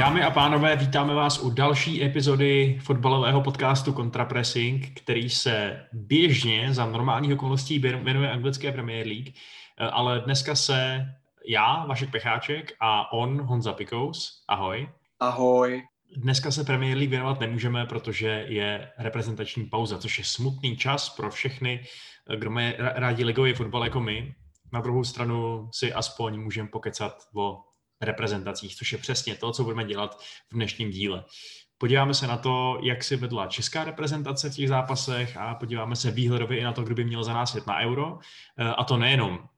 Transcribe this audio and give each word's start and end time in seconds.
Dámy 0.00 0.22
a 0.22 0.30
pánové, 0.30 0.76
vítáme 0.76 1.14
vás 1.14 1.38
u 1.38 1.50
další 1.50 2.04
epizody 2.04 2.78
fotbalového 2.82 3.40
podcastu 3.40 3.92
Contrapressing, 3.92 5.00
který 5.00 5.30
se 5.30 5.86
běžně 5.92 6.74
za 6.74 6.86
normálních 6.86 7.32
okolností 7.32 7.78
věnuje 7.78 8.30
anglické 8.30 8.72
Premier 8.72 9.06
League, 9.06 9.32
ale 9.92 10.20
dneska 10.20 10.54
se 10.54 11.06
já, 11.48 11.86
Vašek 11.86 12.10
Pecháček 12.10 12.72
a 12.80 13.12
on, 13.12 13.40
Honza 13.40 13.72
Pikous. 13.72 14.44
Ahoj. 14.48 14.88
Ahoj. 15.20 15.82
Dneska 16.16 16.50
se 16.50 16.64
Premier 16.64 16.96
League 16.96 17.10
věnovat 17.10 17.40
nemůžeme, 17.40 17.86
protože 17.86 18.44
je 18.48 18.90
reprezentační 18.98 19.64
pauza, 19.64 19.98
což 19.98 20.18
je 20.18 20.24
smutný 20.24 20.76
čas 20.76 21.08
pro 21.08 21.30
všechny, 21.30 21.84
kdo 22.36 22.50
mají 22.50 22.72
rádi 22.78 23.24
ligový 23.24 23.54
fotbal 23.54 23.84
jako 23.84 24.00
my. 24.00 24.34
Na 24.72 24.80
druhou 24.80 25.04
stranu 25.04 25.68
si 25.72 25.92
aspoň 25.92 26.40
můžeme 26.40 26.68
pokecat 26.68 27.14
o 27.34 27.58
reprezentacích, 28.00 28.76
což 28.76 28.92
je 28.92 28.98
přesně 28.98 29.34
to, 29.34 29.52
co 29.52 29.64
budeme 29.64 29.84
dělat 29.84 30.20
v 30.50 30.54
dnešním 30.54 30.90
díle. 30.90 31.24
Podíváme 31.78 32.14
se 32.14 32.26
na 32.26 32.36
to, 32.36 32.80
jak 32.82 33.04
si 33.04 33.16
vedla 33.16 33.46
česká 33.46 33.84
reprezentace 33.84 34.50
v 34.50 34.54
těch 34.54 34.68
zápasech 34.68 35.36
a 35.36 35.54
podíváme 35.54 35.96
se 35.96 36.10
výhledově 36.10 36.58
i 36.58 36.62
na 36.62 36.72
to, 36.72 36.82
kdo 36.82 36.94
by 36.94 37.04
měl 37.04 37.24
za 37.24 37.32
nás 37.32 37.54
jet 37.54 37.66
na 37.66 37.78
euro. 37.78 38.18
A 38.76 38.84
to 38.84 38.96
nejenom 38.96 39.48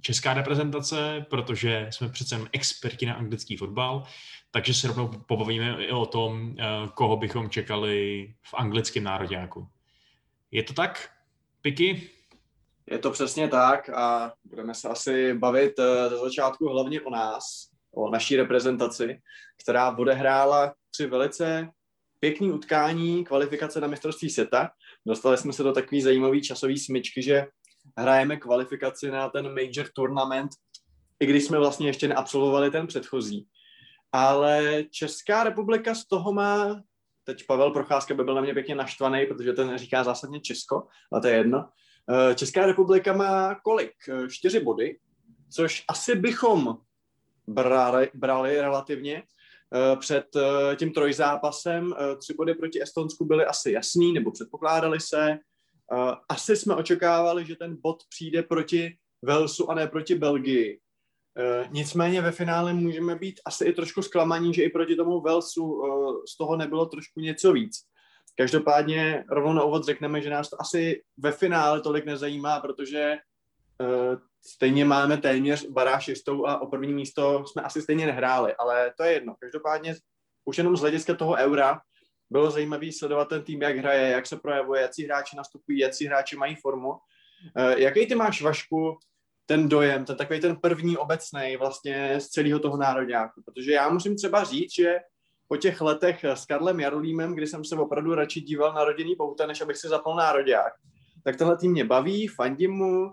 česká 0.00 0.34
reprezentace, 0.34 1.26
protože 1.30 1.86
jsme 1.90 2.08
přece 2.08 2.34
jen 2.34 2.48
experti 2.52 3.06
na 3.06 3.14
anglický 3.14 3.56
fotbal, 3.56 4.02
takže 4.50 4.74
se 4.74 4.88
rovnou 4.88 5.08
pobavíme 5.08 5.84
i 5.84 5.92
o 5.92 6.06
tom, 6.06 6.56
eh, 6.58 6.64
koho 6.94 7.16
bychom 7.16 7.50
čekali 7.50 8.28
v 8.42 8.54
anglickém 8.54 9.04
nároďáku. 9.04 9.68
Je 10.50 10.62
to 10.62 10.72
tak, 10.72 11.10
Piky? 11.62 12.10
Je 12.90 12.98
to 12.98 13.10
přesně 13.10 13.48
tak 13.48 13.88
a 13.88 14.32
budeme 14.44 14.74
se 14.74 14.88
asi 14.88 15.34
bavit 15.34 15.78
eh, 15.78 16.08
ze 16.08 16.16
začátku 16.16 16.68
hlavně 16.68 17.00
o 17.00 17.10
nás, 17.10 17.42
o 17.94 18.10
naší 18.10 18.36
reprezentaci, 18.36 19.20
která 19.62 19.96
odehrála 19.96 20.74
tři 20.90 21.06
velice 21.06 21.68
pěkný 22.20 22.52
utkání 22.52 23.24
kvalifikace 23.24 23.80
na 23.80 23.86
mistrovství 23.86 24.30
světa. 24.30 24.70
Dostali 25.06 25.38
jsme 25.38 25.52
se 25.52 25.62
do 25.62 25.72
takové 25.72 26.02
zajímavé 26.02 26.40
časové 26.40 26.78
smyčky, 26.78 27.22
že 27.22 27.46
hrajeme 27.98 28.36
kvalifikaci 28.36 29.10
na 29.10 29.28
ten 29.28 29.54
major 29.54 29.86
tournament, 29.94 30.50
i 31.20 31.26
když 31.26 31.44
jsme 31.44 31.58
vlastně 31.58 31.86
ještě 31.86 32.08
neabsolvovali 32.08 32.70
ten 32.70 32.86
předchozí. 32.86 33.46
Ale 34.12 34.84
Česká 34.90 35.44
republika 35.44 35.94
z 35.94 36.04
toho 36.04 36.32
má, 36.32 36.82
teď 37.24 37.46
Pavel 37.46 37.70
Procházka 37.70 38.14
by 38.14 38.24
byl 38.24 38.34
na 38.34 38.40
mě 38.40 38.54
pěkně 38.54 38.74
naštvaný, 38.74 39.26
protože 39.26 39.52
ten 39.52 39.78
říká 39.78 40.04
zásadně 40.04 40.40
Česko, 40.40 40.86
ale 41.12 41.20
to 41.20 41.28
je 41.28 41.34
jedno. 41.34 41.68
Eh, 42.08 42.34
Česká 42.34 42.66
republika 42.66 43.12
má 43.12 43.54
kolik? 43.54 43.92
Eh, 44.08 44.28
čtyři 44.28 44.60
body, 44.60 44.98
což 45.50 45.84
asi 45.88 46.14
bychom 46.14 46.78
brali, 47.46 48.10
brali 48.14 48.60
relativně. 48.60 49.22
Eh, 49.74 49.96
před 49.96 50.26
tím 50.76 50.92
trojzápasem 50.92 51.94
tři 52.18 52.34
body 52.34 52.54
proti 52.54 52.82
Estonsku 52.82 53.24
byly 53.24 53.44
asi 53.44 53.72
jasný, 53.72 54.12
nebo 54.12 54.30
předpokládali 54.30 55.00
se. 55.00 55.38
Asi 56.28 56.56
jsme 56.56 56.74
očekávali, 56.74 57.46
že 57.46 57.56
ten 57.56 57.76
bod 57.82 58.02
přijde 58.08 58.42
proti 58.42 58.96
Velsu 59.22 59.70
a 59.70 59.74
ne 59.74 59.86
proti 59.86 60.14
Belgii. 60.14 60.80
Nicméně 61.70 62.22
ve 62.22 62.32
finále 62.32 62.72
můžeme 62.72 63.16
být 63.16 63.40
asi 63.46 63.64
i 63.64 63.72
trošku 63.72 64.02
zklamaní, 64.02 64.54
že 64.54 64.62
i 64.62 64.68
proti 64.68 64.96
tomu 64.96 65.20
Velsu 65.20 65.82
z 66.28 66.36
toho 66.36 66.56
nebylo 66.56 66.86
trošku 66.86 67.20
něco 67.20 67.52
víc. 67.52 67.76
Každopádně 68.36 69.24
rovnou 69.28 69.52
na 69.52 69.62
úvod 69.62 69.84
řekneme, 69.84 70.20
že 70.20 70.30
nás 70.30 70.50
to 70.50 70.60
asi 70.60 71.02
ve 71.16 71.32
finále 71.32 71.80
tolik 71.80 72.04
nezajímá, 72.04 72.60
protože 72.60 73.16
uh, 73.80 74.18
stejně 74.46 74.84
máme 74.84 75.16
téměř 75.16 75.66
baráž 75.66 76.08
jistou 76.08 76.46
a 76.46 76.62
o 76.62 76.66
první 76.66 76.92
místo 76.92 77.44
jsme 77.46 77.62
asi 77.62 77.82
stejně 77.82 78.06
nehráli, 78.06 78.54
ale 78.54 78.92
to 78.96 79.02
je 79.02 79.12
jedno. 79.12 79.34
Každopádně 79.40 79.94
už 80.44 80.58
jenom 80.58 80.76
z 80.76 80.80
hlediska 80.80 81.14
toho 81.14 81.34
eura 81.34 81.80
bylo 82.30 82.50
zajímavé 82.50 82.92
sledovat 82.92 83.28
ten 83.28 83.42
tým, 83.42 83.62
jak 83.62 83.76
hraje, 83.76 84.08
jak 84.08 84.26
se 84.26 84.36
projevuje, 84.36 84.82
jaký 84.82 85.04
hráči 85.04 85.36
nastupují, 85.36 85.78
jaký 85.78 86.06
hráči 86.06 86.36
mají 86.36 86.56
formu. 86.56 86.90
Uh, 86.90 86.98
jaký 87.76 88.06
ty 88.06 88.14
máš, 88.14 88.42
Vašku, 88.42 88.98
ten 89.46 89.68
dojem, 89.68 90.04
ten 90.04 90.16
takový 90.16 90.40
ten 90.40 90.56
první 90.56 90.96
obecný 90.96 91.56
vlastně 91.56 92.20
z 92.20 92.28
celého 92.28 92.58
toho 92.58 92.76
národňáku? 92.76 93.42
Protože 93.42 93.72
já 93.72 93.88
musím 93.88 94.16
třeba 94.16 94.44
říct, 94.44 94.74
že 94.74 94.98
po 95.50 95.56
těch 95.56 95.80
letech 95.80 96.24
s 96.24 96.46
Karlem 96.46 96.80
Jarolímem, 96.80 97.34
kdy 97.34 97.46
jsem 97.46 97.64
se 97.64 97.76
opravdu 97.76 98.14
radši 98.14 98.40
díval 98.40 98.74
na 98.74 98.84
rodinný 98.84 99.16
pouta, 99.16 99.46
než 99.46 99.60
abych 99.60 99.76
si 99.76 99.88
zapnul 99.88 100.14
národňák, 100.14 100.72
tak 101.24 101.36
tenhle 101.36 101.56
tým 101.56 101.72
mě 101.72 101.84
baví, 101.84 102.28
fandím 102.28 102.70
mu, 102.70 103.04
uh, 103.04 103.12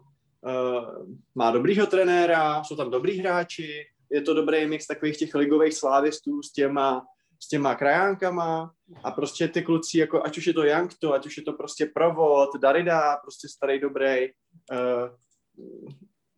má 1.36 1.52
dobrýho 1.52 1.88
trenéra, 1.88 2.64
jsou 2.64 2.76
tam 2.76 2.92
dobrý 2.92 3.20
hráči, 3.20 3.84
je 4.12 4.22
to 4.22 4.34
dobrý 4.34 4.68
mix 4.68 4.88
takových 4.88 5.18
těch 5.18 5.36
ligových 5.36 5.74
slávistů 5.74 6.42
s 6.44 6.52
těma 6.52 7.06
s 7.44 7.48
těma 7.48 7.76
krajánkama 7.76 8.72
a 9.04 9.12
prostě 9.12 9.48
ty 9.48 9.62
kluci, 9.62 9.98
jako 9.98 10.26
ať 10.26 10.38
už 10.38 10.48
je 10.48 10.54
to 10.54 10.64
Jankto, 10.64 11.14
ať 11.14 11.26
už 11.26 11.38
je 11.38 11.44
to 11.44 11.54
prostě 11.54 11.86
Provod, 11.86 12.50
Darida, 12.62 13.18
prostě 13.18 13.48
starý 13.48 13.80
dobrý, 13.80 14.30
uh, 14.72 15.10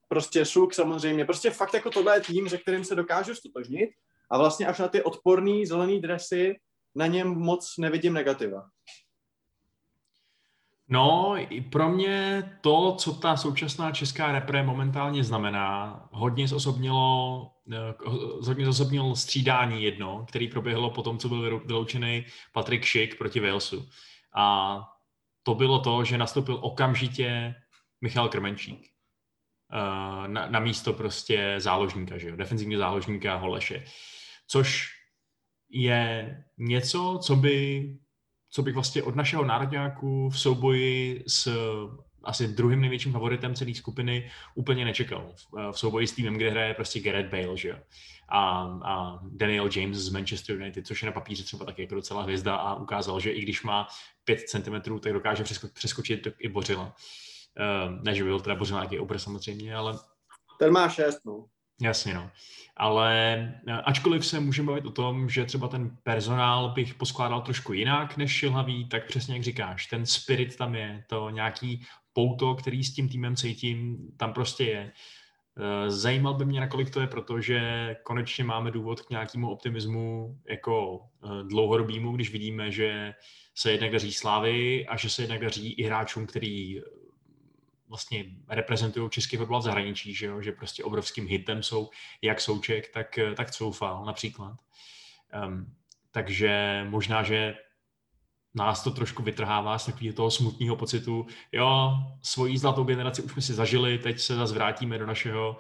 prostě 0.08 0.46
Suk 0.46 0.74
samozřejmě, 0.74 1.26
prostě 1.26 1.50
fakt 1.50 1.74
jako 1.74 1.90
tohle 1.90 2.18
je 2.18 2.22
tým, 2.22 2.50
se 2.50 2.58
kterým 2.58 2.84
se 2.84 2.96
dokážu 2.96 3.36
stotožnit 3.36 3.90
a 4.32 4.38
vlastně 4.38 4.68
až 4.68 4.80
na 4.80 4.88
ty 4.88 5.04
odporný 5.04 5.66
zelený 5.66 6.02
dresy 6.02 6.60
na 6.96 7.08
něm 7.08 7.28
moc 7.28 7.78
nevidím 7.78 8.14
negativa. 8.14 8.70
No, 10.92 11.36
i 11.50 11.62
pro 11.62 11.90
mě 11.90 12.44
to, 12.62 12.96
co 12.96 13.14
ta 13.14 13.38
současná 13.38 13.92
česká 13.92 14.32
repre 14.32 14.64
momentálně 14.64 15.24
znamená, 15.24 16.00
hodně 16.12 16.48
zosobnilo, 16.48 17.52
eh, 17.74 17.94
hodně 18.42 18.66
zosobnilo 18.66 19.16
střídání 19.16 19.84
jedno, 19.84 20.26
který 20.28 20.48
proběhlo 20.48 20.90
po 20.90 21.02
tom, 21.04 21.18
co 21.18 21.30
byl 21.30 21.60
vyloučený 21.60 22.26
Patrik 22.54 22.86
Šik 22.86 23.18
proti 23.18 23.40
Walesu. 23.40 23.90
A 24.36 24.80
to 25.44 25.56
bylo 25.56 25.80
to, 25.80 26.04
že 26.04 26.18
nastoupil 26.18 26.60
okamžitě 26.62 27.56
Michal 28.02 28.30
Krmenčík 28.30 28.90
eh, 29.72 30.28
na, 30.28 30.50
na 30.50 30.60
místo 30.60 30.94
prostě 30.94 31.56
záložníka, 31.58 32.18
že 32.18 32.30
jo, 32.30 32.36
defenzivního 32.36 32.80
záložníka 32.80 33.36
Holeše. 33.36 33.86
Což 34.50 34.88
je 35.70 36.38
něco, 36.58 37.20
co 37.22 37.36
by 37.36 37.86
co 38.52 38.62
bych 38.62 38.74
vlastně 38.74 39.04
od 39.04 39.16
našeho 39.16 39.46
národňáku 39.46 40.30
v 40.30 40.40
souboji 40.40 41.24
s 41.28 41.48
asi 42.24 42.48
druhým 42.48 42.82
největším 42.82 43.12
favoritem 43.12 43.56
celé 43.56 43.74
skupiny 43.74 44.32
úplně 44.56 44.86
nečekal. 44.86 45.34
V 45.72 45.80
souboji 45.80 46.08
s 46.08 46.12
týmem, 46.12 46.34
kde 46.34 46.50
hraje 46.50 46.74
prostě 46.74 47.00
Gareth 47.00 47.30
Bale, 47.30 47.58
že 47.58 47.70
jo? 47.70 47.76
A, 48.30 48.40
a 48.84 49.20
Daniel 49.24 49.70
James 49.76 49.98
z 49.98 50.10
Manchester 50.10 50.56
United, 50.56 50.88
což 50.88 51.02
je 51.02 51.06
na 51.06 51.12
papíře 51.12 51.44
třeba 51.44 51.66
taky 51.66 51.82
jako 51.82 51.96
docela 51.96 52.24
hvězda 52.24 52.56
a 52.56 52.76
ukázal, 52.76 53.20
že 53.20 53.32
i 53.32 53.42
když 53.42 53.64
má 53.64 53.88
5 54.24 54.40
cm, 54.40 55.00
tak 55.00 55.14
dokáže 55.14 55.44
přeskočit 55.74 56.28
i 56.40 56.50
Bořila. 56.50 56.86
Uh, 56.86 58.04
ne, 58.04 58.16
že 58.16 58.24
by 58.24 58.30
byl 58.30 58.40
teda 58.40 58.56
Bořila 58.56 58.80
nějaký 58.80 59.00
obr 59.00 59.20
samozřejmě, 59.20 59.76
ale... 59.76 60.00
Ten 60.60 60.74
má 60.74 60.90
6, 60.90 61.26
no. 61.26 61.46
Jasně, 61.82 62.14
no. 62.14 62.32
Ale 62.78 63.36
eh, 63.68 63.74
ačkoliv 63.74 64.26
se 64.26 64.40
můžeme 64.40 64.68
bavit 64.68 64.86
o 64.86 64.92
tom, 64.92 65.30
že 65.30 65.46
třeba 65.46 65.68
ten 65.68 65.98
personál 66.04 66.70
bych 66.70 66.94
poskládal 66.94 67.42
trošku 67.42 67.74
jinak 67.74 68.18
než 68.18 68.32
šilhavý, 68.32 68.90
tak 68.90 69.08
přesně 69.08 69.34
jak 69.34 69.44
říkáš, 69.44 69.86
ten 69.86 70.06
spirit 70.06 70.56
tam 70.56 70.76
je, 70.76 71.04
to 71.08 71.30
nějaký 71.30 71.86
pouto, 72.14 72.56
který 72.56 72.84
s 72.84 72.94
tím 72.94 73.10
týmem 73.10 73.36
cítím, 73.36 73.98
tam 74.18 74.34
prostě 74.34 74.64
je. 74.64 74.92
Eh, 75.58 75.92
zajímal 75.92 76.34
by 76.34 76.46
mě, 76.46 76.60
nakolik 76.60 76.90
to 76.90 77.02
je, 77.02 77.08
protože 77.08 77.60
konečně 78.04 78.44
máme 78.44 78.72
důvod 78.72 79.02
k 79.02 79.10
nějakému 79.10 79.50
optimismu 79.50 80.38
jako 80.50 81.02
eh, 81.24 81.28
dlouhodobýmu, 81.44 82.12
když 82.12 82.32
vidíme, 82.32 82.72
že 82.72 83.14
se 83.56 83.72
jednak 83.72 83.92
daří 83.92 84.14
slávy 84.14 84.88
a 84.88 84.98
že 84.98 85.10
se 85.10 85.22
jednak 85.22 85.42
daří 85.42 85.72
i 85.72 85.84
hráčům, 85.84 86.28
který 86.28 86.82
vlastně 87.90 88.26
reprezentují 88.48 89.10
český 89.10 89.38
fotbal 89.38 89.60
v 89.60 89.64
zahraničí, 89.64 90.14
že, 90.14 90.26
jo? 90.26 90.42
že 90.42 90.52
prostě 90.52 90.84
obrovským 90.84 91.28
hitem 91.28 91.64
jsou 91.64 91.90
jak 92.22 92.42
Souček, 92.42 92.94
tak, 92.94 93.20
tak 93.36 93.52
Coufal 93.52 94.06
například. 94.06 94.58
Um, 95.46 95.76
takže 96.12 96.86
možná, 96.90 97.24
že 97.24 97.56
nás 98.54 98.84
to 98.84 98.92
trošku 98.92 99.24
vytrhává 99.24 99.80
z 99.80 99.86
takového 99.86 100.16
toho 100.16 100.32
smutného 100.32 100.76
pocitu, 100.76 101.28
jo, 101.52 101.94
svoji 102.22 102.58
zlatou 102.58 102.84
generaci 102.84 103.22
už 103.22 103.32
jsme 103.32 103.42
si 103.42 103.54
zažili, 103.54 103.98
teď 103.98 104.20
se 104.20 104.36
zase 104.36 104.54
vrátíme 104.54 104.98
do 104.98 105.06
našeho 105.06 105.58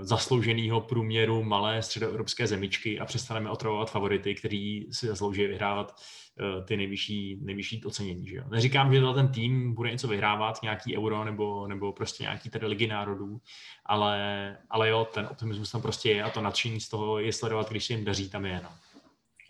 zaslouženého 0.00 0.80
průměru 0.80 1.42
malé 1.42 1.82
středoevropské 1.82 2.46
zemičky 2.46 3.00
a 3.00 3.04
přestaneme 3.04 3.50
otravovat 3.50 3.90
favority, 3.90 4.34
kteří 4.34 4.88
si 4.92 5.06
zaslouží 5.06 5.46
vyhrávat 5.46 5.94
Eh, 6.40 6.64
ty 6.64 6.76
nejvyšší, 6.76 7.38
nejvyšší 7.42 7.84
ocenění. 7.84 8.28
Že 8.28 8.36
jo? 8.36 8.44
Neříkám, 8.50 8.94
že 8.94 9.00
ten 9.14 9.28
tým 9.28 9.74
bude 9.74 9.90
něco 9.90 10.08
vyhrávat, 10.08 10.62
nějaký 10.62 10.98
euro 10.98 11.24
nebo, 11.24 11.66
nebo 11.66 11.92
prostě 11.92 12.22
nějaký 12.22 12.50
tady 12.50 12.66
ligy 12.66 12.86
národů, 12.86 13.40
ale, 13.86 14.58
ale 14.70 14.88
jo, 14.88 15.08
ten 15.14 15.28
optimismus 15.30 15.70
tam 15.70 15.82
prostě 15.82 16.10
je 16.10 16.22
a 16.22 16.30
to 16.30 16.40
nadšení 16.40 16.80
z 16.80 16.88
toho 16.88 17.18
je 17.18 17.32
sledovat, 17.32 17.70
když 17.70 17.90
jim 17.90 18.04
daří, 18.04 18.30
tam 18.30 18.46
je. 18.46 18.60
No. 18.62 18.68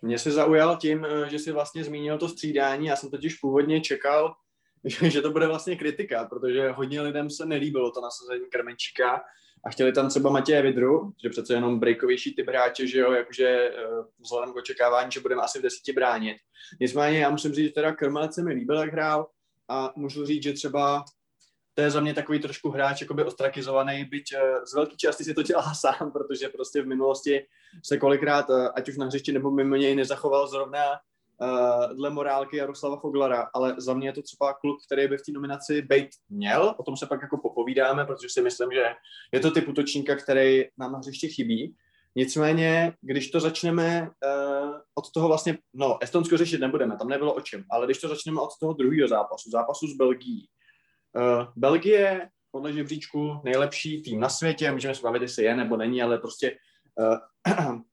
Mě 0.02 0.19
se 0.19 0.31
zaujal 0.31 0.76
tím, 0.76 1.05
eh, 1.05 1.31
že 1.31 1.38
si 1.38 1.52
vlastně 1.52 1.85
zmínil 1.85 2.19
to 2.19 2.28
střídání. 2.28 2.87
Já 2.87 2.96
jsem 2.96 3.11
totiž 3.11 3.35
původně 3.35 3.81
čekal, 3.81 4.35
že 5.08 5.23
to 5.23 5.31
bude 5.31 5.46
vlastně 5.46 5.76
kritika, 5.76 6.25
protože 6.25 6.70
hodně 6.70 7.00
lidem 7.00 7.31
se 7.31 7.46
nelíbilo 7.46 7.90
to 7.90 8.00
nasazení 8.00 8.44
Krmenčíka 8.50 9.20
a 9.64 9.70
chtěli 9.70 9.93
tam 9.93 10.09
třeba 10.09 10.31
Matěje 10.31 10.62
Vidru, 10.62 11.12
že 11.23 11.31
přece 11.31 11.55
jenom 11.55 11.81
breakovější 11.81 12.35
typ 12.35 12.49
hráče, 12.49 12.87
že 12.87 12.99
jo, 12.99 13.12
jakože 13.12 13.49
eh, 13.49 13.73
vzhledem 14.20 14.53
k 14.53 14.56
očekávání, 14.56 15.11
že 15.11 15.20
budeme 15.20 15.43
asi 15.43 15.59
v 15.59 15.62
deseti 15.62 15.93
bránit. 15.93 16.37
Nicméně 16.81 17.19
já 17.19 17.31
musím 17.31 17.53
říct, 17.53 17.67
že 17.67 17.73
teda 17.73 17.93
Krmelec 17.93 18.35
se 18.35 18.43
mi 18.43 18.53
líbil, 18.53 18.76
jak 18.76 18.93
hrál 18.93 19.26
a 19.69 19.93
můžu 19.97 20.26
říct, 20.26 20.43
že 20.43 20.53
třeba 20.53 21.05
to 21.75 21.82
je 21.82 21.91
za 21.91 22.00
mě 22.00 22.14
takový 22.14 22.38
trošku 22.38 22.70
hráč 22.70 23.00
jakoby 23.00 23.25
ostrakizovaný, 23.25 24.05
byť 24.05 24.35
uh, 24.35 24.64
z 24.64 24.75
velké 24.75 24.97
části 24.97 25.25
si 25.25 25.35
to 25.35 25.43
dělá 25.43 25.75
sám, 25.81 26.12
protože 26.12 26.49
prostě 26.49 26.82
v 26.82 26.87
minulosti 26.87 27.47
se 27.85 27.99
kolikrát, 27.99 28.50
uh, 28.50 28.69
ať 28.75 28.88
už 28.88 28.97
na 28.97 29.06
hřišti 29.06 29.32
nebo 29.32 29.50
mimo 29.50 29.76
něj, 29.76 29.97
nezachoval 29.97 30.49
zrovna 30.49 30.82
uh, 31.42 31.96
dle 31.96 32.10
morálky 32.10 32.56
Jaroslava 32.56 33.00
Foglara, 33.00 33.48
ale 33.54 33.74
za 33.78 33.94
mě 33.94 34.08
je 34.08 34.12
to 34.12 34.22
třeba 34.22 34.52
kluk, 34.52 34.84
který 34.86 35.08
by 35.08 35.18
v 35.18 35.22
té 35.22 35.32
nominaci 35.32 35.82
být 35.82 36.08
měl, 36.28 36.74
o 36.78 36.82
tom 36.82 36.96
se 36.96 37.06
pak 37.06 37.22
jako 37.22 37.38
popovídáme, 37.38 38.04
protože 38.04 38.28
si 38.30 38.42
myslím, 38.42 38.68
že 38.72 38.84
je 39.32 39.40
to 39.40 39.50
typ 39.50 39.68
útočníka, 39.68 40.16
který 40.16 40.64
nám 40.78 40.92
na 40.92 40.98
hřišti 40.98 41.28
chybí. 41.28 41.76
Nicméně, 42.16 42.92
když 43.00 43.30
to 43.30 43.40
začneme 43.40 44.02
uh, 44.02 44.70
od 44.94 45.12
toho 45.14 45.28
vlastně, 45.28 45.58
no, 45.74 45.98
Estonsko 46.02 46.36
řešit 46.36 46.60
nebudeme, 46.60 46.96
tam 46.96 47.08
nebylo 47.08 47.34
o 47.34 47.40
čem, 47.40 47.64
ale 47.70 47.86
když 47.86 47.98
to 47.98 48.08
začneme 48.08 48.40
od 48.40 48.50
toho 48.60 48.72
druhého 48.72 49.08
zápasu, 49.08 49.50
zápasu 49.50 49.86
s 49.86 49.96
Belgií. 49.96 50.48
Uh, 51.16 51.46
Belgie 51.56 52.28
podle 52.50 52.72
žebříčku 52.72 53.40
nejlepší 53.44 54.02
tým 54.02 54.20
na 54.20 54.28
světě, 54.28 54.72
můžeme 54.72 54.94
se 54.94 55.02
bavit, 55.02 55.22
jestli 55.22 55.44
je 55.44 55.56
nebo 55.56 55.76
není, 55.76 56.02
ale 56.02 56.18
prostě 56.18 56.56
uh, 56.98 57.74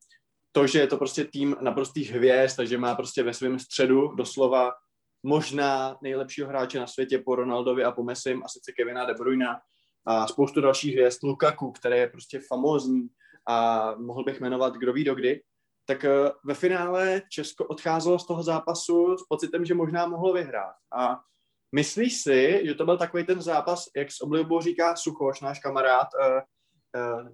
to, 0.52 0.68
že 0.68 0.80
je 0.80 0.88
to 0.88 0.98
prostě 0.98 1.26
tým 1.26 1.56
naprostých 1.62 2.12
hvězd, 2.12 2.56
takže 2.56 2.78
má 2.78 2.96
prostě 2.96 3.24
ve 3.24 3.34
svém 3.34 3.60
středu 3.60 4.08
doslova 4.08 4.72
možná 5.24 5.98
nejlepšího 6.02 6.48
hráče 6.48 6.80
na 6.80 6.88
světě 6.88 7.22
po 7.26 7.36
Ronaldovi 7.36 7.84
a 7.84 7.92
po 7.92 8.04
Messim, 8.04 8.44
a 8.44 8.48
sice 8.48 8.72
Kevina 8.72 9.06
De 9.06 9.14
Bruyne 9.14 9.48
a 10.06 10.28
spoustu 10.28 10.62
dalších 10.62 10.94
hvězd, 10.94 11.24
Lukaku, 11.24 11.72
který 11.72 11.98
je 11.98 12.08
prostě 12.08 12.42
famózní 12.48 13.08
a 13.48 13.92
mohl 13.96 14.24
bych 14.24 14.42
jmenovat 14.42 14.74
kdo 14.74 14.94
ví 14.94 15.04
dokdy, 15.04 15.42
tak 15.86 16.06
eh, 16.06 16.32
ve 16.46 16.54
finále 16.54 17.22
Česko 17.30 17.66
odcházelo 17.66 18.20
z 18.20 18.28
toho 18.28 18.44
zápasu 18.44 19.18
s 19.18 19.24
pocitem, 19.30 19.66
že 19.66 19.74
možná 19.74 20.08
mohlo 20.08 20.34
vyhrát. 20.34 20.76
A 20.98 21.20
myslíš 21.76 22.22
si, 22.22 22.62
že 22.66 22.76
to 22.76 22.86
byl 22.86 22.98
takový 22.98 23.26
ten 23.26 23.42
zápas, 23.42 23.86
jak 23.96 24.12
s 24.12 24.22
oblibou 24.22 24.62
říká 24.62 24.96
Suchoš, 24.96 25.42
náš 25.42 25.60
kamarád, 25.60 26.08
eh, 26.24 26.42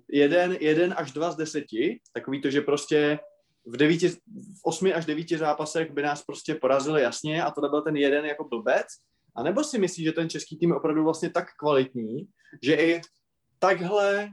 jeden, 0.10 0.58
jeden 0.60 0.94
až 0.98 1.12
dva 1.12 1.32
z 1.32 1.36
deseti, 1.36 2.00
takový 2.14 2.42
to, 2.42 2.50
že 2.50 2.62
prostě 2.62 3.20
v, 3.66 3.78
devíti, 3.78 4.10
v 4.10 4.20
osmi 4.64 4.94
až 4.94 5.06
devíti 5.06 5.38
zápasech 5.38 5.92
by 5.92 6.02
nás 6.02 6.24
prostě 6.24 6.56
porazili 6.56 7.02
jasně 7.02 7.44
a 7.44 7.52
to 7.52 7.62
byl 7.62 7.82
ten 7.82 7.96
jeden 7.96 8.26
jako 8.26 8.44
blbec, 8.44 8.88
a 9.36 9.44
nebo 9.44 9.64
si 9.64 9.78
myslíš, 9.78 10.06
že 10.06 10.12
ten 10.12 10.30
český 10.30 10.58
tým 10.58 10.70
je 10.70 10.76
opravdu 10.76 11.04
vlastně 11.04 11.30
tak 11.30 11.46
kvalitní, 11.60 12.28
že 12.62 12.76
i 12.76 13.02
takhle 13.60 14.30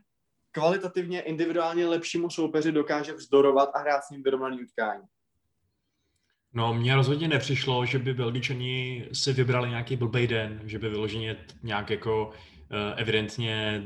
kvalitativně, 0.51 1.21
individuálně 1.21 1.87
lepšímu 1.87 2.31
soupeři 2.31 2.73
dokáže 2.73 3.13
vzdorovat 3.13 3.71
a 3.75 3.79
hrát 3.79 4.05
s 4.05 4.11
ním 4.11 4.23
vyrovnaný 4.23 4.63
utkání? 4.63 5.03
No, 6.55 6.75
mně 6.75 6.95
rozhodně 6.95 7.29
nepřišlo, 7.29 7.87
že 7.87 7.99
by 7.99 8.15
Belgičani 8.15 9.09
si 9.13 9.33
vybrali 9.33 9.69
nějaký 9.69 9.97
blbej 9.97 10.27
den, 10.27 10.61
že 10.65 10.79
by 10.79 10.89
vyloženě 10.89 11.47
nějak 11.63 11.91
jako 11.91 12.27
uh, 12.27 12.33
evidentně 12.97 13.83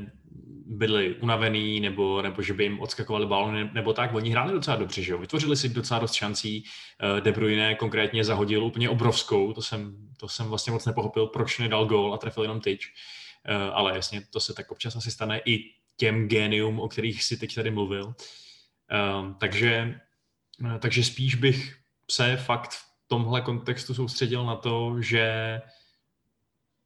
byli 0.69 1.15
unavený, 1.15 1.79
nebo, 1.79 2.21
nebo 2.21 2.41
že 2.41 2.53
by 2.53 2.63
jim 2.63 2.79
odskakovali 2.79 3.25
balony, 3.25 3.69
nebo 3.73 3.93
tak. 3.93 4.13
Oni 4.13 4.29
hráli 4.29 4.53
docela 4.53 4.77
dobře, 4.77 5.01
že 5.01 5.11
jo? 5.11 5.17
Vytvořili 5.17 5.57
si 5.57 5.69
docela 5.69 5.99
dost 5.99 6.13
šancí. 6.13 6.63
Eh, 7.17 7.21
De 7.21 7.31
Bruyne 7.31 7.75
konkrétně 7.75 8.23
zahodil 8.23 8.63
úplně 8.63 8.89
obrovskou, 8.89 9.53
to 9.53 9.61
jsem, 9.61 10.09
to 10.17 10.27
jsem 10.27 10.47
vlastně 10.47 10.73
moc 10.73 10.85
nepochopil, 10.85 11.27
proč 11.27 11.59
nedal 11.59 11.85
gól 11.85 12.13
a 12.13 12.17
trefil 12.17 12.43
jenom 12.43 12.61
tyč. 12.61 12.93
Eh, 13.45 13.55
ale 13.55 13.95
jasně, 13.95 14.21
to 14.29 14.39
se 14.39 14.53
tak 14.53 14.71
občas 14.71 14.95
asi 14.95 15.11
stane 15.11 15.41
i 15.45 15.71
těm 15.97 16.27
génium, 16.27 16.79
o 16.79 16.87
kterých 16.87 17.23
si 17.23 17.37
teď 17.37 17.55
tady 17.55 17.71
mluvil. 17.71 18.13
Eh, 18.91 19.33
takže, 19.37 19.99
takže 20.79 21.03
spíš 21.03 21.35
bych 21.35 21.75
se 22.11 22.37
fakt 22.37 22.71
v 22.71 22.85
tomhle 23.07 23.41
kontextu 23.41 23.93
soustředil 23.93 24.45
na 24.45 24.55
to, 24.55 24.95
že 25.01 25.61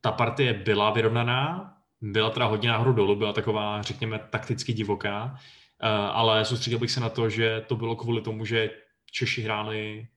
ta 0.02 0.12
partie 0.12 0.54
byla 0.54 0.92
vyrovnaná, 0.92 1.74
byla 2.02 2.30
teda 2.30 2.46
hodně 2.46 2.70
nahoru 2.70 2.94
dolů, 2.94 3.16
byla 3.16 3.34
taková, 3.34 3.82
řekněme, 3.82 4.20
takticky 4.30 4.74
divoká, 4.74 5.36
eh, 5.82 5.88
ale 5.88 6.46
soustředil 6.46 6.80
bych 6.80 6.92
se 6.92 7.00
na 7.00 7.10
to, 7.10 7.30
že 7.30 7.66
to 7.68 7.76
bylo 7.76 7.96
kvůli 7.96 8.22
tomu, 8.22 8.46
že 8.46 8.70
Češi 9.12 9.42
hráli 9.42 10.08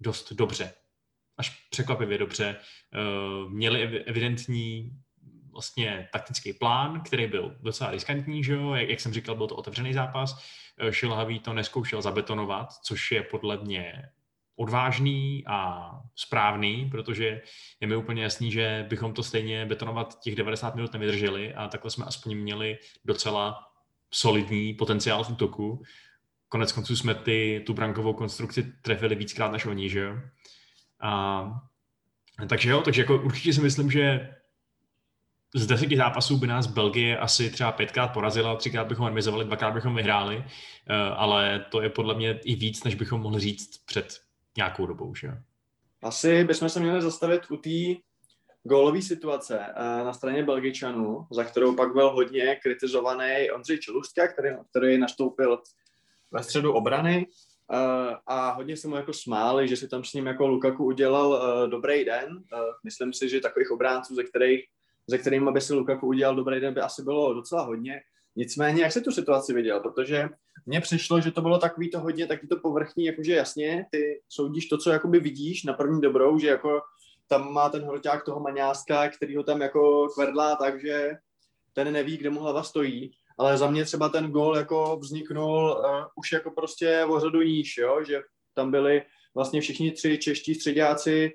dost 0.00 0.32
dobře, 0.32 0.72
až 1.36 1.66
překvapivě 1.70 2.18
dobře. 2.18 2.56
Eh, 2.56 3.48
měli 3.48 4.04
evidentní 4.04 4.90
vlastně 5.52 6.08
taktický 6.12 6.52
plán, 6.52 7.00
který 7.00 7.26
byl 7.26 7.56
docela 7.60 7.90
riskantní, 7.90 8.44
že 8.44 8.52
jo? 8.52 8.74
Jak, 8.74 8.88
jak 8.88 9.00
jsem 9.00 9.12
říkal, 9.12 9.34
byl 9.34 9.46
to 9.46 9.56
otevřený 9.56 9.94
zápas. 9.94 10.44
Eh, 10.78 10.92
Šilhavý 10.92 11.38
to 11.38 11.52
neskoušel 11.52 12.02
zabetonovat, 12.02 12.72
což 12.72 13.12
je 13.12 13.22
podle 13.22 13.56
mě 13.56 14.10
odvážný 14.60 15.44
a 15.46 15.90
správný, 16.14 16.88
protože 16.90 17.40
je 17.80 17.88
mi 17.88 17.96
úplně 17.96 18.22
jasný, 18.22 18.52
že 18.52 18.86
bychom 18.88 19.12
to 19.12 19.22
stejně 19.22 19.66
betonovat 19.66 20.20
těch 20.20 20.36
90 20.36 20.74
minut 20.74 20.92
nevydrželi 20.92 21.54
a 21.54 21.68
takhle 21.68 21.90
jsme 21.90 22.04
aspoň 22.04 22.36
měli 22.36 22.78
docela 23.04 23.58
solidní 24.10 24.74
potenciál 24.74 25.24
v 25.24 25.30
útoku. 25.30 25.82
Konec 26.48 26.72
konců 26.72 26.96
jsme 26.96 27.14
ty, 27.14 27.62
tu 27.66 27.74
brankovou 27.74 28.12
konstrukci 28.12 28.72
trefili 28.82 29.14
víckrát 29.14 29.52
než 29.52 29.66
oni, 29.66 29.88
že 29.88 30.00
jo? 30.00 30.16
A, 31.00 31.44
takže 32.48 32.70
jo, 32.70 32.80
takže 32.80 33.02
jako 33.02 33.22
určitě 33.22 33.52
si 33.52 33.60
myslím, 33.60 33.90
že 33.90 34.34
z 35.54 35.66
deseti 35.66 35.96
zápasů 35.96 36.38
by 36.38 36.46
nás 36.46 36.66
Belgie 36.66 37.18
asi 37.18 37.50
třeba 37.50 37.72
pětkrát 37.72 38.12
porazila, 38.12 38.56
třikrát 38.56 38.86
bychom 38.86 39.06
remizovali, 39.06 39.44
dvakrát 39.44 39.70
bychom 39.70 39.94
vyhráli, 39.94 40.44
eh, 40.44 40.94
ale 40.94 41.64
to 41.70 41.82
je 41.82 41.90
podle 41.90 42.14
mě 42.14 42.40
i 42.44 42.54
víc, 42.54 42.84
než 42.84 42.94
bychom 42.94 43.20
mohli 43.20 43.40
říct 43.40 43.84
před 43.86 44.29
nějakou 44.56 44.86
dobou, 44.86 45.14
že 45.14 45.28
Asi 46.02 46.44
bychom 46.44 46.68
se 46.68 46.80
měli 46.80 47.02
zastavit 47.02 47.50
u 47.50 47.56
té 47.56 48.00
gólové 48.62 49.02
situace 49.02 49.60
eh, 49.60 50.04
na 50.04 50.12
straně 50.12 50.44
Belgičanů, 50.44 51.26
za 51.30 51.44
kterou 51.44 51.76
pak 51.76 51.92
byl 51.92 52.10
hodně 52.10 52.56
kritizovaný 52.62 53.50
Ondřej 53.50 53.78
Čelustka, 53.78 54.28
který, 54.28 54.48
který 54.70 54.98
nastoupil 54.98 55.62
ve 56.30 56.42
středu 56.42 56.72
obrany 56.72 57.26
eh, 57.72 58.16
a 58.26 58.50
hodně 58.50 58.76
se 58.76 58.88
mu 58.88 58.96
jako 58.96 59.12
smáli, 59.12 59.68
že 59.68 59.76
si 59.76 59.88
tam 59.88 60.04
s 60.04 60.12
ním 60.12 60.26
jako 60.26 60.46
Lukaku 60.46 60.84
udělal 60.84 61.42
eh, 61.42 61.68
dobrý 61.68 62.04
den. 62.04 62.44
Myslím 62.84 63.12
si, 63.12 63.28
že 63.28 63.40
takových 63.40 63.70
obránců, 63.70 64.14
ze 64.14 64.24
kterých 64.24 64.64
ze 65.06 65.18
kterým 65.18 65.52
by 65.52 65.60
si 65.60 65.74
Lukaku 65.74 66.06
udělal 66.06 66.36
dobrý 66.36 66.60
den, 66.60 66.74
by 66.74 66.80
asi 66.80 67.02
bylo 67.02 67.34
docela 67.34 67.62
hodně. 67.62 68.02
Nicméně, 68.36 68.82
jak 68.82 68.92
se 68.92 69.00
tu 69.00 69.10
situaci 69.10 69.52
viděl? 69.52 69.80
Protože 69.80 70.28
mně 70.66 70.80
přišlo, 70.80 71.20
že 71.20 71.30
to 71.30 71.42
bylo 71.42 71.58
takový 71.58 71.90
to 71.90 72.00
hodně, 72.00 72.26
taky 72.26 72.46
to 72.46 72.56
povrchní, 72.56 73.04
jakože 73.04 73.34
jasně, 73.34 73.86
ty 73.90 74.22
soudíš 74.28 74.66
to, 74.66 74.78
co 74.78 74.90
jakoby 74.90 75.20
vidíš 75.20 75.64
na 75.64 75.72
první 75.72 76.00
dobrou, 76.00 76.38
že 76.38 76.48
jako 76.48 76.80
tam 77.28 77.52
má 77.52 77.68
ten 77.68 77.82
hroťák 77.82 78.24
toho 78.24 78.40
maňáska, 78.40 79.08
který 79.08 79.36
ho 79.36 79.42
tam 79.42 79.60
jako 79.60 80.08
kverdlá 80.08 80.56
takže 80.56 81.10
ten 81.72 81.92
neví, 81.92 82.16
kde 82.16 82.30
mu 82.30 82.40
hlava 82.40 82.62
stojí, 82.62 83.12
ale 83.38 83.58
za 83.58 83.70
mě 83.70 83.84
třeba 83.84 84.08
ten 84.08 84.30
gol 84.30 84.56
jako 84.56 84.98
vzniknul 85.02 85.76
uh, 85.78 86.06
už 86.16 86.32
jako 86.32 86.50
prostě 86.50 87.04
o 87.04 87.20
řadu 87.20 87.42
níž, 87.42 87.76
jo? 87.76 88.04
že 88.04 88.22
tam 88.54 88.70
byli 88.70 89.02
vlastně 89.34 89.60
všichni 89.60 89.92
tři 89.92 90.18
čeští 90.18 90.54
středáci 90.54 91.32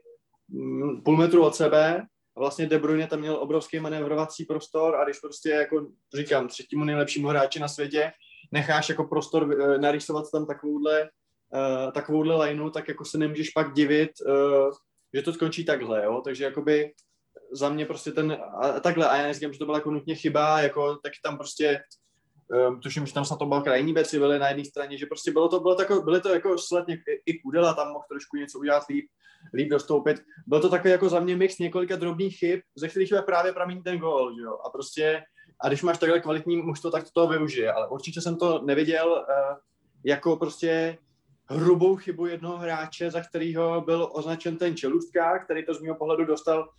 um, 0.54 1.02
půl 1.06 1.18
metru 1.18 1.44
od 1.44 1.56
sebe 1.56 2.06
a 2.38 2.39
vlastně 2.39 2.68
De 2.68 2.80
Bruyne 2.80 3.08
tam 3.08 3.20
měl 3.20 3.36
obrovský 3.36 3.80
manévrovací 3.80 4.46
prostor 4.46 4.96
a 4.96 5.04
když 5.04 5.20
prostě 5.20 5.50
jako 5.50 5.88
říkám 6.18 6.48
třetímu 6.48 6.84
nejlepšímu 6.84 7.27
hráči 7.27 7.60
na 7.60 7.68
světě 7.68 8.12
necháš 8.51 8.89
jako 8.89 9.04
prostor 9.04 9.44
uh, 9.44 9.77
narýsovat 9.77 10.32
tam 10.32 10.46
takovouhle, 10.46 11.01
uh, 11.01 11.92
takovouhle 11.92 12.46
lineu, 12.46 12.70
tak 12.70 12.88
jako 12.88 13.06
se 13.06 13.18
nemůžeš 13.18 13.50
pak 13.50 13.74
divit, 13.74 14.12
uh, 14.27 14.72
že 15.13 15.22
to 15.22 15.34
skončí 15.34 15.65
takhle, 15.65 16.04
jo, 16.04 16.22
takže 16.25 16.44
jakoby 16.44 16.94
za 17.51 17.70
mě 17.70 17.86
prostě 17.86 18.12
ten, 18.12 18.38
a 18.62 18.80
takhle, 18.80 19.10
a 19.10 19.18
já 19.18 19.24
neříkám, 19.24 19.54
že 19.54 19.60
to 19.60 19.65
byla 19.65 19.77
jako 19.77 19.92
nutně 19.92 20.15
chyba, 20.15 20.62
jako, 20.62 20.96
tak 21.04 21.13
tam 21.24 21.38
prostě 21.38 21.82
um, 22.68 22.80
tuším, 22.80 23.06
že 23.06 23.14
tam 23.14 23.25
snad 23.25 23.40
to 23.40 23.46
byl 23.46 23.62
krajní 23.62 23.94
beci 23.94 24.20
byly 24.20 24.40
na 24.40 24.48
jedné 24.48 24.66
straně, 24.66 24.98
že 24.98 25.06
prostě 25.06 25.32
bylo 25.32 25.50
to, 25.50 25.60
bylo 25.60 25.75
to, 25.75 26.02
byly 26.02 26.22
to 26.22 26.30
jako 26.30 26.58
sled 26.58 26.88
něk, 26.88 27.00
i 27.25 27.40
Kudela 27.40 27.74
tam 27.74 27.88
mohl 27.88 28.06
trošku 28.10 28.38
něco 28.38 28.60
udělat 28.60 28.84
líp, 28.90 29.06
líp 29.54 29.70
dostoupit. 29.70 30.24
Byl 30.48 30.62
to 30.62 30.70
takový 30.70 30.92
jako 30.92 31.10
za 31.10 31.20
mě 31.20 31.36
mix 31.36 31.60
několika 31.60 31.96
drobných 31.96 32.38
chyb, 32.38 32.60
ze 32.75 32.88
kterých 32.88 33.14
právě 33.25 33.54
pramení 33.54 33.84
ten 33.84 33.98
gol, 33.98 34.36
jo? 34.42 34.58
A 34.66 34.70
prostě 34.70 35.24
a 35.62 35.68
když 35.68 35.84
máš 35.84 35.98
takhle 35.98 36.20
kvalitní 36.20 36.58
mužstvo, 36.58 36.92
tak 36.92 37.04
to 37.04 37.10
toho 37.14 37.28
využije, 37.28 37.74
ale 37.74 37.88
určitě 37.88 38.22
jsem 38.22 38.38
to 38.38 38.62
neviděl 38.62 39.12
uh, 39.12 39.58
jako 40.04 40.38
prostě 40.38 40.98
hrubou 41.50 41.96
chybu 41.96 42.25
jednoho 42.25 42.58
hráče, 42.58 43.12
za 43.12 43.22
kterého 43.22 43.82
byl 43.82 44.10
označen 44.14 44.58
ten 44.58 44.78
čelůstka, 44.78 45.40
který 45.40 45.66
to 45.66 45.74
z 45.74 45.82
mého 45.82 45.96
pohledu 45.96 46.25
dostal 46.25 46.70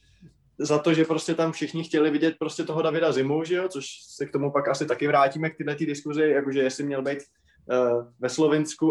za 0.59 0.79
to, 0.79 0.95
že 0.95 1.05
prostě 1.05 1.35
tam 1.35 1.53
všichni 1.53 1.85
chtěli 1.85 2.11
vidět 2.11 2.35
prostě 2.39 2.65
toho 2.65 2.83
Davida 2.83 3.13
Zimu, 3.13 3.45
že 3.45 3.57
jo? 3.57 3.69
což 3.69 3.87
se 4.17 4.27
k 4.27 4.33
tomu 4.33 4.53
pak 4.53 4.69
asi 4.69 4.87
taky 4.87 5.07
vrátíme 5.07 5.51
k 5.51 5.57
této 5.57 5.85
diskuzi, 5.85 6.23
jakože 6.23 6.61
jestli 6.61 6.85
měl 6.85 7.03
být 7.03 7.19
uh, 7.19 8.13
ve 8.19 8.29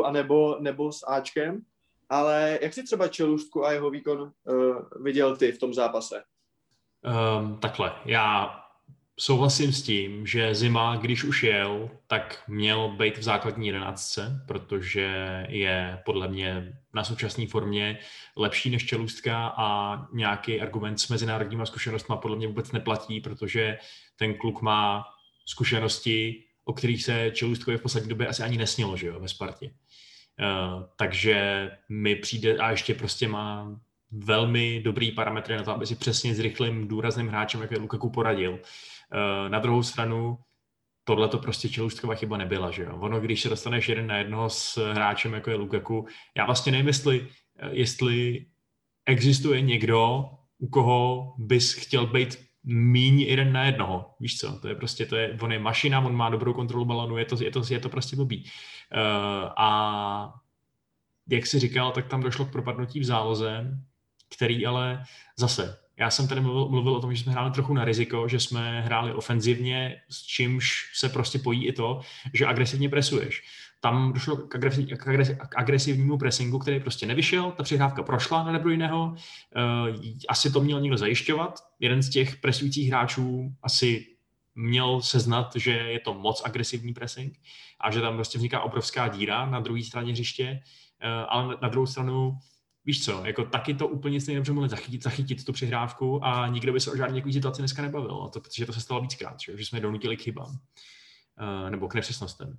anebo 0.06 0.58
nebo 0.60 0.92
s 0.92 1.08
Ačkem. 1.08 1.62
Ale 2.10 2.60
jak 2.62 2.74
si 2.74 2.84
třeba 2.84 3.08
Čelůstku 3.08 3.66
a 3.66 3.72
jeho 3.72 3.90
výkon 3.90 4.22
uh, 4.22 4.78
viděl 5.04 5.38
ty 5.38 5.52
v 5.52 5.60
tom 5.60 5.74
zápase? 5.74 6.24
Um, 7.38 7.58
takhle, 7.58 7.92
já 8.06 8.65
souhlasím 9.20 9.74
s 9.74 9.82
tím, 9.82 10.28
že 10.28 10.56
Zima, 10.56 10.96
když 10.96 11.24
už 11.24 11.44
jel, 11.44 11.90
tak 12.08 12.44
měl 12.48 12.90
být 12.90 13.18
v 13.18 13.24
základní 13.24 13.68
jedenáctce, 13.68 14.44
protože 14.48 15.46
je 15.50 16.02
podle 16.06 16.28
mě 16.28 16.80
na 16.94 17.04
současné 17.04 17.48
formě 17.48 18.00
lepší 18.38 18.70
než 18.70 18.86
Čelůstka 18.86 19.54
a 19.58 19.98
nějaký 20.14 20.62
argument 20.62 20.98
s 20.98 21.10
mezinárodníma 21.10 21.66
zkušenostmi 21.66 22.16
podle 22.22 22.38
mě 22.38 22.48
vůbec 22.48 22.72
neplatí, 22.72 23.22
protože 23.22 23.78
ten 24.16 24.34
kluk 24.34 24.62
má 24.62 25.04
zkušenosti, 25.46 26.44
o 26.66 26.74
kterých 26.74 27.04
se 27.04 27.32
Čelůstkovi 27.34 27.78
v 27.78 27.82
poslední 27.82 28.10
době 28.10 28.28
asi 28.28 28.44
ani 28.44 28.58
nesnilo, 28.58 28.98
že 28.98 29.08
jo, 29.08 29.20
ve 29.20 29.28
Spartě. 29.28 29.66
Uh, 29.66 30.84
takže 30.96 31.70
mi 31.90 32.16
přijde, 32.16 32.58
a 32.58 32.72
ještě 32.72 32.94
prostě 32.94 33.28
má 33.28 33.80
velmi 34.12 34.82
dobrý 34.84 35.12
parametry 35.12 35.58
na 35.58 35.64
to, 35.64 35.72
aby 35.72 35.86
si 35.86 35.96
přesně 35.96 36.36
s 36.36 36.40
rychlým, 36.40 36.88
důrazným 36.88 37.28
hráčem, 37.28 37.62
jako 37.62 37.74
je 37.74 37.80
Lukaku, 37.80 38.10
poradil. 38.10 38.52
Uh, 38.52 38.60
na 39.48 39.60
druhou 39.60 39.84
stranu, 39.84 40.38
tohle 41.04 41.28
to 41.28 41.38
prostě 41.38 41.70
čelůstková 41.70 42.16
chyba 42.16 42.38
nebyla, 42.38 42.72
že 42.72 42.84
jo. 42.84 42.98
Ono, 43.00 43.20
když 43.20 43.42
se 43.42 43.50
dostaneš 43.50 43.90
jeden 43.90 44.08
na 44.08 44.18
jednoho 44.18 44.50
s 44.50 44.94
hráčem, 44.94 45.34
jako 45.34 45.50
je 45.50 45.56
Lukaku, 45.56 46.08
já 46.38 46.46
vlastně 46.46 46.72
nevím, 46.72 46.88
jestli, 46.88 47.28
jestli 47.72 48.46
existuje 49.06 49.62
někdo, 49.62 50.30
u 50.58 50.68
koho 50.68 51.34
bys 51.38 51.74
chtěl 51.74 52.08
být 52.08 52.46
míň 52.64 53.20
jeden 53.20 53.54
na 53.54 53.66
jednoho. 53.66 54.16
Víš 54.20 54.40
co, 54.40 54.60
to 54.60 54.68
je 54.68 54.76
prostě, 54.76 55.06
to 55.06 55.16
je, 55.16 55.38
on 55.42 55.52
je 55.52 55.60
mašina, 55.60 56.00
on 56.00 56.16
má 56.16 56.30
dobrou 56.30 56.54
kontrolu 56.54 56.86
balonu, 56.86 57.18
je 57.18 57.26
to, 57.26 57.44
je 57.44 57.52
to, 57.52 57.62
je 57.70 57.80
to 57.80 57.90
prostě 57.90 58.16
blbý. 58.16 58.44
Uh, 58.44 59.52
a 59.58 60.34
jak 61.30 61.46
jsi 61.46 61.60
říkal, 61.60 61.92
tak 61.92 62.08
tam 62.08 62.22
došlo 62.22 62.46
k 62.46 62.52
propadnutí 62.52 63.00
v 63.00 63.04
záloze, 63.04 63.80
který 64.36 64.66
ale 64.66 65.04
zase, 65.38 65.78
já 65.98 66.10
jsem 66.10 66.28
tady 66.28 66.42
mluvil, 66.42 66.70
mluvil 66.70 66.96
o 66.96 67.02
tom, 67.02 67.16
že 67.16 67.24
jsme 67.24 67.32
hráli 67.32 67.52
trochu 67.52 67.74
na 67.74 67.86
riziko, 67.86 68.28
že 68.28 68.40
jsme 68.40 68.82
hráli 68.82 69.14
ofenzivně, 69.14 70.02
s 70.10 70.24
čímž 70.24 70.92
se 70.94 71.10
prostě 71.10 71.40
pojí 71.40 71.68
i 71.68 71.74
to, 71.74 72.02
že 72.34 72.46
agresivně 72.46 72.90
presuješ. 72.90 73.44
Tam 73.80 74.14
došlo 74.14 74.38
k, 74.38 74.56
agresiv, 74.56 74.90
k, 74.90 75.08
agresiv, 75.08 75.38
k 75.38 75.58
agresivnímu 75.58 76.18
pressingu, 76.18 76.60
který 76.60 76.80
prostě 76.80 77.06
nevyšel, 77.06 77.52
ta 77.52 77.64
přihrávka 77.64 78.04
prošla 78.04 78.44
na 78.44 78.58
De 78.58 78.72
jiného. 78.72 79.06
uh, 79.06 79.16
asi 80.30 80.52
to 80.52 80.62
měl 80.62 80.82
někdo 80.82 80.98
zajišťovat. 80.98 81.60
Jeden 81.80 82.02
z 82.02 82.10
těch 82.10 82.36
presujících 82.36 82.90
hráčů 82.90 83.56
asi 83.64 84.06
měl 84.56 85.02
seznat, 85.02 85.56
že 85.56 85.72
je 85.72 86.00
to 86.00 86.14
moc 86.14 86.42
agresivní 86.46 86.94
pressing 86.94 87.38
a 87.80 87.92
že 87.92 88.02
tam 88.02 88.16
prostě 88.16 88.38
vzniká 88.38 88.62
obrovská 88.62 89.08
díra 89.08 89.46
na 89.46 89.60
druhé 89.60 89.84
straně 89.84 90.12
hřiště, 90.12 90.60
uh, 91.04 91.26
ale 91.30 91.58
na 91.62 91.70
druhou 91.70 91.86
stranu 91.86 92.38
víš 92.86 93.06
co, 93.06 93.26
jako 93.26 93.46
taky 93.46 93.74
to 93.74 93.88
úplně 93.88 94.22
stejně 94.22 94.40
dobře 94.40 94.54
mohli 94.54 94.70
zachytit, 94.70 95.04
zachytit 95.04 95.46
tu 95.46 95.54
přihrávku 95.54 96.26
a 96.26 96.48
nikdo 96.48 96.74
by 96.74 96.80
se 96.80 96.92
o 96.92 96.98
žádné 96.98 97.34
situaci 97.34 97.62
dneska 97.62 97.82
nebavil, 97.82 98.30
to, 98.34 98.42
protože 98.42 98.66
to 98.66 98.74
se 98.74 98.82
stalo 98.82 99.02
víckrát, 99.02 99.40
že, 99.40 99.58
že 99.58 99.66
jsme 99.66 99.80
donutili 99.80 100.18
k 100.18 100.22
chybám 100.22 100.50
uh, 100.50 101.70
nebo 101.70 101.88
k 101.88 101.94
nepřesnostem. 101.94 102.58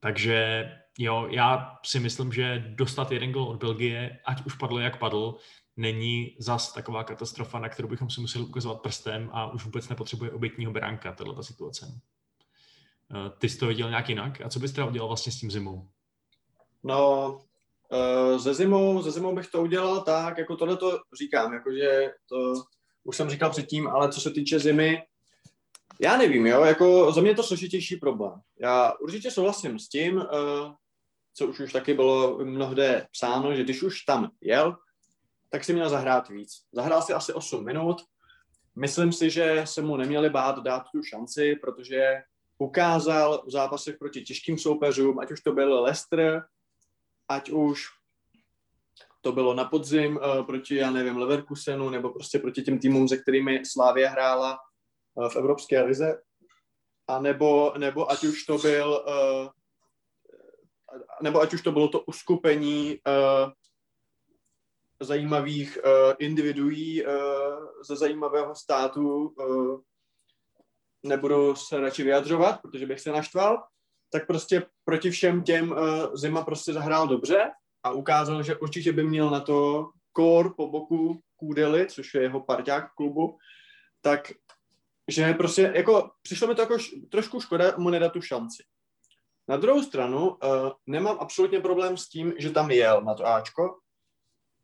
Takže 0.00 0.68
jo, 0.98 1.28
já 1.30 1.78
si 1.84 2.00
myslím, 2.00 2.32
že 2.32 2.72
dostat 2.76 3.12
jeden 3.12 3.32
gol 3.32 3.44
od 3.44 3.60
Belgie, 3.60 4.18
ať 4.24 4.46
už 4.46 4.54
padl 4.54 4.78
jak 4.78 4.98
padl, 4.98 5.36
není 5.76 6.36
zas 6.38 6.72
taková 6.72 7.04
katastrofa, 7.04 7.58
na 7.58 7.68
kterou 7.68 7.88
bychom 7.88 8.10
si 8.10 8.20
museli 8.20 8.44
ukazovat 8.44 8.80
prstem 8.80 9.30
a 9.32 9.52
už 9.52 9.64
vůbec 9.64 9.88
nepotřebuje 9.88 10.30
obětního 10.30 10.72
beránka, 10.72 11.12
tato 11.12 11.42
situace. 11.42 12.00
Uh, 13.10 13.38
ty 13.38 13.48
jsi 13.48 13.58
to 13.58 13.66
viděl 13.66 13.88
nějak 13.88 14.08
jinak? 14.08 14.40
A 14.40 14.48
co 14.48 14.60
bys 14.60 14.72
teda 14.72 14.86
udělal 14.86 15.08
vlastně 15.08 15.32
s 15.32 15.40
tím 15.40 15.50
zimou? 15.50 15.88
No, 16.82 17.40
ze 18.36 18.54
zimou, 18.54 19.02
ze 19.02 19.10
zimou 19.10 19.34
bych 19.34 19.46
to 19.46 19.62
udělal 19.62 20.00
tak, 20.00 20.38
jako 20.38 20.56
tohle 20.56 20.76
to 20.76 20.98
říkám, 21.18 21.52
jakože 21.52 22.10
to 22.28 22.54
už 23.04 23.16
jsem 23.16 23.30
říkal 23.30 23.50
předtím, 23.50 23.88
ale 23.88 24.12
co 24.12 24.20
se 24.20 24.30
týče 24.30 24.58
zimy, 24.58 25.02
já 26.00 26.16
nevím, 26.16 26.46
jo, 26.46 26.64
jako 26.64 27.12
za 27.12 27.20
mě 27.20 27.30
je 27.30 27.34
to 27.34 27.42
složitější 27.42 27.96
problém. 27.96 28.40
Já 28.60 28.92
určitě 29.00 29.30
souhlasím 29.30 29.78
s 29.78 29.88
tím, 29.88 30.16
uh, 30.16 30.24
co 31.34 31.46
už 31.46 31.60
už 31.60 31.72
taky 31.72 31.94
bylo 31.94 32.38
mnohde 32.44 33.06
psáno, 33.12 33.54
že 33.54 33.64
když 33.64 33.82
už 33.82 34.02
tam 34.02 34.30
jel, 34.40 34.76
tak 35.50 35.64
si 35.64 35.72
měl 35.72 35.88
zahrát 35.88 36.28
víc. 36.28 36.50
Zahrál 36.72 37.02
si 37.02 37.12
asi 37.12 37.32
8 37.32 37.64
minut. 37.64 37.96
Myslím 38.76 39.12
si, 39.12 39.30
že 39.30 39.62
se 39.64 39.82
mu 39.82 39.96
neměli 39.96 40.30
bát 40.30 40.58
dát 40.58 40.84
tu 40.92 41.02
šanci, 41.02 41.56
protože 41.56 42.22
ukázal 42.58 43.42
v 43.46 43.50
zápasech 43.50 43.96
proti 43.98 44.22
těžkým 44.22 44.58
soupeřům, 44.58 45.18
ať 45.18 45.32
už 45.32 45.40
to 45.40 45.52
byl 45.52 45.82
Leicester, 45.82 46.42
ať 47.28 47.50
už 47.50 47.86
to 49.20 49.32
bylo 49.32 49.54
na 49.54 49.64
podzim 49.64 50.16
uh, 50.16 50.46
proti, 50.46 50.76
já 50.76 50.90
nevím, 50.90 51.16
Leverkusenu, 51.16 51.90
nebo 51.90 52.10
prostě 52.10 52.38
proti 52.38 52.62
těm 52.62 52.78
týmům, 52.78 53.08
se 53.08 53.16
kterými 53.16 53.62
Slávia 53.66 54.10
hrála 54.10 54.58
uh, 55.14 55.28
v 55.28 55.36
Evropské 55.36 55.82
lize, 55.82 56.22
a 57.08 57.20
nebo, 57.20 57.72
nebo 57.78 58.10
ať 58.10 58.24
už 58.24 58.44
to 58.44 58.58
byl 58.58 59.04
uh, 59.06 59.48
nebo 61.22 61.40
ať 61.40 61.54
už 61.54 61.62
to 61.62 61.72
bylo 61.72 61.88
to 61.88 62.00
uskupení 62.00 62.98
uh, 63.06 63.52
zajímavých 65.00 65.78
uh, 65.84 66.14
individuí 66.18 67.06
uh, 67.06 67.12
ze 67.82 67.96
zajímavého 67.96 68.54
státu, 68.54 69.26
uh, 69.26 69.80
nebudu 71.02 71.56
se 71.56 71.80
radši 71.80 72.02
vyjadřovat, 72.02 72.62
protože 72.62 72.86
bych 72.86 73.00
se 73.00 73.10
naštval, 73.10 73.62
tak 74.10 74.26
prostě 74.26 74.62
proti 74.84 75.10
všem 75.10 75.42
těm 75.42 75.70
uh, 75.70 75.78
Zima 76.14 76.44
prostě 76.44 76.72
zahrál 76.72 77.08
dobře 77.08 77.50
a 77.82 77.90
ukázal, 77.90 78.42
že 78.42 78.56
určitě 78.56 78.92
by 78.92 79.04
měl 79.04 79.30
na 79.30 79.40
to 79.40 79.90
kor 80.12 80.54
po 80.56 80.68
boku 80.68 81.20
Kůdely, 81.36 81.86
což 81.86 82.14
je 82.14 82.22
jeho 82.22 82.40
parťák 82.40 82.94
klubu, 82.94 83.38
tak 84.00 84.32
že 85.08 85.34
prostě 85.34 85.72
jako 85.74 86.10
přišlo 86.22 86.48
mi 86.48 86.54
to 86.54 86.62
jako 86.62 86.78
š, 86.78 86.94
trošku 87.10 87.40
škoda 87.40 87.74
mu 87.76 87.90
nedat 87.90 88.12
tu 88.12 88.20
šanci. 88.20 88.62
Na 89.48 89.56
druhou 89.56 89.82
stranu 89.82 90.28
uh, 90.28 90.36
nemám 90.86 91.16
absolutně 91.20 91.60
problém 91.60 91.96
s 91.96 92.08
tím, 92.08 92.34
že 92.38 92.50
tam 92.50 92.70
jel 92.70 93.02
na 93.02 93.14
to 93.14 93.26
Ačko, 93.26 93.78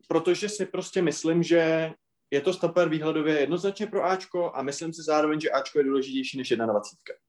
protože 0.08 0.48
si 0.48 0.66
prostě 0.66 1.02
myslím, 1.02 1.42
že 1.42 1.92
je 2.30 2.40
to 2.40 2.52
stoper 2.52 2.88
výhledově 2.88 3.40
jednoznačně 3.40 3.86
pro 3.86 4.04
Ačko 4.04 4.52
a 4.54 4.62
myslím 4.62 4.92
si 4.92 5.02
zároveň, 5.02 5.40
že 5.40 5.50
Ačko 5.50 5.78
je 5.78 5.84
důležitější 5.84 6.38
než 6.38 6.48
21 6.48 7.23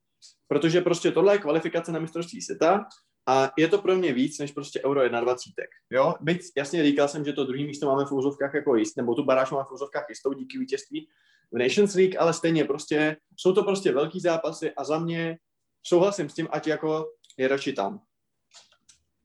protože 0.47 0.81
prostě 0.81 1.11
tohle 1.11 1.33
je 1.35 1.39
kvalifikace 1.39 1.91
na 1.91 1.99
mistrovství 1.99 2.41
světa 2.41 2.85
a 3.27 3.51
je 3.57 3.67
to 3.67 3.77
pro 3.77 3.95
mě 3.95 4.13
víc 4.13 4.39
než 4.39 4.51
prostě 4.51 4.81
Euro 4.85 5.09
21. 5.09 5.65
Jo? 5.89 6.13
Byť 6.21 6.41
jasně 6.57 6.83
říkal 6.83 7.07
jsem, 7.07 7.25
že 7.25 7.33
to 7.33 7.45
druhý 7.45 7.65
místo 7.65 7.85
máme 7.85 8.05
v 8.05 8.11
úzovkách 8.11 8.53
jako 8.53 8.75
jist, 8.75 8.97
nebo 8.97 9.15
tu 9.15 9.23
baráž 9.23 9.51
máme 9.51 9.65
v 9.69 9.71
úzovkách 9.71 10.05
jistou 10.09 10.33
díky 10.33 10.57
vítězství 10.57 11.07
v 11.51 11.57
Nations 11.57 11.93
League, 11.93 12.17
ale 12.19 12.33
stejně 12.33 12.65
prostě 12.65 13.17
jsou 13.37 13.53
to 13.53 13.63
prostě 13.63 13.91
velký 13.91 14.19
zápasy 14.19 14.71
a 14.71 14.83
za 14.83 14.99
mě 14.99 15.37
souhlasím 15.83 16.29
s 16.29 16.33
tím, 16.33 16.47
ať 16.51 16.67
jako 16.67 17.05
je 17.37 17.47
radši 17.47 17.73
tam. 17.73 17.99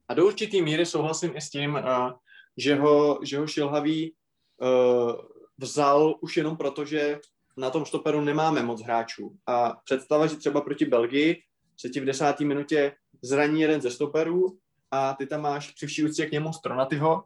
A 0.07 0.13
do 0.13 0.25
určitý 0.25 0.61
míry 0.61 0.85
souhlasím 0.85 1.35
i 1.35 1.41
s 1.41 1.49
tím, 1.49 1.73
uh, 1.73 2.11
že 2.57 2.75
ho, 2.75 3.19
že 3.23 3.39
ho 3.39 3.47
Šilhavý 3.47 4.13
uh, 4.61 5.11
vzal 5.57 6.15
už 6.21 6.37
jenom 6.37 6.57
proto, 6.57 6.85
že 6.85 7.19
na 7.57 7.69
tom 7.69 7.85
stoperu 7.85 8.21
nemáme 8.21 8.63
moc 8.63 8.83
hráčů. 8.83 9.35
A 9.47 9.77
představa, 9.83 10.27
že 10.27 10.35
třeba 10.35 10.61
proti 10.61 10.85
Belgii 10.85 11.41
se 11.77 11.89
ti 11.89 11.99
v 11.99 12.05
desáté 12.05 12.45
minutě 12.45 12.95
zraní 13.21 13.61
jeden 13.61 13.81
ze 13.81 13.91
stoperů 13.91 14.57
a 14.91 15.13
ty 15.13 15.27
tam 15.27 15.41
máš 15.41 15.71
při 15.71 15.87
vší 15.87 16.03
úctě 16.03 16.25
k 16.25 16.31
němu 16.31 16.53
Stronatyho 16.53 17.23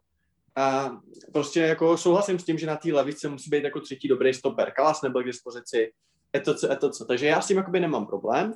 a 0.56 0.92
prostě 1.34 1.60
jako 1.60 1.98
souhlasím 1.98 2.40
s 2.40 2.44
tím, 2.44 2.58
že 2.58 2.68
na 2.68 2.76
té 2.76 2.94
levice 2.94 3.30
musí 3.30 3.50
být 3.50 3.64
jako 3.64 3.82
třetí 3.82 4.08
dobrý 4.08 4.34
stoper. 4.34 4.72
Kalas 4.72 5.02
nebyl 5.02 5.24
k 5.24 5.26
dispozici, 5.26 5.94
etoce, 6.36 6.74
etoce. 6.74 7.06
Takže 7.06 7.26
já 7.28 7.42
s 7.42 7.48
tím 7.48 7.58
jakoby 7.58 7.80
nemám 7.80 8.06
problém. 8.06 8.54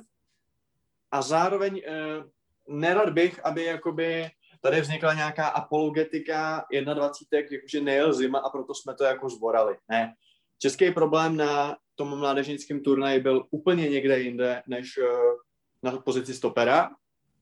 A 1.10 1.22
zároveň 1.22 1.82
eh, 1.86 2.24
nerad 2.68 3.10
bych, 3.10 3.46
aby 3.46 3.64
jakoby 3.64 4.30
tady 4.60 4.80
vznikla 4.80 5.14
nějaká 5.14 5.48
apologetika 5.48 6.64
21, 6.94 7.48
jakože 7.50 7.80
nejel 7.80 8.12
zima 8.12 8.38
a 8.38 8.50
proto 8.50 8.74
jsme 8.74 8.94
to 8.94 9.04
jako 9.04 9.28
zvorali. 9.28 9.76
Ne, 9.88 10.14
Český 10.62 10.90
problém 10.90 11.36
na 11.36 11.76
tom 11.94 12.18
mládežnickém 12.18 12.80
turnaji 12.80 13.20
byl 13.20 13.46
úplně 13.50 13.88
někde 13.88 14.20
jinde, 14.20 14.62
než 14.66 14.98
eh, 14.98 15.06
na 15.82 15.92
pozici 15.92 16.34
stopera. 16.34 16.90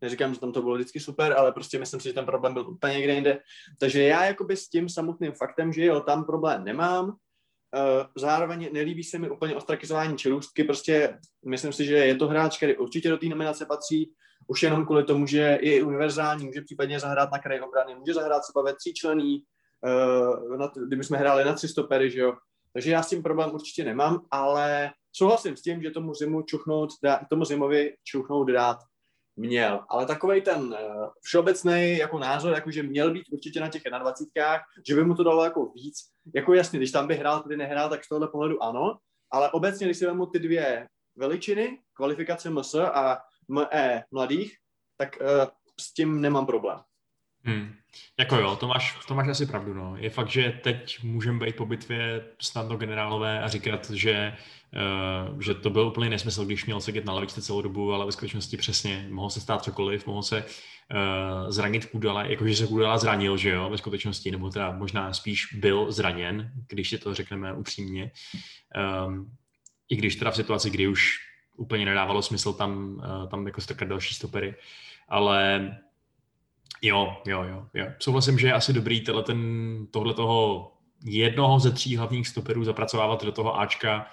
Neříkám, 0.03 0.35
že 0.35 0.41
tam 0.41 0.53
to 0.53 0.63
bylo 0.63 0.75
vždycky 0.75 1.01
super, 1.01 1.33
ale 1.33 1.53
prostě 1.53 1.79
myslím 1.79 2.01
si, 2.01 2.09
že 2.09 2.15
ten 2.15 2.27
problém 2.27 2.55
byl 2.55 2.71
úplně 2.71 2.95
někde 2.95 3.15
jinde. 3.15 3.39
Takže 3.81 4.03
já 4.03 4.25
jakoby 4.25 4.57
s 4.57 4.69
tím 4.69 4.89
samotným 4.89 5.33
faktem, 5.33 5.73
že 5.73 5.85
jo, 5.85 6.01
tam 6.01 6.25
problém 6.25 6.65
nemám. 6.65 7.09
Uh, 7.09 8.07
zároveň 8.17 8.69
nelíbí 8.73 9.05
se 9.05 9.19
mi 9.19 9.31
úplně 9.31 9.57
ostrakizování 9.57 10.19
čelůstky, 10.19 10.65
prostě 10.65 11.19
myslím 11.47 11.73
si, 11.73 11.85
že 11.85 11.95
je 11.95 12.15
to 12.15 12.29
hráč, 12.29 12.57
který 12.57 12.77
určitě 12.77 13.09
do 13.09 13.19
té 13.19 13.27
nominace 13.27 13.67
patří, 13.67 14.13
už 14.47 14.63
jenom 14.63 14.87
kvůli 14.87 15.05
tomu, 15.05 15.27
že 15.27 15.59
je 15.63 15.85
univerzální, 15.85 16.47
může 16.47 16.63
případně 16.63 17.01
zahrát 17.01 17.33
na 17.33 17.39
kraji 17.39 17.61
obrany, 17.61 17.95
může 17.95 18.15
zahrát 18.15 18.43
třeba 18.43 18.65
ve 18.65 18.75
tříčlený, 18.75 19.45
uh, 19.85 20.57
na, 20.57 20.73
kdyby 20.87 21.05
jsme 21.05 21.19
hráli 21.19 21.45
na 21.45 21.53
tři 21.53 21.69
stopery, 21.69 22.11
že 22.11 22.21
jo. 22.21 22.33
Takže 22.73 22.91
já 22.91 23.03
s 23.03 23.09
tím 23.09 23.23
problém 23.23 23.51
určitě 23.55 23.85
nemám, 23.85 24.27
ale 24.31 24.91
souhlasím 25.13 25.57
s 25.57 25.63
tím, 25.63 25.83
že 25.83 25.91
tomu 25.91 26.15
zimu 26.15 26.43
čuchnout, 26.43 26.91
tomu 27.31 27.45
zimovi 27.45 27.95
čuchnout 28.05 28.49
dát 28.49 28.79
měl. 29.37 29.85
Ale 29.89 30.07
takový 30.07 30.41
ten 30.41 30.61
uh, 30.61 30.77
všeobecný 31.23 31.99
jako 31.99 32.19
názor, 32.19 32.55
jako 32.55 32.71
že 32.71 32.83
měl 32.83 33.13
být 33.13 33.25
určitě 33.33 33.61
na 33.61 33.69
těch 33.69 33.83
21, 33.99 34.59
že 34.89 34.95
by 34.95 35.05
mu 35.05 35.15
to 35.15 35.25
dalo 35.25 35.45
jako 35.45 35.67
víc. 35.67 35.97
Jako 36.35 36.55
jasně, 36.55 36.79
když 36.79 36.93
tam 36.93 37.07
by 37.07 37.15
hrál, 37.15 37.43
tady 37.43 37.57
nehrál, 37.57 37.89
tak 37.89 38.05
z 38.05 38.09
tohohle 38.09 38.29
pohledu 38.29 38.63
ano. 38.63 38.99
Ale 39.31 39.51
obecně, 39.51 39.87
když 39.87 39.99
si 39.99 40.07
vezmu 40.07 40.27
ty 40.27 40.39
dvě 40.39 40.89
veličiny, 41.17 41.79
kvalifikace 41.93 42.51
MS 42.51 42.75
a 42.75 43.19
ME 43.49 44.03
mladých, 44.11 44.57
tak 44.97 45.17
uh, 45.21 45.27
s 45.81 45.95
tím 45.95 46.21
nemám 46.21 46.47
problém. 46.47 46.79
Hmm. 47.45 47.75
Jako 48.18 48.37
jo, 48.37 48.57
to 48.57 48.68
máš, 48.68 48.99
to 49.09 49.14
máš 49.14 49.28
asi 49.28 49.47
pravdu. 49.47 49.75
No. 49.75 49.97
Je 49.97 50.11
fakt, 50.11 50.28
že 50.28 50.61
teď 50.62 51.02
můžeme 51.02 51.47
být 51.47 51.57
po 51.57 51.66
bitvě 51.66 52.25
snadno 52.40 52.76
generálové 52.76 53.42
a 53.42 53.49
říkat, 53.49 53.90
že, 53.90 54.37
uh, 55.33 55.40
že 55.40 55.54
to 55.54 55.71
byl 55.71 55.87
úplný 55.87 56.09
nesmysl, 56.09 56.45
když 56.45 56.66
měl 56.66 56.80
sedět 56.80 57.04
na 57.04 57.12
lavičce 57.12 57.42
celou 57.42 57.62
dobu, 57.62 57.92
ale 57.92 58.07
ve 58.07 58.12
skutečnosti 58.12 58.57
přesně 58.57 59.07
mohlo 59.11 59.30
se 59.30 59.40
stát 59.40 59.64
cokoliv, 59.64 60.07
mohlo 60.07 60.23
se 60.23 60.45
uh, 60.45 61.50
zranit 61.50 61.87
Kudala, 61.87 62.25
jakože 62.25 62.57
se 62.57 62.66
Kudala 62.66 62.99
zranil, 62.99 63.37
že 63.37 63.50
jo, 63.50 63.71
ve 63.71 63.78
skutečnosti, 63.78 64.30
nebo 64.30 64.50
teda 64.50 64.71
možná 64.71 65.12
spíš 65.12 65.54
byl 65.54 65.92
zraněn, 65.92 66.52
když 66.68 66.90
si 66.90 66.99
to 66.99 67.14
řekneme 67.14 67.52
upřímně. 67.52 68.11
Um, 69.07 69.37
I 69.88 69.97
když 69.97 70.16
teda 70.16 70.30
v 70.30 70.37
situaci, 70.37 70.71
kdy 70.71 70.88
už 70.88 71.16
úplně 71.57 71.85
nedávalo 71.85 72.23
smysl 72.23 72.52
tam, 72.52 72.95
uh, 72.95 73.28
tam 73.28 73.47
jako 73.47 73.61
strkat 73.61 73.88
další 73.88 74.14
stopery, 74.14 74.54
ale 75.09 75.71
Jo, 76.83 77.17
jo, 77.27 77.43
jo, 77.43 77.67
jo. 77.75 77.87
Souhlasím, 77.99 78.39
že 78.39 78.47
je 78.47 78.53
asi 78.53 78.73
dobrý 78.73 79.01
ten, 79.01 79.87
tohle 79.91 80.15
toho 80.15 80.73
jednoho 81.05 81.61
ze 81.61 81.73
tří 81.73 81.97
hlavních 81.97 82.29
stoperů 82.29 82.65
zapracovávat 82.65 83.25
do 83.25 83.33
toho 83.33 83.61
Ačka 83.61 84.07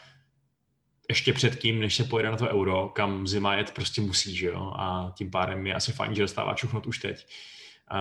ještě 1.10 1.34
předtím, 1.34 1.80
než 1.80 1.96
se 1.96 2.04
pojede 2.04 2.32
na 2.32 2.38
to 2.38 2.50
euro, 2.50 2.90
kam 2.90 3.28
zima 3.28 3.56
jet 3.56 3.72
prostě 3.72 4.02
musí, 4.02 4.36
že 4.36 4.48
jo, 4.48 4.74
a 4.76 5.14
tím 5.18 5.32
pádem 5.32 5.68
je 5.68 5.74
asi 5.74 5.92
fajn, 5.92 6.16
že 6.16 6.22
dostává 6.22 6.54
čuchnout 6.54 6.88
už 6.88 7.00
teď. 7.00 7.28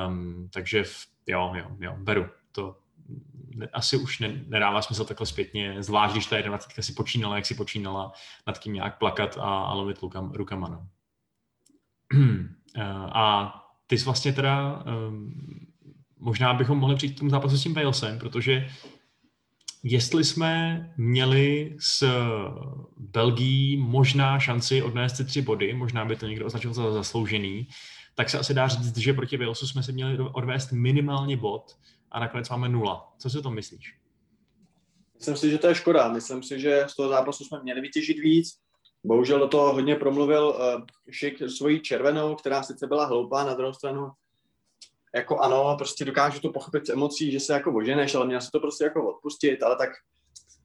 Um, 0.08 0.48
takže 0.52 0.84
v, 0.84 1.06
jo, 1.26 1.52
jo, 1.56 1.76
jo, 1.80 1.94
beru. 1.98 2.26
To 2.52 2.76
asi 3.72 3.96
už 3.96 4.18
ne, 4.18 4.44
nedává 4.46 4.82
smysl 4.82 5.04
takhle 5.04 5.26
zpětně, 5.26 5.82
zvlášť 5.82 6.12
když 6.12 6.26
ta 6.26 6.40
21 6.40 6.82
si 6.82 6.92
počínala, 6.92 7.36
jak 7.36 7.46
si 7.46 7.54
počínala, 7.54 8.12
nad 8.46 8.58
tím 8.58 8.72
nějak 8.72 8.98
plakat 8.98 9.36
a, 9.36 9.40
a 9.40 9.74
lovit 9.74 10.02
lukam, 10.02 10.32
rukama. 10.32 10.68
No. 10.68 10.88
a 13.12 13.63
ty 13.86 13.98
jsi 13.98 14.04
vlastně 14.04 14.32
teda, 14.32 14.84
um, 15.08 15.34
možná 16.18 16.54
bychom 16.54 16.78
mohli 16.78 16.96
přijít 16.96 17.14
k 17.14 17.18
tomu 17.18 17.30
zápasu 17.30 17.56
s 17.56 17.62
tím 17.62 17.74
Walesem, 17.74 18.18
protože 18.18 18.68
jestli 19.82 20.24
jsme 20.24 20.92
měli 20.96 21.76
s 21.80 22.08
Belgií 22.96 23.76
možná 23.76 24.38
šanci 24.38 24.82
odnést 24.82 25.16
si 25.16 25.24
tři 25.24 25.42
body, 25.42 25.74
možná 25.74 26.04
by 26.04 26.16
to 26.16 26.26
někdo 26.26 26.46
označil 26.46 26.74
za 26.74 26.92
zasloužený, 26.92 27.68
tak 28.14 28.30
se 28.30 28.38
asi 28.38 28.54
dá 28.54 28.68
říct, 28.68 28.96
že 28.96 29.12
proti 29.12 29.36
Walesu 29.36 29.66
jsme 29.66 29.82
si 29.82 29.92
měli 29.92 30.18
odvést 30.18 30.72
minimálně 30.72 31.36
bod 31.36 31.76
a 32.10 32.20
nakonec 32.20 32.48
máme 32.48 32.68
nula. 32.68 33.12
Co 33.18 33.30
si 33.30 33.38
o 33.38 33.42
tom 33.42 33.54
myslíš? 33.54 33.94
Myslím 35.14 35.36
si, 35.36 35.50
že 35.50 35.58
to 35.58 35.66
je 35.66 35.74
škoda. 35.74 36.12
Myslím 36.12 36.42
si, 36.42 36.60
že 36.60 36.84
z 36.88 36.96
toho 36.96 37.08
zápasu 37.08 37.44
jsme 37.44 37.62
měli 37.62 37.80
vytěžit 37.80 38.18
víc. 38.18 38.63
Bohužel 39.04 39.38
do 39.38 39.48
toho 39.48 39.72
hodně 39.72 39.96
promluvil 39.96 40.48
uh, 40.48 40.84
Šik 41.10 41.50
svojí 41.50 41.80
červenou, 41.80 42.34
která 42.34 42.62
sice 42.62 42.86
byla 42.86 43.04
hloupá, 43.04 43.44
na 43.44 43.54
druhou 43.54 43.72
stranu 43.72 44.10
jako 45.14 45.38
ano, 45.38 45.74
prostě 45.78 46.04
dokážu 46.04 46.40
to 46.40 46.52
pochopit 46.52 46.88
emocí, 46.88 47.32
že 47.32 47.40
se 47.40 47.52
jako 47.52 47.72
oženeš, 47.72 48.14
ale 48.14 48.26
měl 48.26 48.40
se 48.40 48.50
to 48.50 48.60
prostě 48.60 48.84
jako 48.84 49.08
odpustit, 49.08 49.62
ale 49.62 49.76
tak 49.76 49.90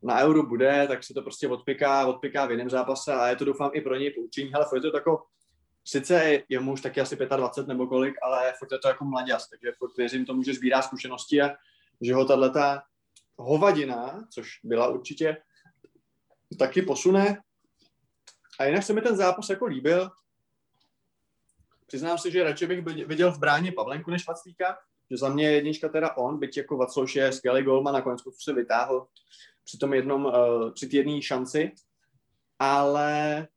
na 0.03 0.19
euro 0.19 0.43
bude, 0.43 0.85
tak 0.87 1.03
se 1.03 1.13
to 1.13 1.21
prostě 1.21 1.47
odpiká, 1.47 2.07
odpiká 2.07 2.45
v 2.45 2.51
jiném 2.51 2.69
zápase 2.69 3.13
a 3.13 3.27
je 3.27 3.35
to 3.35 3.45
doufám 3.45 3.71
i 3.73 3.81
pro 3.81 3.95
něj 3.95 4.11
poučení. 4.11 4.53
Ale 4.53 4.65
je 4.73 4.81
to 4.81 4.97
jako, 4.97 5.23
sice 5.85 6.43
je 6.49 6.59
mu 6.59 6.73
už 6.73 6.81
taky 6.81 7.01
asi 7.01 7.15
25 7.15 7.67
nebo 7.67 7.87
kolik, 7.87 8.15
ale 8.21 8.53
furt 8.59 8.71
je 8.71 8.79
to 8.79 8.87
jako 8.87 9.05
mladěz, 9.05 9.47
takže 9.49 9.71
furt 9.77 9.97
věřím 9.97 10.25
tomu, 10.25 10.43
že 10.43 10.53
sbírá 10.53 10.81
zkušenosti 10.81 11.41
a 11.41 11.49
že 12.01 12.13
ho 12.13 12.25
tato 12.25 12.81
hovadina, 13.37 14.27
což 14.29 14.49
byla 14.63 14.87
určitě, 14.87 15.37
taky 16.59 16.81
posune 16.81 17.41
a 18.59 18.65
jinak 18.65 18.83
se 18.83 18.93
mi 18.93 19.01
ten 19.01 19.15
zápas 19.15 19.49
jako 19.49 19.65
líbil. 19.65 20.09
Přiznám 21.87 22.17
se, 22.17 22.31
že 22.31 22.43
radši 22.43 22.67
bych 22.67 22.85
viděl 22.85 23.31
v 23.31 23.39
bráně 23.39 23.71
Pavlenku 23.71 24.11
než 24.11 24.27
Vaclíka, 24.27 24.77
že 25.11 25.17
za 25.17 25.29
mě 25.29 25.45
je 25.45 25.51
jednička 25.51 25.89
teda 25.89 26.17
on, 26.17 26.39
byť 26.39 26.57
jako 26.57 26.77
Vacloš 26.77 27.15
je 27.15 27.31
skvělý 27.31 27.63
golman, 27.63 27.93
nakonec 27.93 28.21
se 28.43 28.53
vytáhl 28.53 29.07
při 29.63 29.77
tom 29.77 29.93
jednom, 29.93 30.25
uh, 30.25 30.71
při 30.73 30.89
jedné 30.91 31.21
šanci, 31.21 31.71
ale 32.59 33.47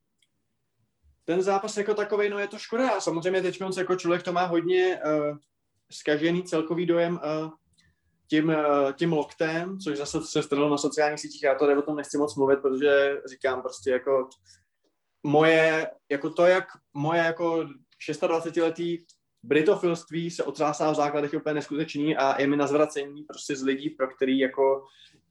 ten 1.24 1.42
zápas 1.42 1.76
jako 1.76 1.94
takový, 1.94 2.28
no 2.28 2.38
je 2.38 2.48
to 2.48 2.58
škoda. 2.58 3.00
Samozřejmě 3.00 3.42
teď 3.42 3.60
jako 3.76 3.96
člověk 3.96 4.22
to 4.22 4.32
má 4.32 4.46
hodně 4.46 5.00
uh, 5.04 5.38
zkažený 5.90 6.42
celkový 6.42 6.86
dojem 6.86 7.14
uh, 7.14 7.50
tím, 8.26 8.48
uh, 8.48 8.92
tím 8.92 9.12
loktem, 9.12 9.78
což 9.78 9.98
zase 9.98 10.20
se 10.20 10.42
stralo 10.42 10.68
na 10.68 10.78
sociálních 10.78 11.20
sítích, 11.20 11.42
já 11.42 11.54
to 11.54 11.78
o 11.78 11.82
tom 11.82 11.96
nechci 11.96 12.18
moc 12.18 12.36
mluvit, 12.36 12.58
protože 12.62 13.20
říkám 13.30 13.62
prostě 13.62 13.90
jako 13.90 14.28
moje, 15.22 15.90
jako 16.10 16.30
to, 16.30 16.46
jak 16.46 16.64
moje 16.94 17.22
jako 17.22 17.66
26-letý 18.08 18.98
britofilství 19.42 20.30
se 20.30 20.44
otřásá 20.44 20.90
v 20.90 20.94
základech 20.94 21.32
je 21.32 21.38
úplně 21.38 21.54
neskutečný 21.54 22.16
a 22.16 22.40
je 22.40 22.46
mi 22.46 22.56
na 22.56 22.66
zvracení 22.66 23.22
prostě 23.22 23.56
z 23.56 23.62
lidí, 23.62 23.90
pro 23.90 24.08
který 24.08 24.38
jako 24.38 24.84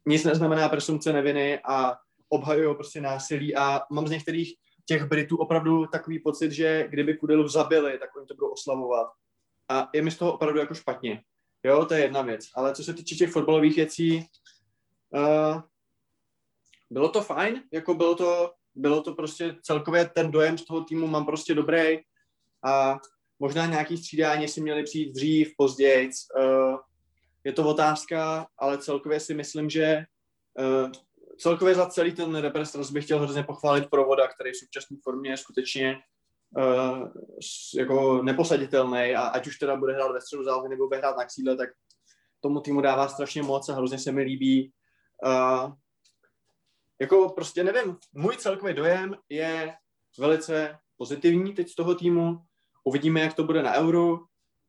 nic 0.05 0.23
neznamená 0.23 0.69
presumce 0.69 1.13
neviny 1.13 1.59
a 1.59 1.97
obhajují 2.29 2.75
prostě 2.75 3.01
násilí 3.01 3.55
a 3.55 3.81
mám 3.91 4.07
z 4.07 4.11
některých 4.11 4.55
těch 4.85 5.05
Britů 5.05 5.37
opravdu 5.37 5.85
takový 5.85 6.19
pocit, 6.19 6.51
že 6.51 6.87
kdyby 6.89 7.17
Kudelu 7.17 7.47
zabili, 7.47 7.99
tak 7.99 8.15
oni 8.15 8.27
to 8.27 8.33
budou 8.33 8.49
oslavovat. 8.49 9.07
A 9.69 9.89
je 9.93 10.01
mi 10.01 10.11
z 10.11 10.17
toho 10.17 10.33
opravdu 10.33 10.59
jako 10.59 10.73
špatně. 10.73 11.23
Jo, 11.63 11.85
to 11.85 11.93
je 11.93 12.01
jedna 12.01 12.21
věc. 12.21 12.45
Ale 12.55 12.75
co 12.75 12.83
se 12.83 12.93
týče 12.93 13.15
těch 13.15 13.31
fotbalových 13.31 13.75
věcí, 13.75 14.25
uh, 15.09 15.61
bylo 16.89 17.09
to 17.09 17.21
fajn, 17.21 17.63
jako 17.71 17.93
bylo 17.93 18.15
to, 18.15 18.53
bylo 18.75 19.01
to 19.01 19.13
prostě 19.13 19.55
celkově 19.61 20.09
ten 20.09 20.31
dojem 20.31 20.57
z 20.57 20.65
toho 20.65 20.83
týmu 20.83 21.07
mám 21.07 21.25
prostě 21.25 21.53
dobrý 21.53 21.99
a 22.65 22.97
možná 23.39 23.65
nějaký 23.65 23.97
střídání 23.97 24.47
si 24.47 24.61
měli 24.61 24.83
přijít 24.83 25.13
dřív, 25.13 25.53
později. 25.57 26.09
Uh, 26.39 26.77
je 27.43 27.53
to 27.53 27.67
otázka, 27.67 28.47
ale 28.57 28.77
celkově 28.77 29.19
si 29.19 29.33
myslím, 29.33 29.69
že 29.69 30.05
uh, 30.59 30.91
celkově 31.37 31.75
za 31.75 31.85
celý 31.85 32.11
ten 32.11 32.35
represtras 32.35 32.91
bych 32.91 33.03
chtěl 33.03 33.19
hrozně 33.19 33.43
pochválit 33.43 33.89
Provoda, 33.89 34.27
který 34.27 34.51
v 34.51 34.57
současné 34.57 34.97
formě 35.03 35.29
je 35.31 35.37
skutečně 35.37 35.97
uh, 36.57 37.07
jako 37.75 38.23
neposaditelný 38.23 39.15
a 39.15 39.21
ať 39.21 39.47
už 39.47 39.57
teda 39.57 39.75
bude 39.75 39.93
hrát 39.93 40.11
ve 40.11 40.21
středu 40.21 40.43
zálohy 40.43 40.69
nebo 40.69 40.87
bude 40.87 40.97
hrát 40.97 41.17
na 41.17 41.25
křídle, 41.25 41.55
tak 41.57 41.69
tomu 42.39 42.61
týmu 42.61 42.81
dává 42.81 43.07
strašně 43.07 43.43
moc 43.43 43.69
a 43.69 43.73
hrozně 43.73 43.99
se 43.99 44.11
mi 44.11 44.21
líbí. 44.21 44.71
Uh, 45.25 45.73
jako 47.01 47.29
prostě 47.29 47.63
nevím, 47.63 47.97
můj 48.13 48.37
celkový 48.37 48.73
dojem 48.73 49.15
je 49.29 49.73
velice 50.19 50.77
pozitivní 50.97 51.53
teď 51.53 51.69
z 51.69 51.75
toho 51.75 51.95
týmu. 51.95 52.37
Uvidíme, 52.83 53.19
jak 53.19 53.33
to 53.33 53.43
bude 53.43 53.63
na 53.63 53.73
euro, 53.73 54.19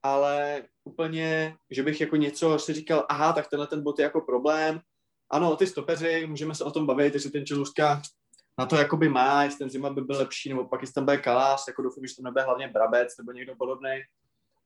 ale 0.03 0.62
úplně, 0.85 1.57
že 1.71 1.83
bych 1.83 2.01
jako 2.01 2.16
něco 2.16 2.59
si 2.59 2.73
říkal, 2.73 3.07
aha, 3.09 3.33
tak 3.33 3.49
tenhle 3.49 3.66
ten 3.66 3.83
bod 3.83 3.99
je 3.99 4.03
jako 4.03 4.21
problém. 4.21 4.81
Ano, 5.31 5.57
ty 5.57 5.66
stopeři, 5.66 6.27
můžeme 6.27 6.55
se 6.55 6.64
o 6.64 6.71
tom 6.71 6.87
bavit, 6.87 7.14
jestli 7.14 7.31
ten 7.31 7.47
Čeluska 7.47 8.03
na 8.59 8.66
to 8.66 8.77
jakoby 8.77 9.09
má, 9.09 9.45
jestli 9.45 9.59
ten 9.59 9.71
Zima 9.71 9.90
by 9.90 10.01
byl 10.01 10.18
lepší, 10.18 10.49
nebo 10.49 10.64
pak 10.64 10.81
jestli 10.81 10.95
tam 10.95 11.05
bude 11.05 11.18
Kalás, 11.18 11.64
jako 11.68 11.83
doufám, 11.83 12.07
že 12.07 12.16
tam 12.16 12.25
nebude 12.25 12.42
hlavně 12.42 12.68
Brabec 12.68 13.16
nebo 13.18 13.33
někdo 13.33 13.57
podobný. 13.57 14.01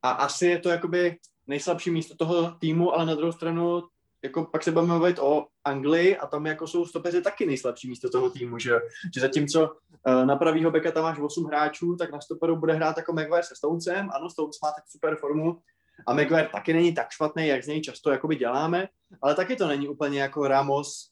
A 0.02 0.11
asi 0.11 0.46
je 0.46 0.59
to 0.59 0.68
jakoby 0.68 1.18
nejslabší 1.46 1.90
místo 1.90 2.16
toho 2.16 2.50
týmu, 2.50 2.94
ale 2.94 3.07
na 3.07 3.14
druhou 3.14 3.33
stranu 3.33 3.83
jako 4.26 4.44
pak 4.44 4.62
se 4.62 4.72
budeme 4.72 4.92
mluvit 4.92 5.18
o 5.18 5.46
Anglii 5.64 6.16
a 6.16 6.26
tam 6.26 6.46
jako 6.46 6.66
jsou 6.66 6.86
stopeři 6.86 7.22
taky 7.22 7.46
nejslabší 7.46 7.88
místo 7.88 8.10
toho 8.10 8.30
týmu, 8.30 8.58
že, 8.58 8.80
že 9.14 9.20
zatímco 9.20 9.70
uh, 10.06 10.26
na 10.26 10.36
pravýho 10.36 10.70
beka 10.70 10.90
tam 10.90 11.02
máš 11.02 11.18
8 11.18 11.44
hráčů, 11.44 11.96
tak 11.96 12.12
na 12.12 12.20
stoperu 12.20 12.56
bude 12.56 12.72
hrát 12.72 12.96
jako 12.96 13.12
Maguire 13.12 13.42
se 13.42 13.56
Stonesem, 13.56 14.10
ano, 14.12 14.30
Stones 14.30 14.60
má 14.62 14.72
tak 14.72 14.84
super 14.88 15.16
formu 15.16 15.58
a 16.06 16.14
Maguire 16.14 16.48
taky 16.52 16.72
není 16.72 16.94
tak 16.94 17.10
špatný, 17.10 17.46
jak 17.46 17.64
z 17.64 17.66
něj 17.66 17.80
často 17.80 18.10
jakoby 18.10 18.36
děláme, 18.36 18.88
ale 19.22 19.34
taky 19.34 19.56
to 19.56 19.66
není 19.66 19.88
úplně 19.88 20.20
jako 20.20 20.48
Ramos, 20.48 21.10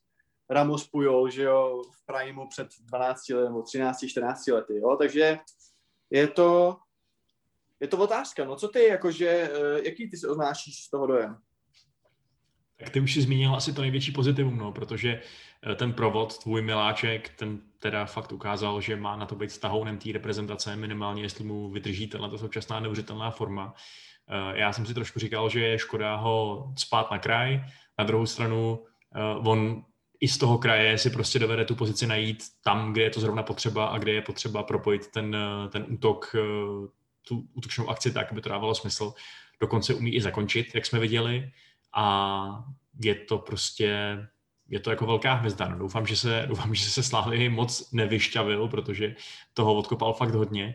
Ramos 0.50 0.88
Pujol, 0.88 1.30
že 1.30 1.42
jo, 1.42 1.82
v 1.92 2.06
Primeu 2.06 2.48
před 2.48 2.68
12 2.80 3.28
lety 3.28 3.44
nebo 3.44 3.62
13, 3.62 4.06
14 4.08 4.46
lety, 4.46 4.76
jo, 4.76 4.96
takže 4.96 5.38
je 6.10 6.28
to, 6.28 6.76
je 7.80 7.88
to 7.88 7.98
otázka, 7.98 8.44
no 8.44 8.56
co 8.56 8.68
ty, 8.68 8.84
jakože, 8.84 9.50
uh, 9.52 9.84
jaký 9.84 10.10
ty 10.10 10.16
se 10.16 10.28
oznášíš 10.28 10.84
z 10.84 10.90
toho 10.90 11.06
dojem? 11.06 11.38
Ty 12.90 13.00
už 13.00 13.14
si 13.14 13.22
zmínil 13.22 13.54
asi 13.54 13.72
to 13.72 13.82
největší 13.82 14.12
pozitivum, 14.12 14.58
no, 14.58 14.72
protože 14.72 15.20
eh, 15.70 15.74
ten 15.74 15.92
provod, 15.92 16.38
tvůj 16.38 16.62
miláček, 16.62 17.28
ten 17.28 17.60
teda 17.78 18.04
fakt 18.06 18.32
ukázal, 18.32 18.80
že 18.80 18.96
má 18.96 19.16
na 19.16 19.26
to 19.26 19.34
být 19.34 19.50
stahounem 19.50 19.98
té 19.98 20.12
reprezentace, 20.12 20.76
minimálně 20.76 21.22
jestli 21.22 21.44
mu 21.44 21.70
vydrží 21.70 22.06
tato 22.06 22.38
současná 22.38 22.80
neuvěřitelná 22.80 23.30
forma. 23.30 23.74
Eh, 24.28 24.60
já 24.60 24.72
jsem 24.72 24.86
si 24.86 24.94
trošku 24.94 25.18
říkal, 25.18 25.48
že 25.48 25.60
je 25.60 25.78
škoda 25.78 26.16
ho 26.16 26.66
spát 26.78 27.10
na 27.10 27.18
kraj, 27.18 27.64
na 27.98 28.04
druhou 28.04 28.26
stranu 28.26 28.84
eh, 29.16 29.48
on 29.48 29.84
i 30.20 30.28
z 30.28 30.38
toho 30.38 30.58
kraje 30.58 30.98
si 30.98 31.10
prostě 31.10 31.38
dovede 31.38 31.64
tu 31.64 31.74
pozici 31.74 32.06
najít 32.06 32.44
tam, 32.64 32.92
kde 32.92 33.02
je 33.02 33.10
to 33.10 33.20
zrovna 33.20 33.42
potřeba 33.42 33.86
a 33.86 33.98
kde 33.98 34.12
je 34.12 34.22
potřeba 34.22 34.62
propojit 34.62 35.06
ten, 35.06 35.36
ten 35.70 35.86
útok, 35.88 36.36
tu 37.28 37.48
útočnou 37.54 37.88
akci 37.88 38.12
tak, 38.12 38.32
aby 38.32 38.40
to 38.40 38.48
dávalo 38.48 38.74
smysl. 38.74 39.14
Dokonce 39.60 39.94
umí 39.94 40.14
i 40.14 40.20
zakončit, 40.20 40.74
jak 40.74 40.86
jsme 40.86 40.98
viděli 40.98 41.50
a 41.94 42.64
je 43.02 43.14
to 43.14 43.38
prostě, 43.38 44.18
je 44.68 44.80
to 44.80 44.90
jako 44.90 45.06
velká 45.06 45.34
hvězda. 45.34 45.68
No, 45.68 45.78
doufám, 45.78 46.06
že 46.06 46.16
se, 46.16 46.44
doufám, 46.48 46.74
že 46.74 46.90
se 46.90 47.02
Slávy 47.02 47.48
moc 47.48 47.92
nevyšťavil, 47.92 48.68
protože 48.68 49.16
toho 49.54 49.74
odkopal 49.74 50.12
fakt 50.12 50.34
hodně, 50.34 50.74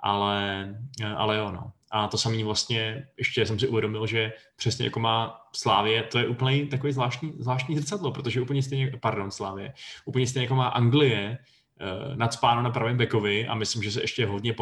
ale, 0.00 0.68
ale 1.16 1.36
jo, 1.36 1.52
no. 1.52 1.72
A 1.90 2.08
to 2.08 2.18
samý 2.18 2.44
vlastně, 2.44 3.06
ještě 3.16 3.46
jsem 3.46 3.58
si 3.58 3.68
uvědomil, 3.68 4.06
že 4.06 4.32
přesně 4.56 4.84
jako 4.84 5.00
má 5.00 5.40
Slávě, 5.52 6.02
to 6.02 6.18
je 6.18 6.28
úplně 6.28 6.66
takový 6.66 6.92
zvláštní, 6.92 7.32
zvláštní 7.38 7.76
zrcadlo, 7.76 8.12
protože 8.12 8.40
úplně 8.40 8.62
stejně, 8.62 8.92
pardon, 9.00 9.30
Slávě, 9.30 9.74
úplně 10.04 10.26
stejně 10.26 10.44
jako 10.44 10.54
má 10.54 10.68
Anglie, 10.68 11.38
uh, 11.80 12.16
nadspáno 12.16 12.62
na 12.62 12.70
pravém 12.70 12.96
bekovi 12.96 13.46
a 13.46 13.54
myslím, 13.54 13.82
že 13.82 13.90
se 13.90 14.00
ještě 14.00 14.26
hodně 14.26 14.52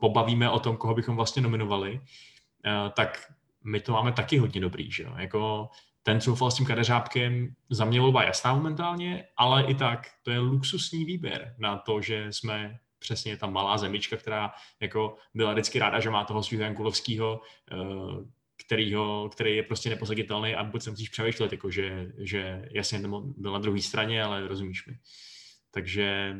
pobavíme 0.00 0.50
o 0.50 0.58
tom, 0.58 0.76
koho 0.76 0.94
bychom 0.94 1.16
vlastně 1.16 1.42
nominovali, 1.42 1.94
uh, 1.94 2.90
tak 2.96 3.32
my 3.64 3.80
to 3.80 3.92
máme 3.92 4.12
taky 4.12 4.38
hodně 4.38 4.60
dobrý, 4.60 4.90
že 4.90 5.02
jo? 5.02 5.14
Jako 5.18 5.68
ten 6.02 6.20
soufal 6.20 6.50
s 6.50 6.54
tím 6.54 6.66
kadeřábkem 6.66 7.54
za 7.70 7.84
mě 7.84 8.00
volba 8.00 8.22
jasná 8.22 8.54
momentálně, 8.54 9.24
ale 9.36 9.64
i 9.64 9.74
tak 9.74 10.06
to 10.22 10.30
je 10.30 10.38
luxusní 10.38 11.04
výběr 11.04 11.54
na 11.58 11.78
to, 11.78 12.00
že 12.00 12.26
jsme 12.30 12.78
přesně 12.98 13.36
ta 13.36 13.46
malá 13.46 13.78
zemička, 13.78 14.16
která 14.16 14.52
jako 14.80 15.16
byla 15.34 15.52
vždycky 15.52 15.78
ráda, 15.78 16.00
že 16.00 16.10
má 16.10 16.24
toho 16.24 16.42
svého 16.42 16.64
Jankulovského, 16.64 17.40
eh, 17.72 17.76
kterýho, 18.66 19.28
který 19.32 19.56
je 19.56 19.62
prostě 19.62 19.90
neposaditelný 19.90 20.54
a 20.54 20.64
buď 20.64 20.82
se 20.82 20.90
musíš 20.90 21.08
přemýšlet, 21.08 21.52
jako 21.52 21.70
že, 21.70 22.12
že 22.18 22.68
jasně 22.70 22.98
byl 23.36 23.52
na 23.52 23.58
druhé 23.58 23.80
straně, 23.80 24.22
ale 24.22 24.48
rozumíš 24.48 24.86
mi. 24.86 24.98
Takže 25.70 26.36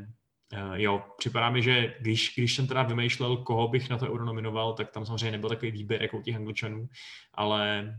jo, 0.74 1.04
připadá 1.16 1.50
mi, 1.50 1.62
že 1.62 1.94
když, 2.00 2.34
když 2.36 2.56
jsem 2.56 2.66
teda 2.66 2.82
vymýšlel, 2.82 3.36
koho 3.36 3.68
bych 3.68 3.90
na 3.90 3.98
to 3.98 4.06
euro 4.06 4.24
nominoval, 4.24 4.72
tak 4.72 4.90
tam 4.90 5.06
samozřejmě 5.06 5.30
nebyl 5.30 5.48
takový 5.48 5.70
výběr 5.70 6.02
jako 6.02 6.18
u 6.18 6.22
těch 6.22 6.36
angličanů, 6.36 6.88
ale, 7.34 7.94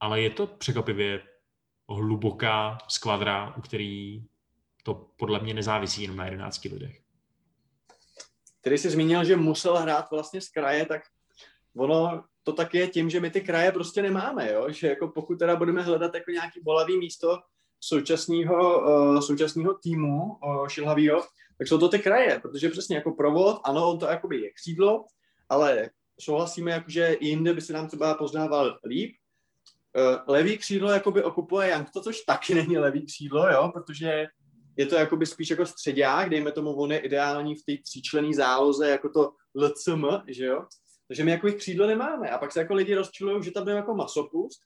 ale 0.00 0.20
je 0.20 0.30
to 0.30 0.46
překvapivě 0.46 1.22
hluboká 1.88 2.78
skvadra, 2.88 3.54
u 3.56 3.60
který 3.60 4.24
to 4.82 4.94
podle 5.16 5.40
mě 5.40 5.54
nezávisí 5.54 6.02
jenom 6.02 6.16
na 6.16 6.24
11 6.24 6.64
lidech. 6.64 7.00
Který 8.60 8.78
jsi 8.78 8.90
zmínil, 8.90 9.24
že 9.24 9.36
musel 9.36 9.76
hrát 9.76 10.10
vlastně 10.10 10.40
z 10.40 10.48
kraje, 10.48 10.86
tak 10.86 11.02
ono 11.76 12.24
to 12.42 12.52
tak 12.52 12.74
je 12.74 12.88
tím, 12.88 13.10
že 13.10 13.20
my 13.20 13.30
ty 13.30 13.40
kraje 13.40 13.72
prostě 13.72 14.02
nemáme, 14.02 14.52
jo? 14.52 14.70
že 14.70 14.88
jako 14.88 15.08
pokud 15.08 15.38
teda 15.38 15.56
budeme 15.56 15.82
hledat 15.82 16.14
jako 16.14 16.30
nějaký 16.30 16.60
bolavý 16.62 16.98
místo 16.98 17.38
současného, 17.80 18.80
uh, 18.80 19.20
současného 19.20 19.74
týmu 19.74 20.22
uh, 20.22 20.68
šilhavýho, 20.68 21.20
tak 21.58 21.68
jsou 21.68 21.78
to 21.78 21.88
ty 21.88 21.98
kraje, 21.98 22.40
protože 22.42 22.68
přesně 22.68 22.96
jako 22.96 23.12
provod, 23.12 23.60
ano, 23.64 23.90
on 23.90 23.98
to 23.98 24.06
jakoby 24.06 24.40
je 24.40 24.50
křídlo, 24.50 25.04
ale 25.48 25.90
souhlasíme, 26.20 26.84
že 26.88 27.16
jinde 27.20 27.54
by 27.54 27.60
se 27.60 27.72
nám 27.72 27.88
třeba 27.88 28.14
poznával 28.14 28.78
líp. 28.84 29.16
Uh, 29.96 30.18
levý 30.26 30.58
křídlo 30.58 30.90
jakoby 30.90 31.22
okupuje 31.22 31.68
Jank, 31.68 31.90
to 31.90 32.00
což 32.00 32.20
taky 32.20 32.54
není 32.54 32.78
levý 32.78 33.06
křídlo, 33.06 33.50
jo, 33.50 33.70
protože 33.74 34.26
je 34.76 34.86
to 34.86 34.94
jakoby 34.94 35.26
spíš 35.26 35.50
jako 35.50 35.66
středák, 35.66 36.30
dejme 36.30 36.52
tomu, 36.52 36.74
on 36.74 36.92
je 36.92 36.98
ideální 36.98 37.54
v 37.54 37.64
té 37.64 37.82
tříčlený 37.82 38.34
záloze, 38.34 38.90
jako 38.90 39.08
to 39.08 39.32
LCM, 39.54 40.04
že 40.28 40.44
jo. 40.44 40.64
Takže 41.08 41.24
my 41.24 41.30
jako 41.30 41.52
křídlo 41.52 41.86
nemáme. 41.86 42.30
A 42.30 42.38
pak 42.38 42.52
se 42.52 42.60
jako 42.60 42.74
lidi 42.74 42.94
rozčilují, 42.94 43.42
že 43.42 43.50
tam 43.50 43.64
jde 43.64 43.72
jako 43.72 43.94
masopust, 43.94 44.60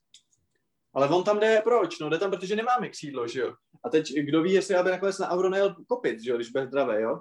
ale 0.94 1.08
on 1.08 1.24
tam 1.24 1.40
jde 1.40 1.60
proč? 1.64 1.98
No 1.98 2.08
jde 2.08 2.18
tam, 2.18 2.30
protože 2.30 2.56
nemáme 2.56 2.88
křídlo, 2.88 3.28
že 3.28 3.40
jo. 3.40 3.54
A 3.84 3.88
teď 3.88 4.12
kdo 4.14 4.42
ví, 4.42 4.52
jestli 4.52 4.74
aby 4.74 4.90
nakonec 4.90 5.18
na 5.18 5.28
Auro 5.28 5.50
nejel 5.50 5.76
kopit, 5.88 6.22
že 6.22 6.30
jo, 6.30 6.36
když 6.36 6.50
bude 6.50 6.66
zdravé, 6.66 7.02
jo. 7.02 7.20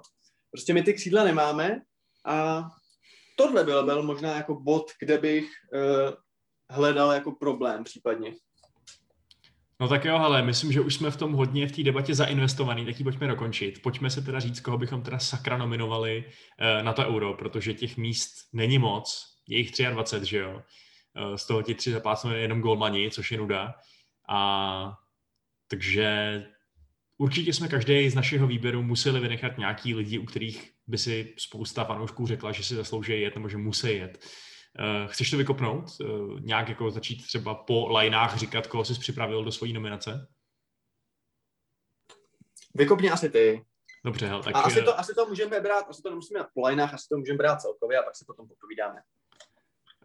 Prostě 0.50 0.74
my 0.74 0.82
ty 0.82 0.94
křídla 0.94 1.24
nemáme 1.24 1.80
a 2.26 2.64
tohle 3.36 3.64
byl, 3.64 3.84
byl 3.84 4.02
možná 4.02 4.36
jako 4.36 4.54
bod, 4.54 4.90
kde 5.00 5.18
bych 5.18 5.44
uh, 5.44 6.14
hledal 6.70 7.12
jako 7.12 7.32
problém 7.32 7.84
případně. 7.84 8.34
No 9.80 9.88
tak 9.88 10.04
jo, 10.04 10.16
ale 10.16 10.42
myslím, 10.42 10.72
že 10.72 10.80
už 10.80 10.94
jsme 10.94 11.10
v 11.10 11.16
tom 11.16 11.32
hodně 11.32 11.68
v 11.68 11.72
té 11.72 11.82
debatě 11.82 12.14
zainvestovaný, 12.14 12.84
tak 12.84 12.98
ji 12.98 13.04
pojďme 13.04 13.26
dokončit. 13.26 13.82
Pojďme 13.82 14.10
se 14.10 14.22
teda 14.22 14.40
říct, 14.40 14.60
koho 14.60 14.78
bychom 14.78 15.02
teda 15.02 15.18
sakra 15.18 15.56
nominovali 15.56 16.24
uh, 16.26 16.84
na 16.84 16.92
to 16.92 17.06
euro, 17.06 17.34
protože 17.34 17.74
těch 17.74 17.96
míst 17.96 18.34
není 18.52 18.78
moc, 18.78 19.26
je 19.48 19.58
jich 19.58 19.72
23, 19.92 20.30
že 20.30 20.38
jo. 20.38 20.62
Uh, 21.20 21.34
z 21.34 21.46
toho 21.46 21.62
ti 21.62 21.74
tři 21.74 21.92
zaplácnou 21.92 22.30
jenom 22.30 22.60
golmani, 22.60 23.10
což 23.10 23.32
je 23.32 23.38
nuda. 23.38 23.74
A 24.28 24.98
takže 25.68 26.42
určitě 27.18 27.52
jsme 27.52 27.68
každý 27.68 28.10
z 28.10 28.14
našeho 28.14 28.46
výběru 28.46 28.82
museli 28.82 29.20
vynechat 29.20 29.58
nějaký 29.58 29.94
lidi, 29.94 30.18
u 30.18 30.24
kterých 30.24 30.72
by 30.86 30.98
si 30.98 31.34
spousta 31.38 31.84
fanoušků 31.84 32.26
řekla, 32.26 32.52
že 32.52 32.64
si 32.64 32.74
zaslouží 32.74 33.20
jet 33.20 33.34
nebo 33.34 33.48
že 33.48 33.56
musí 33.56 33.96
jet. 33.96 34.24
Uh, 34.78 35.10
chceš 35.10 35.30
to 35.30 35.36
vykopnout? 35.36 35.84
Uh, 36.00 36.40
nějak 36.40 36.68
jako 36.68 36.90
začít 36.90 37.26
třeba 37.26 37.54
po 37.54 37.88
lajnách 37.88 38.36
říkat, 38.36 38.66
koho 38.66 38.84
jsi 38.84 39.00
připravil 39.00 39.44
do 39.44 39.52
svojí 39.52 39.72
nominace? 39.72 40.28
Vykopni 42.74 43.10
asi 43.10 43.30
ty. 43.30 43.64
Dobře, 44.04 44.26
hel, 44.26 44.42
tak... 44.42 44.56
A 44.56 44.60
asi 44.60 44.82
to, 44.82 44.98
asi 44.98 45.14
to 45.14 45.26
můžeme 45.26 45.60
brát, 45.60 45.86
asi 45.88 46.02
to 46.02 46.10
nemusíme 46.10 46.40
po 46.54 46.60
lajnách, 46.60 46.94
asi 46.94 47.08
to 47.08 47.16
můžeme 47.16 47.36
brát 47.36 47.60
celkově 47.60 47.98
a 47.98 48.02
pak 48.02 48.16
se 48.16 48.24
potom 48.26 48.48
popovídáme. 48.48 49.02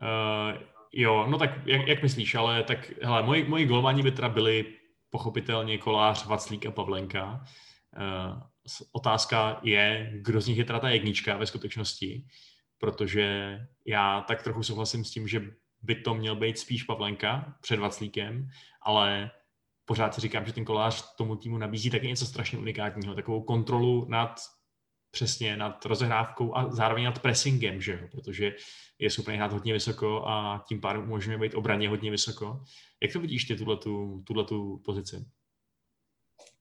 Uh, 0.02 0.79
jo, 0.92 1.28
no 1.30 1.38
tak 1.38 1.68
jak, 1.68 1.88
jak 1.88 2.04
myslíš, 2.04 2.36
ale 2.36 2.64
tak 2.64 2.92
hele, 3.02 3.24
moji, 3.24 3.44
moji 3.44 3.66
golmani 3.66 4.04
by 4.04 4.12
teda 4.12 4.30
byli 4.30 4.66
pochopitelně 5.10 5.78
Kolář, 5.78 6.26
Vaclík 6.26 6.66
a 6.66 6.72
Pavlenka. 6.72 7.44
Uh, 7.98 8.42
otázka 8.92 9.60
je, 9.64 10.12
kdo 10.14 10.42
z 10.42 10.48
nich 10.48 10.58
je 10.58 10.66
teda 10.66 10.80
ta 10.80 10.90
jednička 10.90 11.38
ve 11.38 11.46
skutečnosti, 11.46 12.26
protože 12.78 13.60
já 13.86 14.22
tak 14.22 14.44
trochu 14.44 14.64
souhlasím 14.64 15.06
s 15.06 15.12
tím, 15.12 15.28
že 15.28 15.42
by 15.82 15.96
to 15.96 16.14
měl 16.14 16.36
být 16.36 16.60
spíš 16.60 16.84
Pavlenka 16.84 17.56
před 17.62 17.80
Vaclíkem, 17.80 18.50
ale 18.82 19.32
pořád 19.86 20.16
si 20.16 20.22
říkám, 20.22 20.46
že 20.46 20.54
ten 20.54 20.66
kolář 20.66 21.16
tomu 21.16 21.36
týmu 21.36 21.58
nabízí 21.58 21.90
taky 21.90 22.08
něco 22.08 22.26
strašně 22.26 22.58
unikátního, 22.58 23.16
takovou 23.16 23.42
kontrolu 23.42 24.06
nad 24.10 24.40
přesně 25.12 25.58
nad 25.58 25.86
rozehrávkou 25.86 26.58
a 26.58 26.72
zároveň 26.72 27.04
nad 27.04 27.20
pressingem, 27.20 27.82
že 27.82 27.92
jo? 27.92 28.08
protože 28.12 28.56
je 29.00 29.10
schopný 29.10 29.36
hrát 29.36 29.54
hodně 29.54 29.74
vysoko 29.74 30.24
a 30.28 30.66
tím 30.68 30.82
pádem 30.82 31.04
umožňuje 31.04 31.38
být 31.38 31.56
obraně 31.56 31.90
hodně 31.90 32.12
vysoko. 32.12 32.64
Jak 33.04 33.14
to 33.14 33.20
vidíš 33.20 33.46
ty, 33.46 33.56
tuhle 33.56 34.44
tu 34.46 34.82
pozici? 34.86 35.26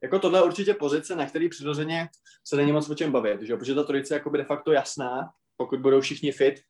Jako 0.03 0.19
tohle 0.19 0.39
je 0.39 0.43
určitě 0.43 0.75
pozice, 0.75 1.17
na 1.17 1.27
který 1.27 1.49
přirozeně 1.49 2.09
se 2.45 2.57
není 2.57 2.73
moc 2.73 2.91
o 2.91 2.95
čem 2.95 3.13
bavit, 3.13 3.43
že? 3.43 3.57
protože 3.57 3.75
ta 3.75 3.83
trojice 3.83 4.15
je 4.15 4.23
de 4.33 4.45
facto 4.45 4.73
jasná, 4.73 5.31
pokud 5.57 5.81
budou 5.81 6.01
všichni 6.01 6.33
fit. 6.33 6.61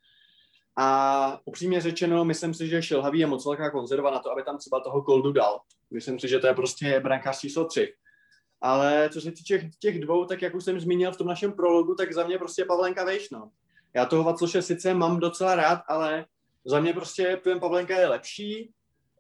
A 0.81 1.41
upřímně 1.45 1.81
řečeno, 1.81 2.25
myslím 2.25 2.55
si, 2.55 2.69
že 2.69 2.83
Šilhavý 2.83 3.19
je 3.19 3.27
moc 3.27 3.45
velká 3.45 3.71
konzerva 3.71 4.11
na 4.11 4.19
to, 4.19 4.33
aby 4.33 4.43
tam 4.43 4.59
třeba 4.59 4.81
toho 4.81 5.03
Koldu 5.03 5.33
dal. 5.33 5.61
Myslím 5.91 6.21
si, 6.21 6.29
že 6.29 6.39
to 6.39 6.47
je 6.47 6.55
prostě 6.55 7.01
brankář 7.01 7.41
číslo 7.41 7.65
3. 7.65 7.95
Ale 8.61 9.11
co 9.13 9.21
se 9.21 9.33
týče 9.33 9.71
těch 9.79 10.01
dvou, 10.01 10.25
tak 10.25 10.43
jak 10.43 10.55
už 10.55 10.65
jsem 10.65 10.81
zmínil 10.81 11.13
v 11.13 11.17
tom 11.17 11.27
našem 11.27 11.53
prologu, 11.53 11.95
tak 11.95 12.13
za 12.13 12.27
mě 12.27 12.39
prostě 12.39 12.65
Pavlenka 12.65 13.05
vejš, 13.05 13.31
no. 13.31 13.51
Já 13.95 14.07
toho 14.07 14.25
Vacloše 14.25 14.63
sice 14.63 14.95
mám 14.95 15.21
docela 15.21 15.55
rád, 15.55 15.81
ale 15.89 16.25
za 16.65 16.81
mě 16.81 16.93
prostě 16.93 17.41
ten 17.45 17.61
Pavlenka 17.61 17.99
je 17.99 18.09
lepší. 18.09 18.73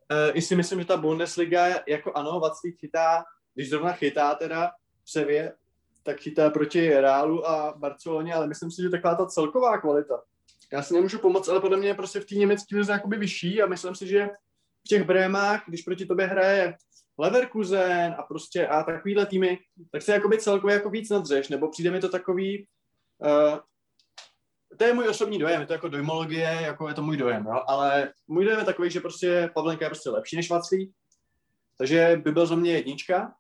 E, 0.08 0.30
I 0.30 0.42
si 0.42 0.56
myslím, 0.56 0.78
že 0.78 0.84
ta 0.84 0.96
Bundesliga, 0.96 1.66
jako 1.88 2.12
ano, 2.12 2.40
Vaclík 2.40 2.78
chytá, 2.80 3.24
když 3.54 3.70
zrovna 3.70 3.92
chytá 3.92 4.34
teda 4.34 4.70
v 5.04 5.10
Sevě, 5.10 5.52
tak 6.02 6.20
chytá 6.20 6.50
proti 6.50 6.88
Reálu 6.88 7.48
a 7.48 7.74
Barceloně, 7.76 8.34
ale 8.34 8.46
myslím 8.46 8.70
si, 8.70 8.82
že 8.82 8.88
taková 8.88 9.14
ta 9.14 9.26
celková 9.26 9.78
kvalita. 9.78 10.22
Já 10.72 10.82
si 10.82 10.94
nemůžu 10.94 11.18
pomoct, 11.18 11.48
ale 11.48 11.60
podle 11.60 11.76
mě 11.76 11.94
prostě 11.94 12.20
v 12.20 12.26
té 12.26 12.34
německé 12.34 12.76
lize 12.76 12.92
jakoby 12.92 13.16
vyšší 13.16 13.62
a 13.62 13.66
myslím 13.66 13.94
si, 13.94 14.06
že 14.06 14.26
v 14.84 14.88
těch 14.88 15.04
Brémách, 15.04 15.62
když 15.68 15.82
proti 15.82 16.06
tobě 16.06 16.26
hraje 16.26 16.74
Leverkusen 17.18 18.14
a 18.18 18.22
prostě 18.22 18.66
a 18.66 18.82
takovýhle 18.82 19.26
týmy, 19.26 19.58
tak 19.92 20.02
se 20.02 20.12
jakoby 20.12 20.38
celkově 20.38 20.74
jako 20.74 20.90
víc 20.90 21.10
nadřeš, 21.10 21.48
nebo 21.48 21.70
přijde 21.70 21.90
mi 21.90 22.00
to 22.00 22.08
takový, 22.08 22.66
uh, 23.18 23.58
to 24.76 24.84
je 24.84 24.94
můj 24.94 25.08
osobní 25.08 25.38
dojem, 25.38 25.60
je 25.60 25.66
to 25.66 25.72
jako 25.72 25.88
dojmologie, 25.88 26.58
jako 26.60 26.88
je 26.88 26.94
to 26.94 27.02
můj 27.02 27.16
dojem, 27.16 27.44
jo? 27.46 27.62
ale 27.66 28.12
můj 28.28 28.44
dojem 28.44 28.58
je 28.58 28.64
takový, 28.64 28.90
že 28.90 29.00
prostě 29.00 29.50
Pavlenka 29.54 29.84
je 29.84 29.88
prostě 29.88 30.10
lepší 30.10 30.36
než 30.36 30.50
Vaclí, 30.50 30.92
takže 31.78 32.20
by 32.24 32.32
byl 32.32 32.46
za 32.46 32.54
mě 32.54 32.72
jednička, 32.72 33.34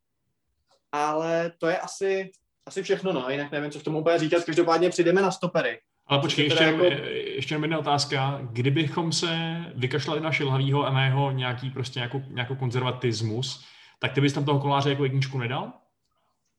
ale 0.92 1.52
to 1.58 1.66
je 1.66 1.78
asi, 1.78 2.30
asi 2.66 2.82
všechno, 2.82 3.12
no, 3.12 3.30
jinak 3.30 3.52
nevím, 3.52 3.70
co 3.70 3.80
k 3.80 3.84
tomu 3.84 4.00
úplně 4.00 4.18
říkat, 4.18 4.44
každopádně 4.44 4.90
přijdeme 4.90 5.22
na 5.22 5.30
stopery 5.30 5.80
Ale 6.08 6.20
počkej, 6.20 6.44
ještě, 6.44 6.64
jako... 6.64 6.84
ještě 6.84 7.54
jedna 7.54 7.78
otázka. 7.78 8.38
Kdybychom 8.42 9.12
se 9.12 9.28
vykašlali 9.74 10.20
na 10.20 10.32
Šilhavýho 10.32 10.86
a 10.86 10.90
na 10.90 11.04
jeho 11.04 11.30
nějaký 11.30 11.70
prostě 11.70 11.98
nějakou, 11.98 12.22
nějakou 12.28 12.56
konzervatismus, 12.56 13.64
tak 13.98 14.12
ty 14.12 14.20
bys 14.20 14.32
tam 14.32 14.44
toho 14.44 14.60
koláře 14.60 14.90
jako 14.90 15.04
jedničku 15.04 15.38
nedal? 15.38 15.72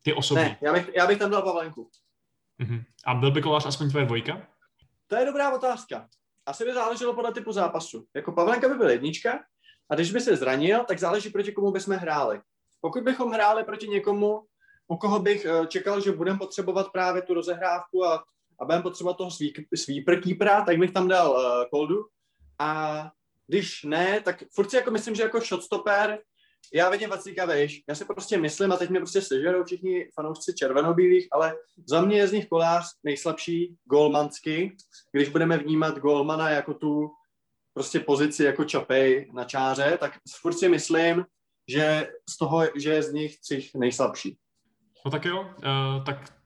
Ty 0.03 0.13
osobně? 0.13 0.43
Ne, 0.43 0.57
já 0.61 0.73
bych, 0.73 0.89
já 0.95 1.07
bych 1.07 1.19
tam 1.19 1.31
dal 1.31 1.41
Pavlenku. 1.41 1.89
Uh-huh. 2.59 2.83
A 3.05 3.13
byl 3.13 3.31
by 3.31 3.41
kolář 3.41 3.65
aspoň 3.65 3.89
tvoje 3.89 4.05
dvojka? 4.05 4.47
To 5.07 5.15
je 5.15 5.25
dobrá 5.25 5.55
otázka. 5.55 6.07
Asi 6.45 6.65
by 6.65 6.73
záleželo 6.73 7.13
podle 7.13 7.33
typu 7.33 7.51
zápasu. 7.51 8.05
Jako 8.15 8.31
Pavlenka 8.31 8.69
by 8.69 8.75
byl 8.75 8.89
jednička 8.89 9.39
a 9.89 9.95
když 9.95 10.11
by 10.11 10.21
se 10.21 10.35
zranil, 10.35 10.83
tak 10.83 10.99
záleží 10.99 11.29
proti 11.29 11.51
komu 11.51 11.71
bychom 11.71 11.95
hráli. 11.95 12.41
Pokud 12.81 13.03
bychom 13.03 13.31
hráli 13.31 13.63
proti 13.63 13.87
někomu, 13.87 14.41
u 14.87 14.97
koho 14.97 15.19
bych 15.19 15.45
eh, 15.45 15.67
čekal, 15.67 16.01
že 16.01 16.11
budeme 16.11 16.39
potřebovat 16.39 16.91
právě 16.91 17.21
tu 17.21 17.33
rozehrávku 17.33 18.05
a, 18.05 18.23
a 18.61 18.65
budeme 18.65 18.83
potřebovat 18.83 19.17
toho 19.17 19.31
sweeper 19.75 20.21
keepera, 20.21 20.65
tak 20.65 20.77
bych 20.77 20.91
tam 20.91 21.07
dal 21.07 21.31
uh, 21.31 21.69
Koldu. 21.69 22.05
A 22.59 23.11
když 23.47 23.83
ne, 23.83 24.21
tak 24.21 24.43
furt 24.55 24.69
si 24.69 24.75
jako 24.75 24.91
myslím, 24.91 25.15
že 25.15 25.23
jako 25.23 25.39
shotstopper 25.39 26.19
já 26.73 26.89
vidím 26.89 27.09
Vacíka 27.09 27.45
vejš, 27.45 27.83
já 27.89 27.95
si 27.95 28.05
prostě 28.05 28.37
myslím, 28.37 28.71
a 28.71 28.77
teď 28.77 28.89
mě 28.89 28.99
prostě 28.99 29.21
sežerou 29.21 29.63
všichni 29.63 30.09
fanoušci 30.15 30.53
červenobílých, 30.53 31.27
ale 31.31 31.55
za 31.87 32.01
mě 32.01 32.17
je 32.17 32.27
z 32.27 32.31
nich 32.31 32.47
kolář 32.47 32.85
nejslabší 33.03 33.75
golmansky, 33.85 34.75
když 35.11 35.29
budeme 35.29 35.57
vnímat 35.57 35.97
golmana 35.97 36.49
jako 36.49 36.73
tu 36.73 37.09
prostě 37.73 37.99
pozici 37.99 38.43
jako 38.43 38.63
čapej 38.63 39.31
na 39.33 39.43
čáře, 39.43 39.97
tak 39.99 40.17
furt 40.41 40.53
si 40.53 40.69
myslím, 40.69 41.25
že 41.67 42.07
z 42.29 42.37
toho, 42.37 42.63
že 42.75 42.89
je 42.89 43.03
z 43.03 43.13
nich 43.13 43.39
třich 43.39 43.75
nejslabší. 43.75 44.37
No 45.05 45.11
tak 45.11 45.25
jo, 45.25 45.41
uh, 45.41 46.03
tak 46.05 46.38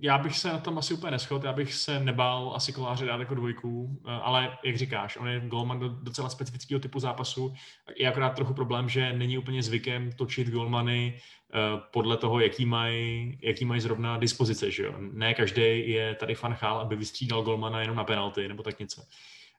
já 0.00 0.18
bych 0.18 0.38
se 0.38 0.48
na 0.48 0.58
tom 0.58 0.78
asi 0.78 0.94
úplně 0.94 1.10
neschod, 1.10 1.44
já 1.44 1.52
bych 1.52 1.74
se 1.74 2.00
nebál 2.00 2.52
asi 2.54 2.72
koláře 2.72 3.06
dát 3.06 3.20
jako 3.20 3.34
dvojku, 3.34 4.00
eh, 4.06 4.10
ale 4.10 4.58
jak 4.64 4.76
říkáš, 4.76 5.16
on 5.16 5.28
je 5.28 5.40
golman 5.40 5.78
do 5.78 5.88
docela 5.88 6.28
specifického 6.28 6.80
typu 6.80 7.00
zápasu. 7.00 7.54
Je 7.96 8.08
akorát 8.08 8.30
trochu 8.30 8.54
problém, 8.54 8.88
že 8.88 9.12
není 9.12 9.38
úplně 9.38 9.62
zvykem 9.62 10.12
točit 10.12 10.50
golmany 10.50 11.14
eh, 11.54 11.58
podle 11.92 12.16
toho, 12.16 12.40
jaký 12.40 12.66
mají 12.66 13.38
jaký 13.42 13.64
maj 13.64 13.80
zrovna 13.80 14.18
dispozice. 14.18 14.70
Že 14.70 14.82
jo? 14.82 14.94
Ne 14.98 15.34
každý 15.34 15.90
je 15.90 16.14
tady 16.14 16.34
fanchál, 16.34 16.78
aby 16.78 16.96
vystřídal 16.96 17.42
golmana 17.42 17.80
jenom 17.80 17.96
na 17.96 18.04
penalty 18.04 18.48
nebo 18.48 18.62
tak 18.62 18.78
něco. 18.78 19.02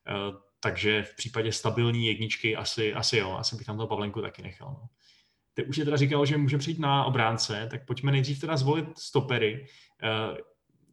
Eh, 0.07 0.37
takže 0.59 1.03
v 1.03 1.15
případě 1.15 1.51
stabilní 1.51 2.05
jedničky 2.05 2.55
asi, 2.55 2.93
asi 2.93 3.17
jo, 3.17 3.31
asi 3.31 3.55
bych 3.55 3.65
tam 3.65 3.75
toho 3.75 3.87
Pavlenku 3.87 4.21
taky 4.21 4.41
nechal. 4.41 4.67
No. 4.67 4.87
Ty 5.59 5.65
už 5.65 5.77
je 5.77 5.85
teda 5.85 5.97
říkal, 5.97 6.25
že 6.25 6.37
může 6.37 6.57
přijít 6.57 6.79
na 6.79 7.05
obránce, 7.05 7.67
tak 7.71 7.85
pojďme 7.85 8.11
nejdřív 8.11 8.41
teda 8.41 8.57
zvolit 8.57 8.99
stopery. 8.99 9.65
Eh, 10.03 10.37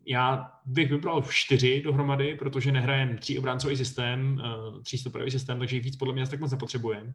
já 0.07 0.53
bych 0.65 0.91
vybral 0.91 1.23
čtyři 1.29 1.83
dohromady, 1.83 2.35
protože 2.35 2.73
nehrajem 2.73 3.19
tří 3.19 3.39
obráncový 3.39 3.77
systém, 3.77 4.43
eh, 4.45 4.83
tří 4.83 4.99
stoperový 4.99 5.31
systém, 5.31 5.59
takže 5.59 5.81
víc 5.81 5.97
podle 5.97 6.15
mě 6.15 6.27
tak 6.27 6.41
moc 6.41 6.51
nepotřebujeme. 6.51 7.13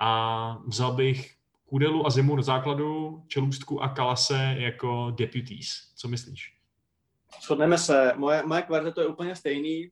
A 0.00 0.58
vzal 0.66 0.92
bych 0.92 1.34
Kudelu 1.64 2.06
a 2.06 2.10
Zimu 2.10 2.36
do 2.36 2.42
základu, 2.42 3.22
Čelůstku 3.28 3.82
a 3.82 3.88
Kalase 3.88 4.54
jako 4.58 5.14
deputies. 5.18 5.92
Co 5.96 6.08
myslíš? 6.08 6.54
Shodneme 7.42 7.78
se. 7.78 8.12
Moje, 8.16 8.42
moje 8.46 8.62
kvarteto 8.62 9.00
je 9.00 9.06
úplně 9.06 9.36
stejný 9.36 9.90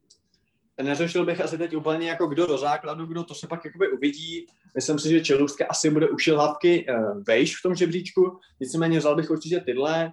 neřešil 0.82 1.24
bych 1.24 1.40
asi 1.40 1.58
teď 1.58 1.76
úplně 1.76 2.08
jako 2.08 2.26
kdo 2.26 2.46
do 2.46 2.58
základu, 2.58 3.06
kdo 3.06 3.24
to 3.24 3.34
se 3.34 3.46
pak 3.46 3.64
jakoby 3.64 3.88
uvidí. 3.88 4.46
Myslím 4.74 4.98
si, 4.98 5.08
že 5.08 5.20
Čelůstka 5.20 5.66
asi 5.66 5.90
bude 5.90 6.08
u 6.08 6.18
šilhavky 6.18 6.86
uh, 6.88 7.22
vejš 7.26 7.58
v 7.58 7.62
tom 7.62 7.74
žebříčku, 7.74 8.38
nicméně 8.60 8.98
vzal 8.98 9.16
bych 9.16 9.30
určitě 9.30 9.60
tyhle. 9.60 10.12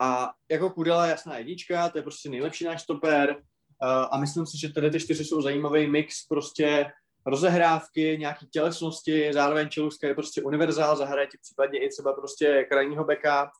A 0.00 0.30
jako 0.50 0.70
Kudela 0.70 1.06
jasná 1.06 1.38
jednička, 1.38 1.88
to 1.88 1.98
je 1.98 2.02
prostě 2.02 2.28
nejlepší 2.28 2.64
náš 2.64 2.82
stoper. 2.82 3.30
Uh, 3.30 4.06
a 4.10 4.18
myslím 4.20 4.46
si, 4.46 4.58
že 4.58 4.72
tady 4.72 4.90
ty 4.90 5.00
čtyři 5.00 5.24
jsou 5.24 5.42
zajímavý 5.42 5.86
mix 5.86 6.26
prostě 6.26 6.86
rozehrávky, 7.26 8.16
nějaký 8.20 8.46
tělesnosti, 8.46 9.30
zároveň 9.32 9.68
Čelůstka 9.68 10.06
je 10.06 10.14
prostě 10.14 10.42
univerzál, 10.42 10.96
zahraje 10.96 11.26
ti 11.26 11.38
případně 11.42 11.78
i 11.78 11.88
třeba 11.88 12.12
prostě 12.12 12.66
krajního 12.68 13.04
beka, 13.04 13.50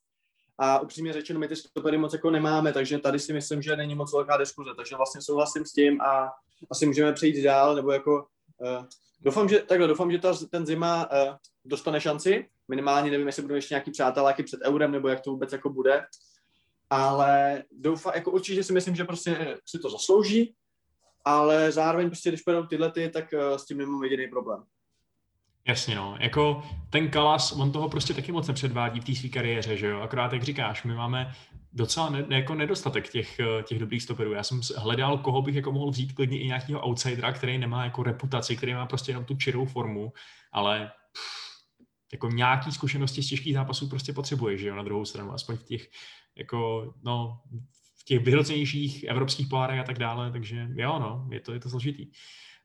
a 0.59 0.79
upřímně 0.81 1.13
řečeno, 1.13 1.41
my 1.41 1.49
ty 1.49 1.57
stopery 1.57 1.99
moc 1.99 2.13
jako 2.13 2.31
nemáme, 2.31 2.73
takže 2.73 2.99
tady 2.99 3.19
si 3.19 3.33
myslím, 3.33 3.63
že 3.63 3.77
není 3.77 3.95
moc 3.95 4.13
velká 4.13 4.37
diskuze, 4.37 4.71
takže 4.77 4.97
vlastně 4.97 5.23
souhlasím 5.23 5.65
s 5.65 5.73
tím 5.73 6.01
a 6.01 6.33
asi 6.71 6.87
můžeme 6.87 7.13
přejít 7.13 7.43
dál, 7.43 7.75
nebo 7.75 7.93
jako 7.93 8.27
uh, 8.59 8.85
doufám, 9.21 9.49
že 9.49 9.59
takhle, 9.59 9.89
doufám, 9.89 10.13
že 10.13 10.19
ta, 10.19 10.35
ten 10.51 10.67
zima 10.67 11.11
uh, 11.13 11.37
dostane 11.65 12.01
šanci, 12.01 12.49
minimálně 12.69 13.11
nevím, 13.11 13.27
jestli 13.27 13.43
budou 13.43 13.55
ještě 13.55 13.75
nějaký 13.75 13.91
přáteláky 13.91 14.43
před 14.43 14.61
eurem, 14.65 14.93
nebo 14.93 15.09
jak 15.09 15.21
to 15.21 15.31
vůbec 15.31 15.53
jako 15.53 15.71
bude, 15.71 16.07
ale 16.91 17.63
doufám, 17.73 18.13
jako 18.15 18.31
určitě 18.31 18.65
si 18.65 18.73
myslím, 18.73 18.97
že 18.97 19.05
prostě 19.05 19.59
si 19.67 19.79
to 19.79 19.91
zaslouží, 19.91 20.55
ale 21.25 21.73
zároveň 21.73 22.07
prostě, 22.07 22.29
když 22.31 22.43
půjdou 22.43 22.67
tyhle 22.67 22.93
ty, 22.93 23.09
tak 23.09 23.25
uh, 23.33 23.57
s 23.57 23.67
tím 23.67 23.79
nemám 23.79 24.05
jediný 24.05 24.29
problém. 24.29 24.65
Jasně 25.69 25.95
no, 25.95 26.17
jako 26.21 26.63
ten 26.91 27.11
Kalas, 27.11 27.53
on 27.53 27.73
toho 27.73 27.89
prostě 27.89 28.15
taky 28.15 28.33
moc 28.33 28.49
nepředvádí 28.49 29.01
v 29.01 29.05
té 29.05 29.15
své 29.15 29.29
kariéře, 29.29 29.77
že 29.77 29.87
jo, 29.87 30.01
akorát 30.01 30.33
jak 30.33 30.43
říkáš, 30.43 30.85
my 30.85 30.95
máme 30.95 31.35
docela 31.73 32.11
ne, 32.11 32.27
jako 32.29 32.55
nedostatek 32.55 33.09
těch, 33.09 33.41
eh, 33.41 33.63
těch 33.63 33.79
dobrých 33.79 34.03
stoperů. 34.03 34.33
Já 34.33 34.43
jsem 34.43 34.61
hledal, 34.77 35.19
koho 35.19 35.43
bych 35.43 35.55
jako 35.55 35.73
mohl 35.73 35.91
vzít 35.91 36.13
klidně 36.13 36.41
i 36.41 36.47
nějakého 36.47 36.87
outsidera, 36.87 37.33
který 37.33 37.59
nemá 37.59 37.85
jako 37.85 38.03
reputaci, 38.03 38.57
který 38.57 38.75
má 38.75 38.87
prostě 38.87 39.11
jenom 39.11 39.25
tu 39.25 39.37
čirou 39.37 39.67
formu, 39.67 40.13
ale 40.53 40.93
pff, 41.13 41.49
jako 42.13 42.29
nějaký 42.29 42.73
zkušenosti 42.73 43.23
z 43.23 43.29
těžkých 43.29 43.55
zápasů 43.55 43.89
prostě 43.89 44.13
potřebuje, 44.13 44.59
že 44.59 44.69
jo, 44.69 44.77
na 44.77 44.83
druhou 44.83 45.05
stranu, 45.05 45.33
aspoň 45.33 45.57
v 45.57 45.63
těch 45.63 45.89
jako, 46.37 46.93
no, 47.03 47.41
v 47.99 48.05
těch 48.05 48.25
vyhrocenějších 48.25 49.05
evropských 49.05 49.49
pohárech 49.49 49.81
a 49.81 49.85
tak 49.85 49.99
dále, 49.99 50.33
takže 50.33 50.69
jo, 50.75 50.99
no, 50.99 51.29
je 51.33 51.41
to, 51.41 51.53
je 51.53 51.61
to 51.61 51.71
složitý. 51.71 52.11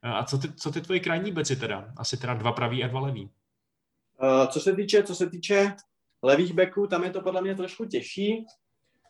A 0.01 0.23
co 0.23 0.37
ty, 0.37 0.53
co 0.53 0.71
ty 0.71 0.81
tvoje 0.81 0.99
krajní 0.99 1.31
beci 1.31 1.55
teda? 1.55 1.93
Asi 1.97 2.17
teda 2.17 2.33
dva 2.33 2.51
pravý 2.51 2.83
a 2.83 2.87
dva 2.87 2.99
levý. 2.99 3.23
Uh, 3.23 4.47
co 4.47 4.59
se 4.59 4.75
týče, 4.75 5.03
co 5.03 5.15
se 5.15 5.29
týče 5.29 5.75
levých 6.23 6.53
beků, 6.53 6.87
tam 6.87 7.03
je 7.03 7.09
to 7.09 7.21
podle 7.21 7.41
mě 7.41 7.55
trošku 7.55 7.85
těžší. 7.85 8.45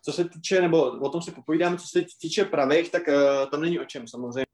Co 0.06 0.13
se 0.13 0.30
týče, 0.30 0.62
nebo 0.62 0.82
o 0.84 1.10
tom 1.10 1.22
si 1.22 1.32
popovídáme, 1.32 1.78
co 1.78 1.88
se 1.88 2.06
týče 2.22 2.46
pravých, 2.46 2.92
tak 2.92 3.08
uh, 3.08 3.50
tam 3.52 3.62
není 3.62 3.80
o 3.80 3.86
čem 3.86 4.08
samozřejmě. 4.08 4.46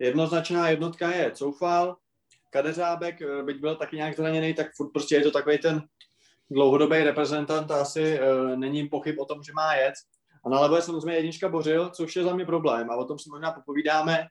Jednoznačná 0.00 0.68
jednotka 0.68 1.10
je 1.10 1.30
Coufal, 1.30 1.96
Kadeřábek, 2.50 3.20
uh, 3.20 3.46
byť 3.46 3.60
byl 3.60 3.76
taky 3.76 3.96
nějak 3.96 4.16
zraněný, 4.16 4.54
tak 4.54 4.66
furt 4.76 4.90
prostě 4.92 5.14
je 5.14 5.22
to 5.22 5.30
takový 5.30 5.58
ten 5.58 5.82
dlouhodobý 6.50 6.96
reprezentant 6.96 7.70
a 7.70 7.80
asi 7.80 8.20
uh, 8.20 8.56
není 8.56 8.88
pochyb 8.88 9.18
o 9.18 9.24
tom, 9.24 9.42
že 9.42 9.52
má 9.52 9.74
jet. 9.74 9.94
A 10.44 10.48
na 10.48 10.60
levo 10.60 10.76
je 10.76 10.82
samozřejmě 10.82 11.14
jednička 11.14 11.48
Bořil, 11.48 11.90
což 11.90 12.16
je 12.16 12.24
za 12.24 12.34
mě 12.34 12.44
problém 12.44 12.90
a 12.90 12.96
o 12.96 13.04
tom 13.04 13.18
si 13.18 13.30
možná 13.30 13.52
popovídáme 13.52 14.26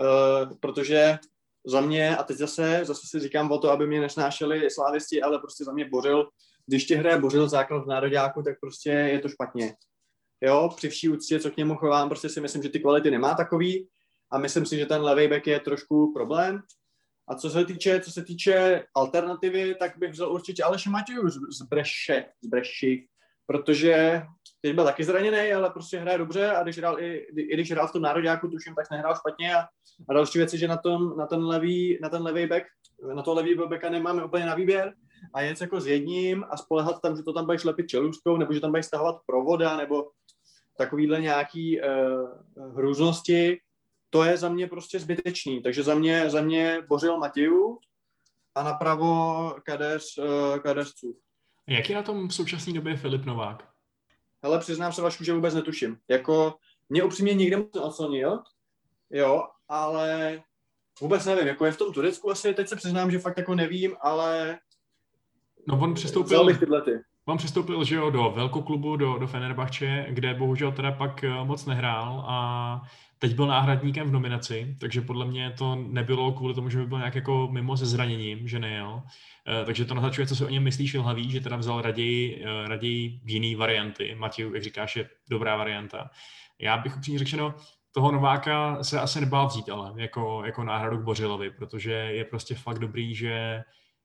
Uh, 0.00 0.56
protože 0.60 1.18
za 1.66 1.80
mě, 1.80 2.16
a 2.16 2.22
teď 2.22 2.36
zase, 2.36 2.80
zase 2.84 3.06
si 3.06 3.20
říkám 3.20 3.52
o 3.52 3.58
to, 3.58 3.70
aby 3.70 3.86
mě 3.86 4.00
nesnášeli 4.00 4.70
slávisti, 4.70 5.22
ale 5.22 5.38
prostě 5.38 5.64
za 5.64 5.72
mě 5.72 5.88
Bořil, 5.88 6.28
když 6.66 6.84
ti 6.84 6.94
hraje 6.94 7.18
Bořil 7.18 7.48
základ 7.48 7.84
v 7.84 7.88
nároďáku, 7.88 8.42
tak 8.42 8.60
prostě 8.60 8.90
je 8.90 9.18
to 9.18 9.28
špatně. 9.28 9.74
Jo, 10.44 10.70
při 10.76 10.88
vší 10.88 11.08
úctě, 11.08 11.40
co 11.40 11.50
k 11.50 11.56
němu 11.56 11.74
chovám, 11.74 12.08
prostě 12.08 12.28
si 12.28 12.40
myslím, 12.40 12.62
že 12.62 12.68
ty 12.68 12.80
kvality 12.80 13.10
nemá 13.10 13.34
takový 13.34 13.88
a 14.30 14.38
myslím 14.38 14.66
si, 14.66 14.76
že 14.76 14.86
ten 14.86 15.02
levý 15.02 15.28
back 15.28 15.46
je 15.46 15.60
trošku 15.60 16.12
problém. 16.12 16.62
A 17.28 17.34
co 17.34 17.50
se 17.50 17.64
týče, 17.64 18.00
co 18.00 18.10
se 18.10 18.24
týče 18.24 18.84
alternativy, 18.94 19.74
tak 19.74 19.98
bych 19.98 20.10
vzal 20.10 20.32
určitě 20.32 20.62
Aleš 20.62 20.86
Matějů 20.86 21.28
z, 21.30 21.34
z 21.34 21.62
Breše, 21.62 22.24
z 22.42 22.48
Breši, 22.48 23.08
protože 23.46 24.22
teď 24.60 24.74
byl 24.74 24.84
taky 24.84 25.04
zraněný, 25.04 25.52
ale 25.52 25.70
prostě 25.70 25.98
hraje 25.98 26.18
dobře 26.18 26.50
a 26.50 26.62
když 26.62 26.78
hrál 26.78 27.00
i, 27.00 27.26
i 27.36 27.54
když 27.54 27.72
hrál 27.72 27.88
v 27.88 27.92
tom 27.92 28.02
nároďáku, 28.02 28.48
tuším, 28.48 28.74
tak 28.74 28.90
nehrál 28.90 29.16
špatně 29.16 29.54
a, 29.54 29.60
a 30.08 30.14
další 30.14 30.38
věci, 30.38 30.58
že 30.58 30.68
na, 30.68 30.76
tom, 30.76 31.16
na 31.16 31.26
ten 31.26 31.44
levý, 31.44 31.98
na 32.02 32.08
ten 32.08 32.22
levý 32.22 32.46
back, 32.46 32.64
na 33.14 33.22
to 33.22 33.34
levý 33.34 33.54
backa 33.54 33.90
nemáme 33.90 34.24
úplně 34.24 34.46
na 34.46 34.54
výběr 34.54 34.94
a 35.34 35.40
jet 35.40 35.60
jako 35.60 35.80
s 35.80 35.86
jedním 35.86 36.44
a 36.50 36.56
spolehat 36.56 37.00
tam, 37.02 37.16
že 37.16 37.22
to 37.22 37.32
tam 37.32 37.44
bude 37.44 37.58
šlepit 37.58 37.88
čelůstkou, 37.88 38.36
nebo 38.36 38.52
že 38.52 38.60
tam 38.60 38.70
bude 38.70 38.82
stahovat 38.82 39.16
provoda, 39.26 39.76
nebo 39.76 40.10
takovýhle 40.78 41.20
nějaký 41.20 41.80
uh, 41.80 42.76
hrůznosti, 42.76 43.60
to 44.10 44.24
je 44.24 44.36
za 44.36 44.48
mě 44.48 44.66
prostě 44.66 45.00
zbytečný. 45.00 45.62
Takže 45.62 45.82
za 45.82 45.94
mě, 45.94 46.30
za 46.30 46.42
mě 46.42 46.82
Bořil 46.88 47.18
Matějů 47.18 47.78
a 48.54 48.62
napravo 48.62 49.54
Kadeř, 49.64 50.18
uh, 50.18 50.58
Kadeřců. 50.58 51.18
Jak 51.68 51.90
je 51.90 51.96
na 51.96 52.02
tom 52.02 52.28
v 52.28 52.34
současné 52.34 52.72
době 52.72 52.96
Filip 52.96 53.24
Novák? 53.24 53.72
hele, 54.42 54.58
přiznám 54.58 54.92
se 54.92 55.02
Vašku, 55.02 55.24
že 55.24 55.32
vůbec 55.32 55.54
netuším. 55.54 55.98
Jako, 56.08 56.54
mě 56.88 57.04
upřímně 57.04 57.34
nikde 57.34 57.56
moc 57.56 57.74
neocenil, 57.74 58.42
jo, 59.10 59.42
ale 59.68 60.42
vůbec 61.00 61.24
nevím, 61.24 61.46
jako 61.46 61.64
je 61.64 61.72
v 61.72 61.76
tom 61.76 61.92
Turecku 61.92 62.30
asi, 62.30 62.54
teď 62.54 62.68
se 62.68 62.76
přiznám, 62.76 63.10
že 63.10 63.18
fakt 63.18 63.38
jako 63.38 63.54
nevím, 63.54 63.96
ale 64.00 64.58
No 65.68 65.78
on 65.78 65.94
přestoupil, 65.94 66.46
on 67.24 67.38
přestoupil, 67.38 67.84
že 67.84 67.94
jo, 67.94 68.10
do 68.10 68.32
velkoklubu, 68.36 68.96
do, 68.96 69.18
do 69.18 69.26
Fenerbahče, 69.26 70.06
kde 70.10 70.34
bohužel 70.34 70.72
teda 70.72 70.92
pak 70.92 71.24
eh, 71.24 71.44
moc 71.44 71.66
nehrál 71.66 72.24
a 72.28 72.82
teď 73.18 73.34
byl 73.34 73.46
náhradníkem 73.46 74.08
v 74.08 74.12
nominaci, 74.12 74.76
takže 74.80 75.00
podle 75.00 75.26
mě 75.26 75.54
to 75.58 75.74
nebylo 75.74 76.32
kvůli 76.32 76.54
tomu, 76.54 76.70
že 76.70 76.78
by 76.78 76.86
byl 76.86 76.98
nějak 76.98 77.14
jako 77.14 77.48
mimo 77.52 77.76
se 77.76 77.86
zraněním, 77.86 78.48
že 78.48 78.58
nejel. 78.58 79.02
Eh, 79.46 79.64
takže 79.64 79.84
to 79.84 79.94
naznačuje, 79.94 80.26
co 80.26 80.36
si 80.36 80.44
o 80.44 80.48
něm 80.48 80.62
myslí 80.62 80.88
Šilhavý, 80.88 81.30
že 81.30 81.40
teda 81.40 81.56
vzal 81.56 81.82
raději, 81.82 82.44
eh, 82.44 82.68
raději 82.68 83.20
jiný 83.24 83.54
varianty. 83.54 84.14
Matěj, 84.18 84.50
jak 84.54 84.62
říkáš, 84.62 84.96
je 84.96 85.08
dobrá 85.30 85.56
varianta. 85.56 86.10
Já 86.58 86.76
bych 86.76 86.96
upřímně 86.96 87.18
řečeno, 87.18 87.54
toho 87.92 88.12
Nováka 88.12 88.84
se 88.84 89.00
asi 89.00 89.20
nebál 89.20 89.46
vzít, 89.46 89.68
ale 89.68 89.92
jako, 89.96 90.42
jako 90.44 90.64
náhradu 90.64 90.98
k 90.98 91.04
Bořilovi, 91.04 91.50
protože 91.50 91.92
je 91.92 92.24
prostě 92.24 92.54
fakt 92.54 92.78
dobrý, 92.78 93.14
že 93.14 93.62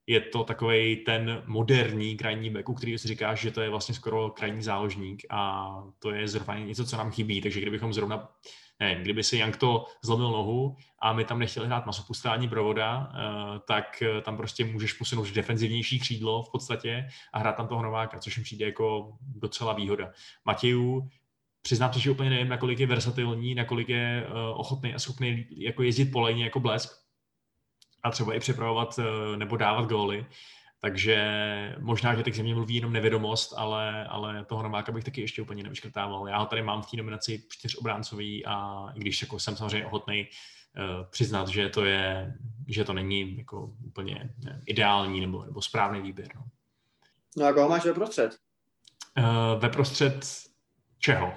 je 0.07 0.21
to 0.21 0.43
takový 0.43 0.95
ten 0.95 1.43
moderní 1.45 2.17
krajní 2.17 2.49
back, 2.49 2.69
u 2.69 2.73
který 2.73 2.97
si 2.97 3.07
říkáš, 3.07 3.41
že 3.41 3.51
to 3.51 3.61
je 3.61 3.69
vlastně 3.69 3.95
skoro 3.95 4.29
krajní 4.29 4.63
záložník 4.63 5.25
a 5.29 5.71
to 5.99 6.11
je 6.11 6.27
zrovna 6.27 6.59
něco, 6.59 6.85
co 6.85 6.97
nám 6.97 7.11
chybí, 7.11 7.41
takže 7.41 7.61
kdybychom 7.61 7.93
zrovna 7.93 8.29
nevím, 8.79 9.03
kdyby 9.03 9.23
si 9.23 9.37
Jank 9.37 9.57
to 9.57 9.85
zlomil 10.01 10.31
nohu 10.31 10.75
a 10.99 11.13
my 11.13 11.25
tam 11.25 11.39
nechtěli 11.39 11.65
hrát 11.65 11.85
masopustání 11.85 12.49
provoda, 12.49 13.11
eh, 13.13 13.59
tak 13.67 14.01
eh, 14.01 14.21
tam 14.21 14.37
prostě 14.37 14.65
můžeš 14.65 14.93
posunout 14.93 15.31
defenzivnější 15.31 15.99
křídlo 15.99 16.43
v 16.43 16.51
podstatě 16.51 17.07
a 17.33 17.39
hrát 17.39 17.55
tam 17.55 17.67
toho 17.67 17.83
Nováka, 17.83 18.19
což 18.19 18.37
mi 18.37 18.43
přijde 18.43 18.65
jako 18.65 19.17
docela 19.21 19.73
výhoda. 19.73 20.11
Matějů, 20.45 21.09
přiznám 21.61 21.93
se, 21.93 21.99
že 21.99 22.11
úplně 22.11 22.29
nevím, 22.29 22.49
nakolik 22.49 22.79
je 22.79 22.87
versatilní, 22.87 23.55
nakolik 23.55 23.89
je 23.89 24.25
eh, 24.27 24.31
ochotný 24.53 24.93
a 24.93 24.99
schopný 24.99 25.45
jako 25.57 25.83
jezdit 25.83 26.05
po 26.05 26.21
lejně 26.21 26.43
jako 26.43 26.59
blesk 26.59 27.06
a 28.03 28.11
třeba 28.11 28.33
i 28.33 28.39
připravovat 28.39 28.99
nebo 29.37 29.57
dávat 29.57 29.89
góly. 29.89 30.25
Takže 30.79 31.75
možná, 31.79 32.15
že 32.15 32.23
teď 32.23 32.35
ze 32.35 32.43
mě 32.43 32.55
mluví 32.55 32.75
jenom 32.75 32.93
nevědomost, 32.93 33.53
ale, 33.57 34.07
ale 34.07 34.45
toho 34.45 34.63
Nováka 34.63 34.91
bych 34.91 35.03
taky 35.03 35.21
ještě 35.21 35.41
úplně 35.41 35.63
nevyškrtával. 35.63 36.27
Já 36.27 36.37
ho 36.37 36.45
tady 36.45 36.61
mám 36.61 36.81
v 36.81 36.91
té 36.91 36.97
nominaci 36.97 37.43
čtyřobráncový 37.49 38.45
a 38.45 38.87
i 38.95 38.99
když 38.99 39.21
jako 39.21 39.39
jsem 39.39 39.55
samozřejmě 39.55 39.85
ochotný 39.85 40.27
uh, 40.27 41.05
přiznat, 41.09 41.47
že 41.47 41.69
to 41.69 41.85
je, 41.85 42.33
že 42.67 42.83
to 42.83 42.93
není 42.93 43.37
jako 43.37 43.73
úplně 43.85 44.35
ne, 44.45 44.61
ideální 44.65 45.21
nebo, 45.21 45.45
nebo 45.45 45.61
správný 45.61 46.01
výběr. 46.01 46.29
No. 46.35 46.43
no 47.37 47.45
a 47.45 47.53
koho 47.53 47.69
máš 47.69 47.85
ve 47.85 47.93
prostřed? 47.93 48.37
Uh, 49.17 49.61
ve 49.61 49.69
prostřed 49.69 50.25
čeho? 50.99 51.33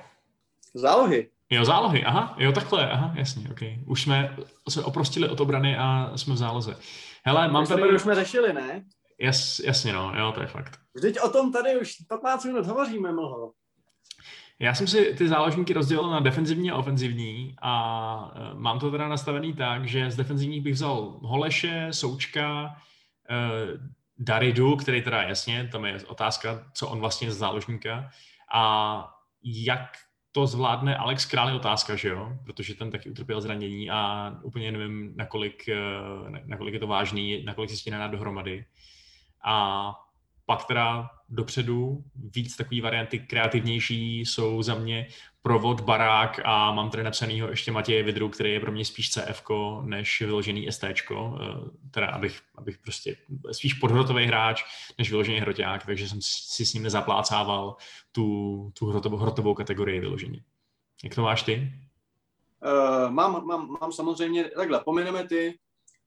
Zálohy. 0.75 1.31
Jo, 1.51 1.65
zálohy, 1.65 2.05
aha, 2.05 2.35
jo, 2.39 2.53
takhle, 2.53 2.91
aha, 2.91 3.13
jasně, 3.15 3.51
ok. 3.51 3.61
Už 3.87 4.03
jsme 4.03 4.37
se 4.69 4.85
oprostili 4.85 5.29
od 5.29 5.41
obrany 5.41 5.77
a 5.77 6.13
jsme 6.17 6.35
v 6.35 6.37
záloze. 6.37 6.77
Hele, 7.25 7.49
mám 7.49 7.67
tady... 7.67 7.95
Už 7.95 8.03
jsme 8.03 8.15
řešili, 8.15 8.53
ne? 8.53 8.85
Jas, 9.19 9.59
jasně, 9.59 9.93
no, 9.93 10.13
jo, 10.19 10.33
to 10.33 10.41
je 10.41 10.47
fakt. 10.47 10.79
Vždyť 10.95 11.21
o 11.21 11.29
tom 11.29 11.53
tady 11.53 11.81
už 11.81 11.93
15 12.09 12.45
minut 12.45 12.67
hovoříme, 12.67 13.13
mlho. 13.13 13.53
Já 14.59 14.75
jsem 14.75 14.87
si 14.87 15.15
ty 15.15 15.29
záložníky 15.29 15.73
rozdělil 15.73 16.11
na 16.11 16.21
defenzivní 16.21 16.71
a 16.71 16.77
ofenzivní 16.77 17.57
a 17.63 18.33
e, 18.35 18.55
mám 18.55 18.79
to 18.79 18.91
teda 18.91 19.09
nastavený 19.09 19.53
tak, 19.53 19.89
že 19.89 20.11
z 20.11 20.17
defenzivních 20.17 20.63
bych 20.63 20.75
vzal 20.75 21.19
Holeše, 21.23 21.89
Součka, 21.91 22.77
e, 23.31 23.37
Daridu, 24.19 24.77
který 24.77 25.03
teda 25.03 25.23
jasně, 25.23 25.69
tam 25.73 25.85
je 25.85 25.99
otázka, 26.07 26.67
co 26.75 26.89
on 26.89 27.01
vlastně 27.01 27.33
z 27.33 27.39
záložníka 27.39 28.11
a 28.55 29.15
jak 29.43 29.89
to 30.33 30.47
zvládne 30.47 30.97
Alex 30.97 31.27
Král 31.27 31.49
je 31.49 31.55
otázka, 31.55 31.97
že 31.97 32.09
jo? 32.09 32.39
Protože 32.45 32.75
ten 32.75 32.91
taky 32.91 33.11
utrpěl 33.11 33.41
zranění 33.41 33.91
a 33.91 34.31
úplně 34.43 34.73
nevím, 34.73 35.13
nakolik, 35.17 35.69
e, 35.69 35.77
nakolik 36.45 36.75
je 36.75 36.81
to 36.81 36.87
vážný, 36.87 37.43
nakolik 37.45 37.71
se 37.71 37.77
stíná 37.77 38.09
dohromady. 38.09 38.65
A 39.45 39.95
pak 40.47 40.65
teda 40.65 41.11
dopředu 41.29 42.05
víc 42.15 42.57
takové 42.57 42.81
varianty 42.81 43.19
kreativnější 43.19 44.21
jsou 44.21 44.63
za 44.63 44.75
mě 44.75 45.07
provod, 45.43 45.81
barák 45.81 46.41
a 46.45 46.73
mám 46.73 46.91
tady 46.91 47.03
napsanýho 47.03 47.49
ještě 47.49 47.73
Matěje 47.73 48.03
Vidru, 48.03 48.29
který 48.29 48.53
je 48.53 48.61
pro 48.61 48.73
mě 48.73 48.85
spíš 48.85 49.11
CF 49.11 49.43
než 49.83 50.21
vyložený 50.21 50.73
ST, 50.73 50.85
eh, 50.85 50.95
teda 51.91 52.07
abych, 52.07 52.41
abych 52.55 52.79
prostě 52.79 53.17
spíš 53.53 53.75
podhrotový 53.75 54.27
hráč 54.27 54.65
než 54.99 55.11
vyložený 55.11 55.41
hroťák, 55.41 55.87
takže 55.87 56.09
jsem 56.09 56.19
si 56.23 56.67
s 56.67 56.75
ním 56.75 56.83
nezaplácával 56.83 57.77
tu, 58.13 58.71
tu 58.79 58.87
hrotovou, 58.87 59.17
hrotovou 59.17 59.55
kategorii 59.55 60.01
vyloženě. 60.01 60.45
Jak 61.05 61.15
to 61.15 61.23
máš 61.23 61.43
ty? 61.43 61.73
Uh, 62.65 63.11
mám, 63.11 63.47
mám, 63.47 63.77
mám 63.81 63.93
samozřejmě, 63.93 64.45
takhle, 64.45 64.81
pomeneme 64.85 65.29
ty, 65.29 65.59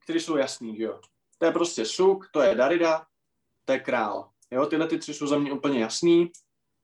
které 0.04 0.19
jsou 0.19 0.38
jasný, 0.38 0.80
jo. 0.80 1.00
To 1.38 1.46
je 1.46 1.52
prostě 1.52 1.86
Suk, 1.86 2.30
to 2.32 2.41
je 2.41 2.56
Darida, 2.56 3.06
to 3.65 3.74
je 3.74 3.80
král. 3.80 4.30
Jo, 4.52 4.65
tyhle 4.65 4.88
ty 4.88 4.98
tři 4.98 5.13
jsou 5.13 5.28
za 5.28 5.38
mě 5.38 5.52
úplně 5.52 5.80
jasný. 5.80 6.32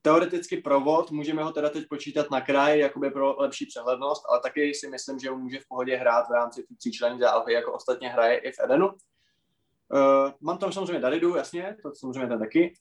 Teoreticky 0.02 0.56
provod, 0.56 1.10
můžeme 1.10 1.42
ho 1.42 1.52
teda 1.52 1.70
teď 1.70 1.88
počítat 1.88 2.30
na 2.30 2.40
kraj, 2.40 2.78
jakoby 2.78 3.10
pro 3.10 3.36
lepší 3.38 3.66
přehlednost, 3.66 4.22
ale 4.30 4.40
taky 4.40 4.74
si 4.74 4.88
myslím, 4.88 5.18
že 5.18 5.30
může 5.30 5.60
v 5.60 5.68
pohodě 5.68 5.96
hrát 5.96 6.28
v 6.28 6.32
rámci 6.32 6.66
tří 6.78 6.92
člení 6.92 7.18
zálohy, 7.18 7.52
jako 7.52 7.72
ostatně 7.72 8.08
hraje 8.08 8.38
i 8.38 8.52
v 8.52 8.60
Edenu. 8.64 8.86
Uh, 8.86 10.30
mám 10.40 10.58
tam 10.58 10.72
samozřejmě 10.72 11.00
Daridu, 11.00 11.36
jasně, 11.36 11.76
to 11.82 11.94
samozřejmě 11.94 12.28
ten 12.28 12.38
taky. 12.38 12.74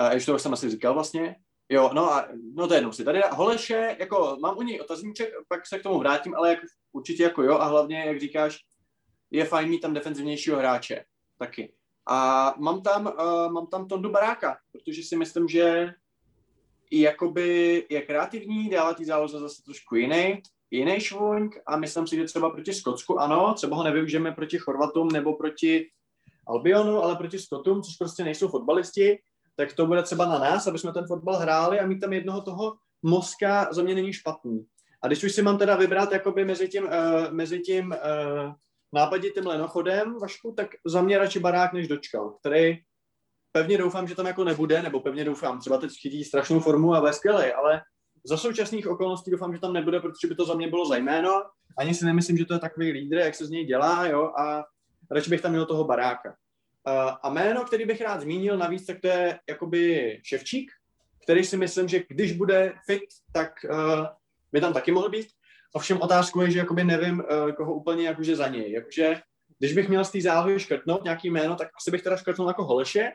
Uh, 0.00 0.10
ještě 0.12 0.32
to 0.32 0.38
jsem 0.38 0.52
asi 0.52 0.70
říkal 0.70 0.94
vlastně. 0.94 1.36
Jo, 1.68 1.90
no 1.92 2.12
a 2.12 2.28
no 2.54 2.68
to 2.68 2.74
je 2.74 2.78
jednou 2.78 2.92
si. 2.92 3.04
Tady 3.04 3.20
Holeše, 3.30 3.96
jako 3.98 4.36
mám 4.40 4.58
u 4.58 4.62
něj 4.62 4.80
otazníček, 4.80 5.32
pak 5.48 5.66
se 5.66 5.78
k 5.78 5.82
tomu 5.82 5.98
vrátím, 5.98 6.34
ale 6.34 6.48
jak, 6.48 6.58
určitě 6.92 7.22
jako 7.22 7.42
jo 7.42 7.58
a 7.58 7.64
hlavně, 7.64 8.04
jak 8.06 8.20
říkáš, 8.20 8.58
je 9.30 9.44
fajn 9.44 9.68
mít 9.68 9.80
tam 9.80 9.94
defenzivnějšího 9.94 10.58
hráče 10.58 11.04
taky. 11.38 11.74
A 12.06 12.54
mám 12.58 12.82
tam, 12.82 13.06
uh, 13.06 13.52
mám 13.52 13.66
tam 13.66 13.88
Tondu 13.88 14.10
Baráka, 14.10 14.58
protože 14.72 15.02
si 15.02 15.16
myslím, 15.16 15.48
že 15.48 15.94
jakoby 16.90 17.86
je 17.90 18.02
kreativní, 18.02 18.70
dává 18.70 18.94
ty 18.94 19.04
záloze 19.04 19.38
zase 19.38 19.62
trošku 19.62 19.96
jiný, 19.96 20.42
jiný 20.70 21.00
švůňk 21.00 21.58
a 21.66 21.76
myslím 21.76 22.06
si, 22.06 22.16
že 22.16 22.24
třeba 22.24 22.50
proti 22.50 22.72
Skotsku, 22.72 23.20
ano, 23.20 23.54
třeba 23.54 23.76
ho 23.76 23.82
nevyužijeme 23.82 24.32
proti 24.32 24.58
Chorvatům 24.58 25.08
nebo 25.08 25.36
proti 25.36 25.86
Albionu, 26.46 27.02
ale 27.02 27.16
proti 27.16 27.38
Skotům, 27.38 27.82
což 27.82 27.96
prostě 27.96 28.24
nejsou 28.24 28.48
fotbalisti, 28.48 29.18
tak 29.56 29.72
to 29.72 29.86
bude 29.86 30.02
třeba 30.02 30.26
na 30.26 30.38
nás, 30.38 30.66
aby 30.66 30.78
jsme 30.78 30.92
ten 30.92 31.06
fotbal 31.06 31.36
hráli 31.36 31.80
a 31.80 31.86
mít 31.86 32.00
tam 32.00 32.12
jednoho 32.12 32.40
toho 32.40 32.74
mozka 33.02 33.68
za 33.72 33.82
mě 33.82 33.94
není 33.94 34.12
špatný. 34.12 34.66
A 35.02 35.06
když 35.06 35.24
už 35.24 35.32
si 35.32 35.42
mám 35.42 35.58
teda 35.58 35.76
vybrat 35.76 36.12
jakoby 36.12 36.44
mezi 36.44 36.68
tím, 36.68 36.84
uh, 36.84 36.90
mezi 37.30 37.60
tím 37.60 37.86
uh, 37.86 38.52
nápaditým 38.92 39.46
lenochodem, 39.46 40.18
Vašku, 40.18 40.52
tak 40.56 40.68
za 40.86 41.02
mě 41.02 41.18
radši 41.18 41.38
barák 41.38 41.72
než 41.72 41.88
dočkal, 41.88 42.30
který 42.30 42.78
pevně 43.52 43.78
doufám, 43.78 44.08
že 44.08 44.14
tam 44.14 44.26
jako 44.26 44.44
nebude, 44.44 44.82
nebo 44.82 45.00
pevně 45.00 45.24
doufám, 45.24 45.60
třeba 45.60 45.78
teď 45.78 45.90
chytí 46.00 46.24
strašnou 46.24 46.60
formu 46.60 46.94
a 46.94 47.00
ve 47.00 47.10
ale 47.52 47.82
za 48.24 48.36
současných 48.36 48.88
okolností 48.88 49.30
doufám, 49.30 49.54
že 49.54 49.60
tam 49.60 49.72
nebude, 49.72 50.00
protože 50.00 50.28
by 50.28 50.34
to 50.34 50.44
za 50.44 50.54
mě 50.54 50.68
bylo 50.68 50.86
zajméno. 50.86 51.42
Ani 51.78 51.94
si 51.94 52.04
nemyslím, 52.04 52.36
že 52.36 52.44
to 52.44 52.54
je 52.54 52.60
takový 52.60 52.92
lídr, 52.92 53.16
jak 53.16 53.34
se 53.34 53.46
z 53.46 53.50
něj 53.50 53.64
dělá, 53.64 54.06
jo, 54.06 54.32
a 54.40 54.64
radši 55.10 55.30
bych 55.30 55.40
tam 55.40 55.50
měl 55.50 55.66
toho 55.66 55.84
baráka. 55.84 56.34
A 57.22 57.30
jméno, 57.30 57.64
který 57.64 57.84
bych 57.84 58.00
rád 58.00 58.20
zmínil 58.20 58.58
navíc, 58.58 58.86
tak 58.86 59.00
to 59.00 59.08
je 59.08 59.38
jakoby 59.48 60.20
Ševčík, 60.24 60.70
který 61.24 61.44
si 61.44 61.56
myslím, 61.56 61.88
že 61.88 62.02
když 62.08 62.32
bude 62.32 62.72
fit, 62.86 63.02
tak 63.32 63.52
uh, 63.70 64.06
by 64.52 64.60
tam 64.60 64.72
taky 64.72 64.92
mohl 64.92 65.08
být. 65.08 65.26
Ovšem 65.72 66.00
otázku 66.00 66.40
je, 66.40 66.50
že 66.50 66.58
jakoby 66.58 66.84
nevím, 66.84 67.18
uh, 67.20 67.52
koho 67.52 67.74
úplně 67.74 68.06
jakože 68.06 68.36
za 68.36 68.48
něj. 68.48 68.72
Jakože, 68.72 69.20
když 69.58 69.72
bych 69.72 69.88
měl 69.88 70.04
z 70.04 70.10
té 70.10 70.20
zálohy 70.20 70.60
škrtnout 70.60 71.04
nějaký 71.04 71.30
jméno, 71.30 71.56
tak 71.56 71.68
asi 71.80 71.90
bych 71.90 72.02
teda 72.02 72.16
škrtnul 72.16 72.48
jako 72.48 72.64
Holeše, 72.64 73.10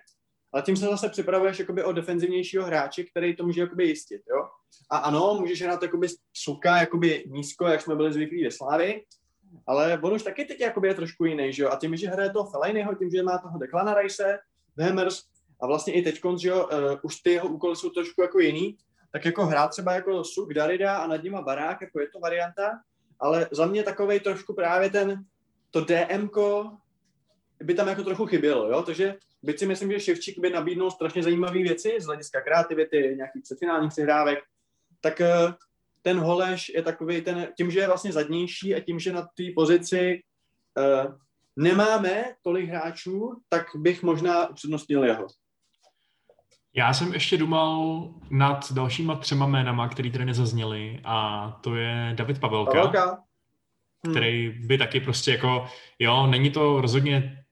ale 0.56 0.62
tím 0.62 0.78
se 0.78 0.86
zase 0.86 1.10
připravuješ 1.10 1.60
jakoby 1.60 1.84
o 1.84 1.91
defenzivnějšího 1.91 2.65
hráče, 2.65 3.04
který 3.04 3.36
to 3.36 3.46
může 3.46 3.62
jakoby 3.62 3.88
jistit, 3.88 4.22
jo. 4.30 4.48
A 4.89 4.98
ano, 4.98 5.38
můžeš 5.39 5.62
hrát 5.62 5.84
jakoby 5.84 6.08
suka, 6.34 6.78
jakoby 6.78 7.24
nízko, 7.28 7.68
jak 7.68 7.82
jsme 7.82 7.96
byli 7.96 8.13
zvyklí 8.13 8.44
ve 8.44 8.52
Slávy, 8.52 9.04
ale 9.68 10.00
on 10.04 10.13
už 10.13 10.24
taky 10.24 10.46
teď 10.46 10.60
jakoby 10.62 10.88
je 10.88 10.94
trošku 10.94 11.26
jiný, 11.26 11.54
že 11.54 11.63
jo. 11.63 11.70
A 11.70 11.76
tím, 11.76 11.96
že 11.96 12.10
hraje 12.10 12.30
toho 12.30 12.50
Fellainiho, 12.50 12.96
tím, 12.96 13.10
že 13.10 13.24
má 13.24 13.38
toho 13.38 13.58
Declana 13.60 13.94
Rice, 13.94 14.39
Hammers 14.80 15.24
a 15.62 15.68
vlastně 15.68 15.94
i 15.94 16.02
teď, 16.02 16.22
že 16.38 16.50
jo, 16.50 16.65
uh, 16.65 17.00
už 17.02 17.15
ty 17.15 17.32
jeho 17.32 17.48
úkoly 17.48 17.76
jsou 17.76 17.89
trošku 17.89 18.22
jako 18.22 18.39
jiný, 18.39 18.78
tak 19.12 19.26
jako 19.26 19.46
hrát 19.46 19.68
třeba 19.68 19.94
jako 19.94 20.24
Suk 20.24 20.54
Darida 20.54 20.98
a 20.98 21.08
nad 21.08 21.24
nima 21.24 21.41
Barák, 21.41 21.82
jako 21.82 22.00
je 22.00 22.08
to 22.08 22.20
varianta, 22.20 22.72
ale 23.20 23.48
za 23.52 23.65
mě 23.65 23.84
takovej 23.84 24.20
trošku 24.20 24.54
právě 24.54 24.89
ten, 24.89 25.24
to 25.72 25.86
DMko 25.86 26.72
by 27.63 27.74
tam 27.74 27.88
jako 27.88 28.04
trochu 28.04 28.26
chybělo, 28.26 28.70
jo, 28.70 28.84
takže 28.84 29.15
byť 29.46 29.60
si 29.60 29.66
myslím, 29.66 29.92
že 29.92 30.00
Ševčík 30.00 30.40
by 30.40 30.50
nabídnul 30.50 30.92
strašně 30.92 31.24
zajímavé 31.24 31.60
věci 31.60 31.98
z 32.00 32.06
hlediska 32.06 32.42
kreativity, 32.42 33.14
nějakých 33.18 33.44
předfinálních 33.44 33.92
přihrávek, 33.92 34.40
tak 35.02 35.22
eh, 35.22 35.54
ten 36.02 36.20
Holeš 36.20 36.70
je 36.76 36.82
takový 36.82 37.22
ten, 37.22 37.48
tím, 37.58 37.72
že 37.72 37.80
je 37.80 37.88
vlastně 37.88 38.12
zadnější 38.12 38.76
a 38.76 38.80
tím, 38.80 39.00
že 39.00 39.14
na 39.14 39.22
té 39.22 39.44
pozici 39.56 40.22
uh, 40.78 41.14
nemáme 41.56 42.24
tolik 42.42 42.70
hráčů, 42.70 43.42
tak 43.50 43.66
bych 43.76 44.04
možná 44.04 44.50
upřednostnil 44.50 45.04
jeho. 45.04 45.28
Já 46.76 46.94
jsem 46.94 47.14
ještě 47.14 47.38
dumal 47.38 48.10
nad 48.30 48.72
dalšíma 48.72 49.16
třema 49.16 49.48
jménama, 49.48 49.90
který 49.90 50.12
tady 50.12 50.26
nezazněly 50.26 51.02
a 51.04 51.50
to 51.64 51.76
je 51.76 52.14
David 52.16 52.40
Pavelka, 52.40 52.72
Pavelka. 52.72 53.24
Hmm. 54.06 54.14
který 54.14 54.50
by 54.50 54.78
taky 54.78 55.00
prostě 55.00 55.32
jako, 55.32 55.68
jo, 56.00 56.28
není 56.28 56.52
to 56.52 56.82
rozhodně 56.82 57.45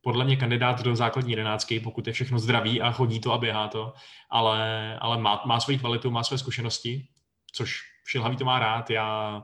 podle 0.00 0.24
mě 0.24 0.36
kandidát 0.36 0.82
do 0.82 0.96
základní 0.96 1.30
jedenáctky, 1.30 1.80
pokud 1.80 2.06
je 2.06 2.12
všechno 2.12 2.38
zdravý 2.38 2.80
a 2.80 2.92
chodí 2.92 3.20
to 3.20 3.32
a 3.32 3.38
běhá 3.38 3.68
to, 3.68 3.92
ale, 4.30 4.98
ale 4.98 5.18
má, 5.18 5.42
má 5.46 5.60
svoji 5.60 5.78
kvalitu, 5.78 6.10
má 6.10 6.24
své 6.24 6.38
zkušenosti, 6.38 7.08
což 7.52 7.80
Šilhavý 8.06 8.36
to 8.36 8.44
má 8.44 8.58
rád. 8.58 8.90
Já, 8.90 9.42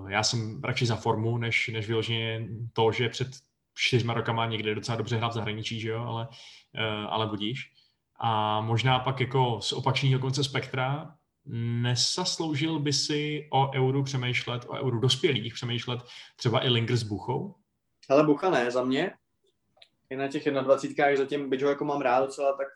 uh, 0.00 0.10
já 0.10 0.22
jsem 0.22 0.60
radši 0.64 0.86
za 0.86 0.96
formu, 0.96 1.38
než, 1.38 1.68
než 1.68 1.86
vyloženě 1.86 2.48
to, 2.72 2.92
že 2.92 3.08
před 3.08 3.28
čtyřma 3.74 4.14
rokama 4.14 4.46
někde 4.46 4.74
docela 4.74 4.96
dobře 4.96 5.16
hrál 5.16 5.30
v 5.30 5.34
zahraničí, 5.34 5.80
že 5.80 5.88
jo, 5.88 6.04
ale 6.04 6.28
Eh, 6.78 7.06
ale 7.08 7.26
budíš. 7.26 7.72
A 8.20 8.60
možná 8.60 8.98
pak 8.98 9.20
jako 9.20 9.60
z 9.60 9.72
opačného 9.72 10.20
konce 10.20 10.44
spektra 10.44 11.14
nesasloužil 11.82 12.78
by 12.78 12.92
si 12.92 13.48
o 13.52 13.70
euru 13.72 14.02
přemýšlet, 14.02 14.64
o 14.68 14.72
euru 14.72 15.00
dospělých 15.00 15.54
přemýšlet 15.54 16.00
třeba 16.36 16.64
i 16.64 16.68
Linger 16.68 16.96
s 16.96 17.02
Buchou? 17.02 17.54
Ale 18.10 18.24
Bucha 18.24 18.50
ne, 18.50 18.70
za 18.70 18.84
mě. 18.84 19.14
I 20.10 20.16
na 20.16 20.28
těch 20.28 20.44
21. 20.44 21.16
zatím, 21.16 21.50
byť 21.50 21.62
ho 21.62 21.68
jako 21.68 21.84
mám 21.84 22.00
rád 22.00 22.20
docela, 22.20 22.56
tak 22.56 22.66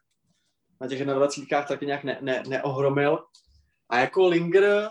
na 0.81 0.89
těch 0.89 1.05
21. 1.05 1.63
taky 1.63 1.87
nějak 1.87 2.05
ne, 2.05 2.19
ne, 2.21 2.43
neohromil. 2.49 3.25
A 3.91 3.99
jako 3.99 4.29
Linger, 4.29 4.91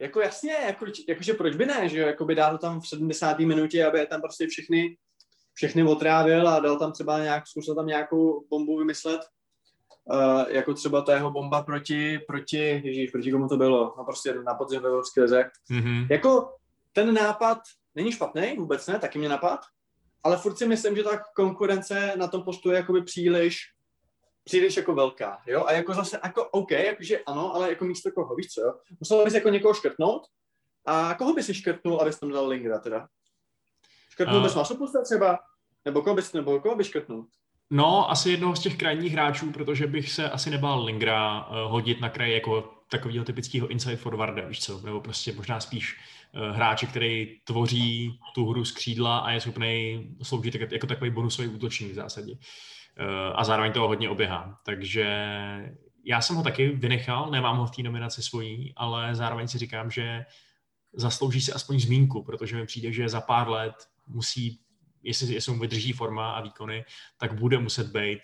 jako 0.00 0.20
jasně, 0.20 0.52
jako, 0.52 0.86
jakože 1.08 1.34
proč 1.34 1.56
by 1.56 1.66
ne, 1.66 1.88
že 1.88 1.98
jo, 1.98 2.06
jako 2.06 2.24
by 2.24 2.34
dál 2.34 2.52
to 2.52 2.58
tam 2.58 2.80
v 2.80 2.88
70. 2.88 3.38
minutě, 3.38 3.86
aby 3.86 4.06
tam 4.06 4.20
prostě 4.20 4.46
všechny, 4.46 4.96
všechny 5.54 5.82
otrávil 5.82 6.48
a 6.48 6.60
dal 6.60 6.78
tam 6.78 6.92
třeba 6.92 7.22
nějak, 7.22 7.46
zkusil 7.46 7.74
tam 7.74 7.86
nějakou 7.86 8.46
bombu 8.50 8.78
vymyslet, 8.78 9.20
uh, 10.04 10.44
jako 10.48 10.74
třeba 10.74 11.02
ta 11.02 11.14
jeho 11.14 11.30
bomba 11.30 11.62
proti, 11.62 12.18
proti, 12.18 12.82
ježíš, 12.84 13.10
proti 13.10 13.32
komu 13.32 13.48
to 13.48 13.56
bylo, 13.56 13.94
no 13.98 14.04
prostě 14.04 14.34
na 14.34 14.54
podzim 14.54 14.82
ve 14.82 14.88
Evropské 14.88 15.20
lize. 15.20 15.44
Mm-hmm. 15.70 16.06
Jako 16.10 16.54
ten 16.92 17.14
nápad 17.14 17.58
není 17.98 18.12
špatný, 18.12 18.54
vůbec 18.56 18.86
ne, 18.86 18.98
taky 18.98 19.18
mě 19.18 19.28
napad, 19.28 19.60
ale 20.24 20.36
furt 20.36 20.58
si 20.58 20.66
myslím, 20.66 20.96
že 20.96 21.02
ta 21.02 21.22
konkurence 21.36 22.12
na 22.16 22.28
tom 22.28 22.42
postu 22.42 22.70
je 22.70 22.76
jakoby 22.76 23.02
příliš, 23.02 23.58
příliš 24.44 24.76
jako 24.76 24.94
velká, 24.94 25.42
jo, 25.46 25.64
a 25.66 25.72
jako 25.72 25.94
zase, 25.94 26.20
jako 26.24 26.44
OK, 26.44 26.70
jakože 26.70 27.18
ano, 27.18 27.54
ale 27.54 27.68
jako 27.68 27.84
místo 27.84 28.10
koho, 28.12 28.34
víš 28.34 28.46
co, 28.46 28.60
jo, 28.60 28.74
musel 29.00 29.24
bys 29.24 29.34
jako 29.34 29.48
někoho 29.48 29.74
škrtnout, 29.74 30.22
a 30.86 31.14
koho 31.14 31.34
bys 31.34 31.46
si 31.46 31.54
škrtnul, 31.54 32.00
abys 32.00 32.18
tam 32.18 32.30
dal 32.30 32.48
Lingra 32.48 32.78
teda? 32.78 33.08
Škrtnul 34.10 34.36
uh. 34.36 34.42
bys 34.42 34.54
Masopusta 34.54 35.02
třeba? 35.02 35.38
Nebo 35.84 36.02
koho 36.02 36.16
bys, 36.16 36.32
nebo 36.32 36.60
koho 36.60 36.76
bys 36.76 36.86
škrtnul? 36.86 37.26
No, 37.70 38.10
asi 38.10 38.30
jednoho 38.30 38.56
z 38.56 38.60
těch 38.60 38.76
krajních 38.76 39.12
hráčů, 39.12 39.52
protože 39.52 39.86
bych 39.86 40.12
se 40.12 40.30
asi 40.30 40.50
nebál 40.50 40.84
Lingra 40.84 41.46
uh, 41.46 41.56
hodit 41.70 42.00
na 42.00 42.08
kraj 42.08 42.32
jako 42.32 42.74
takového 42.90 43.24
typického 43.24 43.68
inside 43.68 43.96
forwarda, 43.96 44.48
víš 44.48 44.64
co, 44.64 44.80
nebo 44.80 45.00
prostě 45.00 45.32
možná 45.32 45.60
spíš 45.60 46.00
hráče, 46.52 46.86
který 46.86 47.40
tvoří 47.44 48.18
tu 48.34 48.50
hru 48.50 48.64
z 48.64 48.72
křídla 48.72 49.18
a 49.18 49.30
je 49.30 49.40
schopný 49.40 50.06
sloužit 50.22 50.54
jako, 50.54 50.86
takový 50.86 51.10
bonusový 51.10 51.48
útočník 51.48 51.92
v 51.92 51.94
zásadě. 51.94 52.32
Uh, 52.32 53.32
a 53.34 53.44
zároveň 53.44 53.72
toho 53.72 53.88
hodně 53.88 54.10
oběhá. 54.10 54.58
Takže 54.64 55.06
já 56.04 56.20
jsem 56.20 56.36
ho 56.36 56.42
taky 56.42 56.68
vynechal, 56.68 57.30
nemám 57.30 57.56
ho 57.56 57.66
v 57.66 57.70
té 57.70 57.82
nominaci 57.82 58.22
svojí, 58.22 58.72
ale 58.76 59.14
zároveň 59.14 59.48
si 59.48 59.58
říkám, 59.58 59.90
že 59.90 60.24
zaslouží 60.92 61.40
si 61.40 61.52
aspoň 61.52 61.80
zmínku, 61.80 62.22
protože 62.22 62.56
mi 62.56 62.66
přijde, 62.66 62.92
že 62.92 63.08
za 63.08 63.20
pár 63.20 63.48
let 63.48 63.74
musí 64.06 64.60
jestli, 65.02 65.34
jestli 65.34 65.52
mu 65.52 65.60
vydrží 65.60 65.92
forma 65.92 66.32
a 66.32 66.40
výkony, 66.40 66.84
tak 67.18 67.32
bude 67.32 67.58
muset 67.58 67.86
být 67.86 68.20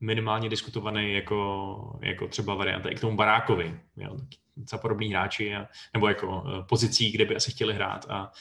minimálně 0.00 0.48
diskutovaný 0.48 1.14
jako, 1.14 1.98
jako 2.02 2.28
třeba 2.28 2.54
varianta 2.54 2.88
i 2.88 2.94
k 2.94 3.00
tomu 3.00 3.16
Barákovi. 3.16 3.80
Jo, 3.96 4.16
za 4.70 4.78
podobný 4.78 5.08
hráči, 5.08 5.54
a, 5.54 5.68
nebo 5.94 6.08
jako 6.08 6.26
uh, 6.26 6.66
pozicí, 6.66 7.12
kde 7.12 7.24
by 7.24 7.36
asi 7.36 7.50
chtěli 7.50 7.74
hrát 7.74 8.06
a, 8.08 8.32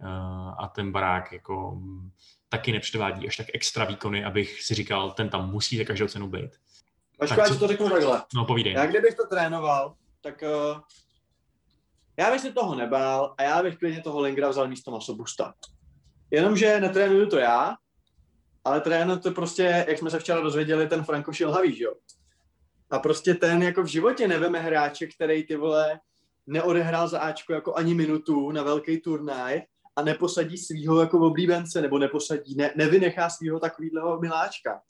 uh, 0.00 0.64
a 0.64 0.70
ten 0.74 0.92
Barák 0.92 1.32
jako 1.32 1.70
um, 1.70 2.12
taky 2.48 2.72
nepředvádí 2.72 3.28
až 3.28 3.36
tak 3.36 3.46
extra 3.54 3.84
výkony, 3.84 4.24
abych 4.24 4.62
si 4.62 4.74
říkal, 4.74 5.10
ten 5.10 5.28
tam 5.28 5.50
musí 5.50 5.78
za 5.78 5.84
každou 5.84 6.08
cenu 6.08 6.28
být. 6.28 6.50
Vašku, 7.20 7.40
já 7.40 7.48
to 7.48 7.68
řeknu 7.68 7.90
takhle. 7.90 8.22
No, 8.34 8.44
povídej. 8.44 8.72
Já 8.72 8.86
kdybych 8.86 9.14
to 9.14 9.26
trénoval, 9.26 9.94
tak 10.20 10.42
uh, 10.42 10.80
já 12.16 12.30
bych 12.30 12.40
si 12.40 12.52
toho 12.52 12.74
nebál 12.74 13.34
a 13.38 13.42
já 13.42 13.62
bych 13.62 13.76
klidně 13.78 14.02
toho 14.02 14.20
Lingra 14.20 14.48
vzal 14.48 14.68
místo 14.68 14.90
Masobusta. 14.90 15.54
Jenomže 16.30 16.80
netrénuju 16.80 17.28
to 17.28 17.38
já, 17.38 17.74
ale 18.64 18.80
trénuje 18.80 19.18
to 19.18 19.30
prostě, 19.30 19.84
jak 19.88 19.98
jsme 19.98 20.10
se 20.10 20.18
včera 20.18 20.40
dozvěděli, 20.40 20.88
ten 20.88 21.04
Franko 21.04 21.32
Šilhavý, 21.32 21.82
jo. 21.82 21.94
A 22.94 22.98
prostě 22.98 23.34
ten 23.34 23.62
jako 23.62 23.82
v 23.82 23.86
životě 23.86 24.28
neveme 24.28 24.58
hráče, 24.58 25.06
který 25.06 25.46
ty 25.46 25.56
vole 25.56 26.00
neodehrál 26.46 27.08
za 27.08 27.18
Ačko 27.18 27.52
jako 27.52 27.74
ani 27.74 27.94
minutu 27.94 28.50
na 28.50 28.62
velký 28.62 29.00
turnaj 29.00 29.62
a 29.96 30.02
neposadí 30.02 30.58
svýho 30.58 31.00
jako 31.00 31.18
oblíbence, 31.20 31.82
nebo 31.82 31.98
neposadí, 31.98 32.54
ne, 32.56 32.70
nevynechá 32.76 33.30
svýho 33.30 33.60
takovýhleho 33.60 34.20
miláčka. 34.20 34.80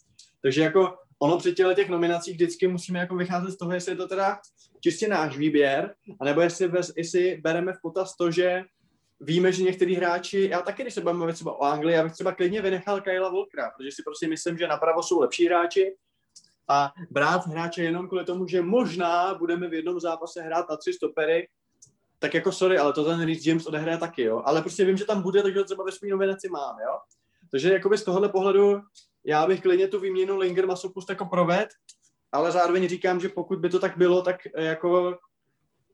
Takže 0.43 0.63
jako 0.63 0.95
ono 1.19 1.39
při 1.39 1.53
těle 1.53 1.75
těch 1.75 1.89
nominacích 1.89 2.35
vždycky 2.35 2.69
musíme 2.69 2.99
jako 2.99 3.17
vycházet 3.17 3.51
z 3.51 3.59
toho, 3.59 3.73
jestli 3.73 3.93
je 3.93 3.97
to 3.97 4.09
teda 4.09 4.39
čistě 4.81 5.09
náš 5.09 5.37
výběr, 5.37 5.95
anebo 6.21 6.41
jestli, 6.41 6.71
jestli 6.97 7.41
bereme 7.43 7.73
v 7.73 7.81
potaz 7.83 8.17
to, 8.17 8.31
že 8.31 8.65
víme, 9.21 9.53
že 9.53 9.63
některý 9.63 9.95
hráči, 9.95 10.49
já 10.51 10.63
taky, 10.63 10.83
když 10.83 10.95
se 10.95 11.01
budeme 11.01 11.19
mluvit 11.19 11.35
třeba 11.35 11.61
o 11.61 11.63
Anglii, 11.63 11.97
já 11.97 12.03
bych 12.03 12.13
třeba 12.13 12.33
klidně 12.33 12.63
vynechal 12.63 13.01
Kyla 13.01 13.31
Volkra, 13.31 13.71
protože 13.77 13.89
si 13.93 14.03
prostě 14.03 14.29
myslím, 14.29 14.59
že 14.59 14.69
napravo 14.69 15.03
jsou 15.03 15.21
lepší 15.21 15.47
hráči 15.47 15.95
a 16.69 16.93
brát 17.11 17.47
hráče 17.47 17.83
jenom 17.83 18.09
kvůli 18.09 18.25
tomu, 18.25 18.47
že 18.47 18.63
možná 18.63 19.35
budeme 19.35 19.69
v 19.69 19.75
jednom 19.75 20.01
zápase 20.01 20.43
hrát 20.43 20.71
na 20.71 20.77
tři 20.77 20.93
stopery, 20.93 21.49
tak 22.19 22.35
jako 22.35 22.53
sorry, 22.53 22.79
ale 22.79 22.93
to 22.93 23.05
ten 23.05 23.25
Rhys 23.25 23.47
James 23.47 23.67
odehraje 23.67 23.99
taky, 23.99 24.23
jo. 24.23 24.43
Ale 24.45 24.61
prostě 24.61 24.85
vím, 24.85 24.97
že 24.97 25.05
tam 25.05 25.23
bude, 25.23 25.43
takže 25.43 25.65
třeba 25.65 25.85
ve 25.85 25.93
svým 25.93 26.11
nominaci 26.11 26.49
mám, 26.49 26.77
jo. 26.81 26.99
Takže 27.51 27.73
jakoby 27.73 27.99
z 27.99 28.05
tohohle 28.05 28.29
pohledu 28.29 28.81
já 29.25 29.47
bych 29.47 29.61
klidně 29.61 29.89
tu 29.89 30.01
výměnu 30.01 30.39
Linger 30.39 30.67
Masopust 30.67 31.09
jako 31.11 31.25
proved, 31.25 31.69
ale 32.33 32.53
zároveň 32.53 32.89
říkám, 32.89 33.21
že 33.21 33.29
pokud 33.29 33.59
by 33.59 33.69
to 33.69 33.79
tak 33.79 33.97
bylo, 33.97 34.23
tak 34.23 34.37
jako 34.57 35.19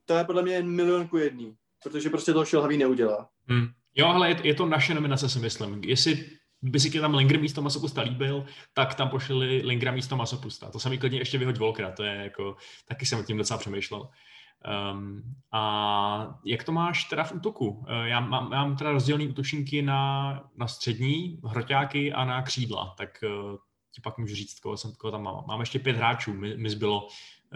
to 0.04 0.14
je 0.14 0.24
podle 0.24 0.42
mě 0.42 0.62
milion 0.62 1.08
ku 1.08 1.16
jedný 1.16 1.56
protože 1.82 2.10
prostě 2.10 2.32
to 2.32 2.44
šilhavý 2.44 2.76
neudělá. 2.76 3.28
Hmm. 3.46 3.68
Jo, 3.94 4.06
ale 4.06 4.28
je, 4.28 4.36
je 4.42 4.54
to 4.54 4.66
naše 4.66 4.94
nominace, 4.94 5.28
si 5.28 5.38
myslím. 5.38 5.84
Jestli 5.84 6.26
by 6.62 6.80
si 6.80 7.00
tam 7.00 7.14
Linger 7.14 7.40
místo 7.40 7.62
Masopusta 7.62 8.02
líbil, 8.02 8.44
tak 8.74 8.94
tam 8.94 9.08
pošli 9.08 9.62
Lingra 9.64 9.92
místo 9.92 10.16
Masopusta. 10.16 10.70
To 10.70 10.80
se 10.80 10.88
mi 10.88 10.98
klidně 10.98 11.18
ještě 11.18 11.38
vyhoď 11.38 11.58
Volkra, 11.58 11.90
to 11.92 12.02
je 12.02 12.14
jako, 12.14 12.56
taky 12.88 13.06
jsem 13.06 13.18
o 13.18 13.22
tím 13.22 13.36
docela 13.36 13.58
přemýšlel. 13.58 14.08
Um, 14.92 15.22
a 15.52 16.38
jak 16.44 16.64
to 16.64 16.72
máš 16.72 17.04
teda 17.04 17.24
v 17.24 17.32
útoku? 17.32 17.68
Uh, 17.68 17.86
já 18.04 18.20
mám, 18.20 18.50
mám 18.50 18.76
teda 18.76 18.92
rozdělený 18.92 19.28
útočníky 19.28 19.82
na, 19.82 20.32
na 20.56 20.68
střední, 20.68 21.40
hroťáky 21.44 22.12
a 22.12 22.24
na 22.24 22.42
křídla, 22.42 22.94
tak 22.98 23.10
uh, 23.22 23.56
ti 23.94 24.00
pak 24.00 24.18
můžu 24.18 24.34
říct, 24.34 24.60
koho, 24.60 24.76
jsem, 24.76 24.92
koho 24.92 25.10
tam 25.10 25.22
mám. 25.22 25.44
Mám 25.46 25.60
ještě 25.60 25.78
pět 25.78 25.96
hráčů, 25.96 26.34
mi, 26.34 26.56
mi 26.56 26.70
zbylo 26.70 27.08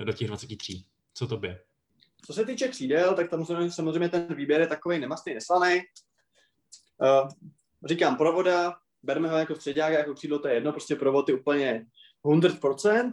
do 0.04 0.12
těch 0.12 0.28
23. 0.28 0.84
Co 1.14 1.26
to 1.26 1.36
by? 1.36 1.56
Co 2.26 2.32
se 2.32 2.44
týče 2.44 2.68
křídel, 2.68 3.14
tak 3.14 3.30
tam 3.30 3.44
samozřejmě 3.70 4.08
ten 4.08 4.34
výběr 4.34 4.60
je 4.60 4.66
takový 4.66 4.98
nemastný, 4.98 5.34
neslaný. 5.34 5.80
Uh, 6.98 7.28
říkám, 7.84 8.16
provoda, 8.16 8.74
berme 9.04 9.28
ho 9.28 9.36
jako 9.36 9.54
středák, 9.54 9.92
jako 9.92 10.14
křídlo, 10.14 10.38
to 10.38 10.48
je 10.48 10.54
jedno, 10.54 10.72
prostě 10.72 10.96
provod 10.96 11.28
je 11.28 11.34
úplně 11.34 11.86
100%. 12.24 13.04
Uh, 13.04 13.10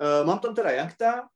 eh, 0.00 0.24
mám 0.24 0.38
tam 0.38 0.54
teda 0.54 0.70
Jankta, 0.70 1.28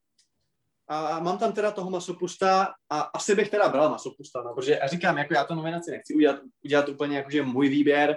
a 0.88 1.20
mám 1.20 1.38
tam 1.38 1.52
teda 1.52 1.70
toho 1.70 1.90
masopusta 1.90 2.74
a 2.90 3.00
asi 3.00 3.34
bych 3.34 3.50
teda 3.50 3.68
bral 3.68 3.90
masopusta, 3.90 4.42
no, 4.42 4.54
protože 4.54 4.78
já 4.82 4.86
říkám, 4.86 5.18
jako 5.18 5.34
já 5.34 5.44
to 5.44 5.54
nominaci 5.54 5.90
nechci 5.90 6.14
udělat, 6.14 6.40
udělat 6.64 6.88
úplně 6.88 7.16
jakože 7.16 7.42
můj 7.42 7.68
výběr, 7.68 8.16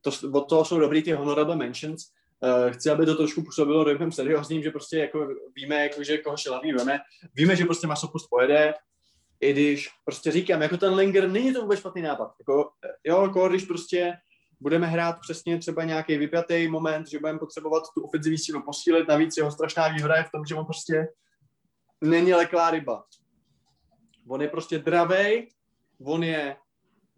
to, 0.00 0.10
od 0.32 0.48
toho 0.48 0.64
jsou 0.64 0.78
dobrý 0.78 1.02
ty 1.02 1.12
honorable 1.12 1.56
mentions, 1.56 2.02
Uh, 2.40 2.70
chci, 2.70 2.90
aby 2.90 3.06
to 3.06 3.14
trošku 3.14 3.42
působilo 3.42 3.84
dojmem 3.84 4.12
seriózním, 4.12 4.62
že 4.62 4.70
prostě 4.70 4.98
jako 4.98 5.28
víme, 5.56 5.82
jako, 5.82 6.04
že 6.04 6.18
koho 6.18 6.36
šelavý 6.36 6.72
veme, 6.72 6.98
víme, 7.34 7.56
že 7.56 7.64
prostě 7.64 7.86
masopust 7.86 8.26
pojede, 8.30 8.74
i 9.40 9.52
když 9.52 9.88
prostě 10.04 10.30
říkám, 10.32 10.62
jako 10.62 10.76
ten 10.76 10.94
Linger, 10.94 11.28
není 11.28 11.52
to 11.52 11.62
vůbec 11.62 11.78
špatný 11.78 12.02
nápad. 12.02 12.34
Jako, 12.40 12.70
jo, 13.04 13.22
jako 13.22 13.48
když 13.48 13.64
prostě 13.64 14.12
budeme 14.60 14.86
hrát 14.86 15.20
přesně 15.20 15.58
třeba 15.58 15.84
nějaký 15.84 16.18
vypjatý 16.18 16.68
moment, 16.68 17.08
že 17.08 17.18
budeme 17.18 17.38
potřebovat 17.38 17.82
tu 17.94 18.02
ofenzivní 18.02 18.38
sílu 18.38 18.62
posílit, 18.62 19.08
navíc 19.08 19.36
jeho 19.36 19.50
strašná 19.50 19.88
výhoda 19.88 20.16
je 20.16 20.24
v 20.24 20.30
tom, 20.30 20.44
že 20.44 20.54
on 20.54 20.64
prostě 20.64 21.08
není 22.00 22.34
leklá 22.34 22.70
ryba. 22.70 23.04
On 24.28 24.42
je 24.42 24.48
prostě 24.48 24.78
dravej, 24.78 25.48
on 26.04 26.22
je, 26.22 26.56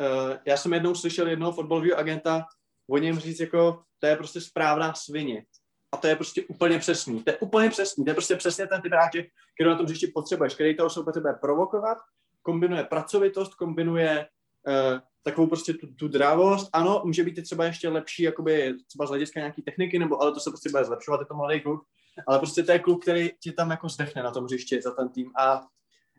uh, 0.01 0.36
já 0.45 0.57
jsem 0.57 0.72
jednou 0.72 0.95
slyšel 0.95 1.28
jednoho 1.28 1.53
fotbalového 1.53 1.99
agenta 1.99 2.47
o 2.91 2.99
něm 2.99 3.18
říct 3.18 3.41
jako, 3.41 3.82
to 3.99 4.07
je 4.07 4.16
prostě 4.16 4.41
správná 4.41 4.95
svině. 4.95 5.45
A 5.93 5.97
to 5.97 6.07
je 6.07 6.16
prostě 6.16 6.43
úplně 6.43 6.78
přesný. 6.78 7.22
To 7.22 7.30
je 7.30 7.38
úplně 7.38 7.70
přesný. 7.70 8.05
To 8.05 8.11
je 8.11 8.14
prostě 8.14 8.36
přesně 8.36 8.66
ten 8.66 8.82
typ 8.82 8.93
hráče, 8.93 9.22
který 9.55 9.70
na 9.70 9.76
tom 9.76 9.86
hřišti 9.86 10.07
potřebuješ, 10.07 10.55
který 10.55 10.76
toho 10.76 10.91
jsou 10.91 11.05
potřebuje 11.05 11.34
provokovat, 11.41 11.99
kombinuje 12.43 12.84
pracovitost, 12.84 13.55
kombinuje 13.55 14.28
uh, 14.66 15.01
takovou 15.23 15.47
prostě 15.47 15.75
tu, 15.75 15.87
tu 15.87 16.09
drávost. 16.09 16.71
Ano, 16.73 17.03
může 17.05 17.25
být 17.25 17.43
třeba 17.43 17.64
ještě 17.64 17.89
lepší, 17.89 18.23
jakoby 18.23 18.75
třeba 18.87 19.07
z 19.07 19.09
hlediska 19.09 19.41
nějaký 19.41 19.62
techniky, 19.62 19.99
nebo 19.99 20.23
ale 20.23 20.33
to 20.33 20.41
se 20.41 20.51
prostě 20.51 20.71
bude 20.71 20.85
zlepšovat, 20.85 21.21
je 21.21 21.27
to 21.27 21.35
mladý 21.35 21.61
kluk. 21.61 21.85
Ale 22.27 22.39
prostě 22.39 22.62
to 22.62 22.73
je 22.73 22.79
kluk, 22.79 23.03
který 23.03 23.31
ti 23.43 23.53
tam 23.53 23.71
jako 23.71 23.89
zdechne 23.89 24.23
na 24.23 24.31
tom 24.31 24.45
hřišti 24.45 24.83
za 24.83 24.91
ten 24.91 25.09
tým. 25.09 25.31
A 25.39 25.66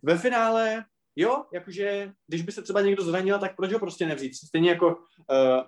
ve 0.03 0.17
finále 0.17 0.85
jo, 1.15 1.45
jakože 1.53 2.11
když 2.27 2.41
by 2.41 2.51
se 2.51 2.61
třeba 2.61 2.81
někdo 2.81 3.03
zranil, 3.03 3.39
tak 3.39 3.55
proč 3.55 3.73
ho 3.73 3.79
prostě 3.79 4.05
nevzít? 4.05 4.35
Stejně 4.35 4.69
jako 4.69 4.87
uh, 4.87 4.95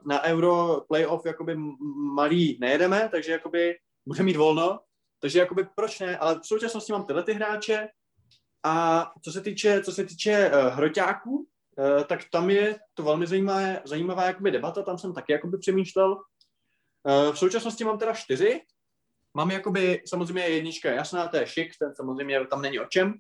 na 0.06 0.24
Euro 0.24 0.82
playoff 0.88 1.26
jakoby 1.26 1.56
malý 2.14 2.58
nejedeme, 2.62 3.10
takže 3.12 3.32
jakoby 3.32 3.76
bude 4.06 4.24
mít 4.24 4.36
volno, 4.36 4.80
takže 5.20 5.40
jakoby 5.40 5.68
proč 5.76 6.00
ne, 6.00 6.18
ale 6.18 6.40
v 6.40 6.46
současnosti 6.46 6.92
mám 6.92 7.06
tyhle 7.06 7.24
ty 7.24 7.34
hráče 7.34 7.88
a 8.64 9.12
co 9.22 9.32
se 9.32 9.42
týče, 9.42 9.84
co 9.84 9.92
se 9.92 10.06
týče 10.06 10.52
uh, 10.52 10.74
hroťáků, 10.74 11.48
tak 12.08 12.20
tam 12.32 12.50
je 12.50 12.80
to 12.94 13.04
velmi 13.04 13.28
zajímavá, 13.28 13.68
zajímavá 13.86 14.26
jakoby 14.26 14.52
debata, 14.52 14.82
tam 14.82 14.98
jsem 14.98 15.14
taky 15.14 15.32
jakoby 15.32 15.58
přemýšlel. 15.58 16.14
Uh, 16.14 17.34
v 17.34 17.38
současnosti 17.38 17.84
mám 17.84 17.98
teda 17.98 18.14
čtyři, 18.14 18.62
mám 19.34 19.52
jakoby 19.52 20.02
samozřejmě 20.06 20.44
jednička 20.44 20.92
jasná, 20.92 21.28
to 21.28 21.38
je 21.38 21.48
šik, 21.48 21.72
ten 21.80 21.96
samozřejmě 21.96 22.48
tam 22.48 22.62
není 22.62 22.80
o 22.80 22.86
čem, 22.86 23.14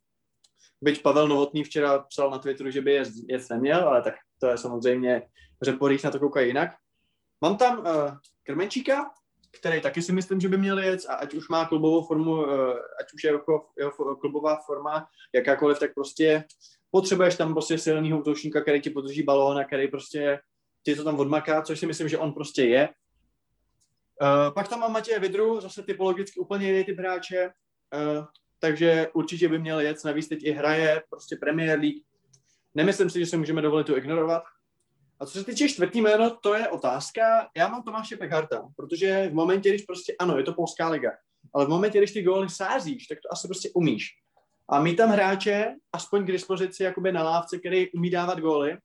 Byť 0.83 0.99
Pavel 1.01 1.27
Novotný 1.27 1.63
včera 1.63 1.99
psal 1.99 2.31
na 2.31 2.43
Twitteru, 2.43 2.71
že 2.71 2.81
by 2.81 2.91
je 2.91 3.03
jet 3.27 3.49
neměl, 3.49 3.87
ale 3.87 4.01
tak 4.01 4.15
to 4.39 4.47
je 4.47 4.57
samozřejmě, 4.57 5.21
řeporích 5.61 6.03
na 6.03 6.11
to 6.11 6.19
koukají 6.19 6.47
jinak. 6.47 6.69
Mám 7.41 7.57
tam 7.57 7.79
uh, 7.79 7.85
Krmenčíka, 8.43 9.11
který 9.59 9.81
taky 9.81 10.01
si 10.01 10.11
myslím, 10.11 10.39
že 10.39 10.49
by 10.49 10.57
měl 10.57 10.79
jet 10.79 11.01
a 11.09 11.13
ať 11.15 11.33
už 11.33 11.49
má 11.49 11.65
klubovou 11.65 12.03
formu, 12.07 12.31
uh, 12.31 12.71
ať 12.99 13.13
už 13.13 13.23
je 13.23 13.31
jako 13.31 13.69
jeho 13.77 14.15
klubová 14.15 14.59
forma 14.65 15.07
jakákoliv, 15.33 15.79
tak 15.79 15.93
prostě 15.93 16.43
potřebuješ 16.93 17.35
tam 17.35 17.53
prostě 17.53 17.77
silného 17.77 18.19
útočníka, 18.19 18.61
který 18.61 18.81
ti 18.81 18.89
podrží 18.89 19.23
balón 19.23 19.57
a 19.57 19.63
který 19.63 19.87
prostě 19.87 20.39
ti 20.83 20.95
to 20.95 21.03
tam 21.03 21.19
odmaká, 21.19 21.61
což 21.61 21.79
si 21.79 21.85
myslím, 21.85 22.09
že 22.09 22.17
on 22.17 22.33
prostě 22.33 22.63
je. 22.63 22.89
Uh, 24.21 24.53
pak 24.53 24.67
tam 24.67 24.79
mám 24.79 24.91
Matěje 24.91 25.19
Vidru, 25.19 25.61
zase 25.61 25.83
typologicky 25.83 26.39
úplně 26.39 26.67
jiný 26.67 26.83
typ 26.83 26.99
hráče, 26.99 27.45
uh, 27.47 28.25
takže 28.59 29.07
určitě 29.13 29.49
by 29.49 29.59
měl 29.59 29.79
jet, 29.79 30.03
navíc 30.05 30.27
teď 30.27 30.43
i 30.43 30.51
hraje 30.51 31.03
prostě 31.09 31.35
Premier 31.35 31.79
League. 31.79 32.03
Nemyslím 32.75 33.09
si, 33.09 33.19
že 33.19 33.25
se 33.25 33.37
můžeme 33.37 33.61
dovolit 33.61 33.87
to 33.87 33.97
ignorovat. 33.97 34.43
A 35.19 35.25
co 35.25 35.31
se 35.39 35.45
týče 35.45 35.69
čtvrtý 35.69 36.01
jméno, 36.01 36.37
to 36.43 36.53
je 36.55 36.67
otázka. 36.67 37.49
Já 37.57 37.67
mám 37.67 37.83
Tomáše 37.83 38.17
Pekharta, 38.17 38.69
protože 38.75 39.29
v 39.29 39.33
momentě, 39.33 39.69
když 39.69 39.81
prostě, 39.81 40.15
ano, 40.19 40.37
je 40.37 40.43
to 40.43 40.53
polská 40.53 40.89
liga, 40.89 41.11
ale 41.53 41.65
v 41.65 41.69
momentě, 41.69 41.97
když 41.97 42.11
ty 42.11 42.21
góly 42.21 42.49
sázíš, 42.49 43.07
tak 43.07 43.17
to 43.17 43.33
asi 43.33 43.47
prostě 43.47 43.69
umíš. 43.73 44.22
A 44.69 44.79
mít 44.79 44.95
tam 44.95 45.09
hráče, 45.09 45.75
aspoň 45.93 46.23
k 46.23 46.31
dispozici 46.31 46.83
jakoby 46.83 47.11
na 47.11 47.23
lávce, 47.23 47.59
který 47.59 47.91
umí 47.91 48.09
dávat 48.09 48.39
góly, 48.39 48.77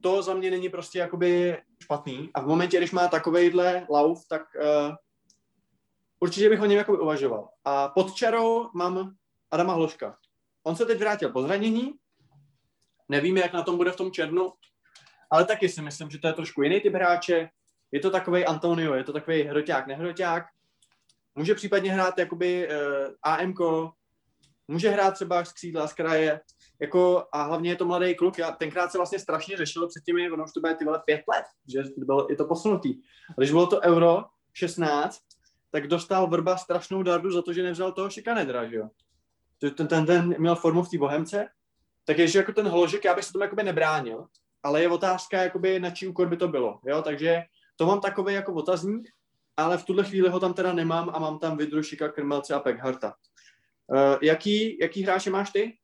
to 0.00 0.22
za 0.22 0.34
mě 0.34 0.50
není 0.50 0.68
prostě 0.68 0.98
jakoby 0.98 1.62
špatný. 1.82 2.30
A 2.34 2.40
v 2.40 2.46
momentě, 2.46 2.78
když 2.78 2.90
má 2.90 3.08
takovejhle 3.08 3.86
lauf, 3.90 4.28
tak 4.28 4.42
uh, 4.54 4.94
určitě 6.20 6.48
bych 6.48 6.60
o 6.60 6.66
něm 6.66 6.78
jakoby 6.78 6.98
uvažoval. 6.98 7.48
A 7.64 7.88
pod 7.88 8.14
čarou 8.14 8.70
mám 8.74 9.14
Adama 9.50 9.72
Hloška. 9.72 10.16
On 10.62 10.76
se 10.76 10.86
teď 10.86 10.98
vrátil 10.98 11.32
po 11.32 11.42
zranění, 11.42 11.92
nevíme, 13.08 13.40
jak 13.40 13.52
na 13.52 13.62
tom 13.62 13.76
bude 13.76 13.92
v 13.92 13.96
tom 13.96 14.12
černu, 14.12 14.52
ale 15.30 15.44
taky 15.44 15.68
si 15.68 15.82
myslím, 15.82 16.10
že 16.10 16.18
to 16.18 16.26
je 16.26 16.32
trošku 16.32 16.62
jiný 16.62 16.80
typ 16.80 16.94
hráče. 16.94 17.48
Je 17.92 18.00
to 18.00 18.10
takový 18.10 18.44
Antonio, 18.44 18.94
je 18.94 19.04
to 19.04 19.12
takový 19.12 19.42
hroťák, 19.42 19.86
nehroťák. 19.86 20.44
Může 21.34 21.54
případně 21.54 21.92
hrát 21.92 22.18
jakoby 22.18 22.68
uh, 22.68 22.74
eh, 22.74 23.08
AMK, 23.22 23.58
může 24.68 24.90
hrát 24.90 25.14
třeba 25.14 25.44
z 25.44 25.52
křídla, 25.52 25.88
z 25.88 25.92
kraje, 25.92 26.40
jako, 26.80 27.26
a 27.32 27.42
hlavně 27.42 27.70
je 27.70 27.76
to 27.76 27.84
mladý 27.84 28.14
kluk. 28.14 28.38
Já 28.38 28.52
tenkrát 28.52 28.92
se 28.92 28.98
vlastně 28.98 29.18
strašně 29.18 29.56
řešilo 29.56 29.88
před 29.88 30.04
těmi, 30.04 30.30
ono 30.30 30.44
už 30.44 30.52
to 30.52 30.60
bude 30.60 30.74
ty 30.74 30.84
vole 30.84 31.02
pět 31.04 31.22
let, 31.34 31.44
že 31.68 31.82
bylo, 31.96 32.26
je 32.30 32.36
to 32.36 32.44
posunutý. 32.44 32.94
A 33.30 33.34
když 33.36 33.50
bylo 33.50 33.66
to 33.66 33.80
Euro 33.80 34.24
16, 34.52 35.20
tak 35.70 35.86
dostal 35.86 36.26
Vrba 36.26 36.56
strašnou 36.56 37.02
dardu 37.02 37.30
za 37.30 37.42
to, 37.42 37.52
že 37.52 37.62
nevzal 37.62 37.92
toho 37.92 38.10
šikanedra, 38.10 38.68
že 38.68 38.76
jo. 38.76 38.88
Ten, 39.76 39.88
ten, 39.88 40.06
ten 40.06 40.34
měl 40.38 40.56
formu 40.56 40.82
v 40.82 40.88
té 40.88 40.98
Bohemce, 40.98 41.48
takže 42.04 42.38
jako 42.38 42.52
ten 42.52 42.68
hložek, 42.68 43.04
já 43.04 43.14
bych 43.14 43.24
se 43.24 43.32
tomu 43.32 43.42
jakoby 43.42 43.62
nebránil, 43.62 44.26
ale 44.62 44.82
je 44.82 44.88
otázka, 44.88 45.42
jakoby 45.42 45.80
na 45.80 45.90
čí 45.90 46.06
úkor 46.06 46.28
by 46.28 46.36
to 46.36 46.48
bylo, 46.48 46.80
jo, 46.84 47.02
takže 47.02 47.42
to 47.76 47.86
mám 47.86 48.00
takový 48.00 48.34
jako 48.34 48.52
otazník, 48.52 49.08
ale 49.56 49.78
v 49.78 49.84
tuhle 49.84 50.04
chvíli 50.04 50.28
ho 50.28 50.40
tam 50.40 50.54
teda 50.54 50.72
nemám 50.72 51.10
a 51.14 51.18
mám 51.18 51.38
tam 51.38 51.56
Vidrušika, 51.56 52.08
Krmelce 52.08 52.54
a 52.54 52.60
Pekharta. 52.60 53.14
Uh, 53.86 54.18
jaký, 54.22 54.78
jaký 54.80 55.02
hráče 55.02 55.30
máš 55.30 55.50
ty? 55.50 55.78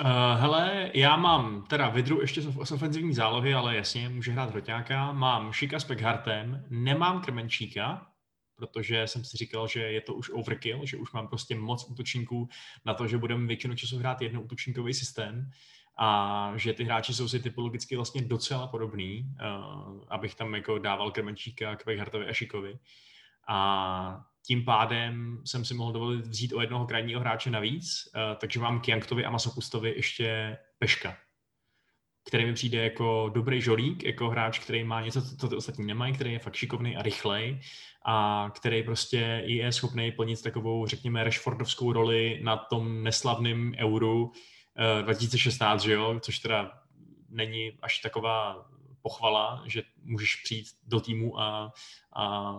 Uh, 0.00 0.40
hele, 0.40 0.90
já 0.94 1.16
mám 1.16 1.66
teda 1.66 1.88
Vidru 1.88 2.20
ještě 2.20 2.40
z 2.42 2.72
ofenzivní 2.72 3.14
zálohy, 3.14 3.54
ale 3.54 3.76
jasně, 3.76 4.08
může 4.08 4.32
hrát 4.32 4.50
Hroťáka. 4.50 5.12
Mám 5.12 5.52
Šika 5.52 5.80
s 5.80 5.84
Pekhartem, 5.84 6.64
nemám 6.70 7.20
Krmenčíka, 7.20 8.06
protože 8.56 9.06
jsem 9.06 9.24
si 9.24 9.36
říkal, 9.36 9.68
že 9.68 9.80
je 9.80 10.00
to 10.00 10.14
už 10.14 10.30
overkill, 10.30 10.86
že 10.86 10.96
už 10.96 11.12
mám 11.12 11.28
prostě 11.28 11.54
moc 11.54 11.90
útočníků 11.90 12.48
na 12.84 12.94
to, 12.94 13.06
že 13.06 13.18
budeme 13.18 13.46
většinu 13.46 13.74
času 13.74 13.98
hrát 13.98 14.22
jednoútočníkový 14.22 14.94
systém 14.94 15.50
a 15.98 16.52
že 16.56 16.72
ty 16.72 16.84
hráči 16.84 17.14
jsou 17.14 17.28
si 17.28 17.40
typologicky 17.40 17.96
vlastně 17.96 18.22
docela 18.22 18.66
podobný, 18.66 19.24
uh, 19.24 20.04
abych 20.08 20.34
tam 20.34 20.54
jako 20.54 20.78
dával 20.78 21.10
Krmenčíka, 21.10 21.76
Kvejhartovi 21.76 22.26
a 22.26 22.32
Šikovi. 22.32 22.78
A 23.48 24.24
tím 24.46 24.64
pádem 24.64 25.42
jsem 25.44 25.64
si 25.64 25.74
mohl 25.74 25.92
dovolit 25.92 26.26
vzít 26.26 26.52
o 26.52 26.60
jednoho 26.60 26.86
krajního 26.86 27.20
hráče 27.20 27.50
navíc, 27.50 28.08
uh, 28.14 28.36
takže 28.38 28.60
mám 28.60 28.80
Kianktovi 28.80 29.24
a 29.24 29.30
Masopustovi 29.30 29.92
ještě 29.96 30.58
Peška, 30.78 31.16
který 32.28 32.44
mi 32.44 32.52
přijde 32.52 32.84
jako 32.84 33.30
dobrý 33.34 33.60
žolík, 33.60 34.04
jako 34.04 34.30
hráč, 34.30 34.58
který 34.58 34.84
má 34.84 35.00
něco, 35.00 35.36
co 35.36 35.48
ty 35.48 35.56
ostatní 35.56 35.86
nemají, 35.86 36.12
který 36.12 36.32
je 36.32 36.38
fakt 36.38 36.54
šikovný 36.54 36.96
a 36.96 37.02
rychlej 37.02 37.60
a 38.04 38.50
který 38.54 38.82
prostě 38.82 39.42
je 39.46 39.72
schopný 39.72 40.12
plnit 40.12 40.42
takovou, 40.42 40.86
řekněme, 40.86 41.24
Rashfordovskou 41.24 41.92
roli 41.92 42.40
na 42.42 42.56
tom 42.56 43.02
neslavném 43.02 43.74
euru, 43.78 44.32
2016, 45.02 45.84
eh, 45.84 45.86
že 45.86 45.92
jo, 45.92 46.20
což 46.20 46.38
teda 46.38 46.72
není 47.28 47.72
až 47.82 47.98
taková 47.98 48.66
pochvala, 49.02 49.62
že 49.66 49.82
můžeš 50.02 50.36
přijít 50.44 50.66
do 50.86 51.00
týmu 51.00 51.40
a, 51.40 51.72
a, 52.16 52.54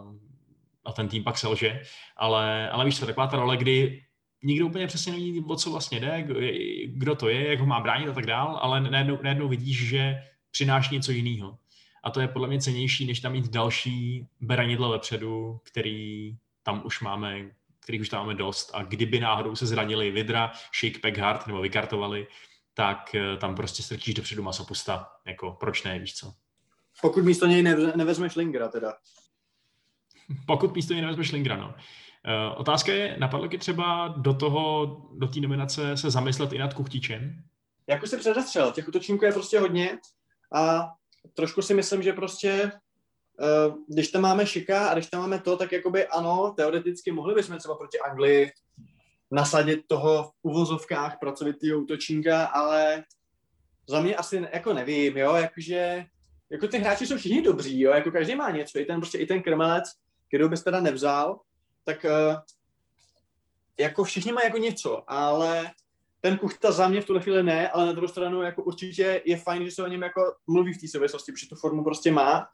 a 0.85 0.91
ten 0.93 1.07
tým 1.07 1.23
pak 1.23 1.37
selže, 1.37 1.81
ale, 2.17 2.69
ale 2.69 2.85
víš 2.85 2.99
co, 2.99 3.05
taková 3.05 3.27
ta 3.27 3.37
role, 3.37 3.57
kdy 3.57 4.03
nikdo 4.43 4.65
úplně 4.65 4.87
přesně 4.87 5.11
neví, 5.11 5.45
o 5.47 5.55
co 5.55 5.71
vlastně 5.71 5.99
jde, 5.99 6.27
kdo 6.85 7.15
to 7.15 7.29
je, 7.29 7.49
jak 7.49 7.59
ho 7.59 7.65
má 7.65 7.79
bránit 7.79 8.09
a 8.09 8.13
tak 8.13 8.25
dál, 8.25 8.59
ale 8.61 8.81
najednou, 8.81 9.19
najednou 9.23 9.47
vidíš, 9.47 9.87
že 9.87 10.23
přináší 10.51 10.95
něco 10.95 11.11
jiného. 11.11 11.57
A 12.03 12.11
to 12.11 12.21
je 12.21 12.27
podle 12.27 12.47
mě 12.47 12.59
cenější, 12.59 13.05
než 13.05 13.19
tam 13.19 13.31
mít 13.31 13.49
další 13.49 14.27
beranidlo 14.41 14.89
vepředu, 14.89 15.59
který 15.63 16.35
tam 16.63 16.81
už 16.85 17.01
máme 17.01 17.49
kterých 17.83 18.01
už 18.01 18.09
tam 18.09 18.19
máme 18.19 18.33
dost 18.33 18.71
a 18.73 18.83
kdyby 18.83 19.19
náhodou 19.19 19.55
se 19.55 19.65
zranili 19.65 20.11
Vidra, 20.11 20.51
Shake, 20.79 20.99
Peckhart 20.99 21.47
nebo 21.47 21.61
vykartovali, 21.61 22.27
tak 22.73 23.15
eh, 23.15 23.37
tam 23.37 23.55
prostě 23.55 23.83
strčíš 23.83 24.13
dopředu 24.13 24.43
masopusta, 24.43 25.09
jako 25.25 25.51
proč 25.51 25.83
ne, 25.83 25.99
víš 25.99 26.15
co. 26.15 26.33
Pokud 27.01 27.25
místo 27.25 27.45
něj 27.45 27.63
nevezmeš 27.95 28.35
Lingra 28.35 28.67
teda. 28.67 28.93
Pokud 30.47 30.75
místo 30.75 30.93
něj 30.93 31.01
nevezmeš 31.01 31.31
Lingra, 31.31 31.57
no. 31.57 31.67
Uh, 31.67 32.59
otázka 32.61 32.91
je, 32.91 33.15
napadlo 33.19 33.47
ti 33.47 33.57
třeba 33.57 34.07
do 34.17 34.33
toho, 34.33 34.85
do 35.17 35.27
té 35.27 35.39
nominace 35.39 35.97
se 35.97 36.11
zamyslet 36.11 36.53
i 36.53 36.57
nad 36.57 36.73
Kuchtičem? 36.73 37.43
Jak 37.87 38.03
už 38.03 38.09
se 38.09 38.17
předestřel, 38.17 38.71
těch 38.71 38.87
útočníků 38.87 39.25
je 39.25 39.31
prostě 39.31 39.59
hodně 39.59 39.97
a 40.53 40.89
trošku 41.33 41.61
si 41.61 41.73
myslím, 41.73 42.03
že 42.03 42.13
prostě 42.13 42.71
Eh, 43.41 43.73
když 43.87 44.07
tam 44.07 44.21
máme 44.21 44.47
Šika 44.47 44.87
a 44.87 44.93
když 44.93 45.07
tam 45.07 45.21
máme 45.21 45.39
to, 45.39 45.57
tak 45.57 45.71
jakoby 45.71 46.07
ano, 46.07 46.53
teoreticky 46.57 47.11
mohli 47.11 47.35
bychom 47.35 47.57
třeba 47.57 47.75
proti 47.75 47.99
Anglii 47.99 48.51
nasadit 49.31 49.87
toho 49.87 50.23
v 50.23 50.31
uvozovkách 50.41 51.19
pracovitého 51.19 51.79
útočníka, 51.79 52.45
ale 52.45 53.03
za 53.89 54.01
mě 54.01 54.15
asi 54.15 54.47
jako 54.53 54.73
nevím, 54.73 55.17
jo, 55.17 55.35
jakože 55.35 56.05
jako 56.49 56.67
ty 56.67 56.77
hráči 56.77 57.07
jsou 57.07 57.17
všichni 57.17 57.41
dobří, 57.41 57.81
jo, 57.81 57.91
jako 57.91 58.11
každý 58.11 58.35
má 58.35 58.51
něco, 58.51 58.79
i 58.79 58.85
ten 58.85 58.99
prostě 58.99 59.17
i 59.17 59.25
ten 59.25 59.41
krmelec, 59.41 59.83
kterou 60.33 60.49
bys 60.49 60.63
teda 60.63 60.79
nevzal, 60.79 61.39
tak 61.83 62.05
uh, 62.05 62.35
jako 63.79 64.03
všichni 64.03 64.31
mají 64.31 64.45
jako 64.45 64.57
něco, 64.57 65.03
ale 65.07 65.71
ten 66.21 66.37
Kuchta 66.37 66.71
za 66.71 66.87
mě 66.87 67.01
v 67.01 67.05
tuhle 67.05 67.21
chvíli 67.21 67.43
ne, 67.43 67.69
ale 67.69 67.85
na 67.85 67.91
druhou 67.91 68.07
stranu 68.07 68.41
jako 68.41 68.63
určitě 68.63 69.21
je 69.25 69.37
fajn, 69.37 69.65
že 69.65 69.71
se 69.71 69.83
o 69.83 69.87
něm 69.87 70.01
jako 70.01 70.21
mluví 70.47 70.73
v 70.73 70.81
té 70.81 70.87
souvislosti, 70.87 71.31
protože 71.31 71.49
tu 71.49 71.55
formu 71.55 71.83
prostě 71.83 72.11
má 72.11 72.47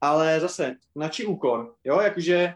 ale 0.00 0.40
zase, 0.40 0.76
na 0.96 1.08
čí 1.08 1.26
úkor, 1.26 1.74
jo, 1.84 2.00
jakože 2.00 2.54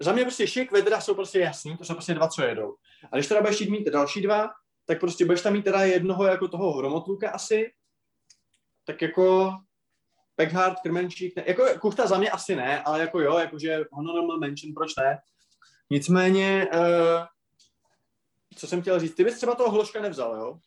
za 0.00 0.12
mě 0.12 0.22
prostě 0.22 0.46
šik, 0.46 0.72
vedra 0.72 1.00
jsou 1.00 1.14
prostě 1.14 1.38
jasný, 1.38 1.76
to 1.76 1.84
jsou 1.84 1.94
prostě 1.94 2.14
dva, 2.14 2.28
co 2.28 2.42
jedou. 2.42 2.74
A 3.12 3.16
když 3.16 3.26
teda 3.26 3.40
budeš 3.40 3.60
mít 3.60 3.88
další 3.88 4.22
dva, 4.22 4.50
tak 4.86 5.00
prostě 5.00 5.24
budeš 5.24 5.42
tam 5.42 5.52
mít 5.52 5.64
teda 5.64 5.82
jednoho 5.82 6.24
jako 6.24 6.48
toho 6.48 6.72
hromotluka 6.72 7.30
asi, 7.30 7.72
tak 8.84 9.02
jako 9.02 9.52
Peckhard, 10.38 10.80
Krmenčík, 10.82 11.36
ne, 11.36 11.44
jako 11.46 11.64
Kuchta 11.80 12.06
za 12.06 12.18
mě 12.18 12.30
asi 12.30 12.56
ne, 12.56 12.82
ale 12.82 13.00
jako 13.00 13.20
jo, 13.20 13.38
jakože 13.38 13.84
honorable 13.92 14.38
mention, 14.38 14.74
proč 14.74 14.96
ne. 14.96 15.18
Nicméně, 15.90 16.68
uh, 16.74 16.80
co 18.56 18.66
jsem 18.66 18.82
chtěl 18.82 19.00
říct, 19.00 19.14
ty 19.14 19.24
bys 19.24 19.36
třeba 19.36 19.54
toho 19.54 19.70
Hloška 19.70 20.00
nevzal, 20.00 20.36
jo? 20.36 20.58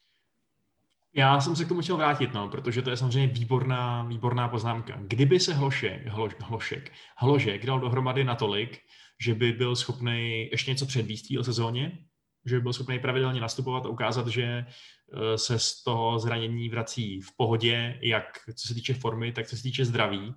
Já 1.14 1.42
jsem 1.42 1.56
se 1.56 1.66
k 1.66 1.68
tomu 1.68 1.82
chtěl 1.82 1.98
vrátit, 1.98 2.34
no, 2.34 2.50
protože 2.50 2.82
to 2.82 2.90
je 2.90 2.98
samozřejmě 2.98 3.34
výborná, 3.34 4.04
výborná 4.04 4.48
poznámka. 4.48 5.00
Kdyby 5.02 5.40
se 5.40 5.54
Hlošek, 5.54 6.08
hlo, 6.08 6.30
Hlošek, 6.40 6.92
Hložek 7.18 7.66
dal 7.66 7.80
dohromady 7.80 8.24
natolik, 8.24 8.80
že 9.20 9.36
by 9.36 9.52
byl 9.52 9.76
schopný 9.76 10.50
ještě 10.52 10.72
něco 10.72 10.86
předvíst 10.86 11.30
v 11.30 11.44
sezóně, 11.44 11.98
že 12.46 12.56
by 12.56 12.62
byl 12.62 12.74
schopný 12.74 13.00
pravidelně 13.00 13.42
nastupovat 13.42 13.86
a 13.86 13.90
ukázat, 13.90 14.28
že 14.28 14.44
eh, 14.44 15.38
se 15.38 15.60
z 15.60 15.84
toho 15.84 16.20
zranění 16.20 16.70
vrací 16.70 17.22
v 17.22 17.36
pohodě, 17.38 18.00
jak 18.02 18.26
co 18.56 18.68
se 18.68 18.74
týče 18.74 18.94
formy, 18.94 19.32
tak 19.32 19.48
co 19.48 19.58
se 19.58 19.64
týče 19.64 19.86
zdraví, 19.86 20.36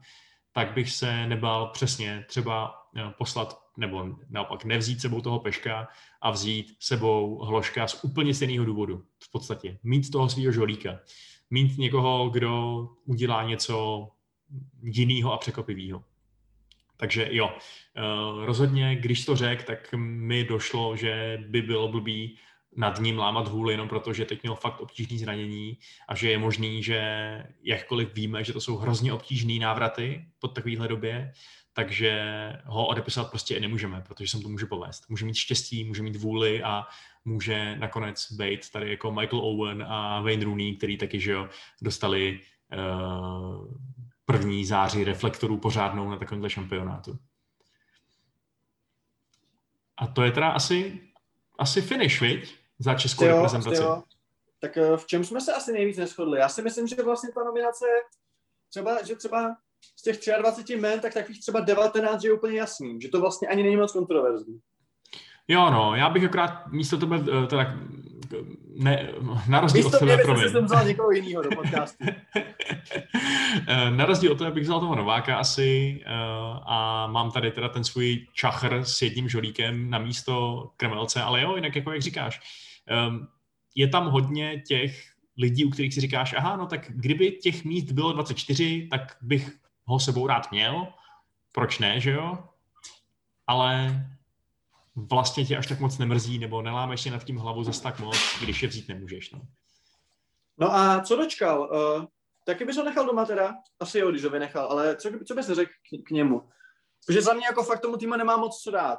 tak 0.52 0.74
bych 0.74 0.90
se 0.90 1.26
nebal 1.26 1.66
přesně 1.66 2.24
třeba 2.28 2.74
eh, 2.96 3.14
poslat 3.18 3.64
nebo 3.76 4.16
naopak 4.30 4.64
nevzít 4.64 5.00
sebou 5.00 5.20
toho 5.20 5.40
peška 5.40 5.88
a 6.22 6.30
vzít 6.30 6.76
sebou 6.80 7.44
hloška 7.44 7.88
z 7.88 8.04
úplně 8.04 8.34
stejného 8.34 8.64
důvodu. 8.64 9.04
V 9.22 9.30
podstatě 9.30 9.78
mít 9.82 10.10
toho 10.10 10.28
svého 10.28 10.52
žolíka. 10.52 11.00
Mít 11.50 11.78
někoho, 11.78 12.30
kdo 12.30 12.84
udělá 13.04 13.44
něco 13.44 14.08
jiného 14.82 15.32
a 15.32 15.38
překvapivého. 15.38 16.04
Takže 16.96 17.28
jo, 17.30 17.56
eh, 17.96 18.46
rozhodně, 18.46 18.96
když 18.96 19.24
to 19.24 19.36
řek, 19.36 19.64
tak 19.64 19.94
mi 19.96 20.44
došlo, 20.44 20.96
že 20.96 21.44
by 21.48 21.62
bylo 21.62 21.88
blbý 21.88 22.38
nad 22.76 23.00
ním 23.00 23.18
lámat 23.18 23.48
hůl 23.48 23.70
jenom 23.70 23.88
proto, 23.88 24.12
že 24.12 24.24
teď 24.24 24.42
měl 24.42 24.54
fakt 24.54 24.80
obtížný 24.80 25.18
zranění 25.18 25.78
a 26.08 26.14
že 26.14 26.30
je 26.30 26.38
možný, 26.38 26.82
že 26.82 27.02
jakkoliv 27.62 28.14
víme, 28.14 28.44
že 28.44 28.52
to 28.52 28.60
jsou 28.60 28.76
hrozně 28.76 29.12
obtížné 29.12 29.58
návraty 29.58 30.24
po 30.38 30.48
takovéhle 30.48 30.88
době, 30.88 31.32
takže 31.72 32.22
ho 32.64 32.86
odepisovat 32.86 33.30
prostě 33.30 33.60
nemůžeme, 33.60 34.00
protože 34.00 34.30
se 34.30 34.36
mu 34.36 34.42
to 34.42 34.48
může 34.48 34.66
povést. 34.66 35.08
Může 35.08 35.24
mít 35.24 35.34
štěstí, 35.34 35.84
může 35.84 36.02
mít 36.02 36.16
vůli 36.16 36.62
a 36.62 36.86
může 37.24 37.76
nakonec 37.76 38.32
být 38.32 38.70
tady 38.70 38.90
jako 38.90 39.12
Michael 39.12 39.40
Owen 39.44 39.82
a 39.88 40.20
Wayne 40.20 40.44
Rooney, 40.44 40.76
který 40.76 40.96
taky, 40.96 41.20
že 41.20 41.32
jo, 41.32 41.48
dostali 41.82 42.40
uh, 42.72 43.66
první 44.26 44.64
září 44.64 45.04
reflektorů 45.04 45.58
pořádnou 45.58 46.10
na 46.10 46.16
takovémhle 46.16 46.50
šampionátu. 46.50 47.18
A 49.96 50.06
to 50.06 50.22
je 50.22 50.32
teda 50.32 50.50
asi, 50.50 51.00
asi 51.58 51.82
finish, 51.82 52.20
viď? 52.20 52.58
Za 52.78 52.94
českou 52.94 53.24
jo, 53.24 53.36
reprezentaci. 53.36 53.82
Jo. 53.82 54.02
Tak 54.60 54.76
eh, 54.76 54.96
v 54.96 55.06
čem 55.06 55.24
jsme 55.24 55.40
se 55.40 55.54
asi 55.54 55.72
nejvíc 55.72 55.96
neschodli? 55.96 56.38
Já 56.38 56.48
si 56.48 56.62
myslím, 56.62 56.86
že 56.86 57.02
vlastně 57.02 57.30
ta 57.32 57.44
nominace, 57.44 57.84
třeba, 58.68 59.02
že 59.02 59.16
třeba 59.16 59.56
z 59.96 60.02
těch 60.02 60.18
23 60.38 60.76
men, 60.76 61.00
tak 61.00 61.14
takových 61.14 61.40
třeba 61.40 61.60
19 61.60 62.24
je 62.24 62.32
úplně 62.32 62.58
jasný, 62.58 63.00
že 63.00 63.08
to 63.08 63.20
vlastně 63.20 63.48
ani 63.48 63.62
není 63.62 63.76
moc 63.76 63.92
kontroverzní. 63.92 64.60
Jo, 65.48 65.70
no, 65.70 65.94
já 65.94 66.10
bych 66.10 66.24
akorát 66.24 66.66
místo 66.66 66.96
tebe, 66.98 67.16
eh, 67.16 67.46
teda, 67.46 67.74
ne, 68.76 69.08
na 69.48 69.60
rozdíl 69.60 69.82
místo 69.82 69.96
od 69.96 70.00
tebe, 70.00 70.22
promiň. 70.22 70.50
jsem 70.50 70.64
vzal 70.64 70.86
někoho 70.86 71.10
jiného 71.10 71.42
do 71.42 71.50
podcastu. 71.50 72.04
Na 73.90 74.06
rozdíl 74.06 74.32
od 74.32 74.38
tebe 74.38 74.50
bych 74.50 74.62
vzal 74.62 74.80
toho 74.80 74.94
Nováka 74.94 75.36
asi 75.36 76.00
eh, 76.06 76.10
a 76.66 77.06
mám 77.06 77.30
tady 77.30 77.50
teda 77.50 77.68
ten 77.68 77.84
svůj 77.84 78.26
čachr 78.32 78.84
s 78.84 79.02
jedním 79.02 79.28
žolíkem 79.28 79.90
na 79.90 79.98
místo 79.98 80.64
Kremelce, 80.76 81.22
ale 81.22 81.42
jo, 81.42 81.56
jinak 81.56 81.76
jako 81.76 81.92
jak 81.92 82.02
říkáš, 82.02 82.40
ehm, 82.86 83.26
je 83.74 83.88
tam 83.88 84.10
hodně 84.10 84.62
těch 84.66 85.14
lidí, 85.36 85.64
u 85.64 85.70
kterých 85.70 85.94
si 85.94 86.00
říkáš, 86.00 86.34
aha, 86.38 86.56
no 86.56 86.66
tak 86.66 86.90
kdyby 86.94 87.30
těch 87.30 87.64
míst 87.64 87.92
bylo 87.92 88.12
24, 88.12 88.88
tak 88.90 89.16
bych 89.22 89.50
ho 89.84 90.00
sebou 90.00 90.26
rád 90.26 90.50
měl, 90.50 90.86
proč 91.52 91.78
ne, 91.78 92.00
že 92.00 92.10
jo? 92.10 92.38
Ale 93.46 94.06
vlastně 94.96 95.44
tě 95.44 95.56
až 95.56 95.66
tak 95.66 95.80
moc 95.80 95.98
nemrzí, 95.98 96.38
nebo 96.38 96.62
nelámeš 96.62 97.00
si 97.02 97.10
nad 97.10 97.24
tím 97.24 97.36
hlavu 97.36 97.64
zase 97.64 97.82
tak 97.82 98.00
moc, 98.00 98.16
když 98.42 98.62
je 98.62 98.68
vzít 98.68 98.88
nemůžeš. 98.88 99.30
No, 99.30 99.40
no 100.58 100.74
a 100.74 101.00
co 101.00 101.16
dočkal? 101.16 101.60
Uh, 101.60 102.04
taky 102.44 102.64
bys 102.64 102.76
ho 102.76 102.84
nechal 102.84 103.06
doma 103.06 103.24
teda? 103.24 103.54
Asi 103.80 103.98
jo, 103.98 104.10
když 104.10 104.24
ho 104.24 104.30
vynechal, 104.30 104.66
ale 104.66 104.96
co, 104.96 105.10
co 105.26 105.34
bys 105.34 105.46
řekl 105.46 105.72
k, 105.72 106.08
k 106.08 106.10
němu? 106.10 106.48
Protože 107.06 107.22
za 107.22 107.32
mě 107.32 107.46
jako 107.46 107.62
fakt 107.62 107.80
tomu 107.80 107.96
týmu 107.96 108.16
nemá 108.16 108.36
moc 108.36 108.62
co 108.62 108.70
dát. 108.70 108.98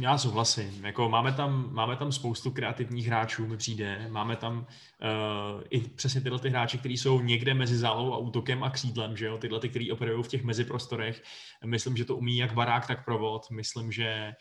Já 0.00 0.18
souhlasím. 0.18 0.84
Jako 0.84 1.08
máme, 1.08 1.32
tam, 1.32 1.68
máme 1.72 1.96
tam 1.96 2.12
spoustu 2.12 2.50
kreativních 2.50 3.06
hráčů, 3.06 3.46
mi 3.46 3.56
přijde. 3.56 4.08
Máme 4.10 4.36
tam 4.36 4.58
uh, 4.58 5.62
i 5.70 5.80
přesně 5.80 6.20
tyhle 6.20 6.38
ty 6.38 6.48
hráči, 6.48 6.78
kteří 6.78 6.96
jsou 6.96 7.20
někde 7.20 7.54
mezi 7.54 7.76
zálou 7.76 8.12
a 8.12 8.18
útokem 8.18 8.64
a 8.64 8.70
křídlem, 8.70 9.16
že 9.16 9.26
jo? 9.26 9.38
Tyhle 9.38 9.60
ty, 9.60 9.68
kteří 9.68 9.92
operují 9.92 10.22
v 10.22 10.28
těch 10.28 10.44
meziprostorech. 10.44 11.22
Myslím, 11.64 11.96
že 11.96 12.04
to 12.04 12.16
umí 12.16 12.38
jak 12.38 12.52
barák, 12.52 12.86
tak 12.86 13.04
provod. 13.04 13.50
Myslím, 13.50 13.92
že 13.92 14.32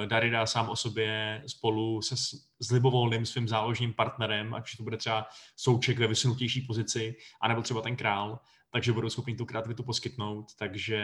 uh, 0.00 0.06
Darida 0.06 0.46
sám 0.46 0.68
o 0.68 0.76
sobě 0.76 1.42
spolu 1.46 2.02
se 2.02 2.16
s, 2.16 2.30
s 2.60 2.70
libovolným 2.70 3.26
svým 3.26 3.48
záložním 3.48 3.92
partnerem, 3.92 4.54
ať 4.54 4.76
to 4.76 4.82
bude 4.82 4.96
třeba 4.96 5.26
souček 5.56 5.98
ve 5.98 6.06
vysunutější 6.06 6.60
pozici, 6.60 7.16
anebo 7.42 7.62
třeba 7.62 7.80
ten 7.80 7.96
král, 7.96 8.38
takže 8.72 8.92
budou 8.92 9.10
schopni 9.10 9.36
tu 9.36 9.44
kreativitu 9.44 9.82
poskytnout, 9.82 10.46
takže 10.58 11.02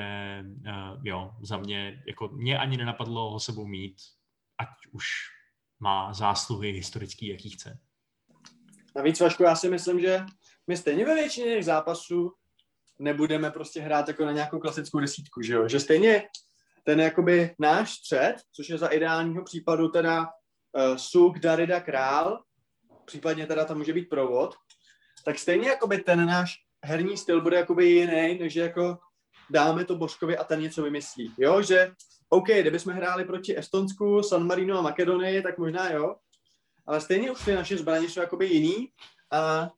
uh, 0.67 1.01
jo, 1.03 1.31
za 1.43 1.57
mě, 1.57 2.03
jako 2.07 2.29
mě 2.29 2.59
ani 2.59 2.77
nenapadlo 2.77 3.31
ho 3.31 3.41
sebou 3.41 3.67
mít, 3.67 3.97
ať 4.59 4.69
už 4.93 5.07
má 5.81 6.13
zásluhy 6.13 6.73
historický, 6.73 7.27
jaký 7.27 7.51
chce. 7.51 7.79
Navíc, 8.97 9.21
Vašku, 9.21 9.43
já 9.43 9.57
si 9.57 9.69
myslím, 9.69 10.01
že 10.01 10.25
my 10.67 10.77
stejně 10.77 11.05
ve 11.05 11.15
většině 11.15 11.55
těch 11.55 11.65
zápasů 11.65 12.33
nebudeme 12.99 13.51
prostě 13.51 13.81
hrát 13.81 14.09
jako 14.09 14.25
na 14.25 14.33
nějakou 14.33 14.59
klasickou 14.59 15.01
desítku, 15.01 15.43
že 15.43 15.55
jo? 15.55 15.69
Že 15.69 15.81
stejně 15.81 16.23
ten 16.85 17.01
jakoby 17.01 17.55
náš 17.59 17.93
střed, 17.93 18.35
což 18.53 18.69
je 18.69 18.79
za 18.79 18.89
ideálního 18.89 19.45
případu 19.45 19.89
teda 19.89 20.21
uh, 20.21 20.97
Suk, 20.97 21.39
Darida, 21.39 21.81
Král, 21.81 22.43
případně 23.05 23.47
teda 23.47 23.65
tam 23.65 23.79
může 23.79 23.93
být 23.93 24.09
provod, 24.09 24.55
tak 25.25 25.39
stejně 25.39 25.69
jakoby 25.69 25.99
ten 25.99 26.27
náš 26.27 26.66
herní 26.87 27.17
styl 27.17 27.41
bude 27.41 27.57
jakoby 27.57 27.87
jiný, 27.87 28.39
než 28.39 28.55
jako 28.55 28.99
dáme 29.51 29.85
to 29.85 29.97
Božkovi 29.97 30.37
a 30.37 30.45
ten 30.45 30.61
něco 30.61 30.83
vymyslí. 30.83 31.35
Jo, 31.39 31.63
že 31.63 31.93
OK, 32.29 32.47
kdybychom 32.47 32.93
hráli 32.93 33.25
proti 33.25 33.59
Estonsku, 33.59 34.23
San 34.23 34.47
Marino 34.47 34.79
a 34.79 34.83
Makedonii, 34.83 35.43
tak 35.43 35.59
možná 35.59 35.91
jo, 35.91 36.17
ale 36.87 37.01
stejně 37.01 37.31
už 37.31 37.45
ty 37.45 37.55
naše 37.55 37.79
zbraně 37.79 38.09
jsou 38.09 38.21
jakoby 38.21 38.47
jiný 38.47 38.89
a 39.33 39.71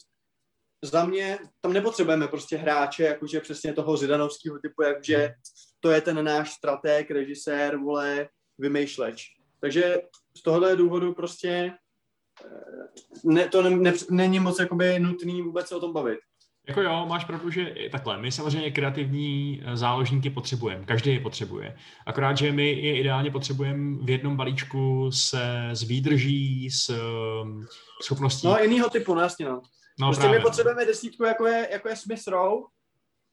za 0.83 1.05
mě 1.05 1.39
tam 1.61 1.73
nepotřebujeme 1.73 2.29
prostě 2.29 2.57
hráče, 2.57 3.03
jakože 3.05 3.41
přesně 3.41 3.73
toho 3.73 3.97
zidanovského 3.97 4.59
typu, 4.59 4.83
jakože 4.83 5.35
to 5.81 5.91
je 5.91 6.01
ten 6.01 6.25
náš 6.25 6.53
strateg, 6.53 7.11
režisér, 7.11 7.77
vole, 7.77 8.29
vymýšleč. 8.59 9.25
Takže 9.61 10.03
z 10.37 10.43
tohohle 10.43 10.77
důvodu 10.77 11.15
prostě 11.15 11.73
eh, 12.45 12.89
ne, 13.25 13.49
to 13.49 13.63
ne, 13.63 13.71
ne, 13.71 13.93
není 14.11 14.41
moc 14.41 14.59
jakoby 14.59 14.99
nutný 14.99 15.43
vůbec 15.43 15.69
se 15.69 15.75
o 15.75 15.81
tom 15.81 15.93
bavit. 15.93 16.19
Jako 16.69 16.83
jo, 16.83 17.07
máš 17.09 17.25
pravdu, 17.25 17.51
že 17.51 17.75
takhle. 17.93 18.19
My 18.19 18.33
samozřejmě 18.33 18.71
kreativní 18.71 19.63
eh, 19.65 19.77
záložníky 19.77 20.31
potřebujeme. 20.31 20.85
Každý 20.85 21.15
je 21.15 21.21
potřebuje. 21.21 21.77
Akorát, 22.07 22.39
že 22.39 22.53
my 22.53 22.71
je 22.71 22.97
ideálně 23.01 23.31
potřebujeme 23.31 23.99
v 24.05 24.11
jednom 24.11 24.37
balíčku 24.37 25.11
se 25.13 25.69
s 25.73 25.83
výdrží, 25.83 26.71
s 26.71 26.91
ehm, 26.91 27.67
schopností. 28.03 28.47
No, 28.47 28.59
jinýho 28.59 28.91
typu, 28.91 29.15
no 29.15 29.21
jasně, 29.21 29.47
no. 29.47 29.63
no 30.01 30.09
prostě 30.09 30.21
právě, 30.21 30.39
my 30.39 30.45
no. 30.45 30.49
potřebujeme 30.51 30.87
desítku, 30.87 31.25
jako 31.25 31.47
je, 31.47 31.69
jako 31.73 31.89
je 31.89 31.97
Smith 31.97 32.29
Rowe, 32.29 32.63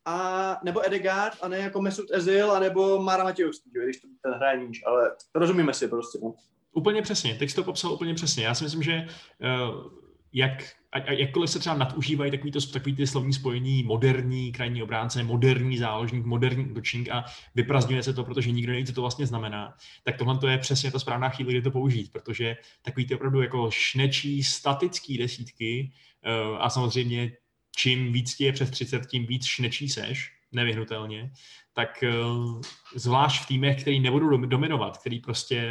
a, 0.06 0.60
nebo 0.64 0.88
Edegard, 0.88 1.38
a 1.42 1.48
ne 1.48 1.58
jako 1.58 1.82
Mesut 1.82 2.12
Ezil, 2.12 2.52
a 2.52 2.60
nebo 2.60 3.02
Mara 3.02 3.24
Matějovský, 3.24 3.70
když 3.84 3.98
to 3.98 4.08
ten 4.22 4.34
hraje 4.34 4.68
níž, 4.68 4.84
ale 4.86 5.16
rozumíme 5.36 5.74
si 5.74 5.88
prostě. 5.88 6.20
No. 6.24 6.34
Úplně 6.74 7.02
přesně, 7.02 7.36
teď 7.36 7.56
to 7.56 7.64
popsal 7.64 7.94
úplně 7.94 8.14
přesně. 8.14 8.46
Já 8.46 8.54
si 8.56 8.64
myslím, 8.64 8.84
že 8.84 9.08
uh, 9.40 9.92
jak, 10.34 10.52
a, 10.96 10.98
a 10.98 11.12
jakkoliv 11.12 11.50
se 11.50 11.60
třeba 11.60 11.76
nadužívají 11.76 12.32
takový, 12.32 12.52
to, 12.52 12.62
takový 12.62 12.96
ty 12.96 13.08
slovní 13.08 13.34
spojení 13.34 13.84
moderní 13.84 14.52
krajní 14.52 14.84
obránce, 14.84 15.24
moderní 15.24 15.78
záložník, 15.78 16.26
moderní 16.26 16.66
útočník 16.66 17.10
a 17.10 17.26
vyprazňuje 17.56 18.04
se 18.04 18.14
to, 18.14 18.24
protože 18.24 18.52
nikdo 18.52 18.72
neví, 18.72 18.86
co 18.86 18.94
to 18.94 19.02
vlastně 19.02 19.26
znamená, 19.26 19.74
tak 20.04 20.18
tohle 20.18 20.38
to 20.38 20.48
je 20.48 20.58
přesně 20.58 20.92
ta 20.92 21.00
správná 21.00 21.30
chvíle, 21.30 21.52
kdy 21.52 21.62
to 21.62 21.72
použít, 21.72 22.12
protože 22.12 22.58
takový 22.82 23.06
ty 23.06 23.16
opravdu 23.16 23.42
jako 23.42 23.72
šnečí, 23.72 24.44
statický 24.44 25.18
desítky 25.18 25.92
uh, 26.26 26.58
a 26.64 26.70
samozřejmě 26.70 27.32
čím 27.76 28.14
víc 28.14 28.36
ti 28.36 28.44
je 28.44 28.54
přes 28.54 28.70
30, 28.70 29.06
tím 29.06 29.26
víc 29.26 29.46
šnečí 29.46 29.90
seš, 29.90 30.32
nevyhnutelně, 30.52 31.32
tak 31.74 32.04
uh, 32.04 32.62
zvlášť 32.96 33.44
v 33.44 33.48
týmech, 33.48 33.82
který 33.82 34.00
nebudou 34.00 34.38
dominovat, 34.38 34.98
který 34.98 35.20
prostě 35.20 35.70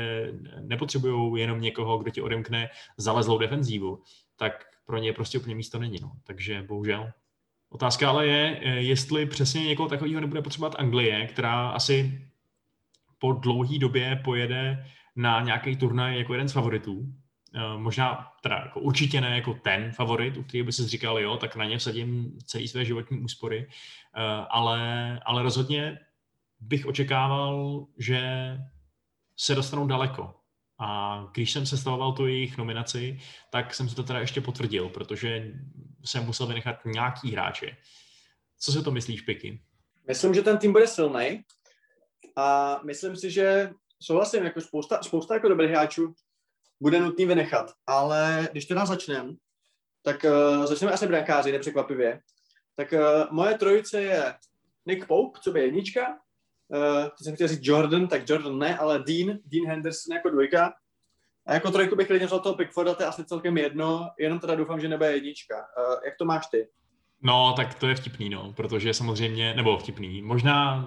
nepotřebují 0.61 1.41
jenom 1.41 1.61
někoho, 1.61 1.99
kdo 1.99 2.11
ti 2.11 2.21
odemkne 2.21 2.69
zalezlou 2.97 3.39
defenzívu, 3.39 4.03
tak 4.37 4.65
pro 4.87 4.99
ně 4.99 5.13
prostě 5.13 5.39
úplně 5.39 5.55
místo 5.55 5.79
není. 5.79 5.99
No. 6.03 6.13
Takže 6.25 6.63
bohužel. 6.63 7.13
Otázka 7.69 8.09
ale 8.09 8.27
je, 8.27 8.61
eh, 8.63 8.69
jestli 8.69 9.27
přesně 9.27 9.65
někoho 9.65 9.89
takového 9.89 10.21
nebude 10.21 10.43
potřebovat 10.43 10.75
Anglie, 10.79 11.27
která 11.27 11.69
asi 11.69 12.29
po 13.19 13.33
dlouhé 13.33 13.79
době 13.79 14.21
pojede 14.25 14.87
na 15.17 15.41
nějaký 15.41 15.77
turnaj 15.77 16.19
jako 16.19 16.35
jeden 16.35 16.49
z 16.49 16.53
favoritů. 16.53 17.15
Eh, 17.55 17.79
možná, 17.79 18.33
teda 18.43 18.57
jako 18.57 18.81
určitě 18.81 19.21
ne 19.21 19.37
jako 19.37 19.55
ten 19.55 19.93
favorit, 19.93 20.37
u 20.37 20.43
kterého 20.43 20.67
by 20.67 20.73
se 20.73 20.89
říkal, 20.89 21.19
jo, 21.19 21.37
tak 21.37 21.57
na 21.57 21.65
ně 21.65 21.79
vsadím 21.79 22.39
celý 22.45 22.69
své 22.69 22.85
životní 22.85 23.19
úspory, 23.19 23.67
eh, 23.69 24.21
ale, 24.51 25.21
ale 25.25 25.43
rozhodně 25.43 25.99
bych 26.61 26.87
očekával, 26.87 27.87
že 27.99 28.21
se 29.37 29.55
dostanou 29.55 29.87
daleko. 29.87 30.35
A 30.87 31.25
když 31.35 31.53
jsem 31.53 31.67
sestavoval 31.67 32.13
tu 32.13 32.27
jejich 32.27 32.59
nominaci, 32.59 33.19
tak 33.51 33.75
jsem 33.75 33.89
si 33.89 33.95
to 33.95 34.03
teda 34.03 34.19
ještě 34.19 34.41
potvrdil, 34.41 34.89
protože 34.89 35.53
jsem 36.05 36.25
musel 36.25 36.47
vynechat 36.47 36.85
nějaký 36.85 37.33
hráče. 37.33 37.77
Co 38.59 38.73
si 38.73 38.83
to 38.83 38.91
myslíš, 38.91 39.21
Piky? 39.21 39.61
Myslím, 40.09 40.35
že 40.35 40.43
ten 40.43 40.59
tým 40.59 40.73
bude 40.73 40.87
silný 40.87 41.45
a 42.37 42.81
myslím 42.85 43.17
si, 43.17 43.31
že 43.31 43.71
souhlasím, 44.03 44.45
jako 44.45 44.61
spousta, 44.61 45.03
spousta 45.03 45.35
jako 45.35 45.49
dobrých 45.49 45.71
hráčů 45.71 46.15
bude 46.81 47.01
nutný 47.01 47.27
vynechat, 47.27 47.73
ale 47.87 48.49
když 48.53 48.65
teda 48.65 48.87
začneme, 48.87 49.35
tak 50.03 50.25
uh, 50.25 50.65
začneme 50.67 50.93
asi 50.93 51.07
brankáři, 51.07 51.53
nepřekvapivě. 51.53 52.21
Tak 52.77 52.93
uh, 52.93 53.01
moje 53.31 53.59
trojice 53.59 54.03
je 54.03 54.35
Nick 54.87 55.07
Pope, 55.07 55.41
co 55.43 55.53
by 55.53 55.61
jednička, 55.61 56.19
uh, 56.69 57.09
to 57.19 57.25
jsem 57.25 57.35
chtěl 57.35 57.49
říct 57.49 57.67
Jordan, 57.67 58.07
tak 58.09 58.29
Jordan 58.29 58.59
ne, 58.59 58.79
ale 58.79 58.99
Dean, 58.99 59.39
Dean 59.45 59.67
Henderson 59.69 60.17
jako 60.17 60.31
dvojka. 60.31 60.73
A 61.47 61.55
jako 61.55 61.71
trojku 61.71 61.97
bych 61.97 62.07
klidně 62.07 62.27
vzal 62.27 62.41
toho 62.41 62.55
Pickforda, 62.55 62.95
to 62.95 63.03
je 63.03 63.07
asi 63.07 63.25
celkem 63.25 63.59
jedno, 63.59 64.11
jenom 64.19 64.39
teda 64.39 64.55
doufám, 64.55 64.81
že 64.81 64.89
nebude 64.89 65.13
jednička. 65.13 65.55
Uh, 65.57 66.05
jak 66.05 66.15
to 66.19 66.25
máš 66.25 66.47
ty? 66.47 66.69
No, 67.23 67.53
tak 67.57 67.75
to 67.75 67.89
je 67.89 67.95
vtipný, 67.95 68.29
no, 68.29 68.53
protože 68.53 68.95
samozřejmě, 68.95 69.55
nebo 69.55 69.79
vtipný, 69.79 70.23
možná 70.23 70.87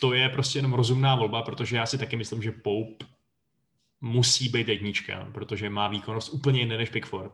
to 0.00 0.12
je 0.12 0.28
prostě 0.28 0.58
jenom 0.58 0.72
rozumná 0.72 1.14
volba, 1.14 1.42
protože 1.42 1.76
já 1.76 1.86
si 1.86 1.98
taky 1.98 2.16
myslím, 2.16 2.42
že 2.42 2.52
Pope 2.52 3.04
musí 4.00 4.48
být 4.48 4.68
jednička, 4.68 5.28
protože 5.34 5.70
má 5.70 5.88
výkonnost 5.88 6.32
úplně 6.32 6.60
jiné 6.60 6.78
než 6.78 6.90
Pickford 6.90 7.32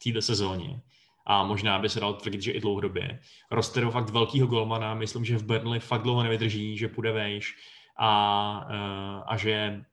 v 0.00 0.04
této 0.04 0.22
sezóně. 0.22 0.80
A 1.26 1.44
možná 1.44 1.78
by 1.78 1.88
se 1.88 2.00
dal 2.00 2.14
tvrdit, 2.14 2.42
že 2.42 2.52
i 2.52 2.60
dlouhodobě. 2.60 3.20
Rosterou 3.50 3.90
fakt 3.90 4.10
velkýho 4.10 4.46
golmana, 4.46 4.94
myslím, 4.94 5.24
že 5.24 5.38
v 5.38 5.44
Burnley 5.44 5.80
fakt 5.80 6.02
dlouho 6.02 6.22
nevydrží, 6.22 6.78
že 6.78 6.88
půjde 6.88 7.12
vejš 7.12 7.54
a, 7.98 8.68
eh, 8.70 9.22
a 9.26 9.36
že 9.36 9.84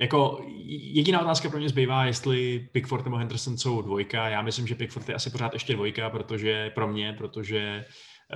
jako 0.00 0.40
jediná 0.68 1.20
otázka 1.20 1.48
pro 1.48 1.58
mě 1.58 1.68
zbývá, 1.68 2.04
jestli 2.04 2.68
Pickford 2.72 3.04
nebo 3.04 3.16
Henderson 3.16 3.58
jsou 3.58 3.82
dvojka. 3.82 4.28
Já 4.28 4.42
myslím, 4.42 4.66
že 4.66 4.74
Pickford 4.74 5.08
je 5.08 5.14
asi 5.14 5.30
pořád 5.30 5.52
ještě 5.52 5.72
dvojka, 5.72 6.10
protože 6.10 6.70
pro 6.70 6.88
mě, 6.88 7.12
protože 7.12 7.84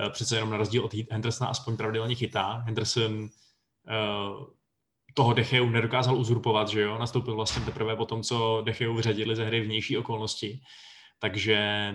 uh, 0.03 0.09
přece 0.09 0.35
jenom 0.35 0.49
na 0.49 0.57
rozdíl 0.57 0.85
od 0.85 0.93
Hendersona 1.11 1.49
aspoň 1.49 1.77
pravidelně 1.77 2.15
chytá. 2.15 2.63
Henderson 2.65 3.13
uh, 3.13 4.45
toho 5.13 5.33
Decheu 5.33 5.69
nedokázal 5.69 6.15
uzurpovat, 6.15 6.69
že 6.69 6.81
jo? 6.81 6.97
Nastoupil 6.97 7.35
vlastně 7.35 7.65
teprve 7.65 7.95
po 7.95 8.05
tom, 8.05 8.23
co 8.23 8.61
Decheu 8.65 8.93
vyřadili 8.93 9.35
ze 9.35 9.45
hry 9.45 9.61
vnější 9.61 9.97
okolnosti. 9.97 10.59
Takže, 11.23 11.93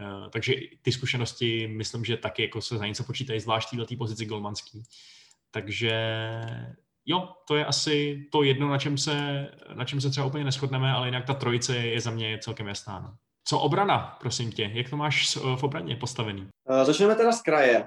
uh, 0.00 0.28
takže 0.30 0.54
ty 0.82 0.92
zkušenosti 0.92 1.68
myslím, 1.68 2.04
že 2.04 2.16
taky 2.16 2.42
jako 2.42 2.60
se 2.60 2.78
za 2.78 2.86
něco 2.86 3.04
počítají, 3.04 3.40
zvlášť 3.40 3.68
té 3.88 3.96
pozici 3.96 4.26
golmanský. 4.26 4.82
Takže 5.50 5.92
jo, 7.06 7.28
to 7.48 7.56
je 7.56 7.66
asi 7.66 8.26
to 8.32 8.42
jedno, 8.42 8.68
na 8.68 8.78
čem 8.78 8.98
se, 8.98 9.48
na 9.74 9.84
čem 9.84 10.00
se 10.00 10.10
třeba 10.10 10.26
úplně 10.26 10.44
neschodneme, 10.44 10.92
ale 10.92 11.08
jinak 11.08 11.26
ta 11.26 11.34
trojice 11.34 11.76
je 11.76 12.00
za 12.00 12.10
mě 12.10 12.38
celkem 12.38 12.68
jasná. 12.68 13.00
No. 13.00 13.16
Co 13.44 13.58
obrana, 13.58 14.16
prosím 14.20 14.52
tě? 14.52 14.70
Jak 14.74 14.90
to 14.90 14.96
máš 14.96 15.36
v 15.36 15.62
obraně 15.62 15.96
postavený? 15.96 16.48
Uh, 16.70 16.84
začneme 16.84 17.14
teda 17.14 17.32
z 17.32 17.42
kraje. 17.42 17.86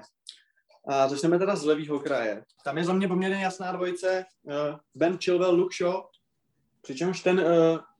A 0.88 1.08
začneme 1.08 1.38
teda 1.38 1.56
z 1.56 1.64
levého 1.64 1.98
kraje. 2.00 2.44
Tam 2.64 2.78
je 2.78 2.84
za 2.84 2.92
mě 2.92 3.08
poměrně 3.08 3.42
jasná 3.42 3.72
dvojice 3.72 4.24
Ben 4.94 5.18
Chilwell, 5.18 5.54
Luke 5.54 5.74
Shaw, 5.76 6.00
přičemž 6.82 7.20
ten 7.20 7.44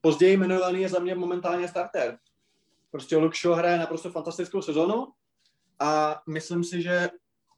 později 0.01 0.35
jmenovaný 0.35 0.81
je 0.81 0.89
za 0.89 0.99
mě 0.99 1.15
momentálně 1.15 1.69
starter. 1.69 2.19
Prostě 2.91 3.17
Luke 3.17 3.39
Shaw 3.39 3.55
hraje 3.55 3.79
naprosto 3.79 4.11
fantastickou 4.11 4.63
sezonu 4.63 5.07
a 5.81 6.23
myslím 6.29 6.65
si, 6.65 6.83
že 6.83 7.11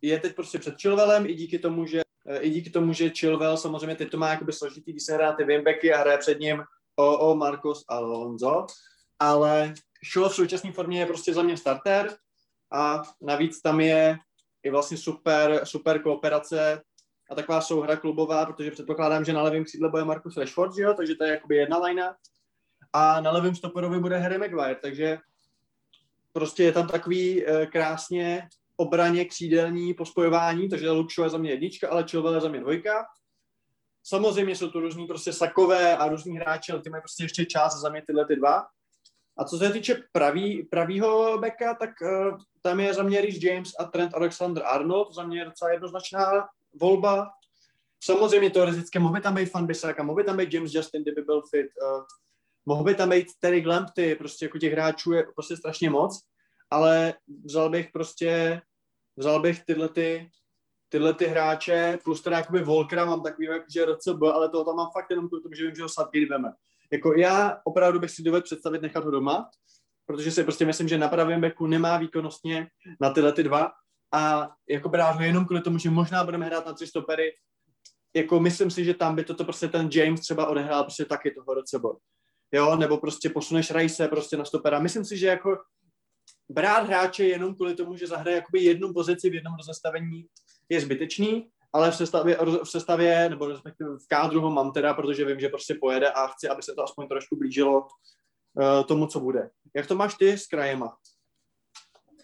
je 0.02 0.18
teď 0.18 0.34
prostě 0.34 0.58
před 0.58 0.80
Chilwellem 0.80 1.26
i 1.26 1.34
díky 1.34 1.58
tomu, 1.58 1.86
že 1.86 2.02
i 2.40 2.50
díky 2.50 2.70
tomu, 2.70 2.92
že 2.92 3.10
Chilwell 3.10 3.56
samozřejmě 3.56 3.96
teď 3.96 4.10
to 4.10 4.18
má 4.18 4.30
jakoby 4.30 4.52
složitý, 4.52 4.92
když 4.92 5.04
se 5.04 5.14
hrá 5.14 5.32
ty 5.32 5.44
wingbacky 5.44 5.92
a 5.92 5.98
hraje 6.00 6.18
před 6.18 6.40
ním 6.40 6.62
o, 6.96 7.18
o 7.18 7.34
Marcos 7.34 7.84
Alonso, 7.88 8.66
ale 9.18 9.74
Shaw 10.12 10.28
v 10.28 10.34
současné 10.34 10.72
formě 10.72 11.00
je 11.00 11.06
prostě 11.06 11.34
za 11.34 11.42
mě 11.42 11.56
starter 11.56 12.16
a 12.72 13.02
navíc 13.20 13.60
tam 13.60 13.80
je 13.80 14.18
i 14.62 14.70
vlastně 14.70 14.96
super, 14.96 15.60
super 15.64 16.02
kooperace 16.02 16.82
a 17.30 17.34
taková 17.34 17.60
souhra 17.60 17.96
klubová, 17.96 18.46
protože 18.46 18.70
předpokládám, 18.70 19.24
že 19.24 19.32
na 19.32 19.42
levém 19.42 19.64
křídle 19.64 19.88
bude 19.88 20.04
Marcus 20.04 20.36
Rashford, 20.36 20.74
že 20.74 20.82
jo? 20.82 20.94
takže 20.94 21.14
to 21.14 21.24
je 21.24 21.30
jakoby 21.30 21.56
jedna 21.56 21.78
lajna 21.78 22.16
a 22.92 23.20
na 23.20 23.30
levém 23.30 23.54
stoperovi 23.54 23.98
bude 24.00 24.18
Harry 24.18 24.38
Maguire, 24.38 24.74
takže 24.74 25.18
prostě 26.32 26.62
je 26.62 26.72
tam 26.72 26.88
takový 26.88 27.46
e, 27.46 27.66
krásně 27.66 28.48
obraně 28.76 29.24
křídelní 29.24 29.94
pospojování, 29.94 30.68
takže 30.68 30.90
Luke 30.90 31.22
je 31.22 31.28
za 31.28 31.38
mě 31.38 31.50
jednička, 31.50 31.88
ale 31.88 32.04
Chilwell 32.10 32.34
je 32.34 32.40
za 32.40 32.48
mě 32.48 32.60
dvojka. 32.60 33.06
Samozřejmě 34.02 34.56
jsou 34.56 34.68
tu 34.68 34.80
různý 34.80 35.06
prostě 35.06 35.32
sakové 35.32 35.96
a 35.96 36.08
různý 36.08 36.36
hráči, 36.38 36.72
ale 36.72 36.82
ty 36.82 36.90
mají 36.90 37.00
prostě 37.00 37.24
ještě 37.24 37.46
čas 37.46 37.80
za 37.80 37.88
mě 37.88 38.02
tyhle 38.06 38.24
ty 38.26 38.36
dva. 38.36 38.66
A 39.36 39.44
co 39.44 39.58
se 39.58 39.70
týče 39.70 40.02
pravý, 40.12 40.62
pravýho 40.62 41.38
beka, 41.38 41.74
tak 41.74 41.90
uh, 42.02 42.38
tam 42.62 42.80
je 42.80 42.94
za 42.94 43.02
mě 43.02 43.20
Rhys 43.20 43.42
James 43.42 43.72
a 43.78 43.84
Trent 43.84 44.14
Alexander-Arnold, 44.14 45.14
za 45.14 45.22
mě 45.22 45.38
je 45.38 45.44
docela 45.44 45.70
jednoznačná 45.70 46.48
volba. 46.80 47.30
Samozřejmě 48.04 48.50
teoreticky 48.50 48.98
mohl 48.98 49.14
by 49.14 49.20
tam 49.20 49.34
být 49.34 49.50
Fan 49.50 49.66
Bissaka, 49.66 50.02
mohl 50.02 50.16
by 50.16 50.24
tam 50.24 50.36
být 50.36 50.54
James 50.54 50.74
Justin, 50.74 51.02
kdyby 51.02 51.22
byl 51.22 51.42
fit, 51.50 51.66
uh, 51.82 52.04
mohl 52.70 52.84
by 52.84 52.94
tam 52.94 53.10
být 53.10 53.26
Terry 53.40 53.60
Glampty, 53.60 54.14
prostě 54.14 54.44
jako 54.44 54.58
těch 54.58 54.72
hráčů 54.72 55.12
je 55.12 55.26
prostě 55.34 55.56
strašně 55.56 55.90
moc, 55.90 56.20
ale 56.70 57.14
vzal 57.44 57.70
bych 57.70 57.88
prostě 57.92 58.62
vzal 59.16 59.40
bych 59.40 59.64
tyhle 59.64 59.88
ty, 59.88 60.30
tyhle 60.88 61.14
ty 61.14 61.26
hráče, 61.26 61.98
plus 62.04 62.22
teda 62.22 62.36
jakoby 62.36 62.62
Volkera 62.62 63.04
mám 63.04 63.22
takový, 63.22 63.48
že 63.74 63.86
RCB, 63.86 64.22
ale 64.22 64.48
toho 64.48 64.64
tam 64.64 64.76
mám 64.76 64.90
fakt 64.92 65.10
jenom 65.10 65.28
kvůli 65.28 65.42
že 65.56 65.66
vím, 65.66 65.74
že 65.74 65.82
ho 65.82 65.88
Southgate 65.88 66.26
veme. 66.30 66.52
Jako 66.92 67.14
já 67.14 67.60
opravdu 67.64 68.00
bych 68.00 68.10
si 68.10 68.22
dovedl 68.22 68.44
představit 68.44 68.82
nechat 68.82 69.04
ho 69.04 69.10
doma, 69.10 69.50
protože 70.06 70.30
si 70.30 70.44
prostě 70.44 70.66
myslím, 70.66 70.88
že 70.88 70.98
na 70.98 71.08
pravém 71.08 71.40
beku 71.40 71.66
nemá 71.66 71.96
výkonnostně 71.98 72.68
na 73.00 73.10
tyhle 73.10 73.32
ty 73.32 73.42
dva 73.42 73.72
a 74.14 74.50
jako 74.68 74.88
brát 74.88 75.16
ho 75.16 75.22
jenom 75.22 75.44
kvůli 75.44 75.60
tomu, 75.60 75.78
že 75.78 75.90
možná 75.90 76.24
budeme 76.24 76.46
hrát 76.46 76.66
na 76.66 76.72
tři 76.72 76.86
stopery, 76.86 77.32
jako 78.16 78.40
myslím 78.40 78.70
si, 78.70 78.84
že 78.84 78.94
tam 78.94 79.16
by 79.16 79.24
toto 79.24 79.44
prostě 79.44 79.68
ten 79.68 79.88
James 79.92 80.20
třeba 80.20 80.46
odehrál 80.46 80.82
prostě 80.82 81.04
taky 81.04 81.30
toho 81.30 81.54
RCB. 81.54 81.84
Jo, 82.52 82.76
nebo 82.76 82.98
prostě 82.98 83.30
posuneš 83.30 83.70
Rajse 83.70 84.08
prostě 84.08 84.36
na 84.36 84.44
stopera. 84.44 84.78
Myslím 84.78 85.04
si, 85.04 85.16
že 85.16 85.26
jako 85.26 85.58
brát 86.48 86.86
hráče 86.86 87.24
jenom 87.24 87.54
kvůli 87.54 87.74
tomu, 87.74 87.96
že 87.96 88.06
zahraje 88.06 88.36
jakoby 88.36 88.60
jednu 88.60 88.92
pozici 88.92 89.30
v 89.30 89.34
jednom 89.34 89.54
rozestavení 89.56 90.26
je 90.68 90.80
zbytečný, 90.80 91.50
ale 91.72 91.90
v 91.90 91.96
sestavě, 91.96 92.38
v 92.64 92.70
sestavě 92.70 93.28
nebo 93.28 93.46
respektive 93.46 93.90
v 93.90 94.08
kádru 94.08 94.40
ho 94.40 94.50
mám 94.50 94.72
teda, 94.72 94.94
protože 94.94 95.24
vím, 95.24 95.40
že 95.40 95.48
prostě 95.48 95.74
pojede 95.80 96.10
a 96.10 96.26
chci, 96.26 96.48
aby 96.48 96.62
se 96.62 96.72
to 96.74 96.82
aspoň 96.82 97.08
trošku 97.08 97.36
blížilo 97.36 97.80
uh, 97.80 98.84
tomu, 98.84 99.06
co 99.06 99.20
bude. 99.20 99.50
Jak 99.76 99.86
to 99.86 99.94
máš 99.94 100.14
ty 100.14 100.38
s 100.38 100.46
krajema? 100.46 100.96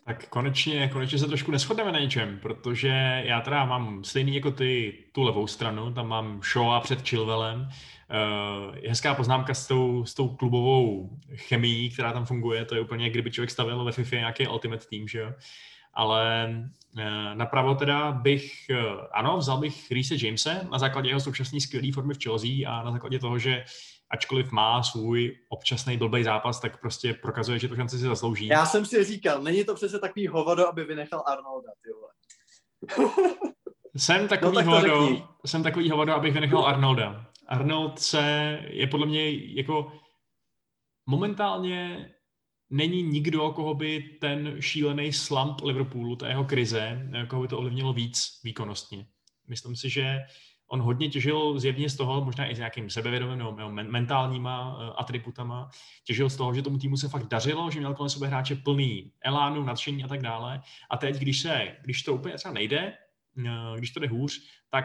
Tak 0.07 0.29
konečně, 0.29 0.89
konečně 0.89 1.19
se 1.19 1.27
trošku 1.27 1.51
neschodneme 1.51 1.93
na 1.93 1.99
něčem, 1.99 2.39
protože 2.43 3.23
já 3.25 3.41
teda 3.41 3.65
mám 3.65 4.05
stejný 4.05 4.35
jako 4.35 4.51
ty 4.51 4.95
tu 5.13 5.23
levou 5.23 5.47
stranu, 5.47 5.93
tam 5.93 6.09
mám 6.09 6.41
Shoa 6.43 6.81
před 6.81 7.09
Chilwellem, 7.09 7.69
Uh, 8.11 8.77
je 8.77 8.89
hezká 8.89 9.15
poznámka 9.15 9.55
s 9.55 9.67
tou, 9.67 10.05
s 10.05 10.15
tou 10.15 10.29
klubovou 10.29 11.11
chemií, 11.35 11.91
která 11.91 12.13
tam 12.13 12.27
funguje. 12.27 12.65
To 12.65 12.75
je 12.75 12.81
úplně, 12.81 13.11
kdyby 13.11 13.31
člověk 13.31 13.51
stavil 13.51 13.85
ve 13.85 13.93
FIFA 13.93 14.17
nějaký 14.17 14.49
Ultimate 14.49 14.87
Team, 14.91 15.09
že 15.09 15.19
jo. 15.19 15.33
Ale 15.95 16.49
uh, 16.93 17.03
napravo 17.35 17.75
teda 17.75 18.13
bych, 18.13 18.53
uh, 18.71 19.01
ano, 19.13 19.37
vzal 19.37 19.59
bych 19.59 19.91
Reese 19.91 20.27
Jamese 20.27 20.69
na 20.73 20.79
základě 20.79 21.09
jeho 21.09 21.21
současné 21.21 21.61
skvělé 21.61 21.93
formy 21.93 22.15
v 22.15 22.23
Chelsea 22.23 22.51
a 22.69 22.83
na 22.83 22.93
základě 22.93 23.19
toho, 23.19 23.39
že 23.39 23.65
ačkoliv 24.11 24.53
má 24.53 24.83
svůj 24.83 25.39
občasný 25.49 25.97
blbý 25.97 26.25
zápas, 26.25 26.61
tak 26.61 26.81
prostě 26.81 27.15
prokazuje, 27.15 27.59
že 27.59 27.69
to 27.69 27.77
šanci 27.77 27.99
si 27.99 28.05
zaslouží. 28.05 28.47
Já 28.47 28.67
jsem 28.67 28.87
si 28.87 29.05
říkal, 29.05 29.43
není 29.43 29.65
to 29.65 29.75
přece 29.75 29.99
takový 29.99 30.27
hovado, 30.27 30.69
aby 30.69 30.85
vynechal 30.85 31.23
Arnolda, 31.27 31.71
ty 31.83 31.91
vole. 31.93 32.13
jsem 33.97 34.29
takový, 34.29 34.57
no, 34.57 34.63
hovado, 34.63 35.29
jsem 35.47 35.63
takový 35.63 35.91
hovado, 35.91 36.15
abych 36.15 36.35
vynechal 36.35 36.67
Arnolda. 36.67 37.27
Arnold 37.49 37.99
se 37.99 38.59
je 38.71 38.87
podle 38.87 39.07
mě 39.07 39.31
jako 39.55 39.93
momentálně 41.07 42.11
není 42.71 43.03
nikdo, 43.03 43.51
koho 43.51 43.75
by 43.75 44.03
ten 44.21 44.57
šílený 44.61 45.13
slump 45.13 45.61
Liverpoolu, 45.61 46.17
ta 46.17 46.29
jeho 46.29 46.45
krize, 46.45 47.09
koho 47.29 47.43
by 47.43 47.49
to 47.49 47.59
ovlivnilo 47.59 47.93
víc 47.93 48.41
výkonnostně. 48.45 49.07
Myslím 49.49 49.77
si, 49.77 49.91
že 49.91 50.19
on 50.69 50.81
hodně 50.81 51.09
těžil 51.09 51.59
zjevně 51.59 51.91
z 51.91 51.97
toho, 51.97 52.25
možná 52.25 52.51
i 52.51 52.55
s 52.55 52.59
nějakým 52.59 52.91
sebevědomým 52.91 53.39
nebo 53.39 53.71
mentálníma 53.71 54.79
eh, 54.81 54.93
atributama, 54.97 55.71
těžil 56.05 56.31
z 56.31 56.37
toho, 56.37 56.55
že 56.55 56.63
tomu 56.63 56.79
týmu 56.79 56.97
se 56.97 57.09
fakt 57.09 57.29
dařilo, 57.29 57.71
že 57.71 57.79
měl 57.79 57.95
kolem 57.95 58.11
sebe 58.11 58.27
hráče 58.27 58.57
plný 58.57 59.13
elánu, 59.25 59.65
nadšení 59.65 60.05
a 60.05 60.09
tak 60.09 60.23
dále. 60.23 60.61
A 60.91 60.97
teď, 60.97 61.17
když, 61.17 61.41
se, 61.41 61.77
když 61.83 62.03
to 62.03 62.15
úplně 62.15 62.35
třeba 62.35 62.55
nejde, 62.55 62.93
eh, 63.47 63.79
když 63.79 63.91
to 63.91 64.01
jde 64.01 64.09
hůř, 64.09 64.41
tak 64.71 64.85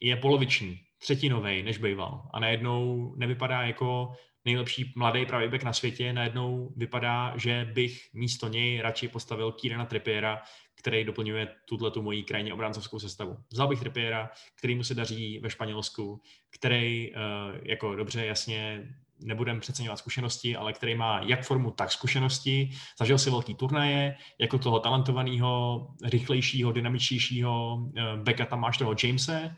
je 0.00 0.16
poloviční 0.16 0.80
třetinový, 0.98 1.62
než 1.62 1.78
býval. 1.78 2.30
A 2.32 2.40
najednou 2.40 3.14
nevypadá 3.16 3.62
jako 3.62 4.12
nejlepší 4.44 4.92
mladý 4.96 5.26
pravý 5.26 5.58
na 5.64 5.72
světě, 5.72 6.12
najednou 6.12 6.72
vypadá, 6.76 7.32
že 7.36 7.70
bych 7.74 8.08
místo 8.14 8.48
něj 8.48 8.80
radši 8.80 9.08
postavil 9.08 9.52
Kýrena 9.52 9.84
Trippiera, 9.84 10.42
který 10.76 11.04
doplňuje 11.04 11.48
tuhle 11.64 11.90
tu 11.90 12.02
moji 12.02 12.22
krajně 12.22 12.54
obráncovskou 12.54 12.98
sestavu. 12.98 13.36
Vzal 13.50 13.68
bych 13.68 13.80
Trippiera, 13.80 14.30
který 14.54 14.74
mu 14.74 14.84
se 14.84 14.94
daří 14.94 15.38
ve 15.38 15.50
Španělsku, 15.50 16.20
který, 16.50 17.12
uh, 17.12 17.20
jako 17.62 17.96
dobře, 17.96 18.26
jasně, 18.26 18.88
nebudem 19.20 19.60
přeceňovat 19.60 19.98
zkušenosti, 19.98 20.56
ale 20.56 20.72
který 20.72 20.94
má 20.94 21.20
jak 21.20 21.42
formu, 21.42 21.70
tak 21.70 21.92
zkušenosti. 21.92 22.70
Zažil 22.98 23.18
si 23.18 23.30
velký 23.30 23.54
turnaje, 23.54 24.16
jako 24.38 24.58
toho 24.58 24.80
talentovaného, 24.80 25.86
rychlejšího, 26.04 26.72
dynamičtějšího 26.72 27.74
uh, 27.74 27.92
backa 28.22 28.46
tam 28.46 28.60
máš 28.60 28.78
toho 28.78 28.94
Jamese 29.02 29.56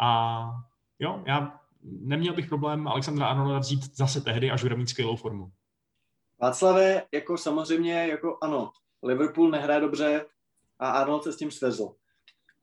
a 0.00 0.42
jo, 0.98 1.22
já 1.26 1.60
neměl 1.82 2.34
bych 2.34 2.46
problém 2.46 2.88
Alexandra 2.88 3.26
Arnolda 3.26 3.58
vzít 3.58 3.96
zase 3.96 4.20
tehdy, 4.20 4.50
až 4.50 4.62
bude 4.62 4.76
mít 4.76 4.88
skvělou 4.88 5.16
formu. 5.16 5.50
Václave, 6.40 7.02
jako 7.12 7.38
samozřejmě, 7.38 7.92
jako 7.92 8.38
ano, 8.42 8.70
Liverpool 9.02 9.50
nehraje 9.50 9.80
dobře 9.80 10.26
a 10.78 10.90
Arnold 10.90 11.24
se 11.24 11.32
s 11.32 11.36
tím 11.36 11.50
svezl. 11.50 11.94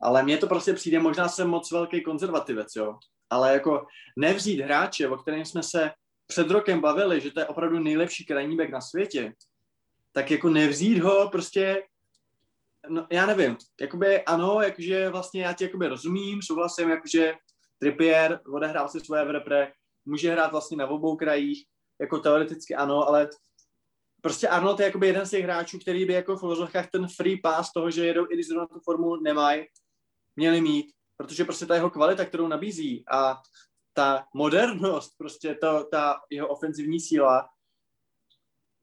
Ale 0.02 0.24
mně 0.24 0.38
to 0.38 0.48
prostě 0.48 0.74
přijde, 0.74 1.00
možná 1.00 1.30
jsem 1.30 1.48
moc 1.48 1.72
velký 1.72 2.04
konzervativec, 2.04 2.76
jo. 2.76 2.98
Ale 3.30 3.54
jako 3.54 3.88
nevzít 4.18 4.60
hráče, 4.60 5.10
o 5.10 5.18
kterém 5.18 5.46
jsme 5.46 5.64
se 5.64 5.92
před 6.28 6.50
rokem 6.50 6.82
bavili, 6.82 7.22
že 7.22 7.32
to 7.32 7.40
je 7.40 7.46
opravdu 7.46 7.80
nejlepší 7.80 8.26
krajní 8.26 8.58
na 8.72 8.82
světě, 8.82 9.34
tak 10.12 10.32
jako 10.32 10.50
nevzít 10.50 11.00
ho 11.00 11.30
prostě, 11.30 11.84
no 12.90 13.08
já 13.12 13.26
nevím, 13.26 13.58
jakoby 13.82 14.24
ano, 14.24 14.62
jakože 14.62 15.10
vlastně 15.10 15.42
já 15.42 15.54
ti 15.54 15.64
jakoby 15.64 15.88
rozumím, 15.88 16.42
souhlasím, 16.42 16.90
jakože 16.90 17.34
Trippier 17.80 18.40
odehrál 18.54 18.90
si 18.90 19.00
svoje 19.00 19.26
v 19.26 19.32
repre, 19.32 19.72
může 20.06 20.32
hrát 20.32 20.52
vlastně 20.52 20.78
na 20.78 20.88
obou 20.88 21.16
krajích, 21.16 21.66
jako 22.02 22.20
teoreticky 22.20 22.76
ano, 22.76 23.08
ale 23.08 23.30
prostě 24.24 24.48
Arnold 24.48 24.80
je 24.80 24.86
jakoby 24.86 25.08
jeden 25.08 25.26
z 25.26 25.30
těch 25.30 25.44
hráčů, 25.44 25.80
který 25.80 26.06
by 26.06 26.14
jako 26.14 26.36
v 26.36 26.42
vozovkách 26.42 26.90
ten 26.92 27.08
free 27.08 27.42
pass 27.42 27.74
toho, 27.74 27.92
že 27.92 28.06
jedou, 28.06 28.26
i 28.32 28.34
když 28.34 28.48
zrovna 28.48 28.68
tu 28.68 28.80
formu 28.80 29.16
nemají, 29.16 29.66
měli 30.36 30.62
mít, 30.62 30.86
protože 31.18 31.46
prostě 31.46 31.66
ta 31.66 31.76
jeho 31.76 31.90
kvalita, 31.90 32.26
kterou 32.26 32.48
nabízí 32.48 33.04
a 33.12 33.42
ta 33.94 34.26
modernost, 34.36 35.14
prostě 35.18 35.56
to, 35.56 35.84
ta 35.92 36.16
jeho 36.32 36.48
ofenzivní 36.48 37.00
síla, 37.00 37.50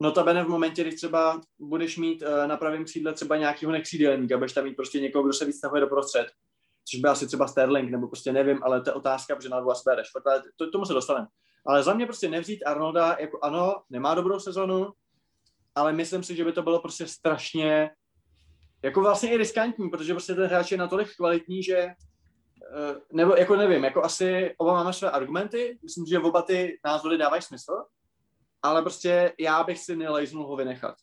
Notabene 0.02 0.44
v 0.44 0.48
momentě, 0.48 0.82
kdy 0.82 0.96
třeba 0.96 1.40
budeš 1.58 1.98
mít 1.98 2.22
uh, 2.22 2.46
na 2.46 2.56
pravém 2.56 2.84
křídle 2.84 3.12
třeba 3.12 3.36
nějakého 3.36 3.72
nekřídelníka, 3.72 4.36
budeš 4.36 4.52
tam 4.52 4.64
mít 4.64 4.76
prostě 4.76 5.00
někoho, 5.00 5.24
kdo 5.24 5.32
se 5.32 5.44
víc 5.44 5.60
do 5.80 5.86
prostřed, 5.86 6.26
což 6.90 7.00
by 7.00 7.08
asi 7.08 7.26
třeba 7.26 7.48
Sterling, 7.48 7.90
nebo 7.90 8.08
prostě 8.08 8.32
nevím, 8.32 8.62
ale 8.62 8.80
to 8.80 8.90
je 8.90 8.94
otázka, 8.94 9.36
protože 9.36 9.48
na 9.48 9.60
dvou 9.60 9.70
asi 9.70 9.84
to, 10.56 10.70
tomu 10.70 10.84
se 10.84 10.92
dostaneme. 10.92 11.26
Ale 11.66 11.82
za 11.82 11.94
mě 11.94 12.06
prostě 12.06 12.28
nevzít 12.28 12.66
Arnolda, 12.66 13.16
jako 13.20 13.38
ano, 13.42 13.82
nemá 13.90 14.14
dobrou 14.14 14.40
sezonu, 14.40 14.92
ale 15.74 15.92
myslím 15.92 16.22
si, 16.22 16.36
že 16.36 16.44
by 16.44 16.52
to 16.52 16.62
bylo 16.62 16.80
prostě 16.80 17.06
strašně, 17.06 17.90
jako 18.82 19.00
vlastně 19.00 19.32
i 19.32 19.36
riskantní, 19.36 19.90
protože 19.90 20.12
prostě 20.12 20.34
ten 20.34 20.46
hráč 20.46 20.72
je 20.72 20.78
natolik 20.78 21.16
kvalitní, 21.16 21.62
že 21.62 21.76
eh, 21.76 21.94
nebo 23.12 23.34
jako 23.36 23.56
nevím, 23.56 23.84
jako 23.84 24.04
asi 24.04 24.54
oba 24.58 24.72
máme 24.72 24.92
své 24.92 25.10
argumenty, 25.10 25.78
myslím, 25.82 26.06
že 26.06 26.18
oba 26.18 26.42
ty 26.42 26.78
názory 26.84 27.18
dávají 27.18 27.42
smysl, 27.42 27.72
ale 28.62 28.82
prostě 28.82 29.32
já 29.38 29.64
bych 29.64 29.78
si 29.78 29.96
nelejznul 29.96 30.46
ho 30.46 30.56
vynechat. 30.56 30.94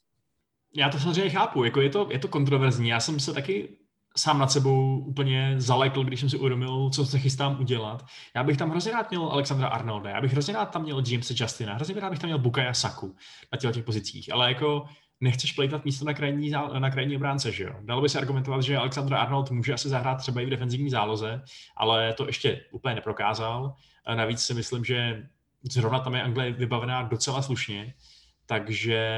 Já 0.76 0.89
to 0.89 0.99
samozřejmě 0.99 1.30
chápu, 1.30 1.63
jako 1.63 1.82
je 1.82 1.89
to, 1.89 2.07
je 2.11 2.20
to 2.20 2.28
kontroverzní. 2.28 2.89
Já 2.89 2.99
jsem 2.99 3.20
se 3.20 3.34
taky 3.34 3.78
sám 4.18 4.39
nad 4.39 4.51
sebou 4.51 4.99
úplně 4.99 5.55
zalekl, 5.57 6.03
když 6.03 6.20
jsem 6.20 6.30
si 6.30 6.38
uvědomil, 6.38 6.89
co 6.89 7.05
se 7.05 7.20
chystám 7.20 7.59
udělat. 7.59 8.05
Já 8.36 8.43
bych 8.43 8.57
tam 8.57 8.70
hrozně 8.70 8.91
rád 8.91 9.09
měl 9.09 9.24
Alexandra 9.24 9.68
Arnolda, 9.68 10.09
já 10.09 10.22
bych 10.22 10.32
hrozně 10.32 10.53
rád 10.53 10.65
tam 10.65 10.82
měl 10.82 11.03
Jamesa 11.07 11.34
Justina, 11.38 11.74
hrozně 11.74 11.99
rád 11.99 12.09
bych 12.09 12.20
tam 12.20 12.28
měl 12.28 12.39
Bukaya 12.39 12.74
Saku 12.74 13.15
na 13.51 13.57
těch, 13.57 13.74
těch 13.74 13.84
pozicích, 13.84 14.34
ale 14.34 14.47
jako 14.49 14.86
nechceš 15.22 15.51
plejtat 15.51 15.86
místo 15.86 16.05
na 16.05 16.13
krajní, 16.13 16.49
na 16.80 16.89
krajní 16.89 17.15
obránce, 17.15 17.51
že 17.51 17.63
jo? 17.63 17.76
Dalo 17.82 18.01
by 18.01 18.09
se 18.09 18.20
argumentovat, 18.20 18.61
že 18.61 18.78
Alexander 18.78 19.13
Arnold 19.18 19.51
může 19.51 19.74
asi 19.74 19.89
zahrát 19.89 20.18
třeba 20.18 20.41
i 20.41 20.45
v 20.45 20.49
defenzivní 20.49 20.89
záloze, 20.89 21.41
ale 21.78 22.13
to 22.13 22.28
ještě 22.28 22.61
úplně 22.72 22.95
neprokázal. 22.95 23.74
Navíc 24.15 24.39
si 24.39 24.53
myslím, 24.53 24.86
že 24.86 25.28
zrovna 25.72 25.99
tam 25.99 26.15
je 26.15 26.24
Anglie 26.24 26.51
vybavená 26.51 27.03
docela 27.03 27.41
slušně, 27.41 27.93
takže 28.45 29.11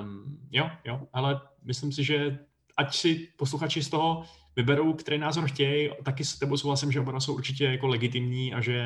um, 0.00 0.38
jo, 0.50 0.70
jo, 0.84 1.00
ale 1.12 1.40
myslím 1.64 1.92
si, 1.92 2.04
že 2.04 2.38
ať 2.76 2.96
si 2.96 3.28
posluchači 3.36 3.82
z 3.82 3.88
toho 3.88 4.24
vyberou, 4.56 4.92
který 4.92 5.18
názor 5.18 5.48
chtějí, 5.48 5.90
taky 6.02 6.24
s 6.24 6.38
tebou 6.38 6.56
souhlasím, 6.56 6.92
že 6.92 7.00
oba 7.00 7.20
jsou 7.20 7.34
určitě 7.34 7.64
jako 7.64 7.86
legitimní 7.86 8.54
a 8.54 8.60
že 8.60 8.82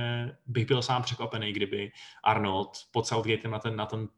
bych 0.47 0.66
byl 0.66 0.82
sám 0.82 1.03
překvapený, 1.03 1.53
kdyby 1.53 1.93
Arnold 2.24 2.78
pod 2.91 3.07
Southgatem 3.07 3.51
na 3.51 3.59
ten, 3.59 3.76
na 3.76 3.86
ten 3.86 4.09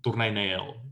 turnaj 0.00 0.32
nejel. 0.32 0.82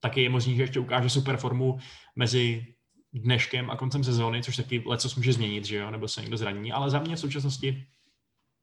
Taky 0.00 0.22
je 0.22 0.30
možný, 0.30 0.56
že 0.56 0.62
ještě 0.62 0.80
ukáže 0.80 1.10
super 1.10 1.36
formu 1.36 1.78
mezi 2.16 2.66
dneškem 3.12 3.70
a 3.70 3.76
koncem 3.76 4.04
sezóny, 4.04 4.42
což 4.42 4.56
taky 4.56 4.82
leco 4.86 5.08
může 5.16 5.32
změnit, 5.32 5.64
že 5.64 5.76
jo, 5.76 5.90
nebo 5.90 6.08
se 6.08 6.20
někdo 6.20 6.36
zraní, 6.36 6.72
ale 6.72 6.90
za 6.90 6.98
mě 6.98 7.16
v 7.16 7.20
současnosti 7.20 7.86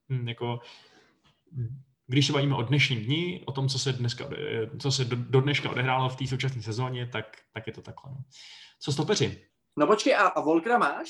hm, 0.09 0.28
jako 0.28 0.59
když 2.08 2.28
se 2.28 2.34
bavíme 2.34 2.55
o 2.55 2.62
dnešním 2.62 2.99
dni, 3.03 3.43
o 3.45 3.51
tom, 3.51 3.70
co 3.70 3.80
se, 3.80 3.93
dneska, 3.93 4.30
co 4.80 4.91
se 4.91 5.05
do, 5.05 5.16
do 5.16 5.41
dneška 5.41 5.70
odehrálo 5.70 6.10
v 6.10 6.16
té 6.16 6.28
současné 6.28 6.62
sezóně, 6.62 7.08
tak, 7.08 7.26
tak 7.53 7.68
je 7.68 7.74
to 7.74 7.82
takhle. 7.82 8.12
No. 8.12 8.18
Co 8.80 8.91
stopeři? 8.91 9.47
No 9.78 9.88
počkej, 9.88 10.16
a, 10.16 10.22
a 10.22 10.41
Volkra 10.41 10.78
máš? 10.78 11.10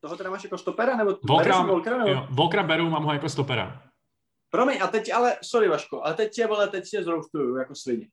Toho 0.00 0.16
teda 0.16 0.30
máš 0.30 0.44
jako 0.44 0.58
stopera? 0.58 0.96
Nebo 0.96 1.18
Volkra, 1.28 1.62
Volkra, 1.62 1.98
nebo? 1.98 2.10
Jo, 2.10 2.26
Volkra 2.30 2.62
beru, 2.62 2.90
mám 2.90 3.04
ho 3.04 3.12
jako 3.12 3.28
stopera. 3.28 3.82
Promiň, 4.50 4.82
a 4.82 4.86
teď 4.86 5.12
ale, 5.12 5.36
sorry 5.42 5.68
Vaško, 5.68 6.02
ale 6.02 6.14
teď 6.14 6.32
tě, 6.32 6.46
vole, 6.46 6.68
teď 6.68 6.84
tě 6.84 7.04
zroustuju 7.04 7.56
jako 7.56 7.74
svině. 7.74 8.08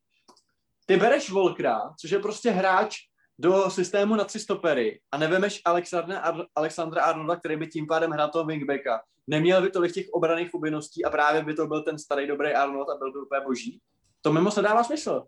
Ty 0.85 0.97
bereš 0.97 1.29
Volkra, 1.29 1.79
což 1.99 2.11
je 2.11 2.19
prostě 2.19 2.51
hráč 2.51 2.97
do 3.39 3.69
systému 3.69 4.15
na 4.15 4.23
tři 4.23 4.39
stopery 4.39 4.99
a 5.11 5.17
nevemeš 5.17 5.61
Alexandra, 5.65 6.19
Ar- 6.19 6.45
Alexandra 6.55 7.03
Arnolda, 7.03 7.35
který 7.35 7.57
by 7.57 7.67
tím 7.67 7.87
pádem 7.87 8.11
hrál 8.11 8.29
toho 8.29 8.45
wingbacka. 8.45 9.01
Neměl 9.27 9.61
by 9.61 9.69
tolik 9.69 9.91
těch 9.91 10.05
obraných 10.13 10.49
povinností 10.51 11.05
a 11.05 11.09
právě 11.09 11.43
by 11.43 11.53
to 11.53 11.67
byl 11.67 11.81
ten 11.83 11.99
starý 11.99 12.27
dobrý 12.27 12.53
Arnold 12.53 12.89
a 12.89 12.97
byl 12.97 13.11
by 13.11 13.19
úplně 13.19 13.41
boží. 13.41 13.79
To 14.21 14.33
mimo 14.33 14.51
se 14.51 14.61
dává 14.61 14.83
smysl. 14.83 15.23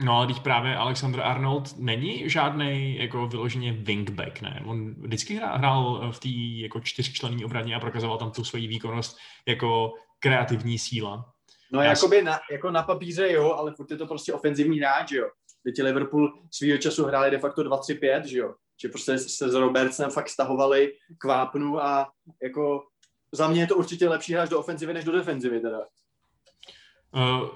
No 0.00 0.16
ale 0.16 0.26
když 0.26 0.38
právě 0.38 0.76
Alexander 0.76 1.20
Arnold 1.20 1.78
není 1.78 2.30
žádný 2.30 2.98
jako 2.98 3.26
vyloženě 3.26 3.72
wingback, 3.72 4.40
ne? 4.40 4.62
On 4.66 4.94
vždycky 4.94 5.34
hrál, 5.34 5.58
hrál 5.58 6.12
v 6.12 6.18
té 6.18 6.28
jako 6.62 6.80
čtyřčlenní 6.80 7.44
obraně 7.44 7.76
a 7.76 7.80
prokazoval 7.80 8.18
tam 8.18 8.30
tu 8.30 8.44
svoji 8.44 8.66
výkonnost 8.66 9.18
jako 9.48 9.92
kreativní 10.18 10.78
síla. 10.78 11.32
No 11.72 11.80
Já 11.80 11.90
jakoby 11.90 12.22
na, 12.22 12.38
jako 12.52 12.70
na 12.70 12.82
papíře 12.82 13.32
jo, 13.32 13.52
ale 13.52 13.72
furt 13.74 13.90
je 13.90 13.96
to 13.96 14.06
prostě 14.06 14.32
ofenzivní 14.32 14.78
hráč, 14.78 15.12
jo. 15.12 15.30
Teď 15.66 15.82
Liverpool 15.82 16.32
svýho 16.50 16.78
času 16.78 17.04
hráli 17.04 17.30
de 17.30 17.38
facto 17.38 17.62
2-3-5, 17.62 18.22
že 18.24 18.38
jo. 18.38 18.54
Že 18.82 18.88
prostě 18.88 19.18
se 19.18 19.48
s 19.48 19.54
Robertsem 19.54 20.10
fakt 20.10 20.28
stahovali 20.28 20.92
k 21.18 21.24
vápnu 21.24 21.82
a 21.82 22.08
jako 22.42 22.84
za 23.32 23.48
mě 23.48 23.60
je 23.60 23.66
to 23.66 23.76
určitě 23.76 24.08
lepší 24.08 24.32
hráč 24.32 24.48
do 24.48 24.58
ofenzivy 24.58 24.94
než 24.94 25.04
do 25.04 25.12
defenzivy 25.12 25.60
teda. 25.60 25.78
Uh, 27.14 27.48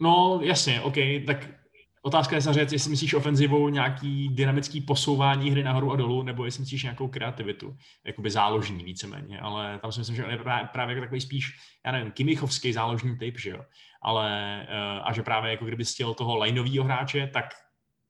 no 0.00 0.40
jasně, 0.42 0.80
OK, 0.80 0.94
tak 1.26 1.61
Otázka 2.04 2.36
je 2.36 2.42
samozřejmě, 2.42 2.74
jestli 2.74 2.90
myslíš 2.90 3.14
ofenzivou 3.14 3.68
nějaký 3.68 4.28
dynamický 4.28 4.80
posouvání 4.80 5.50
hry 5.50 5.62
nahoru 5.62 5.92
a 5.92 5.96
dolů, 5.96 6.22
nebo 6.22 6.44
jestli 6.44 6.60
myslíš 6.60 6.82
nějakou 6.82 7.08
kreativitu, 7.08 7.76
jakoby 8.04 8.30
záložní 8.30 8.84
víceméně, 8.84 9.40
ale 9.40 9.78
tam 9.78 9.92
si 9.92 10.00
myslím, 10.00 10.16
že 10.16 10.24
on 10.24 10.30
je 10.30 10.38
právě 10.72 10.94
jako 10.94 11.00
takový 11.00 11.20
spíš, 11.20 11.58
já 11.86 11.92
nevím, 11.92 12.12
kimichovský 12.12 12.72
záložní 12.72 13.18
typ, 13.18 13.38
že 13.38 13.50
jo, 13.50 13.64
ale 14.02 14.60
eh, 14.68 15.00
a 15.02 15.12
že 15.12 15.22
právě 15.22 15.50
jako 15.50 15.64
kdyby 15.64 15.84
chtěl 15.84 16.14
toho 16.14 16.38
lineového 16.38 16.84
hráče, 16.84 17.30
tak 17.32 17.44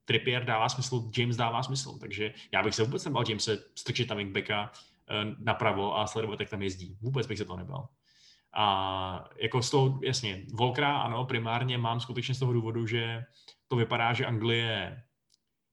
Trippier 0.05 0.45
dává 0.45 0.69
smysl, 0.69 1.11
James 1.19 1.37
dává 1.37 1.63
smysl, 1.63 1.99
takže 1.99 2.35
já 2.53 2.63
bych 2.63 2.75
se 2.75 2.85
vůbec 2.85 3.05
nebal 3.05 3.25
Jamese 3.29 3.59
strčit 3.75 4.09
tam 4.09 4.17
wingbacka 4.17 4.73
eh, 5.11 5.35
napravo 5.39 5.99
a 5.99 6.07
sledovat, 6.07 6.41
jak 6.41 6.51
tam 6.51 6.63
jezdí. 6.63 6.97
Vůbec 7.01 7.27
bych 7.27 7.39
se 7.39 7.45
to 7.45 7.57
nebal. 7.57 7.89
A 8.55 9.25
jako 9.43 9.63
z 9.63 9.71
toho, 9.71 10.01
jasně, 10.03 10.43
Volkra, 10.55 10.99
ano, 10.99 11.25
primárně 11.25 11.79
mám 11.79 12.01
skutečně 12.01 12.35
z 12.35 12.39
toho 12.39 12.53
důvodu, 12.53 12.87
že 12.87 13.25
to 13.69 13.77
vypadá, 13.77 14.13
že 14.13 14.27
Anglie, 14.27 15.03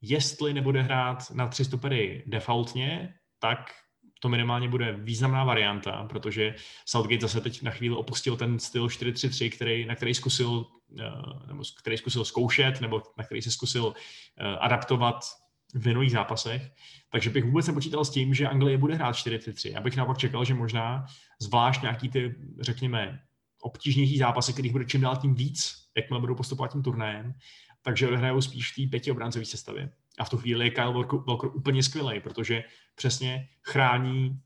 jestli 0.01 0.53
nebude 0.53 0.81
hrát 0.81 1.31
na 1.31 1.47
tři 1.47 1.65
stopery 1.65 2.23
defaultně, 2.27 3.13
tak 3.39 3.71
to 4.19 4.29
minimálně 4.29 4.69
bude 4.69 4.93
významná 4.93 5.43
varianta, 5.43 6.07
protože 6.09 6.55
Southgate 6.85 7.21
zase 7.21 7.41
teď 7.41 7.61
na 7.61 7.71
chvíli 7.71 7.95
opustil 7.95 8.37
ten 8.37 8.59
styl 8.59 8.87
4-3-3, 8.87 9.51
který, 9.51 9.85
na 9.85 9.95
který 9.95 10.13
zkusil, 10.13 10.65
eh, 10.99 11.03
nebo 11.47 11.63
který 11.79 11.97
zkusil 11.97 12.25
zkoušet, 12.25 12.81
nebo 12.81 13.03
na 13.17 13.23
který 13.23 13.41
se 13.41 13.51
zkusil 13.51 13.93
eh, 14.37 14.57
adaptovat 14.57 15.25
v 15.73 15.85
minulých 15.85 16.11
zápasech. 16.11 16.71
Takže 17.11 17.29
bych 17.29 17.45
vůbec 17.45 17.67
nepočítal 17.67 18.05
s 18.05 18.09
tím, 18.09 18.33
že 18.33 18.47
Anglie 18.47 18.77
bude 18.77 18.95
hrát 18.95 19.15
4-3-3. 19.15 19.71
Já 19.71 19.81
bych 19.81 19.95
naopak 19.95 20.17
čekal, 20.17 20.45
že 20.45 20.53
možná 20.53 21.05
zvlášť 21.39 21.81
nějaký 21.81 22.09
ty, 22.09 22.35
řekněme, 22.59 23.19
obtížnější 23.61 24.17
zápasy, 24.17 24.53
kterých 24.53 24.71
bude 24.71 24.85
čím 24.85 25.01
dál 25.01 25.17
tím 25.17 25.35
víc, 25.35 25.75
jakmile 25.97 26.19
budou 26.19 26.35
postupovat 26.35 26.71
tím 26.71 26.83
turnajem, 26.83 27.33
takže 27.81 28.07
odehrajou 28.07 28.41
spíš 28.41 28.71
v 28.71 28.75
té 28.75 28.89
pěti 28.89 29.11
sestavě. 29.43 29.91
A 30.19 30.23
v 30.23 30.29
tu 30.29 30.37
chvíli 30.37 30.65
je 30.65 30.71
Kyle 30.71 30.93
Walker, 30.93 31.19
Walker 31.27 31.49
úplně 31.53 31.83
skvělý, 31.83 32.19
protože 32.19 32.63
přesně 32.95 33.47
chrání 33.63 34.39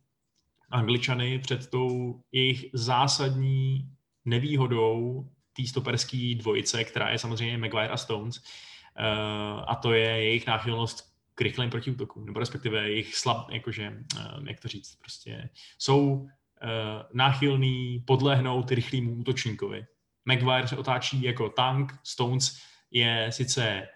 Angličany 0.70 1.40
před 1.40 1.70
tou 1.70 2.22
jejich 2.32 2.66
zásadní 2.74 3.90
nevýhodou 4.26 5.28
té 5.54 5.68
stoperské 5.68 6.36
dvojice, 6.38 6.84
která 6.84 7.10
je 7.10 7.20
samozřejmě 7.20 7.58
Maguire 7.58 7.90
a 7.90 7.98
Stones, 7.98 8.38
uh, 8.38 9.64
a 9.68 9.76
to 9.76 9.94
je 9.94 10.08
jejich 10.08 10.48
náchylnost 10.48 11.13
k 11.36 11.42
rychlým 11.42 11.70
protiútokům, 11.70 12.26
nebo 12.26 12.40
respektive 12.40 12.90
jejich 12.90 13.16
slab, 13.16 13.50
jakože, 13.50 13.94
uh, 14.16 14.48
jak 14.48 14.60
to 14.60 14.68
říct, 14.68 14.96
prostě 14.96 15.50
jsou 15.78 16.14
uh, 16.14 16.28
náchylný 17.14 18.04
podlehnout 18.08 18.72
rychlýmu 18.72 19.16
útočníkovi. 19.16 19.86
Maguire 20.26 20.68
se 20.68 20.78
otáčí 20.78 21.24
jako 21.24 21.50
tank, 21.50 21.94
Stones 22.04 22.58
je 22.92 23.28
sice 23.30 23.88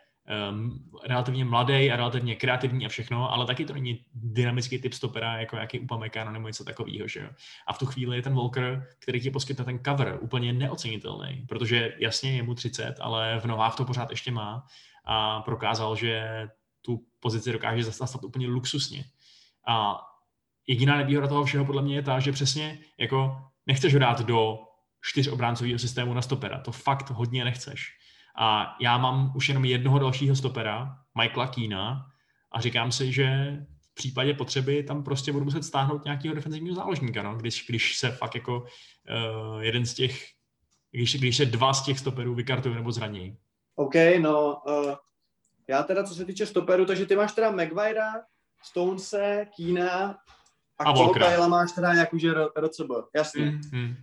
um, 0.51 0.89
relativně 1.07 1.45
mladý 1.45 1.91
a 1.91 1.95
relativně 1.95 2.35
kreativní 2.35 2.85
a 2.85 2.89
všechno, 2.89 3.31
ale 3.31 3.45
taky 3.45 3.65
to 3.65 3.73
není 3.73 4.05
dynamický 4.13 4.79
typ 4.79 4.93
stopera, 4.93 5.37
jako 5.37 5.55
jaký 5.55 5.79
Upamecano 5.79 6.31
nebo 6.31 6.47
něco 6.47 6.63
takového, 6.63 7.07
že 7.07 7.19
jo. 7.19 7.29
A 7.67 7.73
v 7.73 7.77
tu 7.77 7.85
chvíli 7.85 8.15
je 8.15 8.21
ten 8.21 8.35
Walker, 8.35 8.87
který 8.99 9.21
ti 9.21 9.31
poskytne 9.31 9.65
ten 9.65 9.79
cover, 9.85 10.17
úplně 10.21 10.53
neocenitelný, 10.53 11.45
protože 11.49 11.93
jasně 11.99 12.35
je 12.35 12.43
mu 12.43 12.53
30, 12.53 12.95
ale 12.99 13.39
v 13.39 13.45
nohách 13.45 13.75
to 13.75 13.85
pořád 13.85 14.09
ještě 14.09 14.31
má 14.31 14.65
a 15.05 15.41
prokázal, 15.41 15.95
že 15.95 16.47
tu 16.87 17.05
pozici 17.19 17.51
dokáže 17.51 17.83
zastat 17.83 18.23
úplně 18.23 18.47
luxusně. 18.47 19.03
A 19.67 19.99
jediná 20.67 20.97
nevýhoda 20.97 21.27
toho 21.27 21.45
všeho 21.45 21.65
podle 21.65 21.81
mě 21.81 21.95
je 21.95 22.01
ta, 22.01 22.19
že 22.19 22.31
přesně 22.31 22.79
jako 22.99 23.37
nechceš 23.65 23.93
ho 23.93 23.99
dát 23.99 24.21
do 24.21 24.59
čtyř 25.01 25.27
obráncového 25.27 25.79
systému 25.79 26.13
na 26.13 26.21
stopera. 26.21 26.59
To 26.59 26.71
fakt 26.71 27.09
hodně 27.09 27.43
nechceš. 27.43 27.87
A 28.39 28.75
já 28.81 28.97
mám 28.97 29.33
už 29.35 29.49
jenom 29.49 29.65
jednoho 29.65 29.99
dalšího 29.99 30.35
stopera, 30.35 30.97
Michaela 31.21 31.47
Keena, 31.47 32.05
a 32.51 32.61
říkám 32.61 32.91
si, 32.91 33.11
že 33.11 33.57
případě 33.97 34.33
potřeby 34.33 34.83
tam 34.83 35.03
prostě 35.03 35.31
budu 35.31 35.45
muset 35.45 35.63
stáhnout 35.63 36.05
nějakého 36.05 36.35
defenzivního 36.35 36.75
záložníka, 36.75 37.23
no, 37.23 37.35
když, 37.35 37.65
když 37.69 37.97
se 37.97 38.11
fakt 38.11 38.35
jako 38.35 38.59
uh, 38.59 39.59
jeden 39.59 39.85
z 39.85 39.93
těch, 39.93 40.25
když, 40.91 41.15
když 41.15 41.37
se 41.37 41.45
dva 41.45 41.73
z 41.73 41.85
těch 41.85 41.99
stoperů 41.99 42.35
vykartují 42.35 42.75
nebo 42.75 42.91
zraní. 42.91 43.37
OK, 43.75 43.93
no, 44.19 44.61
uh, 44.67 44.95
já 45.67 45.83
teda, 45.83 46.03
co 46.03 46.15
se 46.15 46.25
týče 46.25 46.45
stoperů, 46.45 46.85
takže 46.85 47.05
ty 47.05 47.15
máš 47.15 47.31
teda 47.31 47.51
Maguirea, 47.51 48.13
Stonese, 48.63 49.45
Kína 49.55 50.17
a, 50.79 50.83
a 50.83 50.91
Volkajla 50.91 51.47
máš 51.47 51.71
teda 51.71 51.93
jakože 51.93 52.33
RCB, 52.59 52.89
jasně. 53.15 53.45
Mm, 53.45 53.61
mm. 53.73 53.95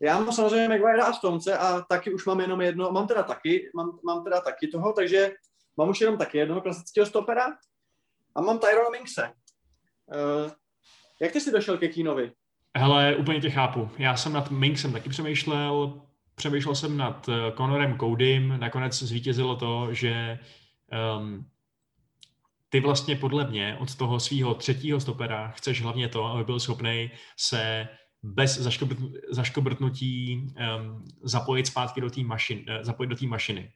Já 0.00 0.20
mám 0.20 0.32
samozřejmě 0.32 0.68
Maguirea 0.68 1.06
a 1.06 1.12
Stonce 1.12 1.58
a 1.58 1.80
taky 1.80 2.14
už 2.14 2.26
mám 2.26 2.40
jenom 2.40 2.60
jedno, 2.60 2.90
mám 2.90 3.06
teda 3.06 3.22
taky, 3.22 3.70
mám, 3.74 3.98
mám 4.04 4.24
teda 4.24 4.40
taky 4.40 4.68
toho, 4.68 4.92
takže 4.92 5.30
mám 5.76 5.88
už 5.88 6.00
jenom 6.00 6.18
taky 6.18 6.38
jednoho 6.38 6.60
klasického 6.60 7.06
stopera 7.06 7.46
a 8.34 8.40
mám 8.40 8.58
Tyrona 8.58 8.90
Minkse. 8.90 9.32
Uh, 10.06 10.50
jak 11.20 11.32
ty 11.32 11.40
jsi 11.40 11.52
došel 11.52 11.78
ke 11.78 11.88
Kínovi? 11.88 12.32
Hele, 12.76 13.16
úplně 13.16 13.40
tě 13.40 13.50
chápu. 13.50 13.90
Já 13.98 14.16
jsem 14.16 14.32
nad 14.32 14.50
Minksem 14.50 14.92
taky 14.92 15.08
přemýšlel, 15.08 16.00
přemýšlel 16.34 16.74
jsem 16.74 16.96
nad 16.96 17.28
uh, 17.28 17.34
Conorem 17.56 17.98
Codym, 17.98 18.60
nakonec 18.60 19.02
zvítězilo 19.02 19.56
to, 19.56 19.94
že 19.94 20.38
um, 21.18 21.46
ty 22.68 22.80
vlastně 22.80 23.16
podle 23.16 23.50
mě 23.50 23.76
od 23.80 23.94
toho 23.94 24.20
svého 24.20 24.54
třetího 24.54 25.00
stopera 25.00 25.48
chceš 25.48 25.82
hlavně 25.82 26.08
to, 26.08 26.24
aby 26.24 26.44
byl 26.44 26.60
schopný 26.60 27.10
se 27.36 27.88
bez 28.22 28.60
zaškobrtnutí 29.30 30.36
um, 30.36 31.04
zapojit 31.22 31.66
zpátky 31.66 32.00
do 32.00 32.10
té 32.10 32.22
mašiny, 32.22 32.60
uh, 32.60 32.82
zapojit 32.82 33.08
do 33.08 33.28
mašiny. 33.28 33.72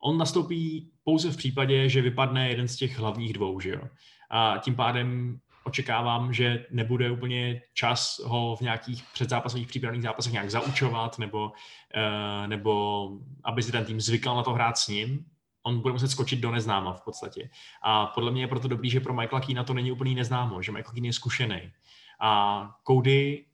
On 0.00 0.18
nastoupí 0.18 0.90
pouze 1.04 1.30
v 1.30 1.36
případě, 1.36 1.88
že 1.88 2.02
vypadne 2.02 2.48
jeden 2.48 2.68
z 2.68 2.76
těch 2.76 2.98
hlavních 2.98 3.32
dvou, 3.32 3.60
že 3.60 3.70
jo? 3.70 3.82
A 4.30 4.58
tím 4.58 4.74
pádem 4.74 5.38
očekávám, 5.64 6.32
že 6.32 6.66
nebude 6.70 7.10
úplně 7.10 7.62
čas 7.74 8.20
ho 8.24 8.56
v 8.56 8.60
nějakých 8.60 9.04
předzápasových 9.12 9.66
přípravných 9.66 10.02
zápasech 10.02 10.32
nějak 10.32 10.50
zaučovat, 10.50 11.18
nebo, 11.18 11.44
uh, 11.44 12.46
nebo 12.46 13.10
aby 13.44 13.62
si 13.62 13.72
ten 13.72 13.84
tým 13.84 14.00
zvykal 14.00 14.36
na 14.36 14.42
to 14.42 14.52
hrát 14.52 14.78
s 14.78 14.88
ním, 14.88 15.24
on 15.62 15.80
bude 15.80 15.92
muset 15.92 16.08
skočit 16.08 16.40
do 16.40 16.50
neznáma 16.50 16.92
v 16.92 17.04
podstatě. 17.04 17.50
A 17.82 18.06
podle 18.06 18.30
mě 18.30 18.42
je 18.42 18.48
proto 18.48 18.68
dobrý, 18.68 18.90
že 18.90 19.00
pro 19.00 19.14
Michaela 19.14 19.46
Keena 19.46 19.64
to 19.64 19.74
není 19.74 19.92
úplně 19.92 20.14
neznámo, 20.14 20.62
že 20.62 20.72
Michael 20.72 20.94
Keen 20.94 21.04
je 21.04 21.12
zkušený. 21.12 21.72
A 22.20 22.70
Cody 22.86 23.46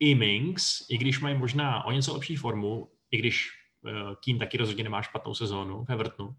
i 0.00 0.14
Minks, 0.14 0.86
i 0.90 0.98
když 0.98 1.20
mají 1.20 1.38
možná 1.38 1.84
o 1.84 1.92
něco 1.92 2.14
lepší 2.14 2.36
formu, 2.36 2.88
i 3.10 3.18
když 3.18 3.50
uh, 3.82 4.14
Keen 4.24 4.38
taky 4.38 4.56
rozhodně 4.56 4.84
nemá 4.84 5.02
špatnou 5.02 5.34
sezónu 5.34 5.84
v 5.84 5.90
Evertonu, 5.90 6.36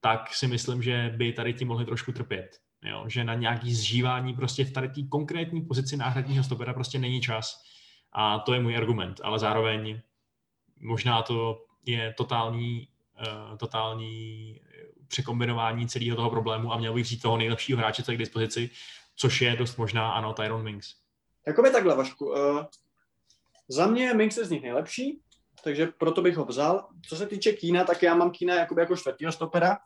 tak 0.00 0.34
si 0.34 0.46
myslím, 0.46 0.82
že 0.82 1.14
by 1.16 1.32
tady 1.32 1.54
ti 1.54 1.64
mohli 1.64 1.84
trošku 1.84 2.12
trpět. 2.12 2.60
Jo? 2.82 3.04
Že 3.08 3.24
na 3.24 3.34
nějaký 3.34 3.74
zžívání 3.74 4.34
prostě 4.34 4.64
v 4.64 4.72
tady 4.72 4.88
té 4.88 5.02
konkrétní 5.02 5.62
pozici 5.62 5.96
náhradního 5.96 6.44
stopera 6.44 6.74
prostě 6.74 6.98
není 6.98 7.20
čas. 7.20 7.62
A 8.12 8.38
to 8.38 8.54
je 8.54 8.60
můj 8.60 8.76
argument, 8.76 9.20
ale 9.24 9.38
zároveň 9.38 10.00
možná 10.80 11.22
to 11.22 11.64
je 11.86 12.14
totální 12.16 12.88
totální 13.58 14.60
překombinování 15.08 15.88
celého 15.88 16.16
toho 16.16 16.30
problému 16.30 16.72
a 16.72 16.78
měl 16.78 16.94
bych 16.94 17.04
vzít 17.04 17.22
toho 17.22 17.36
nejlepšího 17.36 17.78
hráče, 17.78 18.02
co 18.02 18.10
je 18.10 18.16
k 18.16 18.18
dispozici, 18.18 18.70
což 19.16 19.40
je 19.40 19.56
dost 19.56 19.76
možná, 19.76 20.12
ano, 20.12 20.32
Tyron 20.32 20.62
Minks. 20.62 20.94
Jakoby 21.46 21.70
takhle, 21.70 21.96
Vašku. 21.96 22.26
Uh, 22.26 22.64
za 23.68 23.86
mě 23.86 24.14
Minks 24.14 24.36
je 24.36 24.44
z 24.44 24.50
nich 24.50 24.62
nejlepší, 24.62 25.20
takže 25.64 25.86
proto 25.86 26.22
bych 26.22 26.36
ho 26.36 26.44
vzal. 26.44 26.88
Co 27.08 27.16
se 27.16 27.26
týče 27.26 27.52
Kína, 27.52 27.84
tak 27.84 28.02
já 28.02 28.14
mám 28.14 28.30
Kína 28.30 28.54
jakoby 28.54 28.80
jako 28.80 28.96
čtvrtýho 28.96 29.32
stopera, 29.32 29.78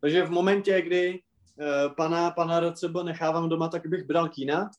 takže 0.00 0.24
v 0.24 0.30
momentě, 0.30 0.82
kdy 0.82 1.22
uh, 1.56 1.94
pana, 1.94 2.30
pana 2.30 2.60
Rcb 2.60 2.96
nechávám 3.02 3.48
doma, 3.48 3.68
tak 3.68 3.86
bych 3.86 4.04
bral 4.04 4.28
Kína. 4.28 4.70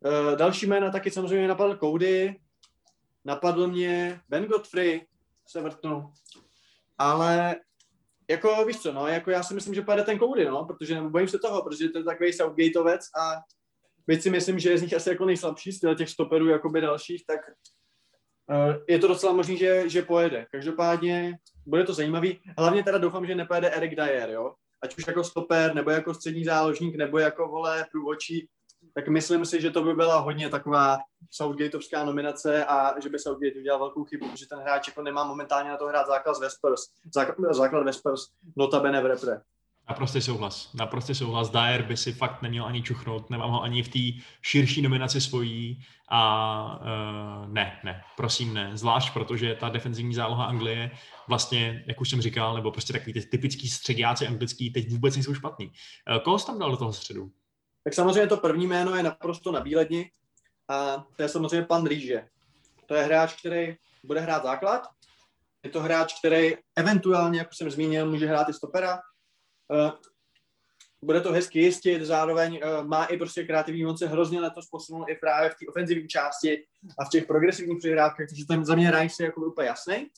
Uh, 0.00 0.36
další 0.36 0.66
jména 0.66 0.90
taky 0.90 1.10
samozřejmě 1.10 1.48
napadl 1.48 1.76
Cody, 1.76 2.40
napadl 3.24 3.66
mě 3.66 4.20
Ben 4.28 4.44
Godfrey, 4.44 5.06
se 5.46 5.60
vrtnu 5.60 6.12
ale 6.98 7.56
jako 8.30 8.64
víš 8.64 8.80
co, 8.80 8.92
no, 8.92 9.06
jako 9.06 9.30
já 9.30 9.42
si 9.42 9.54
myslím, 9.54 9.74
že 9.74 9.82
pojede 9.82 10.02
ten 10.02 10.18
Cody, 10.18 10.44
no, 10.44 10.64
protože 10.64 11.00
bojím 11.00 11.28
se 11.28 11.38
toho, 11.38 11.62
protože 11.62 11.88
to 11.88 11.98
je 11.98 12.04
takový 12.04 12.32
Southgateovec 12.32 13.00
a 13.20 13.34
byť 14.06 14.22
si 14.22 14.30
myslím, 14.30 14.58
že 14.58 14.70
je 14.70 14.78
z 14.78 14.82
nich 14.82 14.94
asi 14.94 15.08
jako 15.08 15.24
nejslabší 15.24 15.72
z 15.72 15.94
těch 15.94 16.08
stoperů 16.08 16.48
jakoby 16.48 16.80
dalších, 16.80 17.24
tak 17.26 17.40
uh, 18.50 18.74
je 18.88 18.98
to 18.98 19.08
docela 19.08 19.32
možný, 19.32 19.56
že, 19.56 19.88
že 19.88 20.02
pojede. 20.02 20.46
Každopádně 20.52 21.38
bude 21.66 21.84
to 21.84 21.94
zajímavý. 21.94 22.40
Hlavně 22.58 22.84
teda 22.84 22.98
doufám, 22.98 23.26
že 23.26 23.34
nepojede 23.34 23.70
Eric 23.70 23.94
Dyer, 23.94 24.30
jo. 24.30 24.54
Ať 24.82 24.98
už 24.98 25.06
jako 25.06 25.24
stoper, 25.24 25.74
nebo 25.74 25.90
jako 25.90 26.14
střední 26.14 26.44
záložník, 26.44 26.96
nebo 26.96 27.18
jako 27.18 27.48
vole 27.48 27.86
průvočí, 27.92 28.48
tak 28.94 29.08
myslím 29.08 29.46
si, 29.46 29.60
že 29.60 29.70
to 29.70 29.82
by 29.82 29.94
byla 29.94 30.18
hodně 30.18 30.48
taková 30.48 30.98
Southgateovská 31.30 32.04
nominace 32.04 32.64
a 32.64 33.00
že 33.00 33.08
by 33.08 33.18
Southgate 33.18 33.58
udělal 33.58 33.78
velkou 33.78 34.04
chybu, 34.04 34.30
protože 34.30 34.46
ten 34.46 34.58
hráč 34.58 34.88
jako 34.88 35.02
nemá 35.02 35.24
momentálně 35.24 35.70
na 35.70 35.76
to 35.76 35.86
hrát 35.86 36.06
základ 36.06 36.38
Vespers, 36.40 36.80
základ, 37.14 37.54
základ 37.54 37.84
Vespers, 37.84 38.20
notabene 38.56 39.02
v 39.02 39.06
repre. 39.06 39.40
Naprostý 39.88 40.20
souhlas. 40.20 40.72
Naprostý 40.74 41.14
souhlas. 41.14 41.50
Dyer 41.50 41.82
by 41.82 41.96
si 41.96 42.12
fakt 42.12 42.42
neměl 42.42 42.64
ani 42.64 42.82
čuchnout, 42.82 43.30
nemám 43.30 43.50
ho 43.50 43.62
ani 43.62 43.82
v 43.82 43.88
té 43.88 44.24
širší 44.42 44.82
nominaci 44.82 45.20
svojí 45.20 45.82
a 46.08 46.80
uh, 46.80 47.52
ne, 47.52 47.80
ne, 47.84 48.02
prosím 48.16 48.54
ne. 48.54 48.70
Zvlášť 48.74 49.12
protože 49.12 49.54
ta 49.60 49.68
defenzivní 49.68 50.14
záloha 50.14 50.44
Anglie 50.44 50.90
vlastně, 51.28 51.84
jak 51.86 52.00
už 52.00 52.10
jsem 52.10 52.20
říkal, 52.20 52.54
nebo 52.54 52.70
prostě 52.70 52.92
takový 52.92 53.12
ty 53.12 53.20
typický 53.20 53.68
středáci 53.68 54.26
anglický 54.26 54.70
teď 54.70 54.90
vůbec 54.90 55.16
nejsou 55.16 55.34
špatný. 55.34 55.66
Uh, 55.66 56.22
koho 56.22 56.38
jsi 56.38 56.46
tam 56.46 56.58
dal 56.58 56.70
do 56.70 56.76
toho 56.76 56.92
středu? 56.92 57.30
Tak 57.84 57.94
samozřejmě 57.94 58.26
to 58.26 58.36
první 58.36 58.66
jméno 58.66 58.96
je 58.96 59.02
naprosto 59.02 59.52
na 59.52 59.60
bíledni 59.60 60.10
a 60.68 61.06
to 61.16 61.22
je 61.22 61.28
samozřejmě 61.28 61.66
pan 61.66 61.86
Rýže. 61.86 62.28
To 62.86 62.94
je 62.94 63.02
hráč, 63.02 63.34
který 63.38 63.76
bude 64.04 64.20
hrát 64.20 64.42
základ. 64.42 64.88
Je 65.62 65.70
to 65.70 65.80
hráč, 65.80 66.18
který 66.18 66.56
eventuálně, 66.76 67.38
jak 67.38 67.54
jsem 67.54 67.70
zmínil, 67.70 68.10
může 68.10 68.26
hrát 68.26 68.48
i 68.48 68.52
stopera. 68.52 69.00
Eh, 69.72 69.92
bude 71.04 71.20
to 71.20 71.32
hezky 71.32 71.60
jistit, 71.60 72.02
zároveň 72.02 72.60
eh, 72.62 72.84
má 72.84 73.04
i 73.04 73.16
prostě 73.16 73.44
kreativní, 73.44 73.86
on 73.86 73.98
se 73.98 74.06
hrozně 74.06 74.40
letos 74.40 74.66
posunul 74.66 75.06
i 75.08 75.14
právě 75.14 75.50
v 75.50 75.54
té 75.54 75.66
ofenzivní 75.68 76.08
části 76.08 76.64
a 76.98 77.04
v 77.04 77.08
těch 77.08 77.26
progresivních 77.26 77.78
přihrávkách, 77.78 78.28
takže 78.28 78.46
ten 78.46 78.64
za 78.64 78.74
mě 78.74 78.90
Rice 78.90 79.22
je 79.22 79.26
jako 79.26 79.40
úplně 79.40 79.68
jasný. 79.68 80.10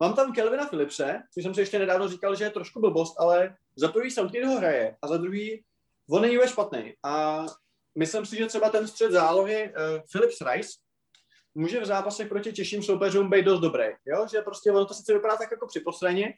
Mám 0.00 0.14
tam 0.14 0.32
Kelvina 0.32 0.66
Philipse, 0.66 1.22
což 1.34 1.42
jsem 1.42 1.54
si 1.54 1.60
ještě 1.60 1.78
nedávno 1.78 2.08
říkal, 2.08 2.34
že 2.34 2.44
je 2.44 2.50
trošku 2.50 2.80
blbost, 2.80 3.20
ale 3.20 3.56
za 3.76 3.88
prvý 3.88 4.10
Southgate 4.10 4.46
ho 4.46 4.56
hraje 4.56 4.96
a 5.02 5.08
za 5.08 5.16
druhý 5.16 5.64
on 6.10 6.22
není 6.22 6.38
špatný. 6.46 6.94
A 7.02 7.44
myslím 7.98 8.26
si, 8.26 8.36
že 8.36 8.46
třeba 8.46 8.70
ten 8.70 8.88
střed 8.88 9.12
zálohy 9.12 9.68
uh, 9.68 10.00
Philips 10.12 10.38
Rice 10.52 10.78
může 11.54 11.80
v 11.80 11.86
zápasech 11.86 12.28
proti 12.28 12.52
těžším 12.52 12.82
soupeřům 12.82 13.30
být 13.30 13.44
dost 13.44 13.60
dobrý. 13.60 13.84
Jo? 14.06 14.26
Že 14.30 14.40
prostě 14.40 14.72
ono 14.72 14.84
to 14.84 14.94
sice 14.94 15.14
vypadá 15.14 15.36
tak 15.36 15.50
jako 15.50 15.66
při 15.66 15.80
posledně, 15.80 16.34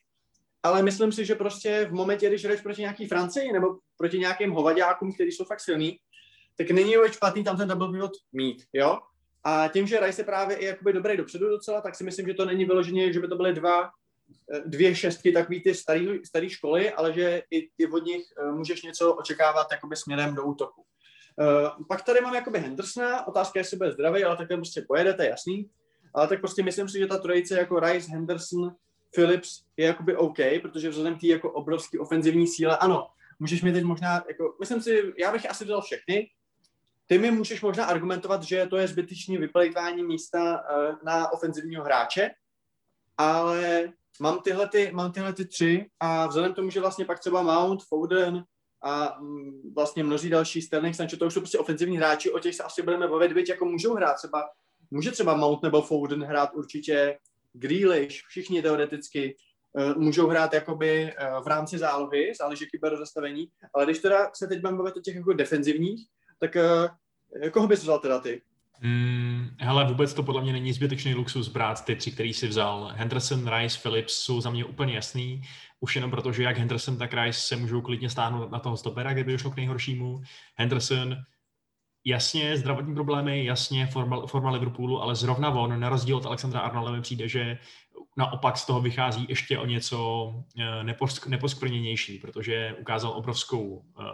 ale 0.62 0.82
myslím 0.82 1.12
si, 1.12 1.24
že 1.24 1.34
prostě 1.34 1.86
v 1.90 1.92
momentě, 1.92 2.28
když 2.28 2.42
jdeš 2.42 2.60
proti 2.60 2.80
nějaký 2.80 3.06
Francii 3.06 3.52
nebo 3.52 3.78
proti 3.96 4.18
nějakým 4.18 4.50
hovaďákům, 4.50 5.12
kteří 5.12 5.32
jsou 5.32 5.44
fakt 5.44 5.60
silní, 5.60 5.98
tak 6.56 6.70
není 6.70 6.96
vůbec 6.96 7.12
špatný 7.12 7.44
tam 7.44 7.56
ten 7.56 7.68
double 7.68 7.92
pivot 7.92 8.12
mít, 8.32 8.64
jo? 8.72 8.98
A 9.44 9.68
tím, 9.68 9.86
že 9.86 10.00
Rice 10.00 10.20
je 10.20 10.24
právě 10.24 10.56
i 10.56 10.64
jakoby 10.64 10.92
dobrý 10.92 11.16
dopředu 11.16 11.48
docela, 11.48 11.80
tak 11.80 11.94
si 11.94 12.04
myslím, 12.04 12.26
že 12.26 12.34
to 12.34 12.44
není 12.44 12.64
vyloženě, 12.64 13.12
že 13.12 13.20
by 13.20 13.28
to 13.28 13.36
byly 13.36 13.52
dva 13.52 13.90
dvě 14.66 14.94
šestky, 14.94 15.32
takový 15.32 15.62
ty 15.62 15.74
starý, 15.74 16.24
starý 16.24 16.50
školy, 16.50 16.90
ale 16.90 17.12
že 17.12 17.42
i 17.50 17.68
ty 17.76 17.86
od 17.86 18.04
nich 18.04 18.24
eh, 18.38 18.52
můžeš 18.52 18.82
něco 18.82 19.14
očekávat 19.14 19.66
jakoby 19.72 19.96
směrem 19.96 20.34
do 20.34 20.44
útoku. 20.44 20.84
Uh, 21.36 21.86
pak 21.88 22.02
tady 22.02 22.20
mám 22.20 22.34
jakoby 22.34 22.58
Hendersona, 22.58 23.26
otázka 23.26 23.58
je, 23.58 23.60
jestli 23.60 23.76
bude 23.76 23.92
zdravý, 23.92 24.24
ale 24.24 24.36
takhle 24.36 24.56
prostě 24.56 24.84
pojede, 24.88 25.14
to 25.14 25.22
je 25.22 25.28
jasný. 25.28 25.70
Ale 26.14 26.28
tak 26.28 26.40
prostě 26.40 26.62
myslím 26.62 26.88
si, 26.88 26.98
že 26.98 27.06
ta 27.06 27.18
trojice 27.18 27.58
jako 27.58 27.80
Rice, 27.80 28.10
Henderson, 28.10 28.74
Phillips 29.14 29.64
je 29.76 29.86
jakoby 29.86 30.16
OK, 30.16 30.36
protože 30.62 30.88
vzhledem 30.88 31.18
té 31.18 31.26
jako 31.26 31.52
obrovský 31.52 31.98
ofenzivní 31.98 32.46
síle, 32.46 32.76
ano, 32.76 33.06
můžeš 33.38 33.62
mi 33.62 33.72
teď 33.72 33.84
možná, 33.84 34.24
jako, 34.28 34.56
myslím 34.60 34.82
si, 34.82 35.12
já 35.18 35.32
bych 35.32 35.50
asi 35.50 35.64
vzal 35.64 35.80
všechny, 35.80 36.30
ty 37.06 37.18
mi 37.18 37.30
můžeš 37.30 37.62
možná 37.62 37.84
argumentovat, 37.84 38.42
že 38.42 38.66
to 38.66 38.76
je 38.76 38.88
zbytečný 38.88 39.38
vyplejtvání 39.38 40.02
místa 40.02 40.60
uh, 40.60 40.94
na 41.04 41.32
ofenzivního 41.32 41.84
hráče, 41.84 42.30
ale 43.18 43.88
mám 44.20 44.40
tyhle, 44.40 44.68
ty, 44.68 44.90
mám 44.92 45.12
tyhle 45.12 45.32
ty 45.32 45.44
tři 45.44 45.86
a 46.00 46.26
vzhledem 46.26 46.52
k 46.52 46.56
tomu, 46.56 46.70
že 46.70 46.80
vlastně 46.80 47.04
pak 47.04 47.20
třeba 47.20 47.42
Mount, 47.42 47.82
Foden 47.82 48.44
a 48.84 49.18
mm, 49.20 49.72
vlastně 49.74 50.04
mnozí 50.04 50.30
další, 50.30 50.62
Sterling, 50.62 50.94
Sancho, 50.94 51.16
to 51.16 51.26
už 51.26 51.34
jsou 51.34 51.40
prostě 51.40 51.58
ofenzivní 51.58 51.96
hráči, 51.96 52.30
o 52.30 52.38
těch 52.38 52.54
se 52.54 52.62
asi 52.62 52.82
budeme 52.82 53.08
bavit, 53.08 53.32
byť 53.32 53.48
jako 53.48 53.64
můžou 53.64 53.94
hrát 53.94 54.14
třeba, 54.14 54.44
může 54.90 55.10
třeba 55.10 55.36
Mount 55.36 55.62
nebo 55.62 55.82
Foden 55.82 56.24
hrát 56.24 56.54
určitě, 56.54 57.18
Grealish, 57.52 58.22
všichni 58.28 58.62
teoreticky, 58.62 59.36
uh, 59.72 59.96
můžou 59.96 60.26
hrát 60.26 60.52
jakoby 60.52 61.04
uh, 61.04 61.44
v 61.44 61.46
rámci 61.46 61.78
zálohy, 61.78 62.32
záleží 62.38 62.64
jaký 62.64 62.98
zastavení, 62.98 63.48
ale 63.74 63.84
když 63.84 63.98
teda 63.98 64.30
se 64.34 64.46
teď 64.46 64.60
budeme 64.60 64.78
bavit 64.78 64.96
o 64.96 65.00
těch 65.00 65.16
jako 65.16 65.32
defenzivních, 65.32 66.06
tak 66.38 66.56
uh, 66.56 67.48
koho 67.48 67.66
bys 67.66 67.82
vzal 67.82 67.98
teda 67.98 68.18
ty? 68.18 68.42
Mm, 68.80 69.56
hele, 69.60 69.84
vůbec 69.84 70.14
to 70.14 70.22
podle 70.22 70.42
mě 70.42 70.52
není 70.52 70.72
zbytečný 70.72 71.14
luxus 71.14 71.48
brát 71.48 71.84
ty 71.84 71.96
tři, 71.96 72.12
který 72.12 72.32
si 72.32 72.48
vzal. 72.48 72.92
Henderson, 72.94 73.48
Rice, 73.56 73.78
Phillips 73.82 74.14
jsou 74.14 74.40
za 74.40 74.50
mě 74.50 74.64
úplně 74.64 74.94
jasný. 74.94 75.42
Už 75.80 75.96
jenom 75.96 76.10
proto, 76.10 76.32
že 76.32 76.42
jak 76.42 76.58
Henderson, 76.58 76.98
tak 76.98 77.14
Rice 77.14 77.40
se 77.40 77.56
můžou 77.56 77.80
klidně 77.80 78.10
stáhnout 78.10 78.50
na 78.50 78.58
toho 78.58 78.76
stopera, 78.76 79.12
kdyby 79.12 79.32
došlo 79.32 79.50
k 79.50 79.56
nejhoršímu. 79.56 80.22
Henderson, 80.54 81.16
jasně 82.04 82.56
zdravotní 82.56 82.94
problémy, 82.94 83.44
jasně 83.44 83.86
forma, 83.86 84.26
forma 84.26 84.50
Liverpoolu, 84.50 85.02
ale 85.02 85.14
zrovna 85.14 85.50
on, 85.50 85.80
na 85.80 85.88
rozdíl 85.88 86.16
od 86.16 86.26
Alexandra 86.26 86.60
Arnolda 86.60 86.92
mi 86.92 87.00
přijde, 87.00 87.28
že 87.28 87.58
naopak 88.16 88.56
z 88.56 88.66
toho 88.66 88.80
vychází 88.80 89.26
ještě 89.28 89.58
o 89.58 89.66
něco 89.66 90.28
eh, 90.58 90.84
neposk, 90.84 91.26
neposkvrněnější, 91.26 92.18
protože 92.18 92.74
ukázal 92.80 93.10
obrovskou, 93.10 93.84
eh, 94.00 94.04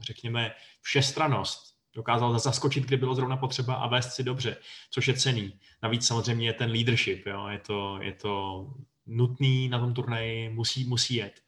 řekněme, 0.00 0.52
všestranost. 0.82 1.79
Dokázal 1.94 2.38
zaskočit, 2.38 2.84
kde 2.84 2.96
bylo 2.96 3.14
zrovna 3.14 3.36
potřeba 3.36 3.74
a 3.74 3.86
vést 3.86 4.12
si 4.12 4.22
dobře, 4.24 4.56
což 4.90 5.08
je 5.08 5.14
cený. 5.14 5.52
Navíc 5.82 6.06
samozřejmě 6.06 6.46
je 6.46 6.52
ten 6.52 6.70
leadership, 6.70 7.26
jo? 7.26 7.46
Je, 7.46 7.58
to, 7.58 7.98
je 8.02 8.12
to 8.12 8.66
nutný 9.06 9.68
na 9.68 9.78
tom 9.78 9.94
turnaji, 9.94 10.50
musí, 10.50 10.84
musí 10.84 11.14
jet. 11.14 11.40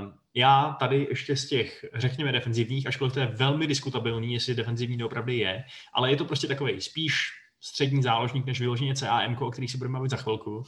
Um, 0.00 0.14
já 0.34 0.76
tady 0.80 1.06
ještě 1.10 1.36
z 1.36 1.48
těch, 1.48 1.84
řekněme, 1.94 2.32
defenzivních, 2.32 2.86
ačkoliv 2.86 3.12
to 3.12 3.20
je 3.20 3.26
velmi 3.26 3.66
diskutabilní, 3.66 4.34
jestli 4.34 4.54
defenzivní 4.54 4.98
doopravdy 4.98 5.38
je, 5.38 5.64
ale 5.94 6.10
je 6.10 6.16
to 6.16 6.24
prostě 6.24 6.46
takový 6.46 6.80
spíš 6.80 7.14
střední 7.60 8.02
záložník, 8.02 8.46
než 8.46 8.60
vyloženě 8.60 8.94
CAM, 8.94 9.36
o 9.40 9.50
který 9.50 9.68
si 9.68 9.78
budeme 9.78 9.92
mluvit 9.92 10.10
za 10.10 10.16
chvilku, 10.16 10.56
uh, 10.56 10.64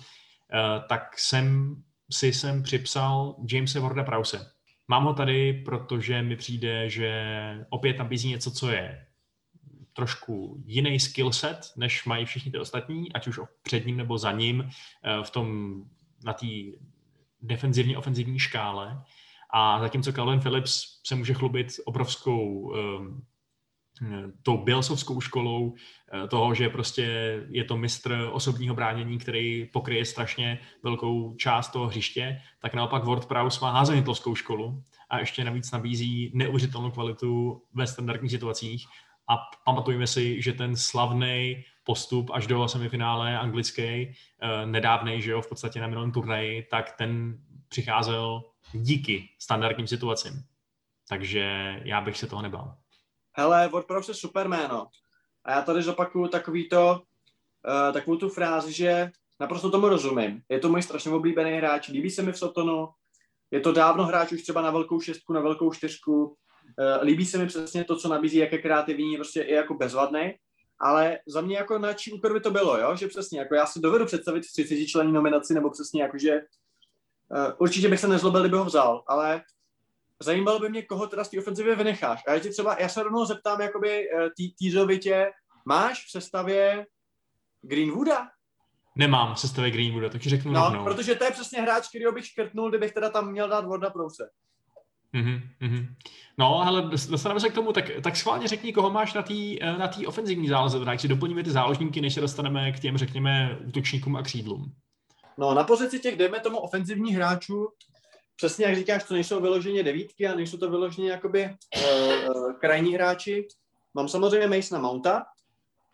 tak 0.89 1.19
jsem 1.19 1.77
si 2.11 2.33
jsem 2.33 2.63
připsal 2.63 3.37
Jamesa 3.53 3.81
Warda 3.81 4.05
Prause. 4.05 4.51
Mám 4.89 5.05
ho 5.05 5.15
tady, 5.15 5.53
protože 5.53 6.23
mi 6.23 6.37
přijde, 6.37 6.91
že 6.91 7.23
opět 7.69 7.99
nabízí 7.99 8.29
něco, 8.29 8.51
co 8.51 8.71
je 8.71 9.07
trošku 9.93 10.63
jiný 10.67 11.01
skill 11.01 11.33
set, 11.33 11.73
než 11.77 12.05
mají 12.05 12.25
všichni 12.25 12.53
ty 12.53 12.59
ostatní, 12.59 13.13
ať 13.13 13.27
už 13.27 13.41
před 13.63 13.87
ním 13.87 13.97
nebo 13.97 14.19
za 14.19 14.33
ním 14.33 14.61
uh, 14.61 14.69
v 15.25 15.31
tom 15.31 15.77
na 16.25 16.33
té 16.33 16.47
defenzivně 17.43 17.99
ofenzivní 17.99 18.39
škále. 18.39 19.03
A 19.51 19.81
zatímco 19.81 20.13
Calvin 20.13 20.41
Phillips 20.41 21.01
se 21.07 21.15
může 21.15 21.35
chlubit 21.35 21.69
obrovskou 21.85 22.51
um, 22.51 23.27
tou 24.43 24.59
Bielsovskou 24.59 25.21
školou 25.21 25.75
eh, 25.75 26.29
toho, 26.29 26.55
že 26.55 26.69
prostě 26.69 27.05
je 27.49 27.65
to 27.65 27.77
mistr 27.77 28.29
osobního 28.33 28.75
bránění, 28.75 29.19
který 29.19 29.67
pokryje 29.73 30.05
strašně 30.05 30.59
velkou 30.83 31.35
část 31.35 31.69
toho 31.69 31.87
hřiště, 31.87 32.41
tak 32.61 32.75
naopak 32.75 33.05
Ward 33.05 33.27
Prowse 33.27 33.61
má 33.63 33.71
házenitlovskou 33.71 34.35
školu 34.35 34.83
a 35.11 35.19
ještě 35.19 35.45
navíc 35.45 35.73
nabízí 35.73 36.31
neuvěřitelnou 36.35 36.91
kvalitu 36.91 37.63
ve 37.75 37.87
standardních 37.87 38.31
situacích 38.31 38.87
a 39.29 39.37
pamatujeme 39.65 40.07
si, 40.07 40.43
že 40.43 40.53
ten 40.53 40.77
slavný 40.77 41.65
postup 41.85 42.31
až 42.31 42.47
do 42.47 42.69
semifinále 42.69 43.39
anglický, 43.39 43.83
eh, 43.83 44.67
nedávnej, 44.67 45.23
že 45.23 45.31
jo, 45.31 45.41
v 45.41 45.49
podstatě 45.49 45.81
na 45.81 45.87
minulém 45.87 46.13
turnaji, 46.13 46.63
tak 46.71 46.97
ten 46.99 47.39
přicházel 47.69 48.43
díky 48.73 49.29
standardním 49.39 49.87
situacím. 49.87 50.33
Takže 51.09 51.81
já 51.85 52.01
bych 52.01 52.19
se 52.19 52.27
toho 52.27 52.43
nebál. 52.43 52.77
Hele, 53.37 53.69
WordPress 53.69 54.09
je 54.09 54.15
super 54.15 54.49
jméno. 54.49 54.87
A 55.45 55.53
já 55.53 55.63
tady 55.63 55.83
zopakuju 55.83 56.29
takový 56.29 56.69
to, 56.69 57.03
uh, 57.69 57.93
takovou 57.93 58.17
tu 58.17 58.29
frázi, 58.29 58.73
že 58.73 59.11
naprosto 59.41 59.71
tomu 59.71 59.89
rozumím. 59.89 60.43
Je 60.49 60.59
to 60.59 60.69
můj 60.69 60.83
strašně 60.83 61.11
oblíbený 61.11 61.51
hráč, 61.51 61.89
líbí 61.89 62.11
se 62.11 62.23
mi 62.23 62.33
v 62.33 62.39
Sotonu, 62.39 62.89
je 63.51 63.61
to 63.61 63.73
dávno 63.73 64.05
hráč 64.05 64.33
už 64.33 64.43
třeba 64.43 64.63
na 64.63 64.71
velkou 64.71 65.01
šestku, 65.01 65.33
na 65.33 65.41
velkou 65.41 65.73
čtyřku, 65.73 66.25
uh, 66.25 66.35
líbí 67.03 67.27
se 67.27 67.39
mi 67.39 67.47
přesně 67.47 67.85
to, 67.85 67.97
co 67.97 68.09
nabízí, 68.09 68.37
jak 68.37 68.53
je 68.53 68.59
kreativní, 68.59 69.17
prostě 69.17 69.43
i 69.43 69.55
jako 69.55 69.75
bezvadný, 69.75 70.35
ale 70.81 71.19
za 71.27 71.41
mě 71.41 71.57
jako 71.57 71.79
na 71.79 71.93
čí 71.93 72.13
úkor 72.13 72.33
by 72.33 72.41
to 72.41 72.51
bylo, 72.51 72.79
jo? 72.79 72.97
že 72.97 73.09
přesně, 73.09 73.39
jako 73.39 73.55
já 73.55 73.67
si 73.67 73.81
dovedu 73.81 74.07
představit 74.07 74.41
30 74.41 74.87
člení 74.87 75.13
nominaci, 75.13 75.55
nebo 75.55 75.71
přesně 75.71 76.03
jako, 76.03 76.19
že 76.19 76.41
uh, 77.29 77.53
určitě 77.59 77.89
bych 77.89 78.01
se 78.01 78.09
nezlobil, 78.09 78.41
kdyby 78.41 78.57
ho 78.57 78.65
vzal, 78.65 79.05
ale 79.07 79.43
zajímalo 80.23 80.59
by 80.59 80.69
mě, 80.69 80.83
koho 80.83 81.07
teda 81.07 81.25
z 81.25 81.29
té 81.29 81.39
ofenzivy 81.39 81.77
vynecháš. 81.77 82.23
A 82.29 82.33
já 82.33 82.39
ti 82.39 82.51
třeba, 82.51 82.77
já 82.81 82.89
se 82.89 83.03
rovnou 83.03 83.25
zeptám, 83.25 83.61
jakoby 83.61 84.05
uh, 84.15 84.29
týzovitě, 84.59 85.31
máš 85.65 86.05
v 86.07 86.11
sestavě 86.11 86.87
Greenwooda? 87.63 88.29
Nemám 88.97 89.35
v 89.35 89.41
sestavě 89.41 89.71
Greenwooda, 89.71 90.09
tak 90.09 90.23
ti 90.23 90.29
řeknu 90.29 90.53
No, 90.53 90.65
rovnou. 90.65 90.85
protože 90.85 91.15
to 91.15 91.25
je 91.25 91.31
přesně 91.31 91.61
hráč, 91.63 91.89
který 91.89 92.05
bych 92.15 92.27
škrtnul, 92.27 92.69
kdybych 92.69 92.93
teda 92.93 93.11
tam 93.11 93.31
měl 93.31 93.49
dát 93.49 93.65
Warda 93.65 93.91
Prouse. 93.91 94.31
Mm-hmm. 95.15 95.95
No, 96.39 96.61
ale 96.61 96.83
dostaneme 96.83 97.41
se 97.41 97.49
k 97.49 97.55
tomu, 97.55 97.73
tak, 97.73 97.85
tak 98.03 98.17
schválně 98.17 98.49
řekni, 98.49 98.73
koho 98.73 98.91
máš 98.91 99.15
na 99.15 99.23
té 99.23 99.35
na 99.79 99.89
tý 99.89 100.07
ofenzivní 100.07 100.49
záloze, 100.49 100.85
tak 100.85 101.01
si 101.01 101.09
doplníme 101.09 101.43
ty 101.43 101.51
záložníky, 101.51 102.01
než 102.01 102.15
se 102.15 102.21
dostaneme 102.21 102.73
k 102.73 102.81
těm, 102.81 102.97
řekněme, 102.99 103.59
útočníkům 103.67 104.17
a 104.17 104.23
křídlům. 104.23 104.73
No, 105.39 105.55
na 105.55 105.65
pozici 105.65 105.99
těch, 106.01 106.17
dejme 106.17 106.41
tomu, 106.41 106.59
ofenzivních 106.59 107.17
hráčů, 107.17 107.69
přesně 108.37 108.65
jak 108.65 108.77
říkáš, 108.77 109.05
to 109.05 109.15
nejsou 109.15 109.41
vyloženě 109.41 109.83
devítky 109.83 110.27
a 110.27 110.35
nejsou 110.35 110.57
to 110.57 110.71
vyloženě 110.71 111.11
jakoby 111.11 111.57
uh, 111.77 112.53
krajní 112.53 112.95
hráči. 112.95 113.49
Mám 113.95 114.09
samozřejmě 114.09 114.47
Masona 114.47 114.81
Mounta, 114.81 115.25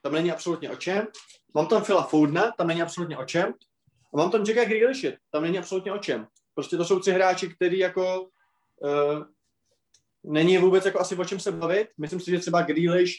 tam 0.03 0.13
není 0.13 0.33
absolutně 0.33 0.71
o 0.71 0.77
čem. 0.77 1.07
Mám 1.55 1.67
tam 1.67 1.85
Phila 1.85 2.03
Foudna, 2.03 2.53
tam 2.59 2.67
není 2.67 2.83
absolutně 2.83 3.19
o 3.19 3.25
čem. 3.25 3.55
A 4.15 4.17
mám 4.17 4.31
tam 4.31 4.45
Jacka 4.45 4.65
Grealishe, 4.65 5.19
tam 5.31 5.43
není 5.43 5.59
absolutně 5.59 5.93
o 5.93 5.99
čem. 5.99 6.27
Prostě 6.55 6.77
to 6.77 6.85
jsou 6.85 7.01
tři 7.01 7.13
hráči, 7.13 7.49
který 7.49 7.79
jako 7.79 8.23
uh, 8.23 9.25
není 10.25 10.59
vůbec 10.59 10.85
jako 10.85 11.01
asi 11.01 11.17
o 11.17 11.25
čem 11.25 11.41
se 11.41 11.53
bavit. 11.53 11.89
Myslím 11.99 12.21
si, 12.21 12.31
že 12.31 12.39
třeba 12.39 12.63
Grealish 12.63 13.13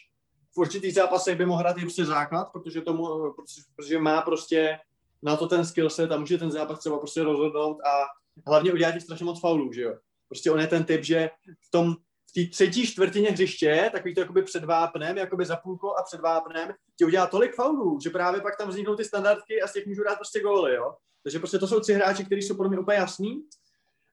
v 0.54 0.58
určitých 0.58 0.94
zápasech 0.94 1.38
by 1.38 1.46
mohl 1.46 1.60
hrát 1.60 1.78
i 1.78 1.82
prostě 1.82 2.06
základ, 2.06 2.46
protože, 2.46 2.82
tomu, 2.82 3.34
protože, 3.34 3.62
protože 3.76 4.00
má 4.00 4.22
prostě 4.22 4.80
na 5.24 5.38
to 5.38 5.48
ten 5.48 5.66
skill 5.66 5.90
set 5.90 6.12
a 6.12 6.18
může 6.18 6.38
ten 6.38 6.52
zápas 6.52 6.80
třeba 6.80 7.00
prostě 7.00 7.24
rozhodnout 7.24 7.78
a 7.82 8.21
hlavně 8.48 8.74
udělat 8.74 9.02
strašně 9.02 9.26
moc 9.26 9.40
faulů, 9.40 9.74
že 9.74 9.82
jo. 9.82 9.98
Prostě 10.28 10.52
on 10.52 10.60
je 10.60 10.68
ten 10.68 10.84
typ, 10.84 11.04
že 11.04 11.30
v 11.68 11.72
tom 11.72 11.96
v 12.30 12.34
té 12.34 12.52
třetí 12.52 12.88
čtvrtině 12.88 13.32
hřiště, 13.32 13.90
takový 13.92 14.14
to 14.16 14.22
jakoby 14.22 14.44
před 14.44 14.64
vápnem, 14.64 15.18
jakoby 15.18 15.46
za 15.46 15.56
půlko 15.56 15.96
a 15.96 16.04
před 16.04 16.22
vápnem, 16.22 16.74
ti 16.98 17.06
udělá 17.06 17.28
tolik 17.28 17.56
faulů, 17.56 18.00
že 18.04 18.10
právě 18.10 18.42
pak 18.42 18.58
tam 18.58 18.70
vzniknou 18.70 18.96
ty 18.96 19.06
standardky 19.06 19.62
a 19.62 19.68
z 19.68 19.74
těch 19.74 19.88
můžou 19.88 20.04
dát 20.04 20.16
prostě 20.16 20.40
góly, 20.40 20.76
jo. 20.76 20.96
Takže 21.24 21.40
prostě 21.40 21.60
to 21.60 21.68
jsou 21.68 21.80
tři 21.80 21.94
hráči, 21.94 22.26
kteří 22.26 22.42
jsou 22.42 22.56
podle 22.56 22.70
mě 22.70 22.80
úplně 22.80 22.98
jasný. 22.98 23.44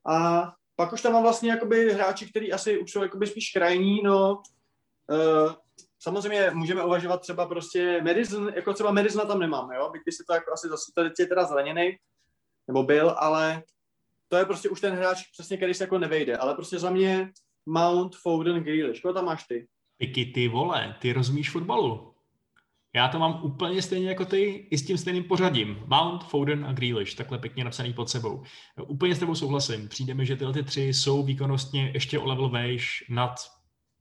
A 0.06 0.42
pak 0.76 0.92
už 0.92 1.02
tam 1.02 1.12
mám 1.12 1.22
vlastně 1.22 1.50
jakoby 1.50 1.92
hráči, 1.92 2.30
kteří 2.30 2.52
asi 2.52 2.78
už 2.78 2.92
jsou 2.92 3.02
jakoby 3.02 3.26
spíš 3.26 3.50
krajní, 3.52 4.02
no. 4.02 4.42
Uh, 5.10 5.52
samozřejmě 5.98 6.50
můžeme 6.54 6.84
uvažovat 6.84 7.20
třeba 7.20 7.46
prostě 7.46 8.02
Madison, 8.02 8.52
jako 8.54 8.74
třeba 8.74 8.92
Madisona 8.92 9.24
tam 9.24 9.38
nemám, 9.38 9.72
jo, 9.72 9.90
byť 9.90 10.02
by 10.06 10.12
si 10.12 10.24
to 10.26 10.34
jako 10.34 10.52
asi 10.52 10.68
zase 10.68 10.92
tady 10.94 11.10
je 11.18 11.26
teda 11.26 11.44
zraněný, 11.44 11.96
nebo 12.68 12.82
byl, 12.82 13.14
ale 13.18 13.62
to 14.28 14.36
je 14.36 14.44
prostě 14.44 14.68
už 14.68 14.80
ten 14.80 14.94
hráč 14.94 15.22
přesně, 15.32 15.56
který 15.56 15.74
se 15.74 15.84
jako 15.84 15.98
nevejde, 15.98 16.36
ale 16.36 16.54
prostě 16.54 16.78
za 16.78 16.90
mě 16.90 17.30
Mount, 17.66 18.16
Foden, 18.16 18.62
Grealish. 18.62 19.00
Koho 19.00 19.14
tam 19.14 19.24
máš 19.24 19.44
ty? 19.44 19.68
Piky, 19.98 20.26
ty 20.26 20.48
vole, 20.48 20.96
ty 21.00 21.12
rozumíš 21.12 21.50
fotbalu. 21.50 22.14
Já 22.94 23.08
to 23.08 23.18
mám 23.18 23.44
úplně 23.44 23.82
stejně 23.82 24.08
jako 24.08 24.24
ty, 24.24 24.68
i 24.70 24.78
s 24.78 24.86
tím 24.86 24.98
stejným 24.98 25.24
pořadím. 25.24 25.82
Mount, 25.86 26.24
Foden 26.24 26.64
a 26.64 26.72
Grealish, 26.72 27.14
takhle 27.14 27.38
pěkně 27.38 27.64
napsaný 27.64 27.92
pod 27.92 28.10
sebou. 28.10 28.42
Úplně 28.86 29.14
s 29.14 29.18
tebou 29.18 29.34
souhlasím. 29.34 29.88
Přijde 29.88 30.14
mi, 30.14 30.26
že 30.26 30.36
tyhle 30.36 30.52
ty 30.52 30.62
tři 30.62 30.82
jsou 30.82 31.22
výkonnostně 31.22 31.90
ještě 31.94 32.18
o 32.18 32.26
level 32.26 32.48
vejš 32.48 33.04
nad 33.08 33.34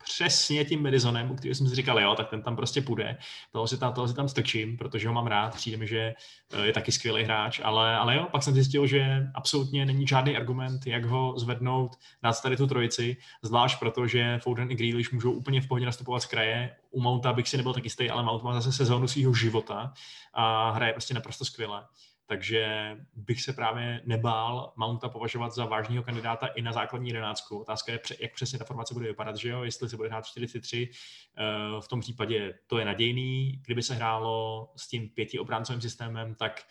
přesně 0.04 0.66
tím 0.66 0.84
Madisonem, 0.84 1.32
u 1.32 1.36
kterého 1.36 1.56
jsem 1.56 1.68
si 1.68 1.76
říkal, 1.76 2.00
jo, 2.00 2.16
tak 2.16 2.30
ten 2.30 2.41
tam 2.41 2.56
prostě 2.56 2.82
půjde. 2.82 3.18
Toho 3.52 3.68
si 3.68 3.78
tam, 3.78 3.93
toho 3.93 4.08
si 4.08 4.14
tam 4.14 4.30
strčím, 4.30 4.78
protože 4.78 5.08
ho 5.08 5.14
mám 5.14 5.28
rád, 5.28 5.56
přijde 5.56 5.78
mi, 5.78 5.88
že 5.88 6.14
eh, 6.54 6.66
je 6.66 6.74
taky 6.74 6.91
skvělý 6.91 7.24
hráč, 7.24 7.62
ale, 7.64 7.95
ale 7.95 8.16
jo, 8.16 8.28
pak 8.32 8.43
jsem 8.43 8.54
zjistil, 8.54 8.88
že 8.88 9.28
absolutně 9.36 9.86
není 9.86 10.08
žádný 10.08 10.38
argument, 10.38 10.88
jak 10.88 11.05
ho 11.05 11.34
zvednout 11.39 11.96
na 12.24 12.34
tady 12.34 12.58
tu 12.58 12.67
trojici, 12.67 13.17
zvlášť 13.42 13.80
proto, 13.80 14.08
že 14.08 14.39
Foden 14.43 14.71
i 14.71 14.76
Grealish 14.76 15.12
můžou 15.12 15.32
úplně 15.32 15.62
v 15.62 15.67
pohodě 15.67 15.86
nastupovat 15.86 16.20
z 16.20 16.26
kraje. 16.26 16.76
U 16.92 17.01
Mounta 17.01 17.34
bych 17.34 17.50
si 17.50 17.58
nebyl 17.58 17.74
tak 17.74 17.84
jistý, 17.84 18.09
ale 18.09 18.24
Mount 18.24 18.43
má 18.43 18.54
zase 18.54 18.71
sezónu 18.71 19.08
svého 19.08 19.34
života 19.34 19.93
a 20.34 20.71
hraje 20.71 20.93
prostě 20.93 21.13
naprosto 21.13 21.46
skvěle. 21.46 21.84
Takže 22.29 22.91
bych 23.16 23.41
se 23.41 23.54
právě 23.54 24.01
nebál 24.05 24.74
Mounta 24.75 25.09
považovat 25.09 25.54
za 25.54 25.66
vážného 25.66 26.04
kandidáta 26.04 26.47
i 26.47 26.62
na 26.62 26.74
základní 26.74 27.09
jedenáctku. 27.09 27.59
Otázka 27.59 27.91
je, 27.91 27.99
jak 28.20 28.33
přesně 28.33 28.59
ta 28.59 28.66
formace 28.66 28.93
bude 28.93 29.08
vypadat, 29.08 29.36
že 29.36 29.49
jo? 29.49 29.63
Jestli 29.63 29.89
se 29.89 29.97
bude 29.97 30.09
hrát 30.09 30.25
4-3, 30.25 30.89
eh, 31.37 31.82
v 31.82 31.87
tom 31.87 31.99
případě 31.99 32.59
to 32.67 32.79
je 32.79 32.86
nadějný. 32.86 33.62
Kdyby 33.66 33.83
se 33.83 33.93
hrálo 33.93 34.70
s 34.75 34.87
tím 34.87 35.09
pěti 35.09 35.39
obráncovým 35.39 35.82
systémem, 35.82 36.36
tak 36.36 36.63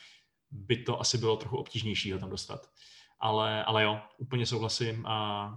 by 0.50 0.76
to 0.76 1.00
asi 1.00 1.18
bylo 1.18 1.36
trochu 1.36 1.56
obtížnější 1.56 2.12
ho 2.12 2.18
tam 2.18 2.30
dostat. 2.30 2.70
Ale, 3.20 3.64
ale 3.64 3.82
jo, 3.82 4.00
úplně 4.18 4.46
souhlasím 4.46 5.06
a 5.06 5.48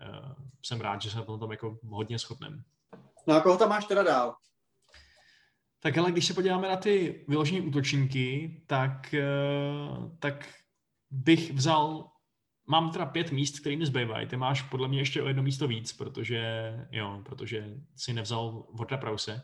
uh, 0.00 0.32
jsem 0.62 0.80
rád, 0.80 1.02
že 1.02 1.10
se 1.10 1.16
na 1.16 1.24
tom 1.24 1.50
jako 1.50 1.78
hodně 1.88 2.18
shodneme. 2.18 2.62
No 3.26 3.34
a 3.34 3.40
koho 3.40 3.56
tam 3.56 3.68
máš 3.68 3.84
teda 3.84 4.02
dál? 4.02 4.34
Tak 5.82 5.98
ale 5.98 6.12
když 6.12 6.26
se 6.26 6.34
podíváme 6.34 6.68
na 6.68 6.76
ty 6.76 7.24
vyložené 7.28 7.60
útočníky, 7.60 8.56
tak, 8.66 9.14
eh, 9.14 9.22
tak 10.18 10.48
bych 11.10 11.52
vzal, 11.52 12.08
mám 12.68 12.90
teda 12.90 13.06
pět 13.06 13.32
míst, 13.32 13.60
které 13.60 13.76
mi 13.76 13.86
zbývají. 13.86 14.26
Ty 14.26 14.36
máš 14.36 14.62
podle 14.62 14.88
mě 14.88 14.98
ještě 14.98 15.22
o 15.22 15.28
jedno 15.28 15.42
místo 15.42 15.68
víc, 15.68 15.92
protože, 15.92 16.72
jo, 16.90 17.22
protože 17.24 17.74
si 17.96 18.12
nevzal 18.12 18.66
Vorda 18.72 18.96
Prause. 18.96 19.42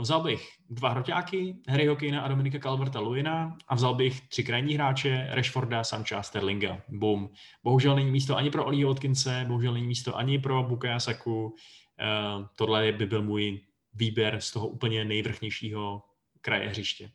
Vzal 0.00 0.22
bych 0.22 0.48
dva 0.70 0.88
hroťáky, 0.88 1.56
Harry 1.68 1.86
Hokejna 1.86 2.20
a 2.20 2.28
Dominika 2.28 2.58
Calverta 2.58 3.00
Luina 3.00 3.56
a 3.68 3.74
vzal 3.74 3.94
bych 3.94 4.28
tři 4.28 4.44
krajní 4.44 4.74
hráče, 4.74 5.28
Rashforda, 5.30 5.84
Sancha 5.84 6.22
Sterlinga. 6.22 6.82
Boom. 6.88 7.30
Bohužel 7.64 7.94
není 7.94 8.10
místo 8.10 8.36
ani 8.36 8.50
pro 8.50 8.64
Ollie 8.64 8.86
Watkinse, 8.86 9.44
bohužel 9.48 9.72
není 9.72 9.86
místo 9.86 10.16
ani 10.16 10.38
pro 10.38 10.62
Bukaya 10.62 11.00
Saku. 11.00 11.44
Uh, 11.44 12.46
tohle 12.56 12.92
by 12.92 13.06
byl 13.06 13.22
můj 13.22 13.60
výběr 13.94 14.40
z 14.40 14.50
toho 14.50 14.68
úplně 14.68 15.04
nejvrchnějšího 15.04 16.02
kraje 16.40 16.68
hřiště. 16.68 17.10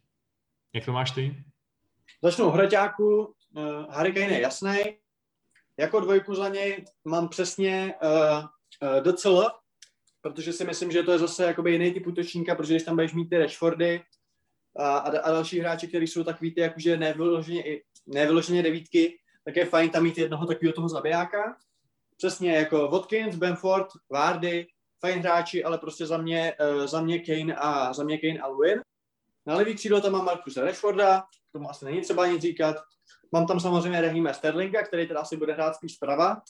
Jak 0.73 0.85
to 0.85 0.91
máš 0.91 1.11
ty? 1.11 1.43
Začnu 2.21 2.49
hroťáku. 2.49 3.25
Uh, 3.25 3.33
Harry 3.89 4.13
Kane 4.13 4.33
je 4.33 4.41
jasný. 4.41 4.77
Jako 5.77 5.99
dvojku 5.99 6.35
za 6.35 6.49
něj 6.49 6.85
mám 7.05 7.29
přesně 7.29 7.93
uh, 8.03 9.03
docela 9.03 9.59
protože 10.21 10.53
si 10.53 10.65
myslím, 10.65 10.91
že 10.91 11.03
to 11.03 11.11
je 11.11 11.19
zase 11.19 11.43
jakoby 11.43 11.71
jiný 11.71 11.93
typ 11.93 12.07
útočníka, 12.07 12.55
protože 12.55 12.73
když 12.73 12.83
tam 12.83 12.95
budeš 12.95 13.13
mít 13.13 13.29
ty 13.29 13.37
Rashfordy 13.37 14.01
a, 14.77 14.97
a, 14.97 15.19
a 15.19 15.31
další 15.31 15.59
hráči, 15.59 15.87
kteří 15.87 16.07
jsou 16.07 16.23
takový 16.23 16.53
ty, 16.53 16.61
jakože 16.61 16.97
nevyloženě, 16.97 17.63
nevyloženě 18.07 18.63
devítky, 18.63 19.19
tak 19.45 19.55
je 19.55 19.65
fajn 19.65 19.89
tam 19.89 20.03
mít 20.03 20.17
jednoho 20.17 20.45
takového 20.45 20.73
toho 20.73 20.89
zabijáka. 20.89 21.57
Přesně 22.17 22.51
jako 22.51 22.87
Watkins, 22.87 23.35
Benford, 23.35 23.87
Vardy, 24.11 24.67
fajn 24.99 25.19
hráči, 25.19 25.63
ale 25.63 25.77
prostě 25.77 26.05
za 26.05 26.17
mě, 26.17 26.53
uh, 26.75 26.85
za 26.85 27.01
mě 27.01 27.19
Kane 27.19 27.55
a 27.55 27.93
za 27.93 28.03
mě 28.03 28.17
Kane 28.17 28.39
a 28.39 28.47
Lewin. 28.47 28.81
Na 29.45 29.55
levý 29.55 29.75
křídlo 29.75 30.01
tam 30.01 30.11
mám 30.11 30.25
Markusa 30.25 30.61
Rashforda, 30.61 31.23
tomu 31.51 31.69
asi 31.69 31.85
není 31.85 32.01
třeba 32.01 32.27
nic 32.27 32.41
říkat. 32.41 32.75
Mám 33.31 33.47
tam 33.47 33.59
samozřejmě 33.59 34.01
Rahima 34.01 34.33
Sterlinga, 34.33 34.83
který 34.83 35.07
teda 35.07 35.19
asi 35.19 35.37
bude 35.37 35.53
hrát 35.53 35.75
spíš 35.75 35.93
zprava. 35.93 36.41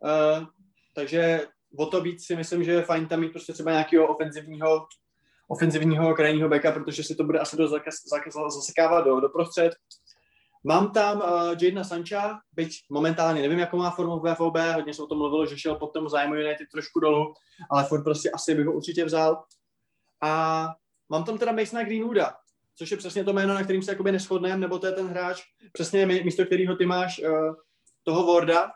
Uh, 0.00 0.46
takže 0.94 1.46
o 1.78 1.86
to 1.86 2.00
víc 2.00 2.26
si 2.26 2.36
myslím, 2.36 2.64
že 2.64 2.72
je 2.72 2.82
fajn 2.82 3.08
tam 3.08 3.20
mít 3.20 3.32
prostě 3.32 3.52
třeba 3.52 3.70
nějakého 3.70 4.06
ofenzivního, 4.06 4.86
ofenzivního 5.48 6.14
krajního 6.14 6.48
beka, 6.48 6.72
protože 6.72 7.02
si 7.02 7.14
to 7.14 7.24
bude 7.24 7.38
asi 7.38 7.56
dost 7.56 7.74
zasekávat 8.54 9.04
do, 9.04 9.20
do 9.20 9.28
prostřed. 9.28 9.74
Mám 10.64 10.90
tam 10.90 11.18
uh, 11.18 11.50
Jadena 11.50 11.84
Sancha, 11.84 12.40
byť 12.52 12.76
momentálně 12.90 13.42
nevím, 13.42 13.58
jakou 13.58 13.76
má 13.76 13.90
formu 13.90 14.18
v 14.18 14.34
VFOB, 14.34 14.56
hodně 14.74 14.94
se 14.94 15.02
o 15.02 15.06
tom 15.06 15.18
mluvilo, 15.18 15.46
že 15.46 15.58
šel 15.58 15.76
potom 15.76 16.08
zájmu 16.08 16.34
United 16.34 16.68
trošku 16.72 17.00
dolů, 17.00 17.34
ale 17.70 17.84
furt 17.84 18.04
prostě 18.04 18.30
asi 18.30 18.54
bych 18.54 18.66
ho 18.66 18.72
určitě 18.72 19.04
vzal. 19.04 19.44
A 20.22 20.68
mám 21.08 21.24
tam 21.24 21.38
teda 21.38 21.52
Masona 21.52 21.84
Greenwooda, 21.84 22.34
což 22.78 22.90
je 22.90 22.96
přesně 22.96 23.24
to 23.24 23.32
jméno, 23.32 23.54
na 23.54 23.64
kterým 23.64 23.82
se 23.82 23.90
jakoby 23.90 24.12
neschodneme, 24.12 24.56
nebo 24.56 24.78
to 24.78 24.86
je 24.86 24.92
ten 24.92 25.06
hráč, 25.06 25.42
přesně 25.72 26.06
místo 26.06 26.46
kterého 26.46 26.76
ty 26.76 26.86
máš 26.86 27.18
uh, 27.18 27.54
toho 28.02 28.34
Warda, 28.34 28.70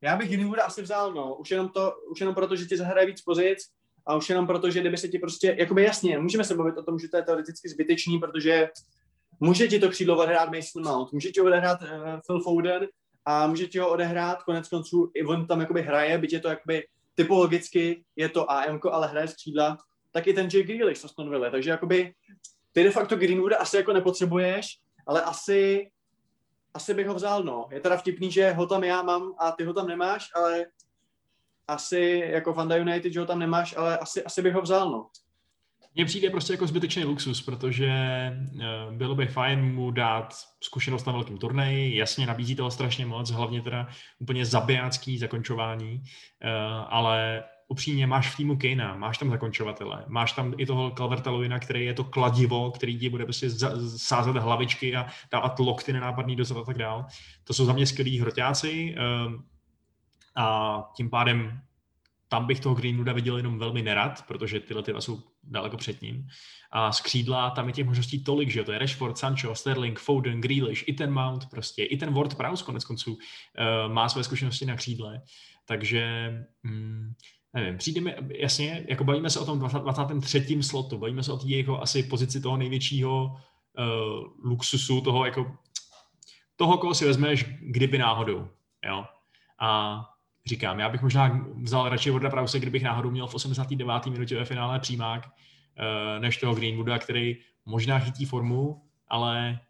já 0.00 0.16
bych 0.16 0.30
Greenwooda 0.30 0.64
asi 0.64 0.82
vzal, 0.82 1.12
no. 1.14 1.34
Už 1.34 1.50
jenom, 1.50 1.68
to, 1.68 1.92
už 2.10 2.20
jenom 2.20 2.34
proto, 2.34 2.56
že 2.56 2.66
ti 2.66 2.76
zahraje 2.76 3.06
víc 3.06 3.22
pozic 3.22 3.58
a 4.06 4.16
už 4.16 4.28
jenom 4.28 4.46
proto, 4.46 4.70
že 4.70 4.80
kdyby 4.80 4.96
se 4.96 5.08
ti 5.08 5.18
prostě, 5.18 5.56
jakoby 5.58 5.84
jasně, 5.84 6.18
můžeme 6.18 6.44
se 6.44 6.54
bavit 6.54 6.78
o 6.78 6.82
tom, 6.82 6.98
že 6.98 7.08
to 7.08 7.16
je 7.16 7.22
teoreticky 7.22 7.68
zbytečný, 7.68 8.18
protože 8.18 8.68
může 9.40 9.68
ti 9.68 9.78
to 9.78 9.88
křídlo 9.88 10.18
odehrát 10.18 10.50
Mason 10.50 10.84
Mount, 10.84 11.12
může 11.12 11.30
ti 11.30 11.40
odehrát 11.40 11.82
uh, 11.82 11.88
Phil 12.26 12.40
Foden 12.40 12.86
a 13.24 13.46
může 13.46 13.66
ti 13.66 13.78
ho 13.78 13.90
odehrát 13.90 14.42
konec 14.42 14.68
konců, 14.68 15.10
i 15.14 15.24
on 15.24 15.46
tam 15.46 15.60
jakoby 15.60 15.82
hraje, 15.82 16.18
byť 16.18 16.32
je 16.32 16.40
to 16.40 16.48
jakoby 16.48 16.86
typologicky, 17.14 18.04
je 18.16 18.28
to 18.28 18.50
AM, 18.50 18.80
ale 18.90 19.06
hraje 19.08 19.28
z 19.28 19.34
křídla, 19.34 19.78
tak 20.12 20.26
i 20.26 20.32
ten 20.32 20.48
Jake 20.52 20.62
Grealish 20.62 21.02
to 21.02 21.08
stanovili. 21.08 21.50
Takže 21.50 21.70
jakoby 21.70 22.12
ty 22.72 22.84
de 22.84 22.90
facto 22.90 23.16
Greenwooda 23.16 23.56
asi 23.56 23.76
jako 23.76 23.92
nepotřebuješ, 23.92 24.78
ale 25.06 25.22
asi 25.22 25.90
asi 26.74 26.94
bych 26.94 27.06
ho 27.06 27.14
vzal, 27.14 27.42
no. 27.42 27.68
Je 27.70 27.80
teda 27.80 27.96
vtipný, 27.96 28.30
že 28.30 28.52
ho 28.52 28.66
tam 28.66 28.84
já 28.84 29.02
mám 29.02 29.34
a 29.38 29.52
ty 29.52 29.64
ho 29.64 29.74
tam 29.74 29.86
nemáš, 29.86 30.30
ale 30.34 30.66
asi 31.68 32.22
jako 32.26 32.54
Fanda 32.54 32.76
United, 32.76 33.12
že 33.12 33.20
ho 33.20 33.26
tam 33.26 33.38
nemáš, 33.38 33.76
ale 33.76 33.98
asi, 33.98 34.24
asi 34.24 34.42
bych 34.42 34.54
ho 34.54 34.62
vzal, 34.62 34.90
no. 34.90 35.10
Mně 35.98 36.04
přijde 36.04 36.30
prostě 36.30 36.52
jako 36.52 36.66
zbytečný 36.66 37.04
luxus, 37.04 37.42
protože 37.42 37.88
eh, 37.88 38.36
bylo 38.90 39.14
by 39.14 39.26
fajn 39.26 39.74
mu 39.74 39.90
dát 39.90 40.34
zkušenost 40.60 41.06
na 41.06 41.12
velkém 41.12 41.38
turnaji, 41.38 41.96
jasně 41.96 42.26
nabízí 42.26 42.54
toho 42.54 42.70
strašně 42.70 43.06
moc, 43.06 43.30
hlavně 43.30 43.62
teda 43.62 43.88
úplně 44.18 44.46
zabijácký 44.46 45.18
zakončování, 45.18 46.02
eh, 46.42 46.50
ale 46.88 47.44
upřímně 47.68 48.06
máš 48.06 48.30
v 48.30 48.36
týmu 48.36 48.56
Kejna, 48.56 48.96
máš 48.96 49.18
tam 49.18 49.30
zakončovatele, 49.30 50.04
máš 50.08 50.32
tam 50.32 50.54
i 50.56 50.66
toho 50.66 50.90
Calverta 50.90 51.30
Lewina, 51.30 51.58
který 51.58 51.84
je 51.84 51.94
to 51.94 52.04
kladivo, 52.04 52.70
který 52.70 52.98
ti 52.98 53.08
bude 53.08 53.24
prostě 53.24 53.50
sázet 53.96 54.36
hlavičky 54.36 54.96
a 54.96 55.06
dávat 55.32 55.58
lokty 55.58 55.92
nenápadný 55.92 56.36
dozad 56.36 56.58
a 56.58 56.64
tak 56.64 56.78
dál. 56.78 57.06
To 57.44 57.54
jsou 57.54 57.64
za 57.64 57.72
mě 57.72 57.86
skvělí 57.86 58.20
hroťáci 58.20 58.94
ehm, 58.98 59.44
a 60.36 60.82
tím 60.96 61.10
pádem 61.10 61.60
tam 62.28 62.46
bych 62.46 62.60
toho 62.60 62.74
Greenwooda 62.74 63.12
viděl 63.12 63.36
jenom 63.36 63.58
velmi 63.58 63.82
nerad, 63.82 64.24
protože 64.26 64.60
tyhle 64.60 64.82
ty 64.82 64.92
jsou 64.98 65.22
daleko 65.50 65.76
před 65.76 66.02
ním. 66.02 66.26
A 66.70 66.92
z 66.92 67.00
křídla 67.00 67.50
tam 67.50 67.66
je 67.66 67.72
těch 67.72 67.86
možností 67.86 68.24
tolik, 68.24 68.50
že 68.50 68.64
to 68.64 68.72
je 68.72 68.78
Rashford, 68.78 69.18
Sancho, 69.18 69.54
Sterling, 69.54 69.98
Foden, 69.98 70.40
Grealish, 70.40 70.84
i 70.86 70.92
ten 70.92 71.12
Mount 71.12 71.46
prostě, 71.50 71.84
i 71.84 71.96
ten 71.96 72.14
Ward 72.14 72.34
Prowse 72.34 72.64
konec 72.64 72.84
konců 72.84 73.12
uh, 73.12 73.92
má 73.92 74.08
své 74.08 74.24
zkušenosti 74.24 74.66
na 74.66 74.76
křídle. 74.76 75.22
Takže 75.64 76.32
mm, 76.62 77.12
nevím, 77.54 77.78
přijde 77.78 78.00
mi, 78.00 78.14
jasně, 78.38 78.86
jako 78.88 79.04
bavíme 79.04 79.30
se 79.30 79.40
o 79.40 79.44
tom 79.44 79.58
23. 79.58 80.62
slotu, 80.62 80.98
bavíme 80.98 81.22
se 81.22 81.32
o 81.32 81.38
té 81.38 81.48
jako 81.48 81.80
asi 81.80 82.02
pozici 82.02 82.40
toho 82.40 82.56
největšího 82.56 83.24
uh, 83.24 84.50
luxusu, 84.50 85.00
toho 85.00 85.24
jako, 85.24 85.56
toho, 86.56 86.78
koho 86.78 86.94
si 86.94 87.04
vezmeš, 87.04 87.44
kdyby 87.60 87.98
náhodou, 87.98 88.48
jo. 88.84 89.04
A 89.60 90.00
říkám, 90.48 90.78
já 90.78 90.88
bych 90.88 91.02
možná 91.02 91.46
vzal 91.62 91.88
radši 91.88 92.10
Vorda 92.10 92.30
Prause, 92.30 92.58
kdybych 92.58 92.82
náhodou 92.82 93.10
měl 93.10 93.26
v 93.26 93.34
89. 93.34 94.06
minutě 94.06 94.36
ve 94.36 94.44
finále 94.44 94.80
přímák, 94.80 95.26
uh, 95.26 96.22
než 96.22 96.36
toho 96.36 96.54
Greenwooda, 96.54 96.98
který 96.98 97.36
možná 97.64 97.98
chytí 97.98 98.24
formu, 98.24 98.82
ale 99.08 99.60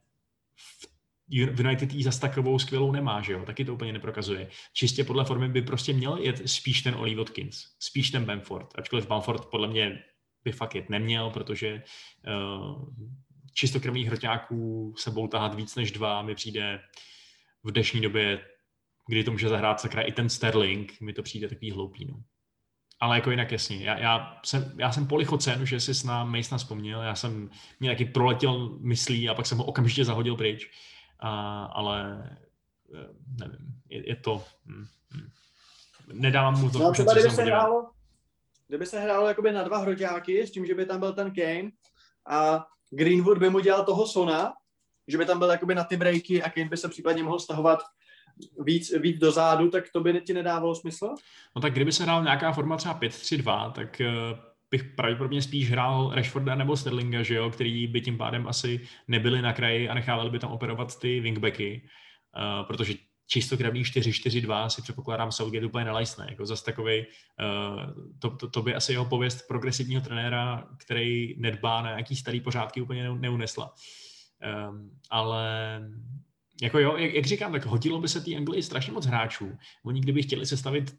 v 1.30 1.60
United 1.60 1.92
jí 1.92 2.02
zas 2.02 2.18
takovou 2.18 2.58
skvělou 2.58 2.92
nemá, 2.92 3.22
že 3.22 3.32
jo? 3.32 3.42
Taky 3.44 3.64
to 3.64 3.74
úplně 3.74 3.92
neprokazuje. 3.92 4.48
Čistě 4.72 5.04
podle 5.04 5.24
formy 5.24 5.48
by 5.48 5.62
prostě 5.62 5.92
měl 5.92 6.16
jet 6.16 6.48
spíš 6.48 6.82
ten 6.82 6.94
Oli 6.94 7.14
Watkins, 7.14 7.64
spíš 7.78 8.10
ten 8.10 8.24
Bamford, 8.24 8.78
ačkoliv 8.78 9.06
Bamford 9.06 9.46
podle 9.46 9.68
mě 9.68 10.04
by 10.44 10.52
fakt 10.52 10.74
jet 10.74 10.90
neměl, 10.90 11.30
protože 11.30 11.82
uh, 12.26 12.84
čistokrvných 13.52 14.06
hroťáků 14.06 14.94
sebou 14.98 15.28
tahat 15.28 15.54
víc 15.54 15.76
než 15.76 15.92
dva 15.92 16.22
mi 16.22 16.34
přijde 16.34 16.80
v 17.64 17.72
dnešní 17.72 18.00
době, 18.00 18.40
kdy 19.08 19.24
to 19.24 19.30
může 19.30 19.48
zahrát 19.48 19.80
sakra 19.80 20.02
i 20.02 20.12
ten 20.12 20.28
Sterling, 20.28 21.00
mi 21.00 21.12
to 21.12 21.22
přijde 21.22 21.48
takový 21.48 21.70
hloupý. 21.70 22.04
No. 22.04 22.14
Ale 23.00 23.16
jako 23.16 23.30
jinak 23.30 23.52
jasně, 23.52 23.84
já, 23.84 23.98
já, 23.98 24.40
jsem, 24.44 24.72
já 24.76 24.92
jsem 24.92 25.06
polichocen, 25.06 25.66
že 25.66 25.80
jsi 25.80 26.06
na 26.06 26.24
Masona 26.24 26.58
vzpomněl, 26.58 27.02
já 27.02 27.14
jsem 27.14 27.50
mě 27.80 27.90
taky 27.90 28.04
proletěl 28.04 28.78
myslí 28.80 29.28
a 29.28 29.34
pak 29.34 29.46
jsem 29.46 29.58
ho 29.58 29.64
okamžitě 29.64 30.04
zahodil 30.04 30.36
pryč 30.36 30.70
a, 31.20 31.64
ale 31.64 32.24
eh, 32.94 33.08
nevím, 33.38 33.80
je, 33.88 34.08
je 34.08 34.16
to... 34.16 34.44
Hm, 34.66 34.86
hm. 35.14 35.28
Nedávám 36.12 36.60
mu 36.60 36.70
to 36.70 36.78
no, 36.78 36.92
třeba, 36.92 37.12
kdyby 37.12 37.30
se 37.30 37.42
hrálo, 37.42 37.90
kdyby 38.68 38.86
se 38.86 39.00
hrálo 39.00 39.28
jakoby 39.28 39.52
na 39.52 39.62
dva 39.62 39.78
hroťáky, 39.78 40.46
s 40.46 40.50
tím, 40.50 40.66
že 40.66 40.74
by 40.74 40.86
tam 40.86 41.00
byl 41.00 41.12
ten 41.12 41.34
Kane 41.34 41.70
a 42.26 42.66
Greenwood 42.90 43.38
by 43.38 43.50
mu 43.50 43.60
dělal 43.60 43.84
toho 43.84 44.06
Sona, 44.06 44.52
že 45.08 45.18
by 45.18 45.26
tam 45.26 45.38
byl 45.38 45.50
jakoby 45.50 45.74
na 45.74 45.84
ty 45.84 45.96
breaky 45.96 46.42
a 46.42 46.50
Kane 46.50 46.68
by 46.68 46.76
se 46.76 46.88
případně 46.88 47.22
mohl 47.22 47.38
stahovat 47.38 47.78
víc, 48.64 48.92
víc 49.00 49.18
dozadu, 49.18 49.70
tak 49.70 49.84
to 49.92 50.00
by 50.00 50.20
ti 50.20 50.34
nedávalo 50.34 50.74
smysl? 50.74 51.14
No 51.56 51.62
tak 51.62 51.72
kdyby 51.72 51.92
se 51.92 52.02
hrál 52.02 52.22
nějaká 52.22 52.52
forma 52.52 52.76
třeba 52.76 53.00
5-3-2, 53.00 53.72
tak 53.72 54.00
eh, 54.00 54.10
bych 54.70 54.84
pravděpodobně 54.84 55.42
spíš 55.42 55.70
hrál 55.70 56.10
Rashforda 56.14 56.54
nebo 56.54 56.76
Sterlinga, 56.76 57.22
že 57.22 57.34
jo, 57.34 57.50
který 57.50 57.86
by 57.86 58.00
tím 58.00 58.18
pádem 58.18 58.48
asi 58.48 58.80
nebyli 59.08 59.42
na 59.42 59.52
kraji 59.52 59.88
a 59.88 59.94
nechávali 59.94 60.30
by 60.30 60.38
tam 60.38 60.50
operovat 60.50 60.98
ty 61.00 61.20
wingbacky, 61.20 61.82
uh, 62.36 62.66
protože 62.66 62.94
čistokrevný 63.26 63.82
4-4-2 63.82 64.66
si 64.66 64.82
předpokládám 64.82 65.32
Southgate 65.32 65.66
úplně 65.66 65.84
nelajsne. 65.84 66.26
Jako 66.30 66.46
zase 66.46 66.64
takový, 66.64 67.00
uh, 67.00 68.04
to, 68.18 68.30
to, 68.30 68.48
to, 68.48 68.62
by 68.62 68.74
asi 68.74 68.92
jeho 68.92 69.04
pověst 69.04 69.48
progresivního 69.48 70.00
trenéra, 70.00 70.68
který 70.78 71.34
nedbá 71.38 71.82
na 71.82 71.88
nějaký 71.88 72.16
starý 72.16 72.40
pořádky, 72.40 72.80
úplně 72.80 73.08
neunesla. 73.08 73.74
Um, 74.70 74.90
ale 75.10 75.80
jako 76.62 76.78
jo, 76.78 76.96
jak, 76.96 77.14
jak 77.14 77.26
říkám, 77.26 77.52
tak 77.52 77.66
hodilo 77.66 78.00
by 78.00 78.08
se 78.08 78.20
té 78.20 78.36
Anglii 78.36 78.62
strašně 78.62 78.92
moc 78.92 79.06
hráčů. 79.06 79.58
Oni 79.84 80.00
kdyby 80.00 80.22
chtěli 80.22 80.46
sestavit 80.46 80.96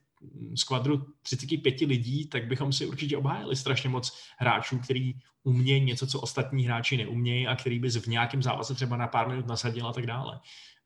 skvadru 0.56 1.06
35 1.22 1.82
lidí, 1.82 2.30
tak 2.30 2.48
bychom 2.48 2.74
si 2.74 2.86
určitě 2.86 3.18
obhájili 3.18 3.56
strašně 3.56 3.90
moc 3.90 4.24
hráčů, 4.38 4.80
který 4.80 5.14
umějí 5.44 5.86
něco, 5.86 6.08
co 6.08 6.22
ostatní 6.22 6.64
hráči 6.64 6.98
neumějí 6.98 7.48
a 7.48 7.56
který 7.56 7.80
bys 7.80 7.96
v 7.96 8.08
nějakém 8.08 8.44
zápase 8.44 8.76
třeba 8.76 8.98
na 8.98 9.08
pár 9.08 9.30
minut 9.30 9.48
nasadil 9.48 9.88
a 9.88 9.94
tak 9.94 10.06
dále. 10.06 10.40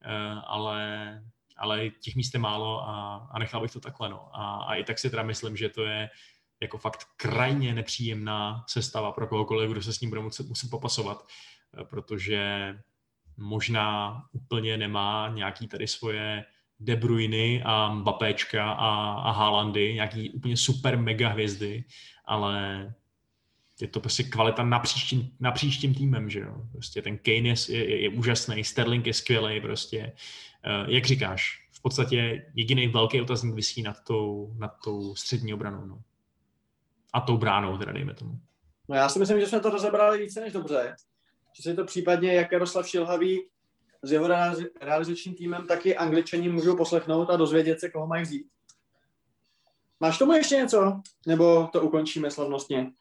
Uh, 0.06 0.42
ale, 0.46 1.22
ale 1.58 1.90
těch 1.90 2.16
míst 2.16 2.34
je 2.34 2.40
málo 2.40 2.90
a, 2.90 3.16
a 3.32 3.40
nechal 3.40 3.62
bych 3.62 3.72
to 3.72 3.80
takhle. 3.80 4.10
No. 4.10 4.30
A, 4.34 4.56
a 4.56 4.76
i 4.76 4.84
tak 4.84 5.00
si 5.00 5.10
teda 5.10 5.24
myslím, 5.24 5.58
že 5.58 5.70
to 5.70 5.84
je 5.84 6.10
jako 6.62 6.78
fakt 6.78 7.08
krajně 7.18 7.74
nepříjemná 7.74 8.64
sestava 8.68 9.12
pro 9.12 9.28
kohokoliv, 9.28 9.72
kdo 9.72 9.82
se 9.82 9.94
s 9.94 10.02
ním 10.02 10.10
bude 10.10 10.22
muset, 10.22 10.48
muset 10.48 10.70
popasovat, 10.70 11.18
uh, 11.78 11.88
protože 11.88 12.74
možná 13.38 14.18
úplně 14.32 14.78
nemá 14.78 15.32
nějaký 15.34 15.68
tady 15.68 15.88
svoje 15.88 16.46
De 16.80 16.96
Bruyne 16.96 17.64
a 17.64 17.94
Mbappéčka 17.94 18.72
a, 18.72 19.14
a 19.14 19.32
Haalandy, 19.32 19.94
nějaký 19.94 20.30
úplně 20.30 20.58
super 20.58 20.98
mega 20.98 21.30
hvězdy, 21.30 21.84
ale 22.26 22.94
je 23.82 23.88
to 23.88 24.00
prostě 24.00 24.24
kvalita 24.24 24.64
napříč 24.64 25.04
tím, 25.04 25.36
napříč 25.40 25.78
tím 25.78 25.96
týmem, 25.96 26.30
že 26.30 26.40
jo. 26.40 26.56
Prostě 26.72 27.02
ten 27.02 27.18
Kane 27.18 27.38
je, 27.38 27.56
je, 27.70 28.02
je 28.02 28.10
úžasný, 28.10 28.64
Sterling 28.64 29.08
je 29.08 29.14
skvělý 29.14 29.62
prostě. 29.62 30.14
Uh, 30.84 30.90
jak 30.90 31.06
říkáš, 31.06 31.68
v 31.72 31.82
podstatě 31.82 32.46
jediný 32.56 32.88
velký 32.88 33.22
otazník 33.22 33.56
vysí 33.56 33.82
nad 33.82 34.04
tou, 34.04 34.54
nad 34.58 34.74
tou 34.84 35.16
střední 35.16 35.54
obranou, 35.54 35.86
no. 35.86 36.02
A 37.14 37.22
tou 37.22 37.38
bránou, 37.38 37.78
teda 37.78 37.92
dejme 37.92 38.14
tomu. 38.14 38.40
No 38.90 38.96
já 38.96 39.10
si 39.10 39.20
myslím, 39.20 39.40
že 39.40 39.48
jsme 39.48 39.60
to 39.60 39.70
rozebrali 39.70 40.18
více 40.18 40.42
než 40.42 40.54
dobře. 40.54 40.96
Že 41.54 41.64
si 41.64 41.76
to 41.76 41.86
případně, 41.86 42.34
jak 42.34 42.52
Jaroslav 42.52 42.88
Šilhavý 42.88 43.48
s 44.02 44.12
jeho 44.12 44.28
realizačním 44.82 45.36
týmem, 45.36 45.68
taky 45.68 45.98
angličani 45.98 46.50
můžou 46.50 46.78
poslechnout 46.78 47.30
a 47.30 47.36
dozvědět 47.36 47.80
se, 47.80 47.90
koho 47.90 48.08
mají 48.08 48.24
vzít. 48.24 48.48
Máš 50.00 50.18
tomu 50.18 50.34
ještě 50.34 50.56
něco? 50.56 51.02
Nebo 51.28 51.70
to 51.74 51.82
ukončíme 51.82 52.32
slavnostně? 52.32 52.92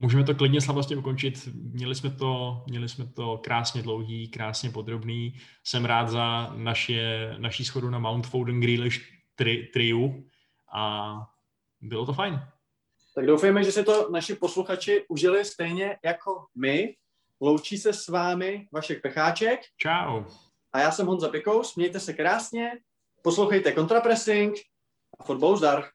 Můžeme 0.00 0.24
to 0.24 0.34
klidně 0.34 0.60
slavnostně 0.60 0.96
ukončit. 0.96 1.48
Měli 1.54 1.94
jsme 1.94 2.10
to, 2.10 2.62
měli 2.66 2.88
jsme 2.88 3.06
to 3.06 3.38
krásně 3.38 3.82
dlouhý, 3.82 4.28
krásně 4.28 4.70
podrobný. 4.70 5.34
Jsem 5.64 5.84
rád 5.84 6.08
za 6.08 6.52
naše, 6.56 7.34
naší 7.38 7.64
schodu 7.64 7.90
na 7.90 7.98
Mount 7.98 8.26
Foden 8.26 8.60
Grealish 8.60 9.00
tri, 9.34 9.70
triu 9.72 10.24
a 10.72 11.14
bylo 11.80 12.06
to 12.06 12.12
fajn. 12.12 12.40
Tak 13.14 13.26
doufejme, 13.26 13.64
že 13.64 13.72
se 13.72 13.84
to 13.84 14.10
naši 14.10 14.34
posluchači 14.34 15.04
užili 15.08 15.44
stejně 15.44 15.98
jako 16.04 16.46
my. 16.54 16.94
Loučí 17.42 17.78
se 17.78 17.92
s 17.92 18.08
vámi 18.08 18.68
Vašek 18.72 19.02
Pecháček. 19.02 19.60
Čau. 19.76 20.24
A 20.72 20.80
já 20.80 20.90
jsem 20.90 21.06
Honza 21.06 21.28
Pikous. 21.28 21.76
Mějte 21.76 22.00
se 22.00 22.12
krásně, 22.12 22.72
poslouchejte 23.22 23.72
Kontrapressing 23.72 24.58
a 25.18 25.24
fotbal 25.24 25.56
zdar. 25.56 25.88